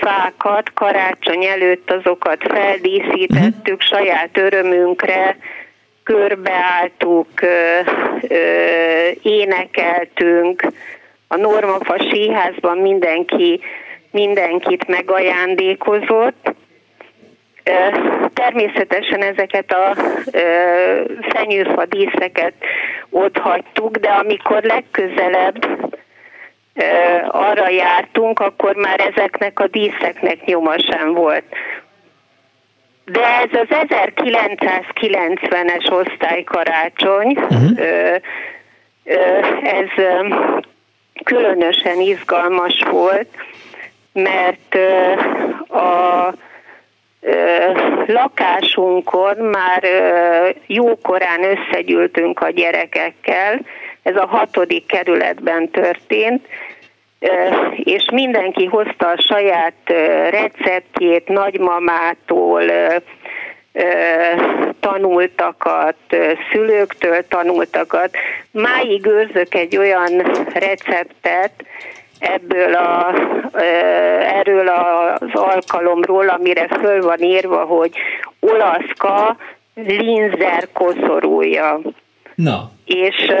fákat, 0.00 0.72
karácsony 0.74 1.44
előtt 1.44 1.90
azokat 1.90 2.42
feldíszítettük 2.48 3.80
uh-huh. 3.80 4.00
saját 4.00 4.38
örömünkre, 4.38 5.36
körbeálltuk, 6.02 7.28
ö, 7.42 7.78
ö, 8.28 8.36
énekeltünk, 9.22 10.66
a 11.28 11.36
Normafa 11.36 11.96
síházban 12.10 12.78
mindenki 12.78 13.60
mindenkit 14.16 14.86
megajándékozott. 14.86 16.54
Természetesen 18.34 19.22
ezeket 19.22 19.72
a 19.72 19.94
fenyőfa 21.28 21.84
díszeket 21.84 22.52
ott 23.10 23.38
hagytuk, 23.38 23.96
de 23.96 24.08
amikor 24.08 24.62
legközelebb 24.62 25.66
arra 27.28 27.68
jártunk, 27.68 28.40
akkor 28.40 28.74
már 28.74 29.00
ezeknek 29.00 29.60
a 29.60 29.66
díszeknek 29.66 30.44
nyoma 30.44 30.74
sem 30.90 31.12
volt. 31.12 31.44
De 33.04 33.24
ez 33.24 33.50
az 33.52 33.66
1990-es 33.70 35.90
osztálykarácsony, 35.90 37.38
uh-huh. 37.38 37.80
ez 39.62 39.88
különösen 41.24 42.00
izgalmas 42.00 42.82
volt, 42.90 43.28
mert 44.16 44.74
a 45.68 46.32
lakásunkon 48.06 49.36
már 49.36 49.82
jókorán 50.66 51.40
összegyűltünk 51.44 52.40
a 52.40 52.50
gyerekekkel, 52.50 53.60
ez 54.02 54.16
a 54.16 54.26
hatodik 54.26 54.86
kerületben 54.86 55.70
történt, 55.70 56.46
és 57.74 58.08
mindenki 58.12 58.64
hozta 58.64 59.08
a 59.08 59.20
saját 59.20 59.88
receptjét 60.30 61.28
nagymamától, 61.28 62.62
tanultakat, 64.80 65.96
szülőktől 66.52 67.26
tanultakat. 67.28 68.16
Máig 68.50 69.06
őrzök 69.06 69.54
egy 69.54 69.76
olyan 69.76 70.12
receptet, 70.54 71.52
ebből 72.18 72.74
a, 72.74 73.14
erről 74.38 74.68
az 74.68 75.28
alkalomról, 75.32 76.28
amire 76.28 76.68
föl 76.68 77.02
van 77.02 77.20
írva, 77.20 77.64
hogy 77.64 77.92
olaszka 78.40 79.36
linzer 79.74 80.68
koszorúja. 80.72 81.80
Na. 82.34 82.70
És 82.84 83.32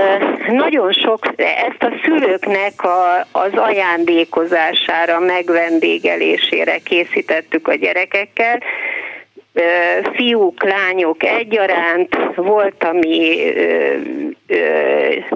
nagyon 0.48 0.92
sok, 0.92 1.18
ezt 1.36 1.82
a 1.82 1.92
szülőknek 2.04 2.82
a, 2.82 3.26
az 3.32 3.52
ajándékozására, 3.54 5.18
megvendégelésére 5.18 6.78
készítettük 6.78 7.68
a 7.68 7.74
gyerekekkel, 7.74 8.62
fiúk, 10.14 10.64
lányok 10.64 11.22
egyaránt, 11.22 12.16
volt, 12.34 12.84
ami 12.84 13.38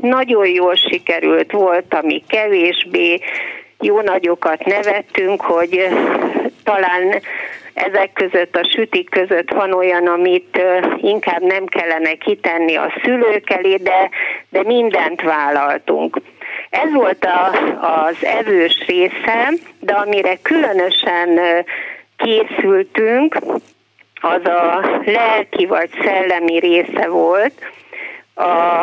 nagyon 0.00 0.46
jól 0.46 0.74
sikerült, 0.74 1.52
volt, 1.52 1.94
ami 1.94 2.22
kevésbé, 2.28 3.20
jó 3.80 4.00
nagyokat 4.00 4.64
nevettünk, 4.64 5.40
hogy 5.40 5.88
talán 6.64 7.20
ezek 7.74 8.12
között, 8.12 8.56
a 8.56 8.68
sütik 8.72 9.10
között 9.10 9.50
van 9.50 9.72
olyan, 9.72 10.06
amit 10.06 10.60
inkább 10.96 11.42
nem 11.42 11.66
kellene 11.66 12.14
kitenni 12.14 12.76
a 12.76 12.92
szülők 13.02 13.50
elé, 13.50 13.76
de, 13.76 14.10
de 14.48 14.62
mindent 14.62 15.22
vállaltunk. 15.22 16.20
Ez 16.70 16.92
volt 16.92 17.24
a, 17.24 17.50
az 18.06 18.24
evős 18.24 18.84
része, 18.86 19.52
de 19.80 19.92
amire 19.92 20.36
különösen 20.42 21.40
készültünk, 22.16 23.36
az 24.20 24.44
a 24.44 24.80
lelki 25.04 25.66
vagy 25.66 25.90
szellemi 26.02 26.58
része 26.58 27.08
volt. 27.08 27.54
A, 28.34 28.82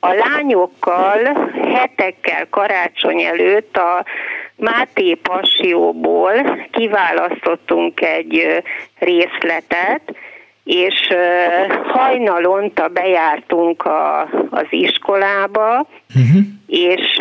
a 0.00 0.12
lányokkal 0.12 1.50
hetekkel 1.72 2.46
karácsony 2.50 3.20
előtt 3.22 3.76
a 3.76 4.04
Máté 4.56 5.14
Passióból 5.14 6.66
kiválasztottunk 6.70 8.00
egy 8.00 8.62
részletet, 8.98 10.02
és 10.64 11.08
hajnalonta 11.84 12.88
bejártunk 12.88 13.84
a, 13.84 14.20
az 14.50 14.66
iskolába, 14.70 15.86
uh-huh. 16.14 16.42
és 16.66 17.16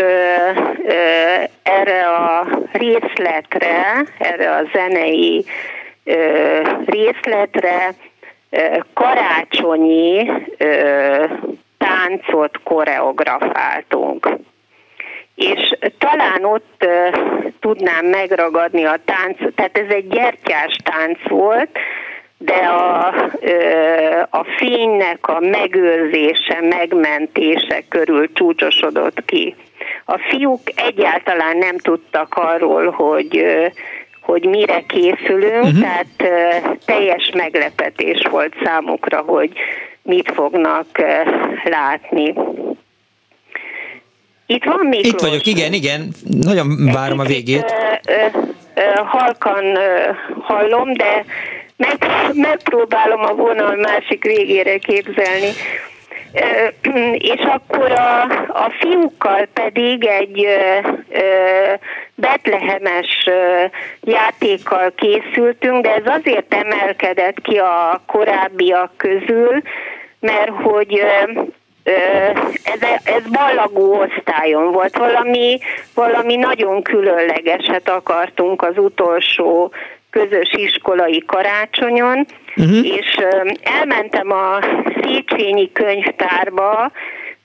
erre 1.64 2.08
a 2.08 2.48
részletre, 2.72 4.06
erre 4.18 4.56
a 4.56 4.64
zenei 4.74 5.46
részletre 6.86 7.94
karácsonyi 8.94 10.32
táncot 11.78 12.64
koreografáltunk. 12.64 14.30
És 15.36 15.78
talán 15.98 16.44
ott 16.44 16.88
tudnám 17.60 18.06
megragadni 18.06 18.86
a 18.86 19.00
tánc, 19.06 19.38
tehát 19.56 19.78
ez 19.78 19.90
egy 19.90 20.08
gyertyás 20.08 20.76
tánc 20.84 21.20
volt, 21.28 21.70
de 22.38 22.54
a, 22.54 23.08
a 24.30 24.44
fénynek 24.58 25.28
a 25.28 25.40
megőrzése, 25.40 26.62
megmentése 26.62 27.84
körül 27.90 28.34
csúcsosodott 28.34 29.26
ki. 29.26 29.56
A 30.06 30.18
fiúk 30.18 30.62
egyáltalán 30.76 31.58
nem 31.58 31.78
tudtak 31.78 32.34
arról, 32.36 32.90
hogy 32.90 33.46
hogy 34.30 34.46
mire 34.46 34.84
készülünk, 34.88 35.64
uh-huh. 35.64 35.80
tehát 35.80 36.06
teljes 36.86 37.32
meglepetés 37.34 38.22
volt 38.32 38.54
számukra, 38.64 39.22
hogy 39.22 39.52
mit 40.02 40.32
fognak 40.34 40.86
látni. 41.64 42.34
Itt 44.46 44.64
van 44.64 44.86
Miklós. 44.86 45.14
Itt 45.14 45.20
vagyok, 45.20 45.46
igen, 45.46 45.74
igen. 45.74 46.14
Nagyon 46.42 46.92
várom 46.92 47.20
a 47.20 47.24
végét. 47.24 47.74
halkan 49.06 49.66
hallom, 50.42 50.94
de 50.94 51.26
meg, 51.76 51.98
megpróbálom 52.34 53.22
a 53.22 53.34
vonal 53.34 53.76
másik 53.76 54.24
végére 54.24 54.78
képzelni. 54.78 55.52
És 57.14 57.42
akkor 57.42 57.92
a, 57.92 58.22
a 58.48 58.72
fiúkkal 58.80 59.48
pedig 59.54 60.06
egy 60.06 60.48
betlehemes 62.16 63.30
játékkal 64.02 64.94
készültünk, 64.96 65.84
de 65.84 65.94
ez 65.94 66.06
azért 66.06 66.54
emelkedett 66.54 67.42
ki 67.42 67.58
a 67.58 68.02
korábbiak 68.06 68.92
közül, 68.98 69.62
mert 70.20 70.52
hogy 70.52 71.04
ez, 72.64 72.82
ez 73.04 73.24
ballagó 73.32 74.00
osztályon 74.00 74.72
volt, 74.72 74.98
valami, 74.98 75.60
valami 75.94 76.36
nagyon 76.36 76.82
különlegeset 76.82 77.90
akartunk 77.90 78.62
az 78.62 78.78
utolsó 78.78 79.72
közös 80.10 80.50
iskolai 80.52 81.24
karácsonyon, 81.26 82.26
uh-huh. 82.60 82.86
és 82.86 83.18
elmentem 83.62 84.32
a 84.32 84.60
Széchenyi 85.02 85.72
könyvtárba, 85.72 86.92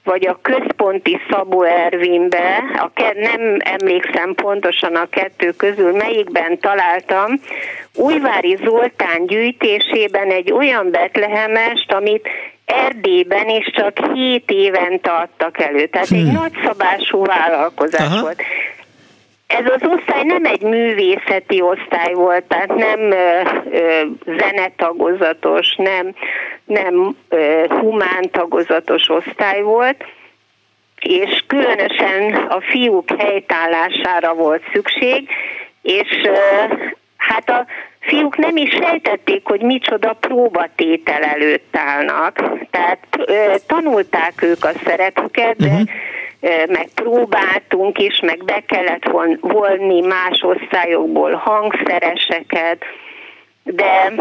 vagy 0.05 0.27
a 0.27 0.39
központi 0.43 1.21
Szabó 1.31 1.63
Ervinbe, 1.63 2.63
a 2.79 2.91
ke- 2.95 3.15
nem 3.15 3.57
emlékszem 3.59 4.35
pontosan 4.35 4.95
a 4.95 5.09
kettő 5.09 5.51
közül, 5.51 5.93
melyikben 5.93 6.59
találtam, 6.59 7.41
Újvári 7.95 8.59
Zoltán 8.65 9.27
gyűjtésében 9.27 10.31
egy 10.31 10.53
olyan 10.53 10.91
betlehemest, 10.91 11.93
amit 11.93 12.29
Erdélyben 12.65 13.49
is 13.49 13.71
csak 13.73 13.99
7 14.15 14.51
éven 14.51 15.01
adtak 15.03 15.61
elő. 15.61 15.87
Tehát 15.87 16.09
hmm. 16.09 16.19
egy 16.19 16.33
nagyszabású 16.33 17.25
vállalkozás 17.25 18.07
Aha. 18.07 18.21
volt. 18.21 18.43
Ez 19.47 19.65
az 19.67 19.89
osztály 19.89 20.23
nem 20.25 20.45
egy 20.45 20.63
művészeti 20.63 21.61
osztály 21.61 22.13
volt, 22.13 22.45
tehát 22.45 22.75
nem 22.75 23.01
ö, 23.01 23.41
ö, 23.71 24.03
zenetagozatos, 24.39 25.75
nem, 25.77 26.15
nem 26.65 27.17
ö, 27.29 27.65
humán 27.69 28.31
tagozatos 28.31 29.09
osztály 29.09 29.63
volt, 29.63 30.05
és 31.01 31.45
különösen 31.47 32.35
a 32.35 32.61
fiúk 32.61 33.11
helytállására 33.19 34.35
volt 34.35 34.63
szükség, 34.73 35.29
és 35.83 36.21
ö, 36.25 36.75
hát 37.17 37.51
a 37.51 37.67
fiúk 38.01 38.37
nem 38.37 38.57
is 38.57 38.71
sejtették, 38.71 39.47
hogy 39.47 39.61
micsoda 39.61 40.13
próbatétel 40.13 41.23
előtt 41.23 41.77
állnak. 41.77 42.43
Tehát 42.71 43.07
ö, 43.17 43.55
tanulták 43.67 44.43
ők 44.43 44.65
a 44.65 44.73
szerepüket, 44.85 45.57
de 45.57 45.67
uh-huh 45.67 45.89
meg 46.69 46.89
próbáltunk 46.95 47.99
is, 47.99 48.21
meg 48.21 48.45
be 48.45 48.63
kellett 48.67 49.05
volni 49.41 50.01
más 50.01 50.43
osztályokból 50.43 51.33
hangszereseket, 51.33 52.85
de 53.63 54.13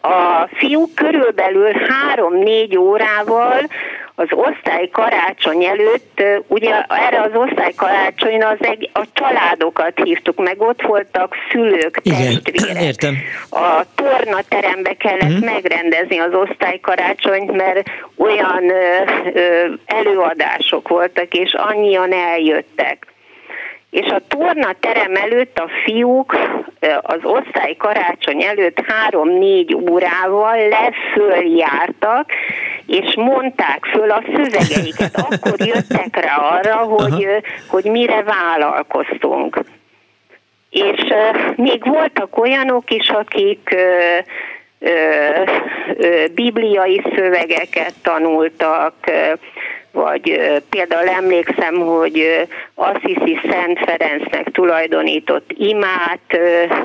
a 0.00 0.48
fiúk 0.52 0.94
körülbelül 0.94 1.72
három-négy 1.88 2.76
órával 2.76 3.60
az 4.14 4.28
osztály 4.30 4.88
karácsony 4.88 5.64
előtt, 5.64 6.22
ugye 6.46 6.80
erre 6.88 7.20
az 7.20 7.30
osztály 7.34 7.72
karácsonyra 7.76 8.48
az 8.48 8.58
egy, 8.60 8.90
a 8.92 9.04
családokat 9.12 10.00
hívtuk 10.04 10.38
meg, 10.38 10.60
ott 10.60 10.82
voltak 10.82 11.34
szülők, 11.50 12.00
testvérek. 12.02 12.82
Értem. 12.82 13.16
A 13.50 13.82
tornaterembe 13.94 14.94
kellett 14.94 15.22
uh-huh. 15.22 15.44
megrendezni 15.44 16.18
az 16.18 16.32
osztály 16.34 16.80
karácsonyt, 16.80 17.52
mert 17.52 17.90
olyan 18.16 18.70
ö, 18.70 19.02
ö, 19.34 19.66
előadások 19.86 20.88
voltak, 20.88 21.34
és 21.34 21.54
annyian 21.54 22.12
eljöttek 22.12 23.09
és 23.90 24.06
a 24.06 24.20
torna 24.28 24.74
terem 24.80 25.14
előtt 25.14 25.58
a 25.58 25.70
fiúk 25.84 26.36
az 27.02 27.18
osztály 27.22 27.74
karácsony 27.74 28.42
előtt 28.42 28.80
három-négy 28.86 29.74
órával 29.74 30.68
leföljártak, 30.68 32.30
és 32.86 33.14
mondták 33.16 33.84
föl 33.84 34.10
a 34.10 34.22
szövegeiket. 34.34 35.16
Akkor 35.16 35.66
jöttek 35.66 36.24
rá 36.24 36.36
arra, 36.36 36.76
hogy, 36.76 37.26
hogy 37.68 37.84
mire 37.84 38.22
vállalkoztunk. 38.22 39.60
És 40.70 41.00
még 41.56 41.84
voltak 41.84 42.38
olyanok 42.38 42.90
is, 42.90 43.08
akik 43.08 43.76
bibliai 46.34 47.02
szövegeket 47.14 47.94
tanultak, 48.02 48.94
vagy 49.92 50.40
például 50.70 51.08
emlékszem, 51.08 51.74
hogy 51.74 52.46
Assisi 52.74 53.40
Szent 53.50 53.78
Ferencnek 53.78 54.50
tulajdonított 54.50 55.50
imát 55.56 56.38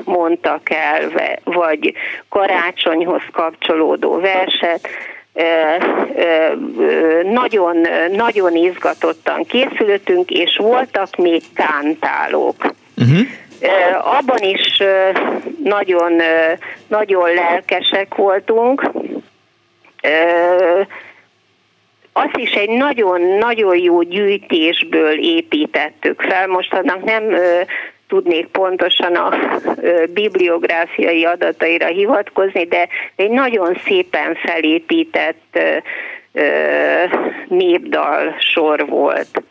mondtak 0.04 0.70
el, 0.70 1.12
vagy 1.44 1.94
karácsonyhoz 2.28 3.22
kapcsolódó 3.32 4.20
verset, 4.20 4.88
nagyon, 7.22 7.76
nagyon 8.10 8.56
izgatottan 8.56 9.44
készültünk, 9.44 10.30
és 10.30 10.56
voltak 10.56 11.16
még 11.16 11.42
kántálók. 11.54 12.74
Uh-huh. 12.96 13.26
Abban 14.18 14.38
is 14.38 14.82
nagyon, 15.64 16.12
nagyon 16.88 17.34
lelkesek 17.34 18.14
voltunk 18.14 18.90
azt 22.18 22.36
is 22.36 22.50
egy 22.50 22.68
nagyon-nagyon 22.68 23.76
jó 23.78 24.02
gyűjtésből 24.02 25.18
építettük 25.18 26.20
fel. 26.20 26.46
Most 26.46 26.72
annak 26.74 27.04
nem 27.04 27.32
ö, 27.32 27.60
tudnék 28.08 28.46
pontosan 28.46 29.14
a 29.14 29.34
ö, 29.80 30.04
bibliográfiai 30.14 31.24
adataira 31.24 31.86
hivatkozni, 31.86 32.64
de 32.64 32.88
egy 33.16 33.30
nagyon 33.30 33.78
szépen 33.86 34.34
felépített 34.34 35.58
ö, 36.32 36.42
népdal 37.48 38.36
sor 38.38 38.86
volt. 38.86 39.42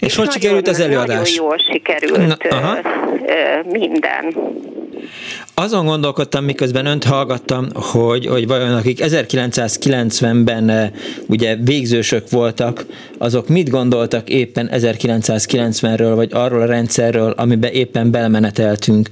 És 0.00 0.16
hogy 0.16 0.30
sikerült 0.30 0.68
az 0.68 0.80
előadás? 0.80 1.36
Nagyon 1.36 1.48
jól 1.48 1.58
sikerült 1.72 2.48
Na, 2.50 2.78
minden. 3.64 4.34
Azon 5.54 5.86
gondolkodtam, 5.86 6.44
miközben 6.44 6.86
önt 6.86 7.04
hallgattam, 7.04 7.66
hogy, 7.74 8.26
hogy 8.26 8.46
vajon 8.46 8.74
akik 8.74 8.98
1990-ben 9.02 10.68
eh, 10.68 10.90
ugye 11.28 11.56
végzősök 11.56 12.30
voltak, 12.30 12.84
azok 13.18 13.48
mit 13.48 13.70
gondoltak 13.70 14.28
éppen 14.28 14.68
1990-ről, 14.72 16.12
vagy 16.14 16.30
arról 16.32 16.60
a 16.60 16.66
rendszerről, 16.66 17.30
amiben 17.36 17.70
éppen 17.70 18.10
belemeneteltünk, 18.10 19.08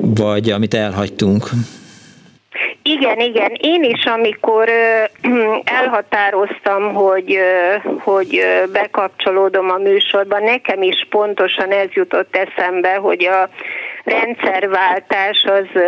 vagy 0.00 0.50
amit 0.50 0.74
elhagytunk? 0.74 1.50
Igen, 2.82 3.20
igen. 3.20 3.52
Én 3.60 3.82
is, 3.82 4.04
amikor 4.04 4.68
elhatároztam, 5.80 6.94
hogy, 6.94 7.38
hogy 7.98 8.40
bekapcsolódom 8.72 9.70
a 9.70 9.76
műsorba, 9.76 10.38
nekem 10.38 10.82
is 10.82 11.06
pontosan 11.10 11.70
ez 11.70 11.88
jutott 11.92 12.36
eszembe, 12.36 12.94
hogy 12.94 13.24
a 13.24 13.48
rendszerváltás 14.06 15.44
az 15.44 15.82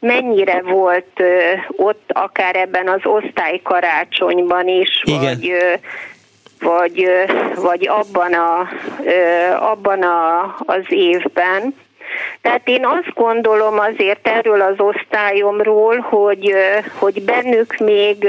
mennyire 0.00 0.62
volt 0.62 1.22
ott, 1.68 2.10
akár 2.12 2.56
ebben 2.56 2.88
az 2.88 3.00
osztálykarácsonyban 3.02 4.68
is, 4.68 5.02
Igen. 5.04 5.20
vagy 5.22 5.52
vagy, 6.60 7.08
vagy 7.54 7.88
abban, 7.88 8.32
a, 8.32 8.68
abban 9.70 10.02
a, 10.02 10.42
az 10.58 10.84
évben. 10.88 11.74
Tehát 12.40 12.68
én 12.68 12.86
azt 12.86 13.14
gondolom 13.14 13.78
azért 13.78 14.28
erről 14.28 14.60
az 14.60 14.74
osztályomról, 14.76 15.98
hogy, 15.98 16.54
hogy 16.98 17.22
bennük 17.22 17.76
még 17.76 18.28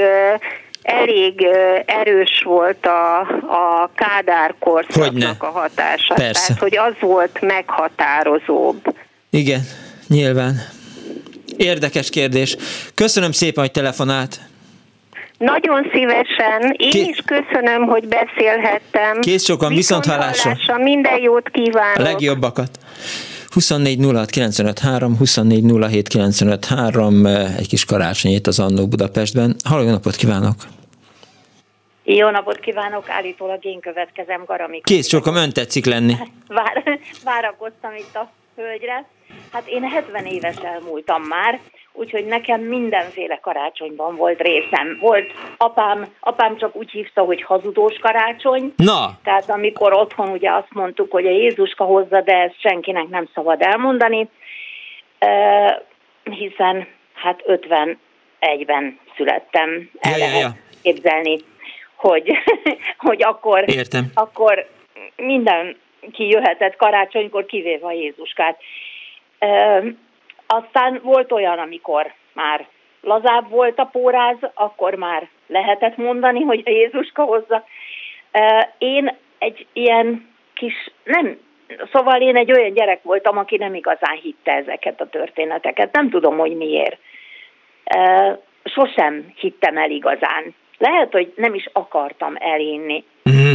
elég 0.82 1.46
erős 1.86 2.42
volt 2.44 2.86
a, 2.86 3.20
a 3.40 3.90
Kádár 3.94 4.54
korszaknak 4.58 5.42
a 5.42 5.46
hatása. 5.46 6.14
Persze. 6.14 6.46
Tehát, 6.46 6.62
hogy 6.62 6.76
az 6.76 6.94
volt 7.00 7.40
meghatározóbb. 7.40 8.94
Igen, 9.36 9.60
nyilván. 10.08 10.54
Érdekes 11.56 12.10
kérdés. 12.10 12.56
Köszönöm 12.94 13.32
szépen, 13.32 13.64
hogy 13.64 13.72
telefonált. 13.72 14.40
Nagyon 15.38 15.90
szívesen. 15.92 16.74
Én 16.76 16.90
Ké... 16.90 16.98
is 16.98 17.22
köszönöm, 17.24 17.82
hogy 17.82 18.08
beszélhettem. 18.08 19.20
Kész 19.20 19.44
sokan, 19.44 19.74
viszont, 19.74 20.04
viszont 20.04 20.20
hallásra. 20.20 20.50
hallásra. 20.50 20.78
Minden 20.78 21.20
jót 21.20 21.48
kívánok. 21.48 21.98
A 21.98 22.02
legjobbakat. 22.02 22.78
24 23.50 23.98
06 24.80 25.02
24 25.18 25.64
egy 27.58 27.68
kis 27.68 27.84
karácsonyét 27.84 28.46
az 28.46 28.58
Annó 28.58 28.86
Budapestben. 28.86 29.56
Halló, 29.64 29.82
jó 29.82 29.90
napot 29.90 30.16
kívánok! 30.16 30.54
Jó 32.04 32.30
napot 32.30 32.60
kívánok, 32.60 33.08
állítólag 33.08 33.64
én 33.64 33.80
következem, 33.80 34.42
Garamik. 34.46 34.84
Kész, 34.84 35.06
csak 35.06 35.26
ön 35.26 35.52
tetszik 35.52 35.84
lenni. 35.84 36.14
Vár, 36.48 37.00
várakoztam 37.24 37.94
itt 37.94 38.14
a 38.14 38.30
hölgyre. 38.56 39.04
Hát 39.52 39.66
én 39.66 39.82
70 39.82 40.26
éves 40.26 40.56
elmúltam 40.56 41.22
már, 41.22 41.60
úgyhogy 41.92 42.24
nekem 42.24 42.60
mindenféle 42.60 43.38
karácsonyban 43.42 44.16
volt 44.16 44.40
részem. 44.40 44.98
Volt 45.00 45.32
apám, 45.56 46.06
apám 46.20 46.56
csak 46.56 46.76
úgy 46.76 46.90
hívta, 46.90 47.22
hogy 47.22 47.42
hazudós 47.42 47.98
karácsony. 47.98 48.72
Na! 48.76 49.18
Tehát 49.24 49.50
amikor 49.50 49.92
otthon 49.92 50.28
ugye 50.28 50.50
azt 50.50 50.72
mondtuk, 50.72 51.10
hogy 51.10 51.26
a 51.26 51.30
Jézuska 51.30 51.84
hozza, 51.84 52.20
de 52.20 52.36
ezt 52.36 52.60
senkinek 52.60 53.08
nem 53.08 53.28
szabad 53.34 53.62
elmondani, 53.62 54.28
hiszen 56.24 56.86
hát 57.14 57.42
51-ben 57.46 58.98
születtem. 59.16 59.90
El 60.00 60.18
ja, 60.18 60.18
lehet 60.18 60.40
ja, 60.40 60.46
ja. 60.46 60.56
képzelni, 60.82 61.38
hogy, 61.96 62.30
hogy 63.08 63.22
akkor, 63.22 63.64
Értem. 63.68 64.10
akkor 64.14 64.68
minden 65.16 65.76
ki 66.12 66.28
jöhetett 66.28 66.76
karácsonykor, 66.76 67.46
kivéve 67.46 67.86
a 67.86 67.92
Jézuskát. 67.92 68.58
Aztán 70.46 71.00
volt 71.02 71.32
olyan, 71.32 71.58
amikor 71.58 72.12
már 72.32 72.66
lazább 73.00 73.48
volt 73.48 73.78
a 73.78 73.84
póráz, 73.84 74.36
akkor 74.54 74.94
már 74.94 75.28
lehetett 75.46 75.96
mondani, 75.96 76.42
hogy 76.42 76.62
a 76.64 76.70
Jézuska 76.70 77.22
hozza. 77.22 77.64
Én 78.78 79.16
egy 79.38 79.66
ilyen 79.72 80.34
kis, 80.54 80.90
nem, 81.04 81.38
szóval 81.92 82.20
én 82.20 82.36
egy 82.36 82.52
olyan 82.52 82.72
gyerek 82.72 83.02
voltam, 83.02 83.38
aki 83.38 83.56
nem 83.56 83.74
igazán 83.74 84.16
hitte 84.22 84.52
ezeket 84.52 85.00
a 85.00 85.08
történeteket. 85.08 85.92
Nem 85.92 86.10
tudom, 86.10 86.38
hogy 86.38 86.56
miért. 86.56 86.98
Sosem 88.64 89.32
hittem 89.36 89.76
el 89.76 89.90
igazán. 89.90 90.54
Lehet, 90.78 91.12
hogy 91.12 91.32
nem 91.36 91.54
is 91.54 91.68
akartam 91.72 92.34
elinni. 92.38 93.04
Mm. 93.30 93.54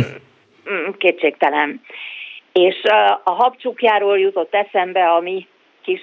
Kétségtelen. 0.98 1.82
És 2.54 2.84
a 3.24 3.32
habcsukjáról 3.32 4.20
jutott 4.20 4.56
eszembe 4.56 5.10
a 5.10 5.20
mi 5.20 5.48
kis 5.82 6.02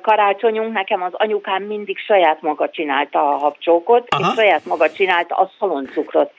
karácsonyunk, 0.00 0.72
nekem 0.72 1.02
az 1.02 1.12
anyukám 1.14 1.62
mindig 1.62 1.98
saját 1.98 2.42
maga 2.42 2.70
csinálta 2.70 3.28
a 3.28 3.36
habcsókot, 3.36 4.06
Aha. 4.08 4.28
és 4.28 4.34
saját 4.34 4.64
maga 4.64 4.90
csinálta 4.90 5.34
a 5.34 5.50
szaloncukrot. 5.58 6.32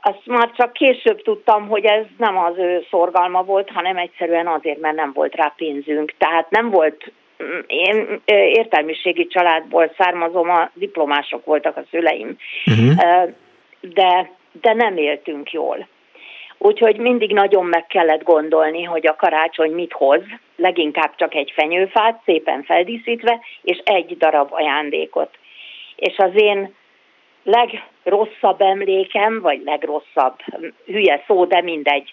Azt 0.00 0.26
már 0.26 0.50
csak 0.56 0.72
később 0.72 1.22
tudtam, 1.22 1.68
hogy 1.68 1.84
ez 1.84 2.04
nem 2.18 2.38
az 2.38 2.58
ő 2.58 2.86
szorgalma 2.90 3.42
volt, 3.42 3.70
hanem 3.70 3.96
egyszerűen 3.96 4.46
azért, 4.46 4.80
mert 4.80 4.96
nem 4.96 5.12
volt 5.12 5.34
rá 5.34 5.52
pénzünk. 5.56 6.14
Tehát 6.18 6.50
nem 6.50 6.70
volt, 6.70 7.12
mm, 7.42 7.58
én 7.66 8.20
értelmiségi 8.26 9.26
családból 9.26 9.92
származom, 9.98 10.50
a 10.50 10.70
diplomások 10.74 11.44
voltak 11.44 11.76
a 11.76 11.84
szüleim, 11.90 12.36
uh-huh. 12.66 13.30
de, 13.80 14.30
de 14.52 14.72
nem 14.72 14.96
éltünk 14.96 15.52
jól. 15.52 15.86
Úgyhogy 16.62 16.96
mindig 16.96 17.32
nagyon 17.32 17.66
meg 17.66 17.86
kellett 17.86 18.22
gondolni, 18.22 18.82
hogy 18.82 19.06
a 19.06 19.16
karácsony 19.16 19.70
mit 19.70 19.92
hoz, 19.92 20.22
leginkább 20.56 21.14
csak 21.16 21.34
egy 21.34 21.52
fenyőfát, 21.54 22.20
szépen 22.24 22.62
feldíszítve, 22.62 23.40
és 23.62 23.80
egy 23.84 24.16
darab 24.16 24.52
ajándékot. 24.52 25.38
És 25.96 26.16
az 26.16 26.30
én 26.34 26.74
legrosszabb 27.42 28.60
emlékem, 28.60 29.40
vagy 29.40 29.62
legrosszabb, 29.64 30.34
hülye 30.86 31.22
szó, 31.26 31.44
de 31.44 31.62
mindegy, 31.62 32.12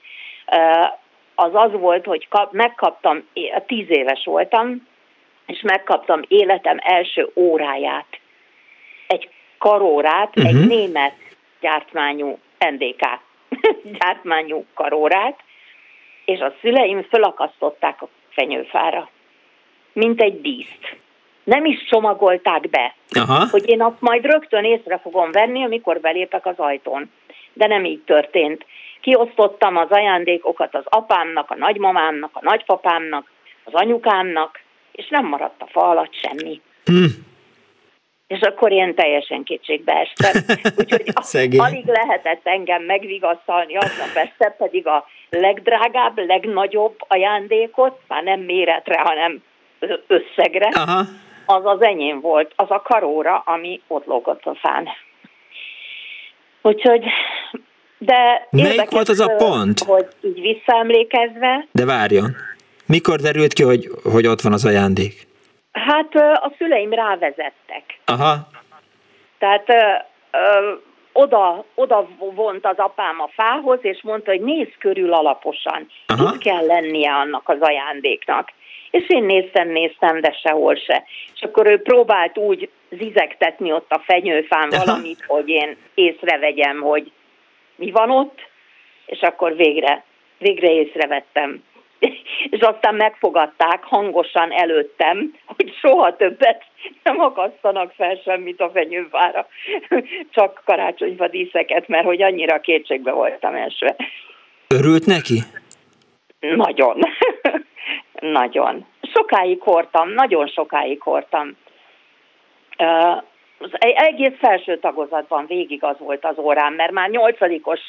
az 1.35 1.51
az 1.53 1.71
volt, 1.71 2.05
hogy 2.05 2.27
kap, 2.27 2.51
megkaptam, 2.51 3.27
tíz 3.65 3.89
éves 3.89 4.25
voltam, 4.25 4.87
és 5.45 5.61
megkaptam 5.61 6.21
életem 6.27 6.77
első 6.81 7.31
óráját, 7.35 8.19
egy 9.07 9.29
karórát, 9.57 10.37
uh-huh. 10.37 10.45
egy 10.45 10.59
mhm. 10.59 10.67
német 10.67 11.15
gyártmányú 11.59 12.37
NDK 12.71 13.25
gyártmányú 13.99 14.65
karórát, 14.73 15.39
és 16.25 16.39
a 16.39 16.53
szüleim 16.61 17.03
fölakasztották 17.03 18.01
a 18.01 18.07
fenyőfára, 18.29 19.09
mint 19.93 20.21
egy 20.21 20.41
díszt. 20.41 20.95
Nem 21.43 21.65
is 21.65 21.85
csomagolták 21.89 22.69
be, 22.69 22.95
Aha. 23.09 23.47
hogy 23.51 23.69
én 23.69 23.81
azt 23.81 24.01
majd 24.01 24.25
rögtön 24.25 24.63
észre 24.63 24.97
fogom 24.97 25.31
venni, 25.31 25.63
amikor 25.63 25.99
belépek 25.99 26.45
az 26.45 26.57
ajtón. 26.57 27.11
De 27.53 27.67
nem 27.67 27.85
így 27.85 28.01
történt. 28.05 28.65
Kiosztottam 29.01 29.77
az 29.77 29.89
ajándékokat 29.89 30.75
az 30.75 30.83
apámnak, 30.85 31.51
a 31.51 31.55
nagymamámnak, 31.55 32.29
a 32.33 32.39
nagypapámnak, 32.43 33.31
az 33.63 33.73
anyukámnak, 33.73 34.59
és 34.91 35.07
nem 35.09 35.25
maradt 35.25 35.61
a 35.61 35.67
fa 35.67 35.89
alatt 35.89 36.13
semmi. 36.13 36.61
Hm. 36.85 37.05
És 38.27 38.39
akkor 38.39 38.71
én 38.71 38.95
teljesen 38.95 39.43
kétségbe 39.43 39.93
estem. 39.93 40.43
Úgyhogy 40.79 41.11
alig 41.57 41.85
lehetett 41.85 42.41
engem 42.43 42.83
megvigasztalni 42.83 43.77
aznap 43.77 44.15
este, 44.15 44.55
pedig 44.57 44.87
a 44.87 45.05
legdrágább, 45.29 46.17
legnagyobb 46.17 46.95
ajándékot, 47.07 47.99
már 48.07 48.23
nem 48.23 48.39
méretre, 48.39 48.99
hanem 48.99 49.43
összegre, 50.07 50.69
Aha. 50.73 51.03
az 51.45 51.65
az 51.65 51.81
enyém 51.81 52.19
volt, 52.19 52.53
az 52.55 52.71
a 52.71 52.81
karóra, 52.81 53.43
ami 53.45 53.81
ott 53.87 54.05
lógott 54.05 54.43
a 54.43 54.55
fán. 54.55 54.87
Úgyhogy, 56.61 57.03
de 57.97 58.47
Melyik 58.49 58.89
volt 58.89 59.09
az 59.09 59.19
a 59.19 59.35
pont? 59.37 59.79
Hogy 59.79 60.07
így 60.21 60.41
visszaemlékezve. 60.41 61.67
De 61.71 61.85
várjon, 61.85 62.35
mikor 62.85 63.19
derült 63.19 63.53
ki, 63.53 63.63
hogy, 63.63 63.89
hogy 64.03 64.27
ott 64.27 64.41
van 64.41 64.53
az 64.53 64.65
ajándék? 64.65 65.26
Hát 65.77 66.15
a 66.15 66.51
szüleim 66.57 66.93
rávezettek. 66.93 67.99
Aha. 68.05 68.47
Tehát 69.37 69.69
ö, 69.69 70.37
ö, 70.37 70.73
oda, 71.13 71.65
oda 71.75 72.07
vont 72.17 72.65
az 72.65 72.77
apám 72.77 73.21
a 73.21 73.29
fához, 73.33 73.79
és 73.81 74.01
mondta, 74.01 74.31
hogy 74.31 74.41
nézz 74.41 74.69
körül 74.79 75.13
alaposan. 75.13 75.87
Aha. 76.05 76.33
Itt 76.33 76.41
kell 76.41 76.65
lennie 76.65 77.13
annak 77.13 77.49
az 77.49 77.57
ajándéknak. 77.59 78.51
És 78.91 79.09
én 79.09 79.23
néztem, 79.23 79.69
néztem, 79.69 80.21
de 80.21 80.31
sehol 80.43 80.75
se. 80.75 81.03
És 81.35 81.41
akkor 81.41 81.67
ő 81.67 81.81
próbált 81.81 82.37
úgy 82.37 82.69
zizegtetni 82.89 83.71
ott 83.71 83.91
a 83.91 84.03
fenyőfán 84.05 84.69
Aha. 84.69 84.85
valamit, 84.85 85.25
hogy 85.27 85.49
én 85.49 85.77
észrevegyem, 85.93 86.81
hogy 86.81 87.11
mi 87.75 87.91
van 87.91 88.09
ott, 88.09 88.39
és 89.05 89.21
akkor 89.21 89.55
végre, 89.55 90.03
végre 90.37 90.71
észrevettem. 90.71 91.63
És 92.49 92.59
aztán 92.59 92.95
megfogadták 92.95 93.83
hangosan 93.83 94.51
előttem, 94.51 95.33
hogy 95.45 95.73
soha 95.81 96.15
többet 96.15 96.63
nem 97.03 97.19
akasztanak 97.19 97.91
fel 97.91 98.15
semmit 98.23 98.61
a 98.61 98.69
fenyőfára, 98.73 99.47
csak 100.35 100.61
karácsonyfa 100.65 101.27
díszeket, 101.27 101.87
mert 101.87 102.05
hogy 102.05 102.21
annyira 102.21 102.59
kétségbe 102.59 103.11
voltam 103.11 103.55
esve. 103.55 103.95
Örült 104.67 105.05
neki? 105.05 105.39
Nagyon. 106.39 106.99
nagyon. 108.41 108.85
Sokáig 109.13 109.61
hordtam, 109.61 110.09
nagyon 110.09 110.47
sokáig 110.47 111.01
hordtam. 111.01 111.55
Az 113.59 113.71
egész 113.79 114.37
felső 114.39 114.79
tagozatban 114.79 115.45
végig 115.47 115.83
az 115.83 115.95
volt 115.99 116.25
az 116.25 116.37
órám, 116.37 116.73
mert 116.73 116.91
már 116.91 117.09
nyolcadikos 117.09 117.79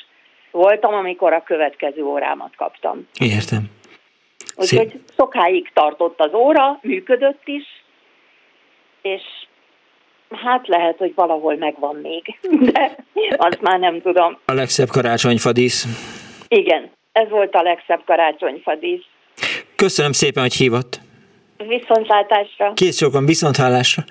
voltam, 0.51 0.95
amikor 0.95 1.33
a 1.33 1.43
következő 1.43 2.03
órámat 2.03 2.57
kaptam. 2.57 3.09
Értem. 3.21 3.78
Úgyhogy 4.59 5.01
sokáig 5.17 5.71
tartott 5.75 6.21
az 6.21 6.35
óra, 6.35 6.79
működött 6.83 7.43
is, 7.45 7.65
és 9.03 9.23
hát 10.31 10.69
lehet, 10.69 10.99
hogy 10.99 11.13
valahol 11.15 11.57
megvan 11.57 11.97
még, 11.97 12.39
de 12.73 12.97
azt 13.37 13.61
már 13.61 13.79
nem 13.79 14.01
tudom. 14.01 14.39
A 14.45 14.53
legszebb 14.53 14.89
karácsonyfadísz. 14.89 15.87
Igen, 16.49 16.91
ez 17.13 17.29
volt 17.29 17.55
a 17.55 17.63
legszebb 17.63 18.05
karácsonyfadísz. 18.05 19.05
Köszönöm 19.77 20.13
szépen, 20.13 20.43
hogy 20.43 20.55
hívott. 20.55 21.01
Viszontlátásra. 21.57 22.73
Kész 22.73 22.97
sokan, 22.97 23.27
viszonthálásra. 23.27 24.03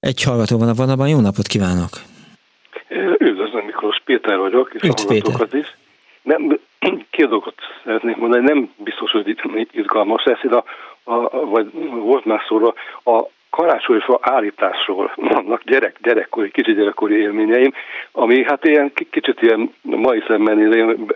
Egy 0.00 0.22
hallgató 0.22 0.58
van 0.58 0.68
a 0.68 0.74
vonalban, 0.74 1.08
jó 1.08 1.20
napot 1.20 1.46
kívánok! 1.46 1.90
Üdvözlöm, 3.18 3.64
Miklós 3.64 4.02
Péter 4.04 4.38
vagyok, 4.38 4.74
és 4.74 4.82
Üdv, 4.82 4.98
a 4.98 5.02
hallgatókat 5.06 5.52
is. 5.52 5.76
Nem, 6.22 6.58
két 7.10 7.28
dolgot 7.28 7.54
szeretnék 7.84 8.16
mondani, 8.16 8.44
nem 8.44 8.72
biztos, 8.76 9.10
hogy 9.10 9.28
itt 9.28 9.42
izgalmas 9.72 10.24
lesz, 10.24 10.40
de 10.42 10.56
a, 10.56 10.64
a, 11.12 11.46
vagy 11.46 11.70
volt 11.90 12.24
már 12.24 12.42
szóra, 12.48 12.74
a 13.04 13.24
karácsonyfa 13.50 14.18
állításról 14.20 15.12
vannak 15.16 15.62
gyerek, 15.64 15.96
gyerekkori, 16.02 16.50
kicsi 16.50 16.74
gyerekkori 16.74 17.14
élményeim, 17.20 17.72
ami 18.12 18.44
hát 18.44 18.64
ilyen 18.64 18.92
kicsit 19.10 19.42
ilyen 19.42 19.74
mai 19.82 20.22
szemben 20.26 20.72
ilyen 20.72 21.12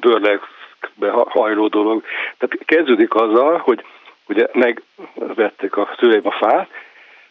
bőrlegbe 0.00 1.10
hajló 1.28 1.68
dolog. 1.68 2.02
Tehát 2.38 2.64
kezdődik 2.64 3.14
azzal, 3.14 3.56
hogy 3.56 3.84
ugye 4.28 4.46
megvették 4.52 5.76
a 5.76 5.94
szüleim 5.98 6.26
a 6.26 6.30
fát, 6.30 6.68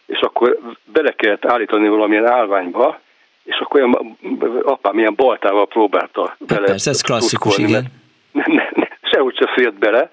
és 0.06 0.20
akkor 0.20 0.58
bele 0.84 1.12
kellett 1.12 1.44
állítani 1.44 1.88
valamilyen 1.88 2.26
állványba, 2.26 3.00
és 3.44 3.58
akkor 3.58 3.80
olyan, 3.80 4.18
apám 4.62 4.98
ilyen 4.98 5.14
baltával 5.14 5.66
próbálta 5.66 6.36
bele. 6.38 6.66
Persze, 6.66 6.90
ez 6.90 7.00
klasszikus, 7.00 7.58
igen. 7.58 7.84
Ne, 8.32 8.44
ne, 8.46 8.68
ne, 8.74 8.86
sehogy 9.02 9.36
se 9.36 9.46
fért 9.54 9.78
bele 9.78 10.08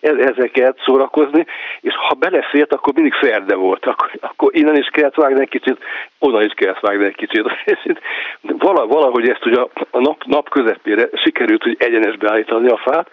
ezeket 0.32 0.80
szórakozni, 0.84 1.46
és 1.80 1.94
ha 2.08 2.14
belefért, 2.14 2.72
akkor 2.72 2.92
mindig 2.94 3.14
ferde 3.14 3.54
volt. 3.54 3.86
Akkor, 3.86 4.10
akkor 4.20 4.56
innen 4.56 4.76
is 4.76 4.88
kellett 4.92 5.14
vágni 5.14 5.40
egy 5.40 5.48
kicsit, 5.48 5.78
oda 6.18 6.42
is 6.42 6.52
kellett 6.52 6.80
vágni 6.80 7.04
egy 7.04 7.14
kicsit. 7.16 7.50
Valahogy 8.88 9.28
ezt 9.28 9.46
ugye 9.46 9.60
a 9.90 10.00
nap, 10.00 10.24
nap 10.24 10.48
közepére 10.48 11.08
sikerült, 11.12 11.62
hogy 11.62 11.76
egyenesbe 11.78 12.30
állítani 12.30 12.68
a 12.68 12.76
fát, 12.76 13.08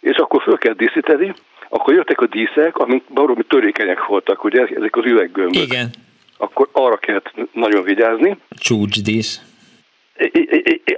és 0.00 0.16
akkor 0.16 0.42
föl 0.42 0.58
kell 0.58 0.74
díszíteni, 0.74 1.32
akkor 1.68 1.94
jöttek 1.94 2.20
a 2.20 2.26
díszek, 2.26 2.76
amik 2.76 3.02
baromi 3.14 3.42
törékenyek 3.42 4.06
voltak, 4.06 4.44
ugye 4.44 4.66
ezek 4.76 4.96
az 4.96 5.04
üveggömbök. 5.04 5.62
Igen. 5.62 5.90
Akkor 6.38 6.68
arra 6.72 6.96
kellett 6.96 7.32
nagyon 7.52 7.82
vigyázni. 7.82 8.36
Csúcsdísz. 8.58 9.42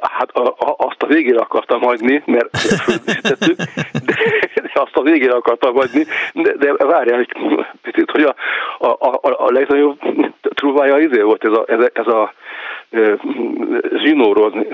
Hát 0.00 0.30
a, 0.30 0.46
a, 0.46 0.74
azt 0.76 1.02
a 1.02 1.06
végére 1.06 1.38
akartam 1.38 1.80
hagyni, 1.80 2.22
mert 2.26 2.50
de, 4.06 4.14
de 4.54 4.70
azt 4.74 4.96
a 4.96 5.02
végére 5.02 5.32
akartam 5.32 5.74
hagyni, 5.74 6.06
de, 6.32 6.52
de 6.52 6.84
várjál 6.84 7.18
egy 7.18 7.32
picit, 7.82 8.10
hogy 8.10 8.22
a, 8.22 8.34
a, 8.78 8.88
a, 8.88 9.20
a 9.46 9.50
legnagyobb 9.52 9.98
trúvája 10.40 10.98
izé 10.98 11.20
volt 11.20 11.44
ez 11.44 11.52
a, 11.52 11.64
ez, 11.66 11.88
ez 11.92 12.06
a 12.06 12.32
zsinóron 13.96 14.66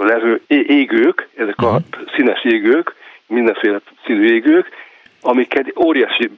levő 0.00 0.42
égők, 0.46 1.28
ezek 1.36 1.58
a 1.58 1.66
uh-huh. 1.66 1.82
színes 2.16 2.44
égők, 2.44 2.94
mindenféle 3.26 3.80
színű 4.04 4.34
égők, 4.34 4.68
amik 5.24 5.58
egy 5.58 5.74
óriási 5.76 6.30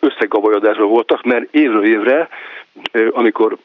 összegabajodásban 0.00 0.88
voltak, 0.88 1.22
mert 1.22 1.54
évről 1.54 1.84
évre, 1.84 2.28
amikor 3.10 3.56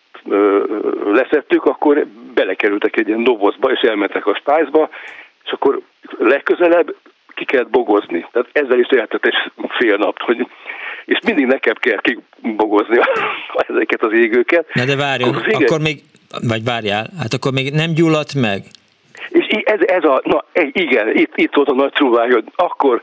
leszettük, 1.05 1.65
akkor 1.65 2.05
belekerültek 2.33 2.97
egy 2.97 3.07
ilyen 3.07 3.23
dobozba, 3.23 3.71
és 3.71 3.79
elmentek 3.79 4.25
a 4.25 4.35
spájzba, 4.35 4.89
és 5.43 5.51
akkor 5.51 5.81
legközelebb 6.17 6.95
ki 7.35 7.45
kellett 7.45 7.69
bogozni. 7.69 8.25
Tehát 8.31 8.49
ezzel 8.51 8.79
is 8.79 8.87
lehetett 8.89 9.25
egy 9.25 9.35
fél 9.67 9.97
nap, 9.97 10.21
hogy 10.21 10.47
és 11.05 11.19
mindig 11.25 11.45
nekem 11.45 11.73
kell 11.79 11.99
kibogozni 12.01 12.97
ezeket 13.67 14.03
az 14.03 14.13
égőket. 14.13 14.73
Na 14.73 14.85
de 14.85 14.95
várjon, 14.95 15.29
akkor, 15.29 15.43
vége... 15.43 15.65
akkor 15.65 15.79
még, 15.79 16.01
vagy 16.47 16.63
várjál, 16.63 17.09
hát 17.19 17.33
akkor 17.33 17.51
még 17.51 17.73
nem 17.73 17.93
gyulladt 17.93 18.33
meg? 18.33 18.63
És 19.29 19.45
ez, 19.63 19.79
ez 19.85 20.03
a, 20.03 20.21
na 20.23 20.43
igen, 20.71 21.15
itt, 21.15 21.31
itt 21.35 21.55
volt 21.55 21.69
a 21.69 21.73
nagy 21.73 21.91
trúváj, 21.91 22.29
hogy 22.29 22.43
akkor 22.55 23.01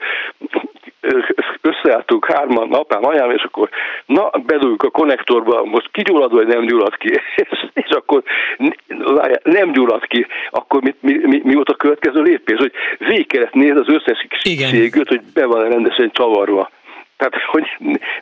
összeálltunk 1.60 2.26
hárman, 2.32 2.72
apám, 2.72 3.04
anyám, 3.04 3.30
és 3.30 3.42
akkor 3.42 3.68
na, 4.06 4.30
bedugjuk 4.46 4.82
a 4.82 4.90
konnektorba, 4.90 5.64
most 5.64 5.88
kigyullad, 5.92 6.32
vagy 6.32 6.46
nem 6.46 6.66
gyullad 6.66 6.96
ki, 6.96 7.08
és, 7.50 7.66
és 7.74 7.90
akkor 7.90 8.22
nem 9.42 9.72
gyullad 9.72 10.06
ki, 10.06 10.26
akkor 10.50 10.82
mi, 10.82 10.94
mi, 11.00 11.18
mi, 11.22 11.40
mi 11.44 11.54
volt 11.54 11.68
a 11.68 11.74
következő 11.74 12.22
lépés, 12.22 12.58
hogy 12.58 12.72
végig 12.98 13.26
kellett 13.26 13.54
nézni 13.54 13.78
az 13.78 13.88
összes 13.88 14.26
ségőt, 14.70 15.08
hogy 15.08 15.20
be 15.34 15.46
van 15.46 15.68
rendesen 15.68 16.10
csavarva. 16.12 16.70
Tehát, 17.16 17.34
hogy 17.50 17.64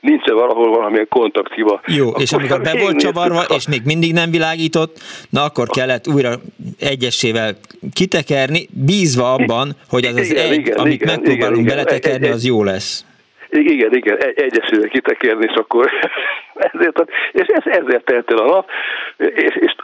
nincs 0.00 0.24
-e 0.24 0.32
valahol 0.32 0.70
valamilyen 0.70 1.08
kontakthiba. 1.08 1.80
Jó, 1.86 2.08
akkor 2.08 2.22
és 2.22 2.32
amikor 2.32 2.60
be 2.60 2.78
volt 2.80 2.98
csavarva, 2.98 3.42
és 3.56 3.68
még 3.68 3.80
mindig 3.84 4.12
nem 4.12 4.30
világított, 4.30 4.96
na 5.30 5.44
akkor 5.44 5.68
kellett 5.68 6.08
újra 6.08 6.32
egyesével 6.80 7.52
kitekerni, 7.92 8.66
bízva 8.86 9.32
abban, 9.32 9.72
hogy 9.88 10.04
az 10.04 10.16
az 10.16 10.30
igen, 10.30 10.44
egy, 10.44 10.58
igen, 10.58 10.78
amit 10.78 10.92
igen, 10.92 11.14
megpróbálunk 11.14 11.64
igen, 11.64 11.76
beletekerni, 11.76 12.28
az 12.28 12.44
jó 12.44 12.64
lesz. 12.64 13.04
Igen, 13.50 13.92
igen, 13.94 14.16
egyesével 14.34 14.88
kitekerni, 14.88 15.44
és 15.48 15.54
akkor 15.54 15.90
ezért, 16.72 17.04
és 17.32 17.46
ez, 17.46 17.62
ezért 17.64 18.04
telt 18.04 18.30
el 18.30 18.38
a 18.38 18.46
nap, 18.46 18.68
és, 19.16 19.56
és 19.60 19.74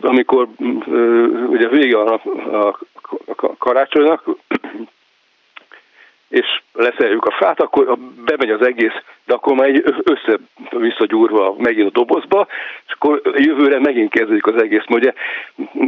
amikor 0.00 0.48
ugye 1.48 1.68
vége 1.68 1.98
a, 1.98 2.20
a, 2.52 2.78
a 3.26 3.56
karácsonynak, 3.58 4.24
és 6.30 6.60
leszeljük 6.72 7.24
a 7.24 7.36
fát, 7.38 7.60
akkor 7.60 7.98
bemegy 8.24 8.50
az 8.50 8.66
egész, 8.66 8.96
de 9.26 9.34
akkor 9.34 9.54
már 9.54 9.68
egy 9.68 9.84
össze-vissza 10.02 11.06
gyúrva 11.06 11.54
megint 11.58 11.88
a 11.88 11.98
dobozba, 11.98 12.46
és 12.86 12.92
akkor 12.92 13.20
jövőre 13.24 13.78
megint 13.78 14.10
kezdődik 14.10 14.46
az 14.46 14.62
egész. 14.62 14.84
Ugye 14.88 15.12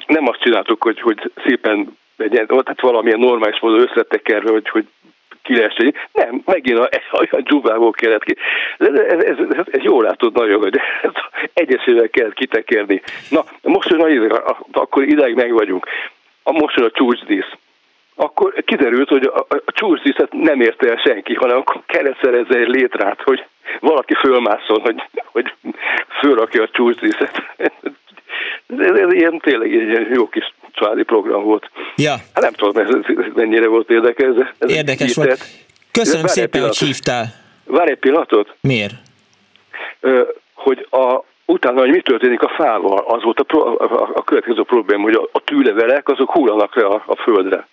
nem 0.07 0.29
azt 0.29 0.41
csináltuk, 0.41 0.83
hogy, 0.83 1.01
hogy 1.01 1.31
szépen 1.47 1.97
legyen, 2.17 2.47
tehát 2.47 2.81
valamilyen 2.81 3.19
normális 3.19 3.61
módon 3.61 3.89
összetekerve, 3.89 4.51
hogy, 4.51 4.69
hogy 4.69 4.87
ki 5.43 5.57
lehessen. 5.57 5.95
Nem, 6.13 6.43
megint 6.45 6.79
a, 6.79 6.89
olyan 7.21 7.45
dzsubából 7.45 7.91
kellett 7.91 8.25
ki. 8.25 8.37
Ez, 8.79 8.99
ez, 8.99 9.25
ez, 9.25 9.37
ez, 9.51 9.65
ez 9.71 9.83
jól 9.83 10.03
látod 10.03 10.33
nagyon, 10.33 10.61
hogy 10.61 10.81
egyesével 11.63 12.09
kell 12.09 12.33
kitekerni. 12.33 13.03
Na, 13.31 13.45
most, 13.63 13.89
hogy 13.89 14.21
na, 14.21 14.37
akkor 14.73 15.03
ideig 15.03 15.35
meg 15.35 15.53
vagyunk. 15.53 15.87
A 16.43 16.53
most 16.53 16.79
a 16.79 16.91
csúcsdísz 16.91 17.53
akkor 18.23 18.55
kiderült, 18.65 19.09
hogy 19.09 19.25
a, 19.25 19.47
a 19.49 19.73
csúszdiszet 19.73 20.33
nem 20.33 20.61
érte 20.61 20.89
el 20.89 21.01
senki, 21.05 21.35
hanem 21.35 21.57
akkor 21.57 21.83
kellett 21.87 22.19
szerezze 22.23 22.59
egy 22.59 22.69
létrát, 22.69 23.23
hogy 23.23 23.45
valaki 23.81 24.15
fölmászol, 24.15 24.81
hogy, 24.81 25.03
hogy 25.25 25.55
fölrakja 26.21 26.63
a 26.63 26.69
csúszdiszet. 26.73 27.43
Ez, 28.79 28.97
ez 28.97 29.13
ilyen 29.13 29.39
tényleg 29.39 29.75
egy 29.75 30.15
jó 30.15 30.29
kis 30.29 30.55
családi 30.71 31.03
program 31.03 31.43
volt. 31.43 31.71
Ja. 31.97 32.15
Hát 32.35 32.43
nem 32.43 32.53
tudom, 32.53 32.87
ez, 32.87 32.95
ez 32.95 33.33
mennyire 33.35 33.69
volt 33.69 33.91
érdekes. 33.91 34.27
Ez, 34.59 34.71
Érdekes 34.71 35.15
volt. 35.15 35.45
Köszönöm 35.91 36.27
szépen, 36.27 36.63
hogy 36.63 36.79
hívtál. 36.79 37.25
Várj 37.65 37.91
egy 37.91 37.99
pillanatot. 37.99 38.55
Miért? 38.61 38.95
Ö, 40.01 40.23
hogy 40.55 40.87
a, 40.91 41.25
utána, 41.45 41.81
hogy 41.81 41.91
mi 41.91 42.01
történik 42.01 42.43
a 42.43 42.49
fával, 42.49 43.05
az 43.07 43.23
volt 43.23 43.41
a, 43.41 43.43
pro, 43.43 43.61
a, 43.61 44.11
a 44.15 44.23
következő 44.25 44.63
probléma, 44.63 45.03
hogy 45.03 45.15
a, 45.15 45.29
a 45.33 45.41
tűlevelek 45.45 46.09
azok 46.09 46.31
hullanak 46.31 46.77
le 46.77 46.85
a, 46.85 47.03
a 47.07 47.17
földre. 47.17 47.67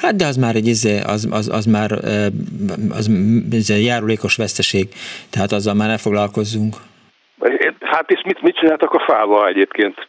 Hát 0.00 0.16
de 0.16 0.26
az 0.26 0.36
már 0.36 0.54
egy 0.54 0.66
izé, 0.66 1.00
az, 1.00 1.28
az, 1.30 1.48
az 1.48 1.64
már 1.64 1.92
az, 2.90 3.10
az 3.52 3.70
egy 3.70 3.84
járulékos 3.84 4.36
veszteség, 4.36 4.88
tehát 5.30 5.52
azzal 5.52 5.74
már 5.74 5.88
ne 5.88 5.98
foglalkozzunk. 5.98 6.74
Hát 7.80 8.10
és 8.10 8.20
mit, 8.24 8.42
mit 8.42 8.56
csináltak 8.56 8.92
a 8.92 9.04
fával 9.06 9.48
egyébként, 9.48 10.08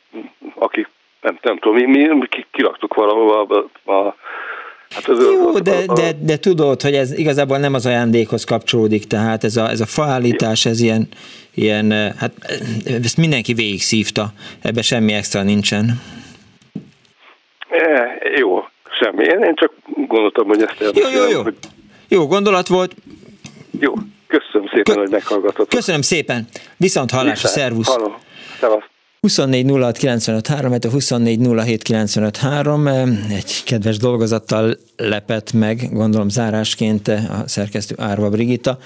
akik 0.56 0.90
nem, 1.22 1.40
nem 1.42 1.58
tudom, 1.58 1.78
mi, 1.78 2.08
mi 2.08 2.28
kiraktuk 2.52 2.94
valahova 2.94 3.46
a, 3.86 3.92
a 3.92 4.16
Hát 4.90 5.08
az, 5.08 5.24
Jó, 5.24 5.48
az, 5.48 5.62
de, 5.62 5.86
de, 5.86 6.12
de 6.22 6.38
tudod, 6.38 6.82
hogy 6.82 6.94
ez 6.94 7.18
igazából 7.18 7.58
nem 7.58 7.74
az 7.74 7.86
ajándékhoz 7.86 8.44
kapcsolódik, 8.44 9.06
tehát 9.08 9.44
ez 9.44 9.58
a, 9.58 9.70
ez 9.70 9.80
a 9.80 9.86
faállítás, 9.86 10.66
ez 10.66 10.82
ilyen, 10.82 11.08
ilyen, 11.56 11.92
hát 11.92 12.32
ezt 13.04 13.18
mindenki 13.18 13.54
végig 13.54 13.82
szívta, 13.82 14.26
ebbe 14.62 14.82
semmi 14.82 15.14
extra 15.14 15.44
nincsen. 15.44 15.86
E, 17.70 18.18
jó, 18.38 18.66
semmi. 19.00 19.24
Én, 19.24 19.44
én 19.44 19.56
csak 19.56 19.72
gondoltam, 20.08 20.48
hogy 20.48 20.62
ezt 20.62 20.98
Jó, 20.98 21.10
jó, 21.10 21.30
jó. 21.30 21.42
Hogy... 21.42 21.56
Jó 22.08 22.28
gondolat 22.28 22.68
volt. 22.68 22.96
Jó, 23.80 23.94
köszönöm 24.28 24.68
szépen, 24.68 24.84
Kö- 24.84 24.98
hogy 24.98 25.10
meghallgatott. 25.10 25.70
Köszönöm 25.70 26.02
szépen. 26.02 26.48
Viszont 26.78 27.12
hallásra, 27.12 27.48
szervusz. 27.48 27.88
Halló, 27.88 28.16
szevasz. 28.60 28.84
24 29.22 29.72
06 29.72 29.98
95 29.98 30.48
3, 30.48 30.72
a 30.72 30.90
24 30.92 31.40
07 31.64 31.82
95 31.82 32.38
3, 32.38 32.88
egy 33.30 33.64
kedves 33.66 33.98
dolgozattal 33.98 34.78
lepett 34.98 35.54
meg, 35.54 35.90
gondolom 35.92 36.30
zárásként 36.30 37.08
a 37.08 37.44
szerkesztő 37.46 37.96
Árva 37.98 38.30
Brigitta. 38.30 38.78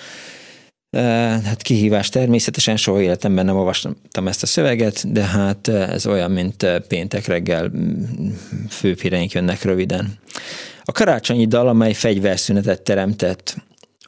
Hát 0.92 1.62
kihívás 1.62 2.10
természetesen, 2.10 2.78
soha 2.78 3.02
életemben 3.02 3.46
nem 3.46 3.56
olvastam 3.56 3.96
ezt 4.26 4.44
a 4.44 4.46
szöveget, 4.46 5.12
de 5.12 5.24
hát 5.24 5.68
ez 5.68 6.08
olyan, 6.08 6.32
mint 6.32 6.66
péntek 6.88 7.26
reggel 7.26 7.72
főpíreink 8.70 9.32
jönnek 9.32 9.64
röviden. 9.64 10.20
A 10.84 10.92
karácsonyi 10.92 11.46
dal, 11.46 11.68
amely 11.68 11.94
fegyverszünetet 11.94 12.82
teremtett. 12.82 13.56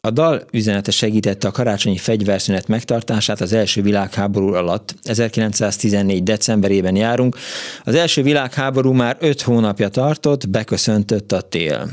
A 0.04 0.12
dal 0.12 0.44
üzenete 0.52 0.92
segítette 0.92 1.48
a 1.48 1.52
karácsonyi 1.52 1.98
fegyverszünet 1.98 2.68
megtartását 2.68 3.42
az 3.42 3.54
első 3.54 3.82
világháború 3.82 4.54
alatt. 4.54 4.96
1914. 5.04 6.24
decemberében 6.24 6.96
járunk. 6.96 7.38
Az 7.84 7.96
első 7.96 8.24
világháború 8.24 8.92
már 8.92 9.18
öt 9.20 9.42
hónapja 9.42 9.90
tartott, 9.90 10.50
beköszöntött 10.50 11.32
a 11.32 11.42
tél. 11.42 11.90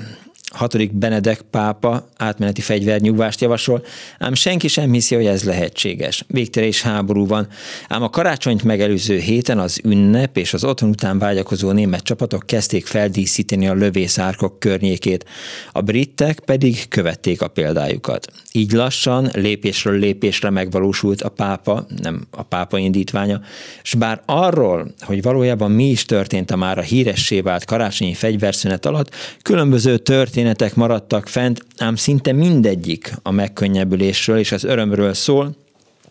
Hatodik 0.54 0.92
Benedek 0.92 1.40
pápa 1.40 2.08
átmeneti 2.16 2.60
fegyvernyugvást 2.60 3.40
javasol, 3.40 3.84
ám 4.18 4.34
senki 4.34 4.68
sem 4.68 4.92
hiszi, 4.92 5.14
hogy 5.14 5.26
ez 5.26 5.44
lehetséges. 5.44 6.24
Végtelés 6.26 6.82
háború 6.82 7.26
van, 7.26 7.48
ám 7.88 8.02
a 8.02 8.10
karácsonyt 8.10 8.62
megelőző 8.62 9.18
héten 9.18 9.58
az 9.58 9.80
ünnep 9.84 10.36
és 10.36 10.54
az 10.54 10.64
otthon 10.64 10.88
után 10.88 11.18
vágyakozó 11.18 11.70
német 11.70 12.02
csapatok 12.02 12.46
kezdték 12.46 12.86
feldíszíteni 12.86 13.68
a 13.68 13.74
lövészárkok 13.74 14.58
környékét, 14.58 15.24
a 15.72 15.80
britek 15.80 16.40
pedig 16.40 16.88
követték 16.88 17.42
a 17.42 17.48
példájukat. 17.48 18.26
Így 18.52 18.72
lassan, 18.72 19.30
lépésről 19.32 19.98
lépésre 19.98 20.50
megvalósult 20.50 21.22
a 21.22 21.28
pápa, 21.28 21.86
nem 22.02 22.26
a 22.30 22.42
pápa 22.42 22.78
indítványa, 22.78 23.40
és 23.82 23.94
bár 23.94 24.22
arról, 24.26 24.94
hogy 25.00 25.22
valójában 25.22 25.70
mi 25.70 25.90
is 25.90 26.04
történt 26.04 26.50
a 26.50 26.56
már 26.56 26.78
a 26.78 26.82
híressé 26.82 27.40
vált 27.40 27.64
karácsonyi 27.64 28.14
fegyverszünet 28.14 28.86
alatt, 28.86 29.14
különböző 29.42 29.98
történetek 30.38 30.74
maradtak 30.74 31.28
fent, 31.28 31.64
ám 31.76 31.96
szinte 31.96 32.32
mindegyik 32.32 33.12
a 33.22 33.30
megkönnyebbülésről 33.30 34.38
és 34.38 34.52
az 34.52 34.64
örömről 34.64 35.14
szól, 35.14 35.56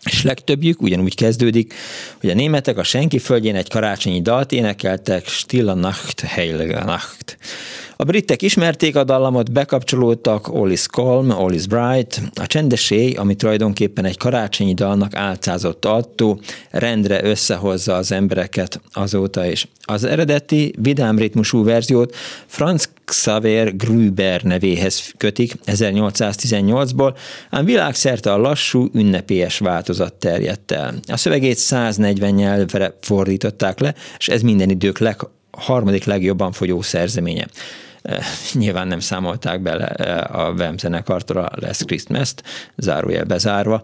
és 0.04 0.24
legtöbbjük 0.24 0.82
ugyanúgy 0.82 1.16
kezdődik, 1.16 1.74
hogy 2.20 2.30
a 2.30 2.34
németek 2.34 2.78
a 2.78 2.84
senki 2.84 3.20
földjén 3.20 3.56
egy 3.56 3.70
karácsonyi 3.70 4.22
dalt 4.22 4.52
énekeltek, 4.52 5.28
Stille 5.28 5.74
Nacht, 5.74 6.20
Heilige 6.20 6.84
Nacht. 6.84 7.38
A 8.00 8.04
britek 8.04 8.42
ismerték 8.42 8.96
a 8.96 9.04
dallamot, 9.04 9.52
bekapcsolódtak, 9.52 10.48
All 10.48 10.72
is 10.72 10.86
calm, 10.86 11.32
all 11.32 11.54
is 11.54 11.68
bright, 11.68 12.22
a 12.36 12.48
csendesé, 12.48 13.14
ami 13.14 13.36
tulajdonképpen 13.36 14.06
egy 14.06 14.18
karácsonyi 14.18 14.74
dalnak 14.74 15.16
álcázott 15.16 15.86
attól, 15.86 16.40
rendre 16.70 17.24
összehozza 17.24 17.96
az 17.96 18.12
embereket 18.12 18.82
azóta 18.94 19.46
is. 19.46 19.68
Az 19.82 20.04
eredeti 20.04 20.74
vidám 20.82 21.18
ritmusú 21.18 21.64
verziót 21.64 22.16
Franz 22.46 22.90
Xaver 23.06 23.76
Gruber 23.76 24.42
nevéhez 24.42 25.14
kötik 25.18 25.54
1818-ból, 25.66 27.18
ám 27.50 27.66
világszerte 27.66 28.34
a 28.34 28.38
lassú, 28.38 28.90
ünnepélyes 28.94 29.60
változat 29.60 30.14
terjedt 30.14 30.72
el. 30.72 30.94
A 31.08 31.18
szövegét 31.18 31.58
140 31.58 32.32
nyelvre 32.32 32.98
fordították 33.02 33.80
le, 33.80 33.96
és 34.18 34.28
ez 34.28 34.42
minden 34.42 34.70
idők 34.70 35.00
leg, 35.00 35.20
harmadik 35.52 36.04
legjobban 36.04 36.52
fogyó 36.52 36.82
szerzeménye. 36.82 37.48
Eh, 38.08 38.26
nyilván 38.54 38.88
nem 38.88 39.00
számolták 39.00 39.62
bele 39.62 39.88
eh, 39.88 40.40
a 40.40 40.54
VEM 40.54 40.78
zenekartól 40.78 41.38
a 41.38 41.52
Les 41.56 41.82
Christmas-t, 41.86 42.44
zárójel 42.76 43.24
bezárva. 43.24 43.82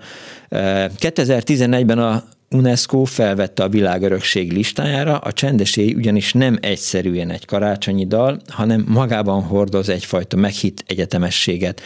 2011-ben 0.49 1.99
eh, 1.99 2.05
a 2.05 2.23
UNESCO 2.53 3.03
felvette 3.03 3.63
a 3.63 3.69
világörökség 3.69 4.51
listájára, 4.51 5.17
a 5.17 5.31
csendesély 5.31 5.93
ugyanis 5.93 6.33
nem 6.33 6.57
egyszerűen 6.61 7.29
egy 7.31 7.45
karácsonyi 7.45 8.07
dal, 8.07 8.39
hanem 8.47 8.85
magában 8.87 9.43
hordoz 9.43 9.89
egyfajta 9.89 10.37
meghitt 10.37 10.83
egyetemességet. 10.87 11.81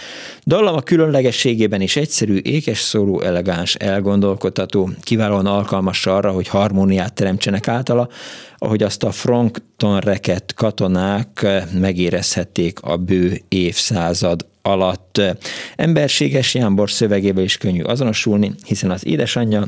Dallam 0.45 0.75
a 0.75 0.81
különlegességében 0.81 1.81
is 1.81 1.95
egyszerű, 1.95 2.39
ékes 2.43 2.79
szóló, 2.79 3.21
elegáns, 3.21 3.75
elgondolkodható, 3.75 4.89
kiválóan 5.01 5.45
alkalmas 5.45 6.05
arra, 6.05 6.31
hogy 6.31 6.47
harmóniát 6.47 7.13
teremtsenek 7.13 7.67
általa, 7.67 8.09
ahogy 8.57 8.83
azt 8.83 9.03
a 9.03 9.11
Frankton 9.11 9.99
reket 9.99 10.53
katonák 10.53 11.45
megérezhették 11.79 12.81
a 12.81 12.97
bő 12.97 13.41
évszázad 13.47 14.45
alatt. 14.61 15.21
Emberséges 15.75 16.53
Jánbor 16.53 16.91
szövegével 16.91 17.43
is 17.43 17.57
könnyű 17.57 17.81
azonosulni, 17.81 18.51
hiszen 18.65 18.91
az 18.91 19.05
édesanyja 19.05 19.67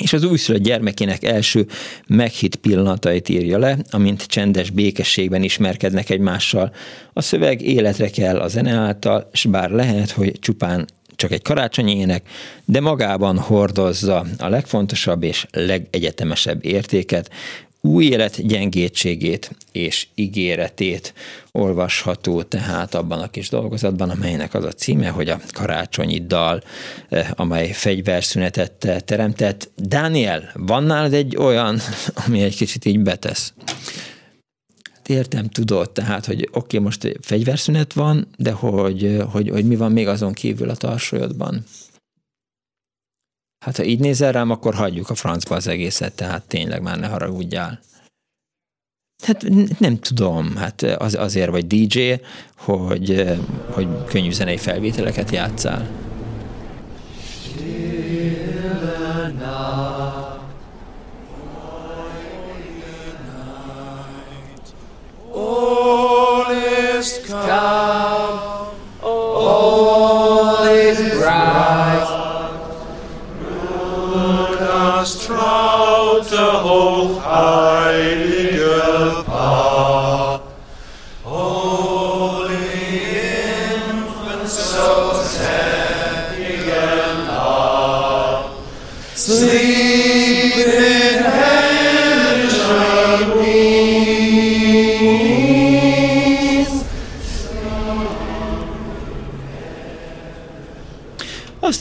és 0.00 0.12
az 0.12 0.24
újszülött 0.24 0.62
gyermekének 0.62 1.24
első 1.24 1.66
meghitt 2.06 2.56
pillanatait 2.56 3.28
írja 3.28 3.58
le, 3.58 3.78
amint 3.90 4.26
csendes 4.26 4.70
békességben 4.70 5.42
ismerkednek 5.42 6.10
egymással. 6.10 6.74
A 7.12 7.20
szöveg 7.20 7.62
életre 7.62 8.10
kell 8.10 8.40
a 8.40 8.48
zene 8.48 8.72
által, 8.72 9.28
és 9.32 9.44
bár 9.44 9.70
lehet, 9.70 10.10
hogy 10.10 10.38
csupán 10.38 10.86
csak 11.16 11.32
egy 11.32 11.42
karácsonyi 11.42 11.96
ének, 11.96 12.28
de 12.64 12.80
magában 12.80 13.38
hordozza 13.38 14.26
a 14.38 14.48
legfontosabb 14.48 15.22
és 15.22 15.46
legegyetemesebb 15.50 16.64
értéket, 16.64 17.30
új 17.84 18.04
élet 18.04 18.46
gyengétségét 18.46 19.50
és 19.72 20.06
ígéretét 20.14 21.14
olvasható 21.52 22.42
tehát 22.42 22.94
abban 22.94 23.20
a 23.20 23.30
kis 23.30 23.48
dolgozatban, 23.48 24.10
amelynek 24.10 24.54
az 24.54 24.64
a 24.64 24.72
címe, 24.72 25.08
hogy 25.08 25.28
a 25.28 25.40
karácsonyi 25.52 26.26
dal, 26.26 26.62
eh, 27.08 27.28
amely 27.34 27.72
fegyverszünetet 27.72 29.02
teremtett. 29.04 29.70
Dániel, 29.76 30.50
van 30.54 30.84
nálad 30.84 31.12
egy 31.12 31.36
olyan, 31.36 31.78
ami 32.26 32.42
egy 32.42 32.56
kicsit 32.56 32.84
így 32.84 33.00
betesz? 33.00 33.52
Hát 34.92 35.08
értem, 35.08 35.48
tudod, 35.48 35.90
tehát, 35.90 36.26
hogy 36.26 36.48
oké, 36.52 36.58
okay, 36.58 36.78
most 36.78 37.18
fegyverszünet 37.20 37.92
van, 37.92 38.28
de 38.36 38.50
hogy, 38.50 39.22
hogy, 39.30 39.48
hogy 39.48 39.64
mi 39.64 39.76
van 39.76 39.92
még 39.92 40.08
azon 40.08 40.32
kívül 40.32 40.68
a 40.68 40.76
tarsolyodban? 40.76 41.64
Hát 43.64 43.76
ha 43.76 43.84
így 43.84 44.00
nézel 44.00 44.32
rám, 44.32 44.50
akkor 44.50 44.74
hagyjuk 44.74 45.10
a 45.10 45.14
francba 45.14 45.54
az 45.54 45.66
egészet, 45.66 46.12
tehát 46.12 46.42
tényleg 46.42 46.82
már 46.82 46.98
ne 46.98 47.06
haragudjál. 47.06 47.80
Hát 49.22 49.44
nem 49.78 49.98
tudom, 49.98 50.56
hát 50.56 50.82
az, 50.82 51.14
azért 51.14 51.50
vagy 51.50 51.66
DJ, 51.66 52.12
hogy, 52.56 53.36
hogy 53.70 53.88
könnyű 54.04 54.30
zenei 54.30 54.56
felvételeket 54.56 55.30
játszál. 55.30 55.88
All 65.32 66.52
is 66.98 67.08
calm, 67.20 68.23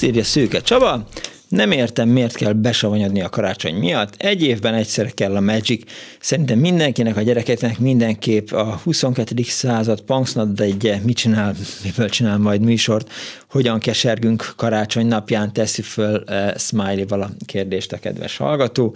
Azt 0.04 0.12
írja 0.12 0.24
Szőke 0.24 0.62
Csaba, 0.62 1.08
nem 1.48 1.72
értem, 1.72 2.10
miért 2.10 2.36
kell 2.36 2.54
besavanyodni 2.54 3.22
a 3.22 3.30
karácsony 3.30 3.76
miatt. 3.76 4.16
Egy 4.18 4.44
évben 4.44 4.74
egyszer 4.74 5.14
kell 5.14 5.36
a 5.36 5.40
Magic. 5.40 5.92
Szerintem 6.20 6.60
mindenkinek, 6.60 7.18
a 7.18 7.22
gyerekeknek 7.22 7.80
mindenképp 7.80 8.52
a 8.52 8.80
22. 8.84 9.44
század 9.44 10.02
Punksnad 10.02 10.60
egy 10.60 10.94
mit 11.04 11.18
csinál, 11.18 11.56
miből 11.84 12.10
csinál 12.10 12.38
majd 12.38 12.62
műsort, 12.62 13.12
hogyan 13.50 13.80
kesergünk 13.80 14.54
karácsony 14.56 15.08
napján, 15.08 15.54
teszi 15.54 15.82
föl 15.82 16.24
uh, 16.28 16.58
Smiley-val 16.58 17.22
a 17.22 17.30
kérdést 17.46 17.92
a 17.92 17.98
kedves 17.98 18.38
hallgató. 18.38 18.96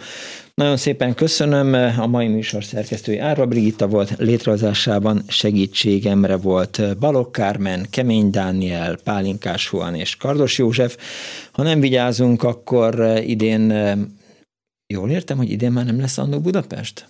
Nagyon 0.62 0.78
szépen 0.78 1.14
köszönöm. 1.14 1.74
A 2.00 2.08
mai 2.08 2.28
műsor 2.28 2.64
szerkesztői 2.64 3.18
Árva 3.18 3.46
Brigitta 3.46 3.88
volt, 3.88 4.16
létrehozásában 4.18 5.24
segítségemre 5.28 6.38
volt 6.38 6.98
Balok 7.00 7.32
Kármen, 7.32 7.88
Kemény 7.90 8.30
Dániel, 8.30 8.98
Pálinkás 9.04 9.70
Juan 9.72 9.96
és 9.96 10.16
Kardos 10.16 10.58
József. 10.58 10.98
Ha 11.52 11.64
nem 11.64 11.80
vigyázunk, 11.80 12.44
akkor 12.44 13.00
idén, 13.26 13.72
jól 14.94 15.10
értem, 15.10 15.38
hogy 15.38 15.52
idén 15.52 15.72
már 15.72 15.86
nem 15.86 16.00
lesz 16.00 16.18
Andó 16.18 16.40
Budapest? 16.40 17.08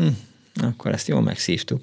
Hm 0.00 0.08
akkor 0.54 0.92
ezt 0.92 1.08
jól 1.08 1.22
megszívtuk. 1.22 1.80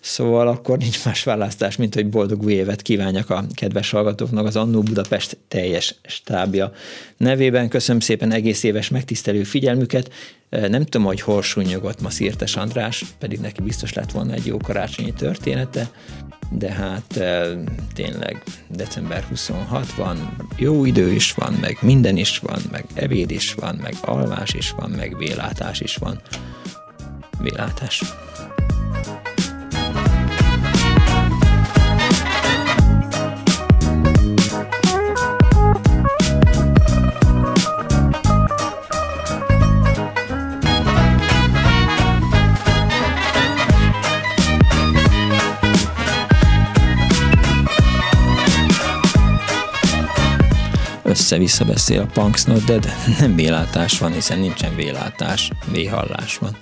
Szóval 0.00 0.48
akkor 0.48 0.78
nincs 0.78 1.04
más 1.04 1.24
választás, 1.24 1.76
mint 1.76 1.94
hogy 1.94 2.08
boldog 2.08 2.42
új 2.42 2.52
évet 2.52 2.82
kívánjak 2.82 3.30
a 3.30 3.44
kedves 3.54 3.90
hallgatóknak 3.90 4.46
az 4.46 4.56
Annó 4.56 4.82
Budapest 4.82 5.36
teljes 5.48 5.94
stábja 6.04 6.72
nevében. 7.16 7.68
Köszönöm 7.68 8.00
szépen 8.00 8.32
egész 8.32 8.62
éves 8.62 8.88
megtisztelő 8.88 9.42
figyelmüket. 9.42 10.12
Nem 10.48 10.84
tudom, 10.84 11.06
hogy 11.06 11.20
hol 11.20 11.42
súnyogott 11.42 12.00
ma 12.00 12.10
Szirtes 12.10 12.56
András, 12.56 13.04
pedig 13.18 13.40
neki 13.40 13.62
biztos 13.62 13.92
lett 13.92 14.10
volna 14.10 14.32
egy 14.32 14.46
jó 14.46 14.56
karácsonyi 14.56 15.12
története, 15.12 15.90
de 16.50 16.72
hát 16.72 17.20
tényleg 17.94 18.42
december 18.68 19.22
26 19.22 19.94
van, 19.94 20.36
jó 20.56 20.84
idő 20.84 21.12
is 21.12 21.32
van, 21.32 21.52
meg 21.60 21.78
minden 21.80 22.16
is 22.16 22.38
van, 22.38 22.58
meg 22.70 22.84
evéd 22.94 23.30
is 23.30 23.54
van, 23.54 23.74
meg 23.82 23.94
alvás 24.00 24.54
is 24.54 24.70
van, 24.70 24.90
meg 24.90 25.16
vélátás 25.16 25.80
is 25.80 25.96
van 25.96 26.20
világlátás. 27.44 28.02
össze-vissza 51.34 51.64
beszél 51.64 52.00
a 52.00 52.06
Punks 52.12 52.44
Not 52.44 52.64
de 52.64 52.78
nem 53.18 53.36
vélátás 53.36 53.98
van, 53.98 54.12
hiszen 54.12 54.38
nincsen 54.38 54.76
vélátás, 54.76 55.50
véhallás 55.70 56.38
van. 56.38 56.56